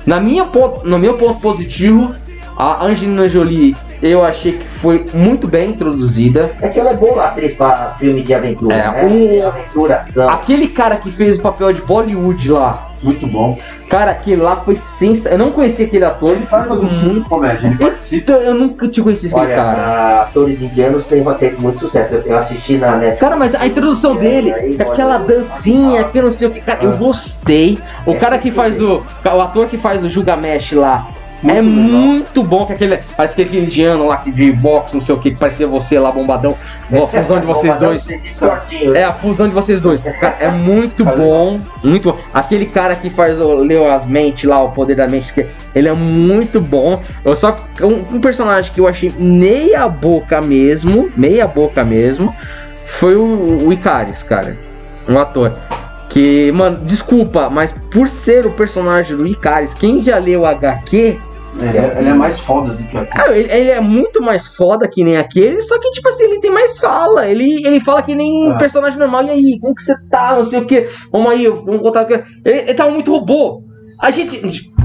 Na 0.07 0.19
minha 0.19 0.47
ponto, 0.47 0.87
no 0.87 0.99
meu 0.99 1.15
ponto 1.19 1.39
positivo, 1.41 2.15
a 2.57 2.85
Angelina 2.85 3.29
Jolie, 3.29 3.77
eu 4.03 4.25
achei 4.25 4.53
que 4.59 4.65
foi 4.81 5.05
muito 5.15 5.49
bem 5.49 5.71
introduzida. 5.71 6.53
É 6.61 6.69
que 6.69 6.79
ela 6.79 6.91
é 6.91 6.95
boa 6.95 7.25
atriz 7.27 7.55
pra 7.57 7.95
filme 7.99 8.23
de 8.23 8.35
aventura, 8.35 8.75
É, 8.75 8.91
né? 8.91 9.05
o- 9.43 9.47
Aventura, 9.49 9.97
ação. 9.97 10.29
Aquele 10.29 10.69
cara 10.69 10.97
que 10.97 11.11
fez 11.11 11.39
o 11.39 11.43
papel 11.43 11.73
de 11.73 11.81
Bollywood 11.83 12.51
lá, 12.51 12.87
Muito 13.03 13.27
bom. 13.27 13.59
cara, 13.89 14.11
aquele 14.11 14.43
lá 14.43 14.57
foi 14.57 14.77
sensacional. 14.77 15.39
Eu 15.41 15.45
não 15.47 15.53
conhecia 15.53 15.87
aquele 15.87 16.05
ator, 16.05 16.33
Ele 16.37 16.47
faz 16.47 16.71
alguns 16.71 16.97
filmes 16.99 17.15
de 17.17 17.21
comédia, 17.29 17.67
ele 17.67 17.77
participa. 17.77 18.33
Então, 18.33 18.43
eu 18.43 18.55
nunca 18.55 18.89
tinha 18.89 19.05
conhecido 19.05 19.37
aquele 19.37 19.53
Olha, 19.53 19.63
cara. 19.63 20.23
atores 20.23 20.61
indianos 20.61 21.07
têm 21.07 21.25
feito 21.39 21.61
muito 21.63 21.79
sucesso. 21.81 22.15
Eu, 22.27 22.37
assisti 22.37 22.77
na 22.77 22.93
Netflix. 22.93 23.21
Cara, 23.21 23.37
mas 23.37 23.55
a 23.55 23.67
introdução 23.67 24.17
dele, 24.17 24.77
com 24.77 24.83
aquela 24.93 25.19
dancinha, 25.19 26.05
que 26.05 26.19
eu 26.19 26.25
não 26.25 26.31
sei 26.33 26.49
o 26.49 26.51
que, 26.51 26.61
cara, 26.61 26.79
eu 26.83 26.97
gostei. 26.97 27.79
O 28.07 28.15
cara 28.17 28.39
que 28.39 28.51
faz 28.51 28.81
o. 28.81 29.03
O 29.25 29.41
ator 29.41 29.67
que 29.67 29.77
faz 29.79 30.05
o 30.05 30.09
Gilgamesh 30.11 30.73
lá. 30.73 31.07
É 31.47 31.61
Muito 31.61 31.87
legal. 31.87 32.01
muito 32.01 32.43
bom, 32.43 32.67
que 32.67 32.73
aquele. 32.73 32.97
Parece 33.17 33.37
que 33.37 33.43
aquele 33.43 33.67
indiano 33.67 34.07
lá 34.07 34.23
de 34.27 34.51
boxe, 34.53 34.95
não 34.95 35.01
sei 35.01 35.15
o 35.15 35.19
que, 35.19 35.31
que 35.31 35.39
parecia 35.39 35.67
você 35.67 35.99
lá, 35.99 36.11
bombadão. 36.11 36.57
A 36.91 37.07
fusão 37.07 37.39
de 37.39 37.47
vocês 37.47 37.77
dois. 37.77 38.09
É 38.95 39.05
a 39.05 39.13
fusão 39.13 39.49
de 39.49 39.55
vocês 39.55 39.81
dois. 39.81 40.07
É 40.41 40.51
muito 40.51 41.05
bom, 41.05 41.61
muito 41.83 42.13
bom. 42.13 42.19
Aquele 42.33 42.67
cara 42.67 42.97
que 42.97 43.11
faz 43.11 43.41
o 43.41 43.55
Leu 43.55 43.91
as 43.91 44.07
mentes 44.07 44.45
lá, 44.45 44.63
o 44.63 44.71
poder 44.71 44.95
da 44.95 45.07
mente, 45.07 45.33
que 45.33 45.47
ele 45.75 45.89
é 45.89 45.93
muito 45.93 46.61
bom. 46.61 47.03
Eu 47.25 47.37
só 47.37 47.59
um, 47.83 48.17
um 48.17 48.21
personagem 48.21 48.73
que 48.73 48.81
eu 48.81 48.89
achei 48.89 49.13
meia 49.19 49.87
boca 49.89 50.41
mesmo, 50.41 51.11
meia 51.17 51.47
boca 51.47 51.85
mesmo, 51.85 52.35
foi 52.87 53.17
o, 53.17 53.67
o 53.67 53.73
Icaris, 53.73 54.23
cara. 54.23 54.57
Um 55.07 55.19
ator. 55.19 55.53
Que, 56.09 56.53
mano, 56.53 56.79
desculpa, 56.85 57.51
mas 57.51 57.73
por 57.73 58.09
ser 58.09 58.47
o 58.47 58.51
personagem 58.51 59.17
do 59.17 59.27
Icaris, 59.27 59.75
quem 59.75 60.03
já 60.03 60.17
leu 60.17 60.47
HQ, 60.47 61.19
Ele 61.59 61.79
é, 61.79 61.97
ele 62.01 62.09
é 62.09 62.15
mais 62.15 62.39
foda 62.41 62.73
do 62.75 62.83
que 62.83 62.97
aqui. 62.99 63.11
ah, 63.13 63.31
ele, 63.31 63.51
ele 63.53 63.71
é 63.71 63.81
muito 63.81 64.21
mais 64.23 64.47
foda 64.49 64.89
que 64.89 65.05
nem 65.05 65.17
aquele, 65.17 65.61
só 65.63 65.79
que, 65.79 65.91
tipo 65.93 66.09
assim, 66.09 66.25
ele 66.25 66.41
tem 66.41 66.51
mais 66.51 66.79
fala. 66.79 67.27
Ele, 67.27 67.65
ele 67.67 67.79
fala 67.81 68.03
que 68.03 68.15
nem 68.15 68.49
um 68.49 68.53
Ah. 68.53 68.57
personagem 68.59 68.99
normal. 68.99 69.25
E 69.25 69.31
aí, 69.31 69.59
como 69.61 69.75
que 69.75 69.83
você 69.83 69.95
tá? 70.09 70.35
Não 70.37 70.45
sei 70.45 70.59
o 70.61 70.67
que. 70.67 70.89
Vamos 71.13 71.31
aí, 71.31 71.47
vamos 71.49 71.81
contar. 71.81 72.07
Ele, 72.11 72.25
ele 72.45 72.75
tava 72.75 72.91
muito 72.91 73.11
robô. 73.13 73.63
A 74.01 74.11
gente. 74.11 74.41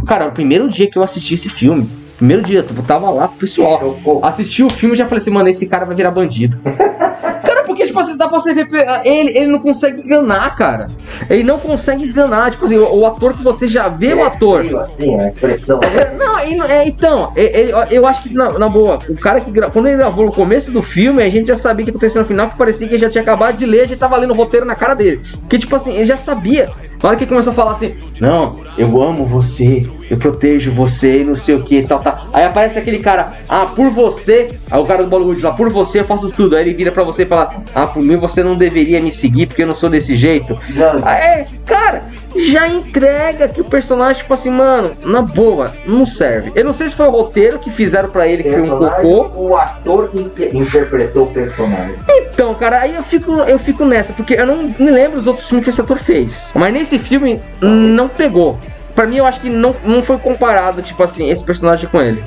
Cara, 0.08 0.28
o 0.28 0.32
primeiro 0.32 0.70
dia 0.70 0.90
que 0.90 0.98
eu 0.98 1.04
assisti 1.04 1.34
esse 1.34 1.50
filme, 1.50 1.90
primeiro 2.18 2.44
dia, 2.44 2.60
eu 2.60 2.84
tava 2.84 3.10
lá 3.10 3.28
com 3.28 3.36
o 3.36 3.40
pessoal. 3.40 3.98
Assisti 4.22 4.64
o 4.64 4.70
filme 4.70 4.94
e 4.96 4.98
já 4.98 5.06
falei 5.06 5.18
assim, 5.22 5.32
mano, 5.32 5.50
esse 5.50 5.68
cara 5.68 5.86
vai 5.86 5.96
virar 5.96 6.12
bandido. 6.12 6.60
Cara, 6.70 7.59
porque, 7.70 7.86
tipo 7.86 8.00
assim, 8.00 8.18
dá 8.18 8.28
pra 8.28 8.40
você 8.40 8.54
ver. 8.54 8.68
Ele, 9.06 9.38
ele 9.38 9.48
não 9.48 9.60
consegue 9.60 10.02
enganar, 10.02 10.54
cara. 10.56 10.90
Ele 11.30 11.44
não 11.44 11.58
consegue 11.60 12.04
enganar. 12.06 12.52
Tipo 12.52 12.66
assim, 12.66 12.78
o, 12.78 12.96
o 13.00 13.06
ator 13.06 13.38
que 13.38 13.44
você 13.44 13.68
já 13.68 13.88
vê 13.88 14.14
o 14.14 14.24
ator. 14.24 14.66
Assim, 14.84 15.18
a 15.20 15.30
expressão. 15.30 15.80
É, 15.84 16.14
Não, 16.16 16.40
ele 16.40 16.62
é, 16.72 16.88
então, 16.88 17.32
é- 17.36 17.62
é- 17.72 17.88
eu 17.92 18.06
acho 18.08 18.24
que, 18.24 18.34
na, 18.34 18.58
na 18.58 18.68
boa, 18.68 19.00
o 19.08 19.16
cara 19.16 19.40
que 19.42 19.52
gra- 19.52 19.70
quando 19.70 19.88
ele 19.88 19.98
gravou 19.98 20.26
no 20.26 20.32
começo 20.32 20.72
do 20.72 20.82
filme, 20.82 21.22
a 21.24 21.30
gente 21.30 21.48
já 21.48 21.56
sabia 21.56 21.84
o 21.84 21.86
que 21.86 21.92
aconteceu 21.92 22.22
no 22.22 22.28
final, 22.28 22.50
que 22.50 22.58
parecia 22.58 22.88
que 22.88 22.96
ele 22.96 23.02
já 23.02 23.10
tinha 23.10 23.22
acabado 23.22 23.56
de 23.56 23.66
ler, 23.66 23.82
a 23.82 23.88
gente 23.88 24.00
tava 24.00 24.18
lendo 24.18 24.32
o 24.32 24.36
roteiro 24.36 24.66
na 24.66 24.76
cara 24.76 24.94
dele. 24.96 25.22
Que, 25.48 25.58
tipo 25.60 25.76
assim, 25.76 25.94
ele 25.96 26.06
já 26.06 26.18
sabia. 26.18 26.72
Na 27.02 27.10
hora 27.10 27.18
que 27.18 27.24
ele 27.24 27.30
começou 27.30 27.52
a 27.52 27.56
falar 27.56 27.72
assim, 27.72 27.96
não, 28.20 28.58
eu 28.78 29.02
amo 29.02 29.24
você, 29.24 29.88
eu 30.10 30.18
protejo 30.18 30.72
você, 30.72 31.22
e 31.22 31.24
não 31.24 31.36
sei 31.36 31.56
o 31.56 31.64
que, 31.64 31.82
tal, 31.84 32.00
tal. 32.00 32.20
Aí 32.34 32.44
aparece 32.46 32.80
aquele 32.80 33.00
cara, 33.00 33.34
ah, 33.48 33.66
por 33.76 33.90
você, 33.92 34.48
aí 34.70 34.80
o 34.80 34.86
cara 34.86 35.04
do 35.04 35.10
Bollywood 35.10 35.42
lá, 35.42 35.52
por 35.52 35.70
você 35.70 36.00
eu 36.00 36.06
faço 36.06 36.32
tudo. 36.32 36.56
Aí 36.56 36.64
ele 36.64 36.74
vira 36.74 36.92
pra 36.92 37.04
você 37.04 37.24
e 37.24 37.26
fala, 37.26 37.62
ah, 37.76 37.88
por 37.88 38.02
mim 38.02 38.16
você 38.16 38.44
não 38.44 38.56
deveria 38.56 39.00
me 39.02 39.12
seguir 39.12 39.46
porque 39.48 39.62
eu 39.64 39.68
não 39.68 39.74
sou 39.74 39.90
desse 39.90 40.16
jeito. 40.16 40.58
Já- 40.70 41.00
Ah, 41.04 41.14
É, 41.16 41.46
cara, 41.66 42.02
já 42.36 42.68
entrega 42.68 43.48
que 43.48 43.62
o 43.62 43.66
personagem, 43.66 44.22
tipo 44.22 44.34
assim, 44.34 44.50
mano, 44.50 44.92
na 45.04 45.22
boa, 45.22 45.74
não 45.86 46.06
serve. 46.06 46.52
Eu 46.56 46.64
não 46.64 46.74
sei 46.74 46.90
se 46.90 46.96
foi 46.96 47.08
o 47.08 47.12
roteiro 47.12 47.60
que 47.60 47.70
fizeram 47.70 48.10
pra 48.10 48.28
ele, 48.28 48.44
que 48.44 48.50
foi 48.52 48.62
um 48.62 48.78
cocô. 48.78 49.30
O 49.36 49.56
ator 49.56 50.10
que 50.10 50.20
inter- 50.20 50.56
interpretou 50.56 51.24
o 51.24 51.28
personagem. 51.34 51.96
Então, 52.08 52.54
cara, 52.56 52.80
aí 52.80 52.96
eu 52.96 53.04
fico, 53.04 53.32
eu 53.42 53.60
fico 53.60 53.84
nessa, 53.86 54.14
porque 54.14 54.34
eu 54.36 54.46
não 54.46 54.74
me 54.80 54.92
lembro 54.92 55.18
dos 55.18 55.28
outros 55.28 55.48
filmes 55.48 55.64
que 55.66 55.70
esse 55.70 55.82
ator 55.82 55.98
fez. 55.98 56.50
Mas 56.56 56.74
nesse 56.74 56.98
filme, 57.00 57.40
não 57.62 58.08
pegou. 58.08 58.58
Pra 59.00 59.08
mim, 59.08 59.16
eu 59.16 59.26
acho 59.26 59.40
que 59.40 59.50
não, 59.50 59.74
não 59.86 60.04
foi 60.04 60.18
comparado, 60.18 60.82
tipo 60.82 61.02
assim, 61.02 61.30
esse 61.30 61.42
personagem 61.42 61.88
com 61.88 62.02
ele. 62.02 62.22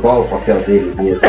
Qual 0.00 0.22
o 0.22 0.26
papel 0.26 0.58
dele 0.60 0.90
mesmo? 0.96 1.20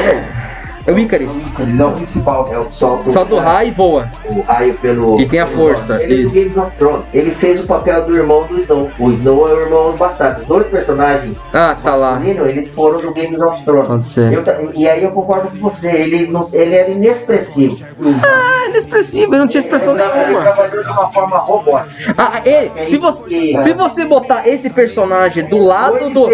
É 0.89 0.91
o 0.91 0.97
Icarus. 0.99 1.45
Ele 1.59 1.81
é 1.81 1.85
o 1.85 1.91
principal. 1.91 2.49
É 2.51 2.57
o 2.57 2.65
solto 2.65 3.11
Solta 3.11 3.35
o 3.35 3.39
raio 3.39 3.67
e 3.67 3.71
voa. 3.71 4.09
o 4.27 4.41
raio 4.41 4.73
pelo. 4.75 5.19
E 5.21 5.27
tem 5.27 5.39
a 5.39 5.45
força, 5.45 6.01
Ele, 6.01 6.23
isso. 6.23 6.49
Thrones. 6.77 7.03
ele 7.13 7.31
fez 7.31 7.63
o 7.63 7.67
papel 7.67 8.05
do 8.05 8.15
irmão 8.15 8.45
do 8.47 8.59
Snow. 8.59 8.89
O 8.97 9.11
Snow 9.11 9.47
é 9.49 9.53
o 9.53 9.61
irmão 9.61 9.91
do 9.91 9.97
bastardo. 9.97 10.41
Os 10.41 10.47
dois 10.47 10.65
personagens 10.67 11.37
Ah, 11.53 11.75
tá 11.83 11.93
lá. 11.95 12.19
eles 12.25 12.71
foram 12.73 13.01
do 13.01 13.13
Games 13.13 13.39
of 13.39 13.63
Thrones. 13.63 13.87
Pode 13.87 14.05
ser. 14.05 14.33
Eu 14.33 14.43
e 14.73 14.87
aí 14.89 15.03
eu 15.03 15.11
concordo 15.11 15.49
com 15.49 15.69
você, 15.69 15.89
ele, 15.91 16.27
não, 16.27 16.49
ele 16.51 16.73
era 16.75 16.89
inexpressivo. 16.89 17.77
Ah, 18.23 18.69
inexpressivo, 18.69 19.33
ele 19.33 19.39
não 19.41 19.47
tinha 19.47 19.59
expressão 19.59 19.93
ele, 19.93 20.03
ele 20.03 20.25
nenhuma. 20.25 20.41
trabalhou 20.41 20.83
de 20.83 20.89
uma 20.89 21.11
forma 21.11 21.37
robótica. 21.37 22.15
Ah, 22.17 22.41
ele, 22.43 22.71
se 22.79 22.97
você, 22.97 23.51
se 23.53 23.73
você 23.73 24.05
botar 24.05 24.47
esse 24.47 24.69
personagem 24.69 25.45
do 25.45 25.57
lado 25.59 26.09
do, 26.09 26.27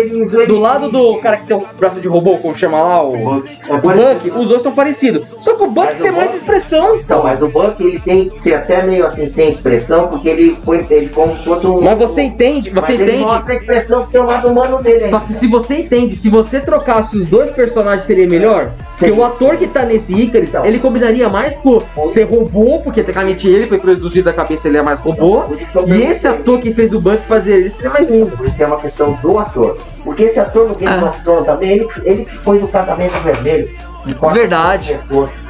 do 0.45 0.57
lado 0.57 0.89
do 0.89 1.17
cara 1.19 1.37
que 1.37 1.45
tem 1.45 1.57
o 1.57 1.65
braço 1.77 1.99
de 1.99 2.07
robô, 2.07 2.37
como 2.37 2.55
chama 2.55 2.81
lá, 2.81 3.03
o, 3.03 3.13
o 3.15 3.41
Buck, 3.81 4.29
os 4.45 4.49
dois 4.49 4.61
são 4.61 4.71
parecidos. 4.73 5.25
Só 5.39 5.55
que 5.55 5.63
o 5.63 5.67
Buck 5.67 5.87
Mas 5.87 5.99
o 5.99 6.03
tem 6.03 6.11
mais 6.11 6.25
Buck- 6.31 6.37
expressão. 6.37 6.95
Então, 6.97 7.23
mas 7.23 7.41
o 7.41 7.47
Buck 7.47 7.83
ele 7.83 7.99
tem 7.99 8.29
que 8.29 8.39
ser 8.39 8.53
até 8.55 8.81
meio 8.83 9.05
assim 9.05 9.27
sem 9.29 9.49
expressão, 9.49 10.07
porque 10.07 10.29
ele 10.29 10.55
foi 10.63 10.85
ele 10.89 11.09
como 11.09 11.33
um. 11.33 11.81
Mas 11.81 11.97
você 11.97 12.21
entende, 12.21 12.71
Mas 12.73 12.85
você 12.85 12.93
ele 12.93 13.03
entende. 13.03 13.23
mostra 13.23 13.53
a 13.53 13.57
expressão 13.57 14.05
que 14.05 14.11
tem 14.11 14.21
o 14.21 14.25
lado 14.25 14.47
humano 14.47 14.81
dele. 14.81 15.07
Só 15.07 15.19
que 15.19 15.33
se 15.33 15.47
você 15.47 15.75
entende, 15.79 16.15
se 16.15 16.29
você 16.29 16.59
trocasse 16.59 17.17
os 17.17 17.25
dois 17.27 17.51
personagens 17.51 18.05
seria 18.05 18.27
melhor? 18.27 18.71
Porque 18.97 19.13
Sim. 19.13 19.19
o 19.19 19.23
ator 19.25 19.57
que 19.57 19.67
tá 19.67 19.83
nesse 19.83 20.13
Icarus, 20.13 20.49
Então. 20.49 20.65
ele 20.65 20.79
combinaria 20.79 21.27
mais 21.27 21.57
com 21.57 21.81
ser 22.05 22.23
robô, 22.23 22.79
porque 22.81 23.01
tecnicamente 23.03 23.47
ele 23.47 23.67
foi 23.67 23.77
produzido 23.77 24.25
da 24.25 24.33
cabeça, 24.33 24.67
ele 24.67 24.77
é 24.77 24.81
mais 24.81 24.99
robô. 24.99 25.43
Eu 25.73 25.87
E 25.89 26.03
esse 26.03 26.27
ator 26.27 26.59
que 26.61 26.73
fez 26.73 26.93
o 26.93 26.99
Buck 27.01 27.17
fazer 27.27 27.55
ele 27.55 27.71
seria 27.71 27.89
mais 27.91 28.07
lindo. 28.09 28.31
Por 28.37 28.45
isso 28.47 28.55
que 28.55 28.63
é 28.63 28.67
uma 28.67 28.77
questão 28.79 29.13
do 29.21 29.37
ator. 29.37 29.77
Porque 30.03 30.23
esse 30.23 30.39
ator 30.39 30.69
no 30.69 30.75
Game 30.75 30.91
Ah. 31.03 31.09
of 31.09 31.21
Thrones 31.23 31.45
também, 31.45 31.71
ele, 31.71 31.87
ele 32.03 32.25
foi 32.43 32.59
do 32.59 32.67
casamento 32.67 33.13
vermelho. 33.23 33.67
Verdade. 34.33 34.93
pescoço. 34.93 35.45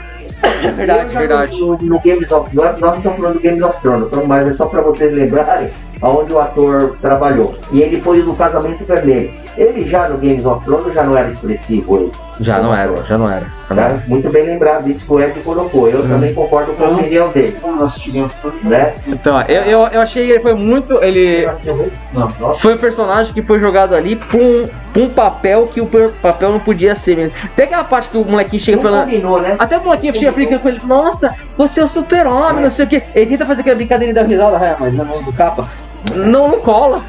Verdade, 0.75 1.15
verdade. 1.15 1.59
No, 1.59 1.77
no 1.77 1.99
Games 1.99 2.31
of 2.31 2.49
Thrones, 2.49 2.79
nós 2.79 2.79
não 2.79 2.97
estamos 2.97 3.19
falando 3.19 3.33
do 3.33 3.41
Games 3.41 3.63
of 3.63 3.81
Thrones, 3.81 4.07
então, 4.07 4.25
mas 4.25 4.47
é 4.47 4.53
só 4.53 4.65
para 4.67 4.81
vocês 4.81 5.13
lembrarem 5.13 5.69
aonde 6.01 6.33
o 6.33 6.39
ator 6.39 6.95
trabalhou. 7.01 7.55
E 7.71 7.81
ele 7.81 8.01
foi 8.01 8.21
do 8.21 8.33
casamento 8.33 8.83
vermelho. 8.85 9.31
Ele 9.57 9.89
já 9.89 10.09
no 10.09 10.17
Games 10.17 10.45
of 10.45 10.63
Thrones 10.65 10.93
já 10.93 11.03
não 11.03 11.17
era 11.17 11.29
expressivo. 11.29 11.97
Ele. 11.97 12.11
Já 12.41 12.61
não 12.61 12.75
era, 12.75 13.03
já 13.03 13.17
não 13.17 13.29
era. 13.29 13.45
Tá? 13.67 13.75
era. 13.81 14.03
Muito 14.07 14.29
bem 14.29 14.45
lembrado, 14.45 14.87
isso 14.89 15.05
que 15.05 15.11
o 15.11 15.19
Ed 15.19 15.39
colocou. 15.41 15.89
Eu 15.89 16.07
também 16.07 16.33
concordo 16.33 16.73
com 16.73 16.83
a 16.83 16.87
Uhum. 16.89 16.95
opinião 16.99 17.29
dele. 17.29 17.57
Como 17.61 17.75
nós 17.77 17.95
tivemos. 17.95 18.31
Né? 18.63 18.93
Então, 19.07 19.41
eu, 19.41 19.61
eu, 19.63 19.87
eu 19.87 20.01
achei 20.01 20.25
que 20.25 20.31
ele 20.33 20.39
foi 20.41 20.53
muito. 20.53 21.03
Ele 21.03 21.47
foi 22.59 22.75
um 22.75 22.77
personagem 22.77 23.33
que 23.33 23.41
foi 23.41 23.57
jogado 23.59 23.95
ali 23.95 24.15
pra 24.15 24.37
um, 24.37 24.67
pra 24.93 25.01
um 25.01 25.09
papel 25.09 25.67
que 25.67 25.81
o 25.81 25.87
papel 26.21 26.51
não 26.51 26.59
podia 26.59 26.93
ser 26.95 27.17
mesmo. 27.17 27.33
Tem 27.55 27.65
aquela 27.65 27.83
parte 27.83 28.09
que 28.09 28.17
o 28.17 28.23
molequinho 28.23 28.61
chega 28.61 28.77
Não 28.77 28.83
falando. 28.83 29.05
combinou, 29.05 29.41
né? 29.41 29.55
Até 29.57 29.77
o 29.77 29.83
molequinho 29.83 30.13
chega 30.13 30.31
brincando 30.31 30.59
com 30.61 30.69
ele, 30.69 30.81
nossa, 30.85 31.33
você 31.57 31.79
é 31.81 31.83
o 31.83 31.87
super-homem, 31.87 32.61
não 32.63 32.69
sei 32.69 32.85
o 32.85 32.87
que. 32.87 33.01
Ele 33.15 33.25
tenta 33.31 33.45
fazer 33.45 33.61
aquela 33.61 33.75
brincadeira 33.77 34.11
e 34.11 34.13
dá 34.15 34.23
risada, 34.23 34.57
ah, 34.57 34.75
mas 34.79 34.97
eu 34.97 35.05
não 35.05 35.17
uso 35.17 35.33
capa. 35.33 35.67
Não, 36.13 36.49
não 36.49 36.59
cola. 36.59 37.01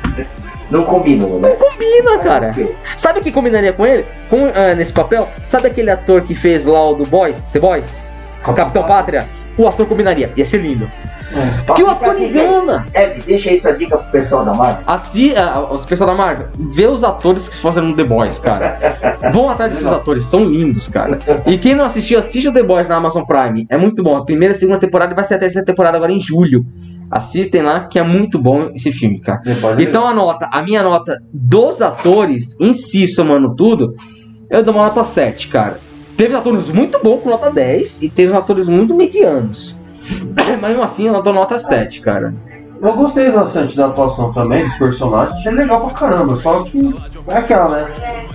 Não 0.71 0.85
combinou, 0.85 1.41
né? 1.41 1.51
Combina, 1.51 2.19
cara. 2.19 2.53
Sabe 2.97 3.21
o 3.21 3.23
que 3.23 3.31
combinaria 3.31 3.73
com 3.73 3.87
ele? 3.87 4.05
Com, 4.29 4.51
ah, 4.55 4.75
nesse 4.75 4.93
papel? 4.93 5.29
Sabe 5.43 5.69
aquele 5.69 5.91
ator 5.91 6.23
que 6.23 6.35
fez 6.35 6.65
lá 6.65 6.91
o 6.91 6.95
do 6.95 7.07
Boys? 7.07 7.45
The 7.47 7.61
Boys? 7.61 8.05
O 8.47 8.53
Capitão 8.53 8.85
Pátria? 8.85 9.27
O 9.57 9.67
ator 9.67 9.87
combinaria, 9.87 10.31
ia 10.37 10.45
ser 10.45 10.59
lindo. 10.59 10.89
Porque 11.67 11.83
o 11.83 11.91
ator 11.91 12.21
engana. 12.21 12.87
Ed, 12.95 13.23
deixa 13.27 13.51
aí 13.51 13.61
sua 13.61 13.73
dica 13.73 13.97
pro 13.99 14.11
pessoal 14.13 14.45
da 14.45 14.55
Marvel. 14.55 14.85
Assim, 14.87 15.35
ah, 15.37 15.67
os 15.71 15.85
pessoal 15.85 16.11
da 16.11 16.17
Marvel, 16.17 16.47
vê 16.73 16.87
os 16.87 17.03
atores 17.03 17.49
que 17.49 17.57
fazem 17.57 17.83
no 17.83 17.97
The 17.97 18.05
Boys, 18.05 18.39
cara. 18.39 18.79
Vão 19.33 19.51
atrás 19.51 19.73
desses 19.73 19.87
atores, 19.87 20.25
são 20.25 20.45
lindos, 20.45 20.89
cara. 20.89 21.19
E 21.47 21.59
quem 21.59 21.75
não 21.75 21.85
assistiu, 21.85 22.19
assiste 22.19 22.49
o 22.49 22.53
The 22.53 22.63
Boys 22.63 22.89
na 22.89 22.97
Amazon 22.97 23.25
Prime. 23.25 23.67
É 23.69 23.77
muito 23.77 24.03
bom. 24.03 24.17
A 24.17 24.25
primeira 24.25 24.55
e 24.55 24.57
segunda 24.57 24.79
temporada 24.79 25.15
vai 25.15 25.25
ser 25.25 25.35
a 25.35 25.39
terceira 25.39 25.67
temporada 25.67 25.97
agora 25.97 26.13
em 26.13 26.21
julho. 26.21 26.65
Assistem 27.11 27.63
lá, 27.63 27.87
que 27.87 27.99
é 27.99 28.03
muito 28.03 28.39
bom 28.39 28.71
esse 28.75 28.91
filme, 28.93 29.21
cara. 29.21 29.41
Então 29.79 30.07
a 30.07 30.13
nota, 30.13 30.49
a 30.51 30.63
minha 30.63 30.83
nota 30.83 31.23
dos 31.33 31.81
atores 31.81 32.57
em 32.61 32.73
si, 32.73 33.07
somando 33.07 33.55
tudo, 33.55 33.95
eu 34.51 34.63
dou 34.63 34.75
uma 34.75 34.85
nota 34.85 35.05
7, 35.05 35.49
cara. 35.49 35.79
Teve 36.17 36.35
atores 36.35 36.71
muito 36.71 36.99
bons 37.03 37.23
com 37.23 37.31
nota 37.31 37.51
10 37.51 38.03
e 38.03 38.09
teve 38.09 38.35
atores 38.35 38.69
muito 38.69 38.95
medianos. 38.95 39.79
Mas 40.35 40.61
mesmo 40.61 40.83
assim, 40.83 41.07
eu 41.07 41.23
dou 41.23 41.33
nota 41.33 41.59
7, 41.59 42.01
cara. 42.01 42.35
Eu 42.81 42.93
gostei 42.95 43.31
bastante 43.31 43.77
da 43.77 43.87
atuação 43.87 44.33
também, 44.33 44.63
dos 44.63 44.75
personagens, 44.75 45.39
achei 45.39 45.53
legal 45.53 45.81
pra 45.87 45.95
caramba, 45.95 46.37
só 46.37 46.63
que 46.63 46.95
é 47.29 47.39
aquela, 47.39 47.69
né? 47.71 48.27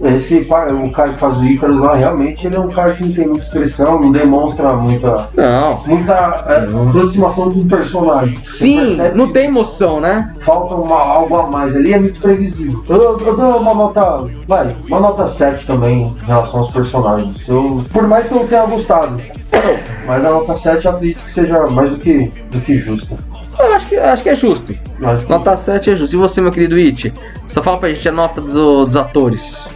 Esse 0.00 0.36
o 0.36 0.92
cara 0.92 1.12
que 1.12 1.18
faz 1.18 1.38
o 1.38 1.44
Icarus 1.44 1.80
lá, 1.80 1.96
realmente, 1.96 2.46
ele 2.46 2.54
é 2.54 2.60
um 2.60 2.68
cara 2.68 2.94
que 2.94 3.04
não 3.04 3.12
tem 3.12 3.26
muita 3.26 3.44
expressão, 3.44 4.00
não 4.00 4.12
demonstra 4.12 4.72
muita, 4.74 5.28
Não. 5.36 5.76
muita 5.86 6.12
é, 6.46 6.88
aproximação 6.88 7.50
com 7.50 7.60
o 7.60 7.66
personagem. 7.66 8.36
Sim, 8.36 8.96
não 9.16 9.32
tem 9.32 9.46
emoção, 9.46 9.98
né? 10.00 10.32
Falta 10.38 10.76
uma, 10.76 11.00
algo 11.00 11.34
a 11.36 11.48
mais 11.50 11.74
ali, 11.74 11.92
é 11.92 11.98
muito 11.98 12.20
previsível. 12.20 12.82
Eu, 12.88 13.18
eu 13.18 13.36
dou 13.36 13.56
uma 13.58 13.74
nota, 13.74 14.24
vai, 14.46 14.76
uma 14.86 15.00
nota 15.00 15.26
7 15.26 15.66
também 15.66 16.16
em 16.22 16.26
relação 16.26 16.60
aos 16.60 16.70
personagens. 16.70 17.48
Eu, 17.48 17.84
por 17.92 18.06
mais 18.06 18.28
que 18.28 18.34
eu 18.34 18.38
não 18.38 18.46
tenha 18.46 18.66
gostado, 18.66 19.20
mas 20.06 20.24
a 20.24 20.30
nota 20.30 20.54
7 20.56 20.86
eu 20.86 20.92
acredito 20.92 21.24
que 21.24 21.30
seja 21.30 21.66
mais 21.66 21.90
do 21.90 21.98
que, 21.98 22.30
do 22.52 22.60
que 22.60 22.76
justa. 22.76 23.16
Eu 23.58 23.74
acho 23.74 23.88
que, 23.88 23.96
acho 23.96 24.22
que 24.22 24.28
é 24.28 24.34
justo. 24.36 24.72
Que- 24.72 25.28
Nota 25.28 25.56
7 25.56 25.90
é 25.90 25.96
justo. 25.96 26.14
E 26.14 26.16
você, 26.16 26.40
meu 26.40 26.52
querido 26.52 26.76
It? 26.76 27.12
Só 27.44 27.60
fala 27.60 27.76
pra 27.76 27.88
gente 27.88 28.08
a 28.08 28.12
nota 28.12 28.40
dos, 28.40 28.52
dos 28.52 28.94
atores. 28.94 29.74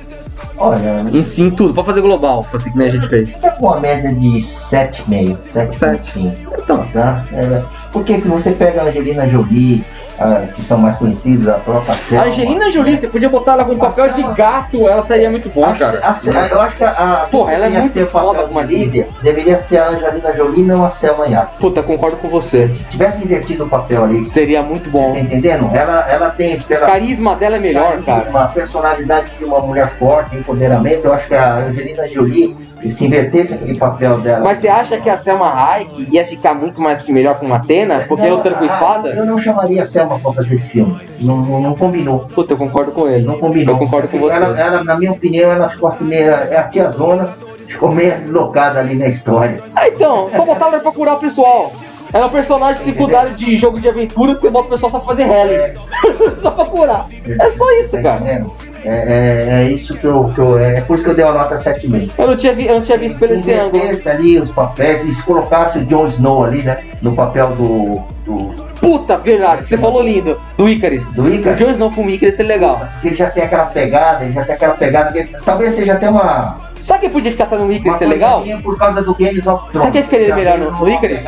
Olha, 0.62 1.04
Em 1.12 1.22
si, 1.22 1.42
em 1.42 1.50
tudo. 1.50 1.74
Pode 1.74 1.86
fazer 1.86 2.00
global, 2.00 2.46
assim 2.52 2.70
que 2.70 2.78
nem 2.78 2.86
a 2.88 2.90
gente 2.90 3.08
fez. 3.08 3.38
tá 3.40 3.50
com 3.50 3.66
uma 3.66 3.80
média 3.80 4.14
de 4.14 4.28
7,5. 4.40 5.36
7,5. 5.52 5.72
Sete. 5.72 6.32
Então, 6.56 6.86
Tá? 6.92 7.24
É, 7.32 7.62
porque 7.92 8.20
que 8.20 8.28
você 8.28 8.52
pega 8.52 8.82
a 8.82 8.84
Angelina 8.86 9.28
Jolie, 9.28 9.84
ah, 10.22 10.46
que 10.54 10.64
são 10.64 10.78
mais 10.78 10.96
conhecidas, 10.96 11.48
a 11.48 11.58
própria 11.58 11.94
a 11.94 11.98
Selma. 11.98 12.24
Angelina 12.26 12.70
Jolie, 12.70 12.96
você 12.96 13.08
podia 13.08 13.28
botar 13.28 13.52
ela 13.52 13.64
com 13.64 13.76
papel 13.76 14.08
de 14.12 14.22
gato, 14.34 14.88
ela 14.88 15.02
seria 15.02 15.30
muito 15.30 15.48
bom, 15.50 15.64
A- 15.64 15.72
cara. 15.74 16.00
a- 16.02 16.10
a- 16.12 16.48
eu 16.48 16.60
acho 16.60 16.76
que 16.76 16.84
a, 16.84 16.90
a 16.90 17.26
Porra, 17.30 17.52
ela 17.52 17.66
é 17.66 17.70
deveria 17.70 17.80
muito 18.02 18.02
o 18.02 18.06
foda 18.06 18.42
como 18.44 18.60
Lídia, 18.60 19.06
deveria 19.22 19.60
ser 19.60 19.78
a 19.78 19.88
Angelina 19.90 20.32
Jolie, 20.36 20.62
não 20.64 20.84
a 20.84 20.90
Selma 20.90 21.24
Hayek. 21.24 21.58
Puta, 21.58 21.82
concordo 21.82 22.16
com 22.18 22.28
você. 22.28 22.68
Se 22.68 22.84
tivesse 22.84 23.24
invertido 23.24 23.64
o 23.64 23.68
papel 23.68 24.04
ali, 24.04 24.20
Seria 24.22 24.62
muito 24.62 24.84
tá 24.84 24.90
bom. 24.90 25.16
entendendo? 25.16 25.70
Ela, 25.74 26.06
ela 26.08 26.30
tem 26.30 26.56
O 26.56 26.64
pela 26.64 26.86
carisma 26.86 27.34
dela 27.36 27.56
é 27.56 27.58
melhor, 27.58 28.00
cara. 28.02 28.28
uma 28.30 28.46
personalidade 28.48 29.26
de 29.38 29.44
uma 29.44 29.60
mulher 29.60 29.88
forte, 29.98 30.36
empoderamento. 30.36 31.04
Eu 31.04 31.12
acho 31.14 31.28
que 31.28 31.34
a 31.34 31.54
Angelina 31.56 32.06
Jolie, 32.06 32.56
se 32.90 33.04
invertesse 33.06 33.54
aquele 33.54 33.76
papel 33.78 34.18
dela. 34.18 34.42
Mas 34.44 34.58
você 34.58 34.68
acha 34.68 34.98
que 35.00 35.08
a 35.08 35.16
Selma 35.16 35.52
Hayek 35.52 36.08
ia 36.10 36.26
ficar 36.26 36.54
muito 36.54 36.80
mais 36.82 37.00
que 37.02 37.12
melhor 37.12 37.38
com 37.38 37.52
Atena? 37.52 38.04
Porque 38.08 38.28
Não, 38.28 38.36
lutando 38.36 38.56
com 38.56 38.64
espada? 38.64 39.08
Eu 39.10 39.24
não 39.24 39.38
chamaria 39.38 39.82
a 39.82 39.86
Selma 39.86 40.18
pra 40.18 40.32
fazer 40.32 40.54
esse 40.54 40.68
filme. 40.68 40.98
Não, 41.20 41.36
não, 41.36 41.60
não 41.60 41.74
combinou. 41.74 42.20
Puta, 42.20 42.52
eu 42.52 42.56
concordo 42.56 42.92
com 42.92 43.08
ele. 43.08 43.24
Não 43.24 43.38
combinou. 43.38 43.74
Eu 43.74 43.78
concordo 43.78 44.08
com 44.08 44.18
você. 44.18 44.36
Ela, 44.36 44.58
ela, 44.60 44.84
na 44.84 44.96
minha 44.96 45.12
opinião, 45.12 45.50
ela 45.50 45.68
ficou 45.68 45.88
assim 45.88 46.04
meio. 46.04 46.30
É 46.30 46.56
a 46.56 46.64
tia 46.64 46.90
Zona, 46.90 47.36
ficou 47.66 47.92
meio 47.92 48.16
deslocada 48.18 48.80
ali 48.80 48.94
na 48.96 49.06
história. 49.06 49.62
Ah, 49.74 49.88
então, 49.88 50.28
só 50.28 50.44
botar 50.44 50.66
ela 50.66 50.80
pra 50.80 50.92
curar 50.92 51.14
o 51.16 51.18
pessoal. 51.20 51.72
Ela 52.12 52.24
é 52.24 52.26
um 52.26 52.30
personagem 52.30 52.82
secundário 52.82 53.30
de 53.34 53.56
jogo 53.56 53.80
de 53.80 53.88
aventura 53.88 54.34
que 54.34 54.42
você 54.42 54.50
bota 54.50 54.66
o 54.66 54.70
pessoal 54.72 54.92
só 54.92 54.98
pra 54.98 55.08
fazer 55.08 55.24
rally. 55.24 55.72
só 56.36 56.50
pra 56.50 56.66
curar. 56.66 57.06
É 57.40 57.48
só 57.48 57.64
isso, 57.78 57.96
Tá 57.96 58.02
cara. 58.18 58.42
É, 58.84 58.90
é, 58.90 59.62
é 59.62 59.70
isso 59.70 59.96
que 59.96 60.04
eu, 60.04 60.24
que 60.34 60.38
eu. 60.38 60.58
É 60.58 60.80
por 60.80 60.94
isso 60.94 61.04
que 61.04 61.10
eu 61.10 61.14
dei 61.14 61.24
uma 61.24 61.34
nota 61.34 61.58
7,5. 61.58 62.10
Eu 62.18 62.26
não 62.26 62.36
tinha, 62.36 62.54
vi, 62.54 62.66
eu 62.66 62.74
não 62.74 62.82
tinha 62.82 62.98
visto 62.98 63.18
pelo 63.18 63.36
Se 63.36 63.40
esse 63.40 63.52
ângulo. 63.52 63.82
ali 64.06 64.38
os 64.38 64.50
papéis, 64.50 65.04
e 65.06 65.14
se 65.14 65.22
colocasse 65.22 65.78
o 65.78 65.84
Jon 65.86 66.08
Snow 66.08 66.44
ali, 66.44 66.62
né? 66.62 66.78
No 67.00 67.14
papel 67.14 67.48
do. 67.54 68.02
do 68.24 68.72
Puta, 68.80 69.16
verdade, 69.16 69.68
você 69.68 69.78
falou 69.78 70.02
lindo. 70.02 70.36
Do 70.56 70.68
Icarus. 70.68 71.14
Do 71.14 71.32
Icarus? 71.32 71.60
O 71.60 71.64
Jon 71.64 71.70
Snow 71.70 71.90
com 71.92 72.04
o 72.04 72.10
Icarus 72.10 72.34
seria 72.34 72.52
legal. 72.54 72.80
ele 73.04 73.14
já 73.14 73.30
tem 73.30 73.44
aquela 73.44 73.66
pegada, 73.66 74.24
ele 74.24 74.32
já 74.32 74.44
tem 74.44 74.54
aquela 74.56 74.74
pegada. 74.74 75.12
Que, 75.12 75.24
talvez 75.44 75.74
seja 75.74 75.92
até 75.92 76.10
uma. 76.10 76.71
Sabe 76.82 77.00
quem 77.02 77.10
podia 77.10 77.30
ficar 77.30 77.44
atrás 77.44 77.62
no 77.62 77.72
Icarus 77.72 77.96
seria 77.98 78.12
legal? 78.12 78.44
por 78.62 78.76
causa 78.76 79.02
do 79.02 79.14
Games 79.14 79.46
of 79.46 79.70
Thrones. 79.70 79.76
Sabe 79.76 79.92
quem 79.92 80.02
ficaria 80.02 80.34
melhor 80.34 80.58
no- 80.58 80.70
no 80.72 80.88
Icarus? 80.90 81.22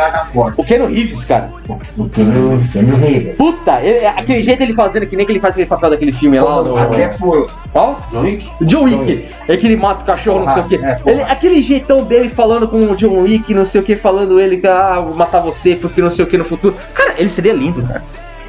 O 0.57 0.65
Keanu 0.65 0.87
Reeves, 0.87 1.25
cara. 1.25 1.49
O 1.97 2.09
Kenny 2.09 2.69
Kenny 2.73 2.91
Reeves. 2.97 3.37
Puta, 3.37 3.81
ele- 3.81 4.05
aquele 4.05 4.43
jeito 4.43 4.63
ele 4.65 4.75
fazendo 4.75 5.07
que 5.07 5.17
nem 5.17 5.25
que 5.25 5.31
ele 5.33 5.39
faz 5.41 5.55
aquele 5.55 5.69
papel 5.69 5.91
daquele 5.91 6.13
filme 6.13 6.39
lá. 6.41 6.63
No... 6.63 6.77
Até 6.77 7.11
foi. 7.13 7.47
Qual? 7.73 8.01
John 8.11 8.21
Wick? 8.23 8.51
John 8.63 8.85
Wick. 8.85 9.29
É 9.49 9.57
que 9.57 9.67
ele 9.67 9.77
mata 9.77 10.03
o 10.03 10.05
cachorro, 10.05 10.41
não 10.45 10.49
sei 10.49 10.63
o 10.63 10.67
que. 10.67 10.77
Ah, 10.85 10.99
é. 11.07 11.11
Ele, 11.11 11.23
aquele 11.23 11.63
jeitão 11.63 12.03
dele 12.03 12.29
falando 12.29 12.67
com 12.67 12.79
o 12.91 12.97
John 12.97 13.21
Wick, 13.23 13.55
não 13.55 13.65
sei 13.65 13.81
o 13.81 13.85
que, 13.85 13.95
falando 13.97 14.41
ele 14.41 14.57
que 14.57 14.67
ah, 14.67 15.01
vou 15.01 15.15
matar 15.15 15.41
você 15.41 15.77
porque 15.77 16.03
não 16.03 16.11
sei 16.11 16.25
o 16.25 16.29
que 16.29 16.37
no 16.37 16.45
futuro. 16.45 16.75
Cara, 16.93 17.15
ele 17.17 17.29
seria 17.29 17.53
lindo, 17.53 17.81
cara. 17.87 18.03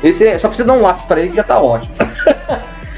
Ele 0.04 0.14
seria, 0.14 0.38
só 0.40 0.48
precisa 0.48 0.68
dar 0.68 0.74
um 0.74 0.82
lápis 0.82 1.06
pra 1.06 1.20
ele 1.20 1.30
que 1.30 1.36
já 1.36 1.44
tá 1.44 1.60
ótimo. 1.60 1.92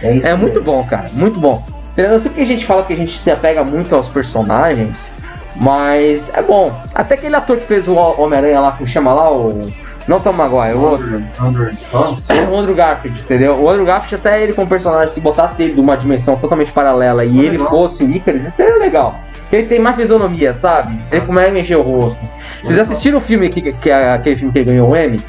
É, 0.01 0.14
isso 0.16 0.28
É 0.28 0.34
muito 0.36 0.62
bom, 0.62 0.84
cara, 0.86 1.10
muito 1.14 1.39
bom. 1.39 1.64
Eu 1.98 2.20
sei 2.20 2.30
porque 2.30 2.43
a 2.43 2.45
gente 2.45 2.66
fala 2.66 2.84
que 2.84 2.93
a 2.93 2.95
gente 2.95 3.20
se 3.20 3.32
apega 3.32 3.64
muito 3.64 3.95
aos 3.95 4.08
personagens, 4.08 5.12
mas 5.56 6.32
é 6.36 6.43
bom. 6.43 6.72
Até 6.93 7.16
aquele 7.16 7.36
ator 7.36 7.58
que 7.58 7.66
fez 7.66 7.88
o 7.88 7.95
Homem-Aranha 7.95 8.60
lá, 8.60 8.72
como 8.72 8.86
chama 8.88 9.14
lá, 9.14 9.32
o. 9.32 9.60
Não 10.08 10.22
Tom 10.22 10.32
Maguire, 10.32 10.78
o 10.78 10.82
outro. 10.82 11.22
Andrew 11.38 11.70
Thomas? 11.91 12.24
O 12.50 12.56
Andrew 12.56 12.76
Garfield, 12.76 13.20
entendeu? 13.20 13.60
O 13.60 13.70
Andrew 13.70 13.86
Garfield, 13.86 14.16
até 14.16 14.41
ele 14.41 14.54
como 14.54 14.66
personagem, 14.66 15.14
se 15.14 15.20
botasse 15.20 15.64
ele 15.64 15.74
de 15.74 15.82
uma 15.82 15.98
dimensão 15.98 16.38
totalmente 16.38 16.72
paralela 16.72 17.26
e 17.26 17.45
ele 17.45 17.58
fosse 17.58 18.06
o 18.06 18.12
Icarus, 18.12 18.43
isso 18.43 18.56
seria 18.56 18.78
legal. 18.78 19.20
que 19.50 19.56
ele 19.58 19.68
tem 19.68 19.80
mais 19.80 19.98
fisionomia, 19.98 20.54
sabe? 20.54 20.98
Ele 21.12 21.26
começa 21.26 21.50
a 21.50 21.52
mexer 21.52 21.76
o 21.76 21.82
rosto. 21.82 22.20
Vocês 22.64 22.78
assistiram 22.80 23.18
o 23.18 23.22
filme 23.22 23.50
que, 23.50 23.74
que 23.74 23.89
é 23.89 24.14
aquele 24.14 24.38
filme 24.38 24.54
que 24.54 24.60
ele 24.60 24.66
ganhou 24.72 24.91
o 24.91 24.95
M? 24.95 25.22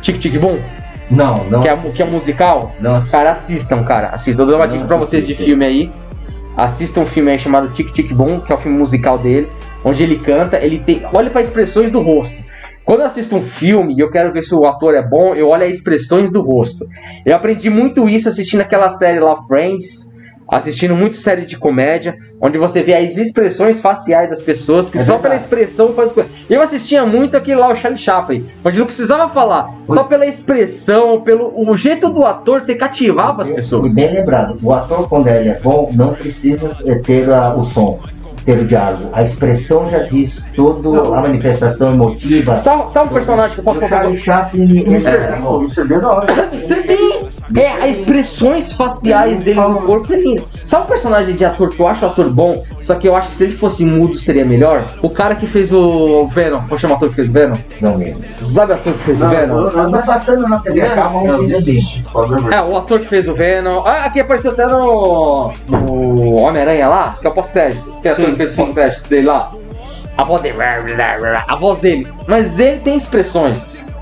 Tic 0.00 0.18
Tic 0.18 0.36
Boom? 0.40 0.58
Não, 1.10 1.44
não. 1.44 1.62
Que 1.62 1.68
é, 1.68 1.76
que 1.76 2.02
é 2.02 2.06
musical? 2.06 2.74
Não. 2.80 3.04
Cara, 3.06 3.32
assistam, 3.32 3.84
cara. 3.84 4.08
Assistam. 4.08 4.42
Eu 4.42 4.46
dou 4.46 4.56
uma 4.56 4.66
dica 4.66 4.84
pra 4.84 4.96
vocês 4.96 5.26
de 5.26 5.34
filme 5.34 5.64
aí. 5.64 5.92
Assistam 6.56 7.00
um 7.00 7.06
filme 7.06 7.36
chamado 7.38 7.72
Tic 7.72 7.90
Tic 7.92 8.12
Boom, 8.12 8.40
que 8.40 8.52
é 8.52 8.54
o 8.54 8.58
filme 8.58 8.78
musical 8.78 9.18
dele, 9.18 9.48
onde 9.84 10.02
ele 10.02 10.18
canta, 10.18 10.58
ele 10.58 10.78
tem. 10.78 11.02
Olha 11.12 11.30
para 11.30 11.42
expressões 11.42 11.90
do 11.90 12.00
rosto. 12.00 12.42
Quando 12.84 13.00
eu 13.00 13.06
assisto 13.06 13.34
um 13.34 13.42
filme 13.42 13.94
e 13.94 14.00
eu 14.00 14.10
quero 14.10 14.32
ver 14.32 14.44
se 14.44 14.54
o 14.54 14.66
ator 14.66 14.94
é 14.94 15.02
bom, 15.02 15.34
eu 15.34 15.48
olho 15.48 15.64
as 15.64 15.72
expressões 15.72 16.30
do 16.30 16.42
rosto. 16.42 16.86
Eu 17.24 17.34
aprendi 17.34 17.70
muito 17.70 18.08
isso 18.08 18.28
assistindo 18.28 18.60
aquela 18.60 18.90
série 18.90 19.18
lá, 19.18 19.36
Friends, 19.48 20.13
assistindo 20.56 20.94
muito 20.94 21.16
série 21.16 21.44
de 21.44 21.58
comédia, 21.58 22.16
onde 22.40 22.58
você 22.58 22.82
vê 22.82 22.94
as 22.94 23.16
expressões 23.16 23.80
faciais 23.80 24.30
das 24.30 24.40
pessoas, 24.40 24.88
que 24.88 24.98
É 24.98 25.02
só 25.02 25.18
pela 25.18 25.34
verdade. 25.34 25.42
expressão 25.42 25.92
faz 25.94 26.12
coisa. 26.12 26.28
Eu 26.48 26.62
assistia 26.62 27.04
muito 27.04 27.36
aquele 27.36 27.58
lá, 27.60 27.68
o 27.72 27.76
Charlie 27.76 28.00
Chaplin, 28.00 28.46
onde 28.64 28.78
não 28.78 28.86
precisava 28.86 29.28
falar, 29.28 29.68
só 29.86 30.04
pela 30.04 30.24
expressão, 30.26 31.20
pelo 31.22 31.52
o 31.54 31.76
jeito 31.76 32.08
do 32.10 32.24
ator, 32.24 32.60
você 32.60 32.74
cativava 32.74 33.42
as 33.42 33.50
pessoas. 33.50 33.96
E 33.96 34.00
bem 34.00 34.14
lembrado, 34.14 34.58
o 34.62 34.72
ator, 34.72 35.08
quando 35.08 35.28
ele 35.28 35.48
é 35.50 35.58
bom, 35.60 35.90
não 35.94 36.14
precisa 36.14 36.70
eh, 36.86 36.94
ter 36.96 37.28
ah, 37.30 37.54
o 37.54 37.64
som, 37.64 37.98
ter 38.44 38.58
o 38.58 38.66
diálogo. 38.66 39.08
A 39.12 39.22
expressão 39.22 39.90
já 39.90 40.00
diz 40.00 40.44
toda 40.54 41.16
a 41.16 41.20
manifestação 41.22 41.94
emotiva. 41.94 42.56
Sabe, 42.56 42.92
sabe 42.92 43.10
um 43.10 43.12
personagem 43.12 43.54
que 43.54 43.60
eu 43.60 43.64
posso 43.64 43.78
O 43.78 43.82
contar? 43.82 44.02
Charlie 44.02 44.20
Chaplin, 44.20 44.80
Mr. 44.86 45.08
é 45.08 45.30
Bean, 45.36 45.60
Mr. 46.52 46.82
Bean 46.82 47.23
é 47.56 47.68
as 47.88 47.96
expressões 47.98 48.72
faciais 48.72 49.40
dele 49.40 49.60
no 49.60 49.82
corpo 49.82 50.12
é 50.12 50.16
lindo. 50.16 50.44
Sabe 50.66 50.84
um 50.84 50.86
personagem 50.86 51.34
de 51.34 51.44
ator 51.44 51.70
que 51.70 51.80
eu 51.80 51.86
acho 51.86 52.06
ator 52.06 52.30
bom, 52.30 52.62
só 52.80 52.94
que 52.94 53.06
eu 53.08 53.14
acho 53.16 53.28
que 53.30 53.36
se 53.36 53.44
ele 53.44 53.56
fosse 53.56 53.84
mudo 53.84 54.18
seria 54.18 54.44
melhor? 54.44 54.84
O 55.02 55.10
cara 55.10 55.34
que 55.34 55.46
fez 55.46 55.72
o 55.72 56.26
Venom, 56.28 56.60
vou 56.60 56.78
chamar 56.78 56.94
o 56.94 56.96
ator 56.96 57.08
que 57.10 57.16
fez 57.16 57.28
o 57.28 57.32
Venom? 57.32 57.56
Não 57.80 57.96
lembro. 57.96 58.24
Sabe 58.30 58.72
o 58.72 58.74
ator 58.76 58.92
que 58.94 58.98
fez 59.04 59.20
o 59.20 59.24
Não, 59.24 59.30
Venom? 59.30 59.66
eu- 59.66 59.90
Tá 59.90 60.02
passando 60.02 60.48
na 60.48 60.58
TV 60.60 60.80
a 60.82 60.94
cabo, 60.94 61.18
Não, 61.18 61.26
mas 61.26 61.40
ainda 61.40 61.46
bem. 61.48 61.56
existe. 61.58 62.02
Pode 62.12 62.42
ver. 62.42 62.52
É, 62.52 62.62
o 62.62 62.76
ator 62.76 63.00
que 63.00 63.08
fez 63.08 63.28
o 63.28 63.34
Venom. 63.34 63.82
Ah, 63.84 64.04
aqui 64.04 64.20
apareceu 64.20 64.52
até 64.52 64.66
no, 64.66 65.52
no 65.68 66.32
Homem-Aranha 66.34 66.88
lá, 66.88 67.16
que 67.20 67.26
é 67.26 67.30
o 67.30 67.34
pós-crédito. 67.34 68.00
Que 68.02 68.08
é 68.08 68.10
o 68.10 68.14
ator 68.14 68.26
que 68.30 68.36
fez 68.36 68.52
o 68.52 68.56
pós-crédito 68.56 69.08
dele 69.08 69.26
lá. 69.26 69.52
A 70.16 70.22
voz 70.24 70.42
dele. 70.42 70.56
A 71.48 71.56
voz 71.56 71.78
dele. 71.78 72.06
Mas 72.26 72.58
ele 72.58 72.78
tem 72.80 72.96
expressões. 72.96 73.92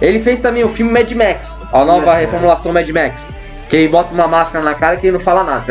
Ele 0.00 0.20
fez 0.20 0.40
também 0.40 0.64
o 0.64 0.68
filme 0.68 0.92
Mad 0.92 1.10
Max, 1.12 1.62
a 1.72 1.84
nova 1.84 2.14
reformulação 2.14 2.72
Mad 2.72 2.88
Max. 2.90 3.32
Que 3.68 3.76
ele 3.76 3.88
bota 3.88 4.12
uma 4.12 4.28
máscara 4.28 4.64
na 4.64 4.74
cara 4.74 4.96
que 4.96 5.06
ele 5.06 5.16
não 5.16 5.24
fala 5.24 5.42
nada. 5.44 5.64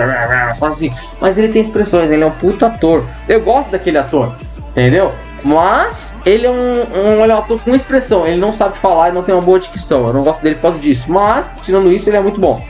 Só 0.56 0.68
assim. 0.68 0.92
Mas 1.20 1.38
ele 1.38 1.50
tem 1.50 1.62
expressões, 1.62 2.10
ele 2.10 2.24
é 2.24 2.26
um 2.26 2.32
puto 2.32 2.66
ator. 2.66 3.06
Eu 3.28 3.42
gosto 3.42 3.72
daquele 3.72 3.98
ator, 3.98 4.36
entendeu? 4.70 5.12
Mas 5.44 6.16
ele 6.26 6.46
é 6.46 6.50
um, 6.50 6.54
um, 6.54 7.24
ele 7.24 7.32
é 7.32 7.36
um 7.36 7.40
ator 7.40 7.60
com 7.62 7.76
expressão, 7.76 8.28
ele 8.28 8.40
não 8.40 8.54
sabe 8.54 8.78
falar 8.78 9.10
e 9.10 9.12
não 9.12 9.24
tem 9.24 9.34
uma 9.34 9.42
boa 9.42 9.60
dicção. 9.60 10.08
Eu 10.08 10.14
não 10.14 10.24
gosto 10.24 10.42
dele 10.42 10.56
por 10.56 10.62
causa 10.62 10.80
disso. 10.80 11.12
Mas, 11.12 11.56
tirando 11.64 11.92
isso, 11.92 12.10
ele 12.10 12.18
é 12.18 12.22
muito 12.22 12.40
bom. 12.40 12.64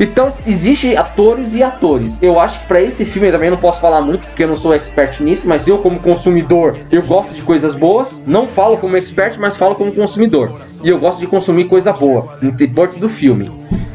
Então, 0.00 0.28
existe 0.46 0.96
atores 0.96 1.54
e 1.54 1.62
atores. 1.62 2.22
Eu 2.22 2.40
acho 2.40 2.60
que 2.60 2.66
pra 2.66 2.80
esse 2.80 3.04
filme 3.04 3.28
eu 3.28 3.32
também 3.32 3.50
não 3.50 3.56
posso 3.56 3.80
falar 3.80 4.00
muito, 4.00 4.26
porque 4.26 4.42
eu 4.42 4.48
não 4.48 4.56
sou 4.56 4.74
expert 4.74 5.20
nisso, 5.20 5.48
mas 5.48 5.68
eu, 5.68 5.78
como 5.78 6.00
consumidor, 6.00 6.76
eu 6.90 7.02
gosto 7.02 7.34
de 7.34 7.42
coisas 7.42 7.74
boas. 7.74 8.22
Não 8.26 8.46
falo 8.46 8.78
como 8.78 8.96
expert, 8.96 9.38
mas 9.38 9.56
falo 9.56 9.74
como 9.74 9.92
consumidor. 9.92 10.60
E 10.82 10.88
eu 10.88 10.98
gosto 10.98 11.20
de 11.20 11.26
consumir 11.26 11.66
coisa 11.66 11.92
boa, 11.92 12.38
no 12.40 12.50
importa 12.62 12.98
do 12.98 13.08
filme. 13.08 13.50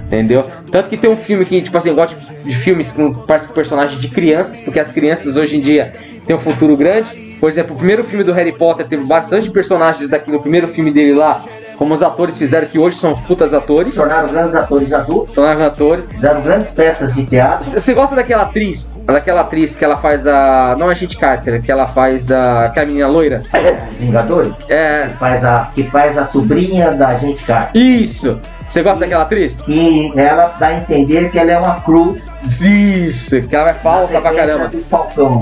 Entendeu? 0.05 0.43
Tanto 0.71 0.87
que 0.89 0.95
tem 0.95 1.09
um 1.09 1.17
filme 1.17 1.43
que, 1.43 1.61
tipo 1.61 1.77
assim, 1.77 1.89
eu 1.89 1.95
gosto 1.95 2.15
de 2.43 2.55
filmes 2.55 2.93
com 2.93 3.13
personagens 3.53 3.99
de 3.99 4.07
crianças, 4.07 4.61
porque 4.61 4.79
as 4.79 4.89
crianças 4.89 5.35
hoje 5.35 5.57
em 5.57 5.59
dia 5.59 5.91
têm 6.25 6.35
um 6.35 6.39
futuro 6.39 6.77
grande. 6.77 7.35
Por 7.39 7.49
exemplo, 7.49 7.75
o 7.75 7.77
primeiro 7.77 8.03
filme 8.03 8.23
do 8.23 8.31
Harry 8.31 8.53
Potter 8.53 8.87
teve 8.87 9.03
bastante 9.03 9.51
personagens 9.51 10.09
daqui 10.09 10.31
no 10.31 10.39
primeiro 10.39 10.67
filme 10.69 10.91
dele 10.91 11.13
lá, 11.13 11.43
como 11.77 11.93
os 11.93 12.01
atores 12.01 12.37
fizeram, 12.37 12.67
que 12.67 12.79
hoje 12.79 12.97
são 12.97 13.15
putas 13.15 13.53
atores. 13.53 13.95
Tornaram 13.95 14.27
grandes 14.29 14.55
atores 14.55 14.91
adultos, 14.91 15.33
Tornaram 15.35 15.65
atores. 15.65 16.05
fizeram 16.05 16.41
grandes 16.41 16.69
peças 16.71 17.13
de 17.13 17.25
teatro. 17.25 17.63
Você 17.69 17.93
gosta 17.93 18.15
daquela 18.15 18.43
atriz? 18.43 19.01
Daquela 19.05 19.41
atriz 19.41 19.75
que 19.75 19.85
ela 19.85 19.97
faz 19.97 20.23
da. 20.23 20.75
Não 20.77 20.89
é 20.91 20.95
Gente 20.95 21.17
Carter, 21.17 21.61
que 21.61 21.71
ela 21.71 21.87
faz 21.87 22.25
da. 22.25 22.65
Aquela 22.65 22.85
menina 22.87 23.07
loira? 23.07 23.43
Vingadores, 23.99 24.53
É. 24.69 25.07
que 25.07 25.17
faz 25.17 25.43
a, 25.45 25.71
que 25.73 25.83
faz 25.83 26.17
a 26.17 26.25
sobrinha 26.25 26.91
da 26.91 27.15
gente 27.17 27.43
Carter. 27.43 27.79
Isso! 27.81 28.39
Você 28.67 28.83
gosta 28.83 28.99
daquela 28.99 29.23
atriz? 29.23 29.61
Que 29.61 30.11
ela 30.19 30.53
dá 30.59 30.67
a 30.67 30.77
entender 30.77 31.31
que 31.31 31.39
ela 31.39 31.51
é 31.51 31.57
uma 31.57 31.75
cruz. 31.81 32.21
Isso! 32.45 33.41
Que 33.41 33.55
ela 33.55 33.65
vai 33.65 33.73
falsa 33.73 34.21
pra 34.21 34.33
caramba. 34.33 34.71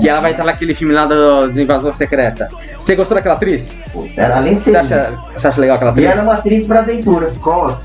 Que 0.00 0.08
ela 0.08 0.20
vai 0.20 0.30
estar 0.32 0.44
naquele 0.44 0.74
filme 0.74 0.94
lá 0.94 1.06
do 1.06 1.48
do 1.52 1.60
Invasão 1.60 1.94
Secreta. 1.94 2.48
Você 2.78 2.96
gostou 2.96 3.14
daquela 3.14 3.34
atriz? 3.34 3.78
Ela, 4.16 4.36
além 4.38 4.56
de 4.56 4.62
Você 4.62 4.76
acha, 4.76 5.12
você 5.34 5.46
acha 5.48 5.60
legal 5.60 5.76
aquela 5.76 5.90
E 5.90 5.92
atriz? 5.92 6.06
ela 6.10 6.20
é 6.20 6.24
uma 6.24 6.34
atriz 6.34 6.66
brasileira. 6.66 7.32
Qual? 7.42 7.78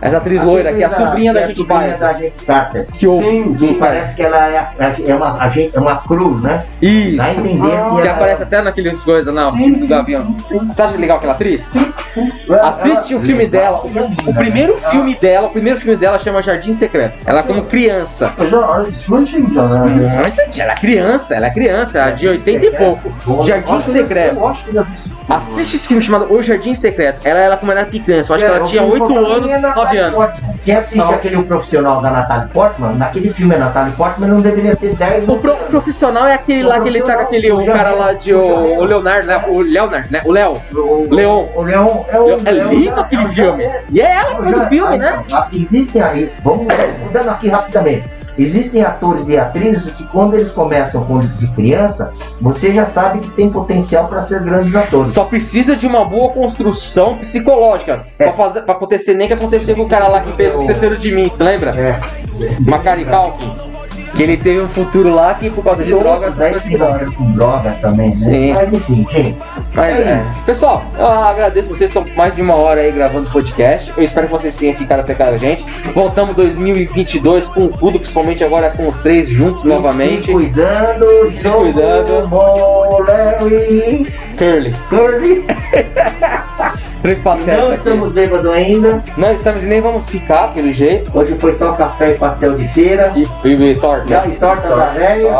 Essa 0.00 0.18
atriz 0.18 0.42
loira, 0.42 0.72
que 0.72 0.82
é 0.82 0.86
a 0.86 0.90
sobrinha 0.90 1.32
da 1.34 1.40
é 1.40 1.44
a 1.44 1.46
gente 1.48 1.56
sobrinha 1.58 1.80
pai. 1.80 1.98
da 1.98 2.12
gente 2.14 2.44
Carter. 2.44 2.86
Que 2.92 3.06
ouve. 3.06 3.26
Sim, 3.26 3.54
sim. 3.58 3.74
parece 3.74 4.14
que 4.14 4.22
ela 4.22 4.48
é, 4.48 4.68
é 5.06 5.14
uma, 5.14 5.42
agente- 5.42 5.76
é 5.76 5.80
uma 5.80 5.96
cruz, 5.96 6.42
né? 6.42 6.64
Isso! 6.80 7.16
Dá 7.16 7.24
a 7.24 7.30
entender 7.32 7.50
que 7.52 7.56
Que 7.58 8.00
ela 8.02 8.10
aparece 8.12 8.42
até 8.42 8.62
naqueles 8.62 9.02
coisas, 9.02 9.34
não, 9.34 9.52
Sim, 9.52 9.72
do 9.72 9.80
sim, 9.80 9.86
Gavião. 9.88 10.24
sim, 10.24 10.40
sim. 10.40 10.66
Você 10.66 10.82
acha 10.82 10.96
legal 10.96 11.16
aquela 11.18 11.32
atriz? 11.34 11.72
ela- 12.48 12.68
Assiste 12.68 13.14
o 13.14 13.20
filme 13.20 13.46
dela. 13.46 13.80
O, 13.84 14.30
o 14.30 14.34
primeiro 14.34 14.76
filme 14.90 15.14
dela, 15.16 15.48
o 15.48 15.50
primeiro 15.50 15.80
filme 15.80 15.96
dela 15.96 16.18
chama 16.18 16.42
Jardim 16.42 16.72
Secreto. 16.72 17.14
Ela 17.26 17.42
como 17.42 17.62
criança. 17.64 18.32
Né? 18.38 20.32
Ela 20.58 20.72
é 20.72 20.74
criança, 20.76 21.34
ela 21.34 21.46
é 21.46 21.50
criança, 21.50 21.98
ela 21.98 22.10
é 22.10 22.14
de 22.14 22.28
80 22.28 22.66
e 22.66 22.70
pouco. 22.70 23.44
Jardim 23.44 23.80
Secreto. 23.80 24.38
Assiste 25.28 25.76
esse 25.76 25.88
filme 25.88 26.02
chamado 26.02 26.32
O 26.32 26.42
Jardim 26.42 26.74
Secreto. 26.74 27.20
Ela 27.24 27.38
era 27.40 27.56
como 27.56 27.72
ela 27.72 27.80
era 27.82 27.90
criança. 27.90 28.32
Eu 28.32 28.36
acho 28.36 28.44
que 28.44 28.50
ela 28.50 28.60
É, 28.60 28.64
tinha 28.68 28.82
eu 28.82 28.92
vi 28.92 29.87
8 29.90 30.14
uma 30.14 30.24
anos, 30.24 30.38
é 30.38 30.40
9 30.40 30.42
anos. 30.42 30.60
Quem 30.64 30.76
assiste 30.76 30.96
Não. 30.98 31.10
aquele 31.10 31.36
O 31.36 31.44
profissional 31.44 32.00
da 32.00 32.10
Natalie 32.10 32.48
Portman, 32.48 32.92
naquele 32.94 33.32
filme 33.32 33.54
a 33.54 33.58
Natalie 33.58 33.92
Portman 33.94 34.28
não 34.28 34.40
deveria 34.40 34.76
ter 34.76 34.94
10 34.94 35.28
O 35.28 35.36
pro- 35.38 35.56
profissional 35.56 36.26
é 36.26 36.34
aquele 36.34 36.62
lá 36.62 36.80
que 36.80 36.88
ele 36.88 37.02
tá 37.02 37.16
com 37.16 37.22
aquele 37.22 37.50
o 37.52 37.64
cara 37.66 37.90
lá 37.92 38.12
de 38.12 38.34
o, 38.34 38.78
o 38.80 38.84
Leonardo, 38.84 39.26
né? 39.26 39.44
O 39.48 39.60
Leonardo, 39.60 40.08
né? 40.10 40.22
O 40.24 40.32
Léo. 40.32 40.62
Leon. 41.10 41.46
O 41.54 41.62
Leon 41.62 42.04
é 42.08 42.18
o. 42.18 42.30
É 42.46 42.52
lindo 42.74 43.00
aquele 43.00 43.28
filme. 43.28 43.68
E 43.90 44.00
é 44.00 44.14
ela 44.16 44.34
que 44.36 44.42
faz 44.42 44.56
o 44.56 44.66
filme, 44.66 44.98
né? 44.98 45.22
Existem 45.52 46.02
aí, 46.02 46.32
vamos 46.42 46.66
mudando 47.04 47.28
aqui 47.30 47.48
rapidamente. 47.48 48.17
Existem 48.38 48.82
atores 48.82 49.28
e 49.28 49.36
atrizes 49.36 49.92
que 49.92 50.06
quando 50.06 50.34
eles 50.34 50.52
começam 50.52 51.04
com 51.04 51.18
de 51.18 51.48
criança, 51.48 52.12
você 52.40 52.72
já 52.72 52.86
sabe 52.86 53.18
que 53.18 53.30
tem 53.30 53.50
potencial 53.50 54.06
para 54.06 54.22
ser 54.22 54.40
grandes 54.42 54.74
atores. 54.74 55.12
Só 55.12 55.24
precisa 55.24 55.74
de 55.74 55.86
uma 55.86 56.04
boa 56.04 56.32
construção 56.32 57.18
psicológica 57.18 58.04
É. 58.18 58.24
pra, 58.24 58.32
fazer, 58.34 58.60
acontecer 58.60 59.14
nem 59.14 59.26
que 59.26 59.34
aconteceu 59.34 59.74
com 59.74 59.82
o 59.82 59.88
cara 59.88 60.06
lá 60.08 60.20
que 60.20 60.32
fez 60.32 60.54
o 60.54 60.64
Ceceiro 60.64 60.96
de 60.96 61.10
Mim, 61.10 61.28
você 61.28 61.42
lembra? 61.42 61.70
É. 61.70 61.98
Macaulay 62.60 63.04
Culkin. 63.04 63.67
Que 64.18 64.24
ele 64.24 64.36
teve 64.36 64.60
um 64.60 64.68
futuro 64.68 65.14
lá 65.14 65.32
que 65.34 65.48
por 65.48 65.62
causa 65.62 65.84
de 65.84 65.94
drogas... 65.94 66.34
Daí 66.34 66.50
foi 66.50 66.60
se 66.60 66.74
envolve 66.74 67.14
com 67.14 67.30
drogas 67.34 67.80
também, 67.80 68.08
né? 68.08 68.16
Sim. 68.16 68.52
Mas 68.52 68.72
enfim, 68.72 69.06
gente. 69.12 69.36
Mas 69.72 69.96
É 69.96 70.00
é. 70.00 70.24
Pessoal, 70.44 70.82
eu 70.98 71.06
agradeço 71.06 71.68
vocês 71.68 71.88
estão 71.88 72.04
mais 72.16 72.34
de 72.34 72.42
uma 72.42 72.56
hora 72.56 72.80
aí 72.80 72.90
gravando 72.90 73.30
podcast. 73.30 73.92
Eu 73.96 74.02
espero 74.02 74.26
que 74.26 74.32
vocês 74.32 74.56
tenham 74.56 74.74
ficado 74.74 75.00
até 75.00 75.14
com 75.14 75.22
a 75.22 75.36
gente. 75.36 75.64
Voltamos 75.94 76.34
2022 76.34 77.46
com 77.46 77.68
tudo, 77.68 78.00
principalmente 78.00 78.42
agora 78.42 78.70
com 78.70 78.88
os 78.88 78.98
três 78.98 79.28
juntos 79.28 79.62
novamente. 79.62 80.26
Se 80.26 80.32
cuidando, 80.32 81.32
Se 81.32 81.48
cuidando. 81.48 82.26
Bom, 82.26 83.04
Larry, 83.06 84.12
Curly. 84.36 84.74
Curly. 84.88 85.46
Três 87.02 87.22
Não 87.22 87.36
patetas. 87.36 87.74
estamos 87.74 88.12
bêbados 88.12 88.50
ainda. 88.50 89.02
Não 89.16 89.32
estamos 89.32 89.62
e 89.62 89.66
nem 89.66 89.80
vamos 89.80 90.08
ficar, 90.08 90.52
pelo 90.52 90.72
jeito. 90.72 91.16
Hoje 91.16 91.36
foi 91.38 91.56
só 91.56 91.72
café 91.72 92.12
e 92.12 92.18
pastel 92.18 92.56
de 92.56 92.66
feira. 92.68 93.12
E, 93.14 93.26
e, 93.46 93.70
e 93.72 93.74
torta. 93.76 94.08
Já 94.08 94.26
e 94.26 94.32
torta 94.32 94.68
da 94.68 94.86
velha. 94.86 95.32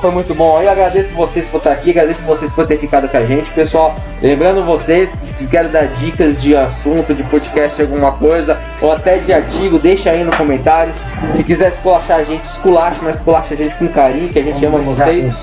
Foi 0.00 0.10
muito 0.10 0.34
bom. 0.34 0.60
Eu 0.60 0.70
agradeço 0.70 1.12
vocês 1.14 1.48
por 1.48 1.58
estar 1.58 1.72
aqui, 1.72 1.90
agradeço 1.90 2.22
vocês 2.22 2.52
por 2.52 2.66
ter 2.66 2.78
ficado 2.78 3.08
com 3.08 3.16
a 3.16 3.24
gente, 3.24 3.50
pessoal. 3.50 3.94
Lembrando 4.22 4.64
vocês 4.64 5.16
que 5.38 5.46
querem 5.46 5.70
dar 5.70 5.86
dicas 5.86 6.40
de 6.40 6.56
assunto, 6.56 7.14
de 7.14 7.22
podcast, 7.24 7.80
alguma 7.80 8.12
coisa, 8.12 8.56
ou 8.80 8.92
até 8.92 9.18
de 9.18 9.32
artigo, 9.32 9.78
deixa 9.78 10.10
aí 10.10 10.22
no 10.22 10.34
comentário. 10.36 10.92
Se 11.34 11.42
quiser 11.42 11.70
esculachar 11.70 12.20
a 12.20 12.24
gente, 12.24 12.44
esculacha, 12.44 12.98
mas 13.02 13.16
esculacha 13.16 13.54
a 13.54 13.56
gente 13.56 13.74
com 13.76 13.88
carinho, 13.88 14.28
que 14.28 14.38
a 14.38 14.42
gente 14.42 14.64
ama 14.64 14.78
Já 14.94 15.06
vocês. 15.06 15.34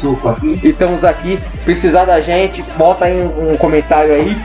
E 0.63 0.69
estamos 0.69 1.03
aqui. 1.03 1.39
Precisar 1.65 2.05
da 2.05 2.19
gente, 2.21 2.63
bota 2.77 3.05
aí 3.05 3.21
um, 3.21 3.51
um 3.51 3.57
comentário 3.57 4.13
aí. 4.13 4.37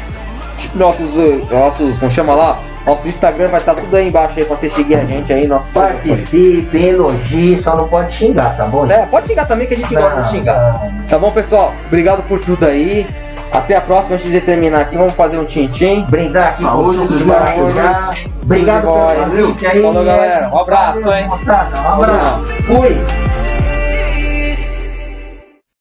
Nossos, 0.74 1.16
uh, 1.16 1.46
nossos, 1.50 1.98
como 1.98 2.10
chama 2.10 2.34
lá? 2.34 2.58
Nosso 2.86 3.08
Instagram 3.08 3.48
vai 3.48 3.60
estar 3.60 3.74
tudo 3.74 3.96
aí 3.96 4.06
embaixo 4.08 4.38
aí 4.38 4.44
pra 4.44 4.56
você 4.56 4.70
seguir 4.70 4.94
a 4.94 5.04
gente 5.04 5.32
aí, 5.32 5.46
nossos. 5.46 5.72
Participe, 5.72 6.76
elogie, 6.76 7.60
só 7.60 7.74
não 7.76 7.88
pode 7.88 8.12
xingar, 8.12 8.56
tá 8.56 8.64
bom? 8.64 8.88
É, 8.88 9.06
pode 9.06 9.26
xingar 9.26 9.46
também 9.46 9.66
que 9.66 9.74
a 9.74 9.76
gente 9.76 9.92
gosta 9.92 10.22
de 10.22 10.30
xingar. 10.30 10.80
Tá 11.08 11.18
bom, 11.18 11.30
pessoal? 11.32 11.72
Obrigado 11.88 12.22
por 12.28 12.40
tudo 12.40 12.64
aí. 12.64 13.06
Até 13.52 13.76
a 13.76 13.80
próxima, 13.80 14.16
antes 14.16 14.30
de 14.30 14.40
terminar 14.40 14.82
aqui, 14.82 14.96
vamos 14.96 15.14
fazer 15.14 15.38
um 15.38 15.44
tchim-tchim. 15.44 16.04
Brindar 16.08 16.48
aqui 16.48 16.62
Saúde, 16.62 17.06
com 17.18 17.24
maracujá. 17.24 18.10
Obrigado 18.42 18.82
pelo 18.82 18.94
valeu. 18.94 19.46
convite 19.46 19.66
aí. 19.66 19.82
Falou, 19.82 20.04
galera. 20.04 20.50
Um 20.52 20.58
abraço, 20.58 21.00
Valeu, 21.00 21.18
hein? 21.18 21.28
moçada. 21.28 21.76
Um 21.80 21.92
abraço. 21.92 22.46
Fui. 22.64 23.35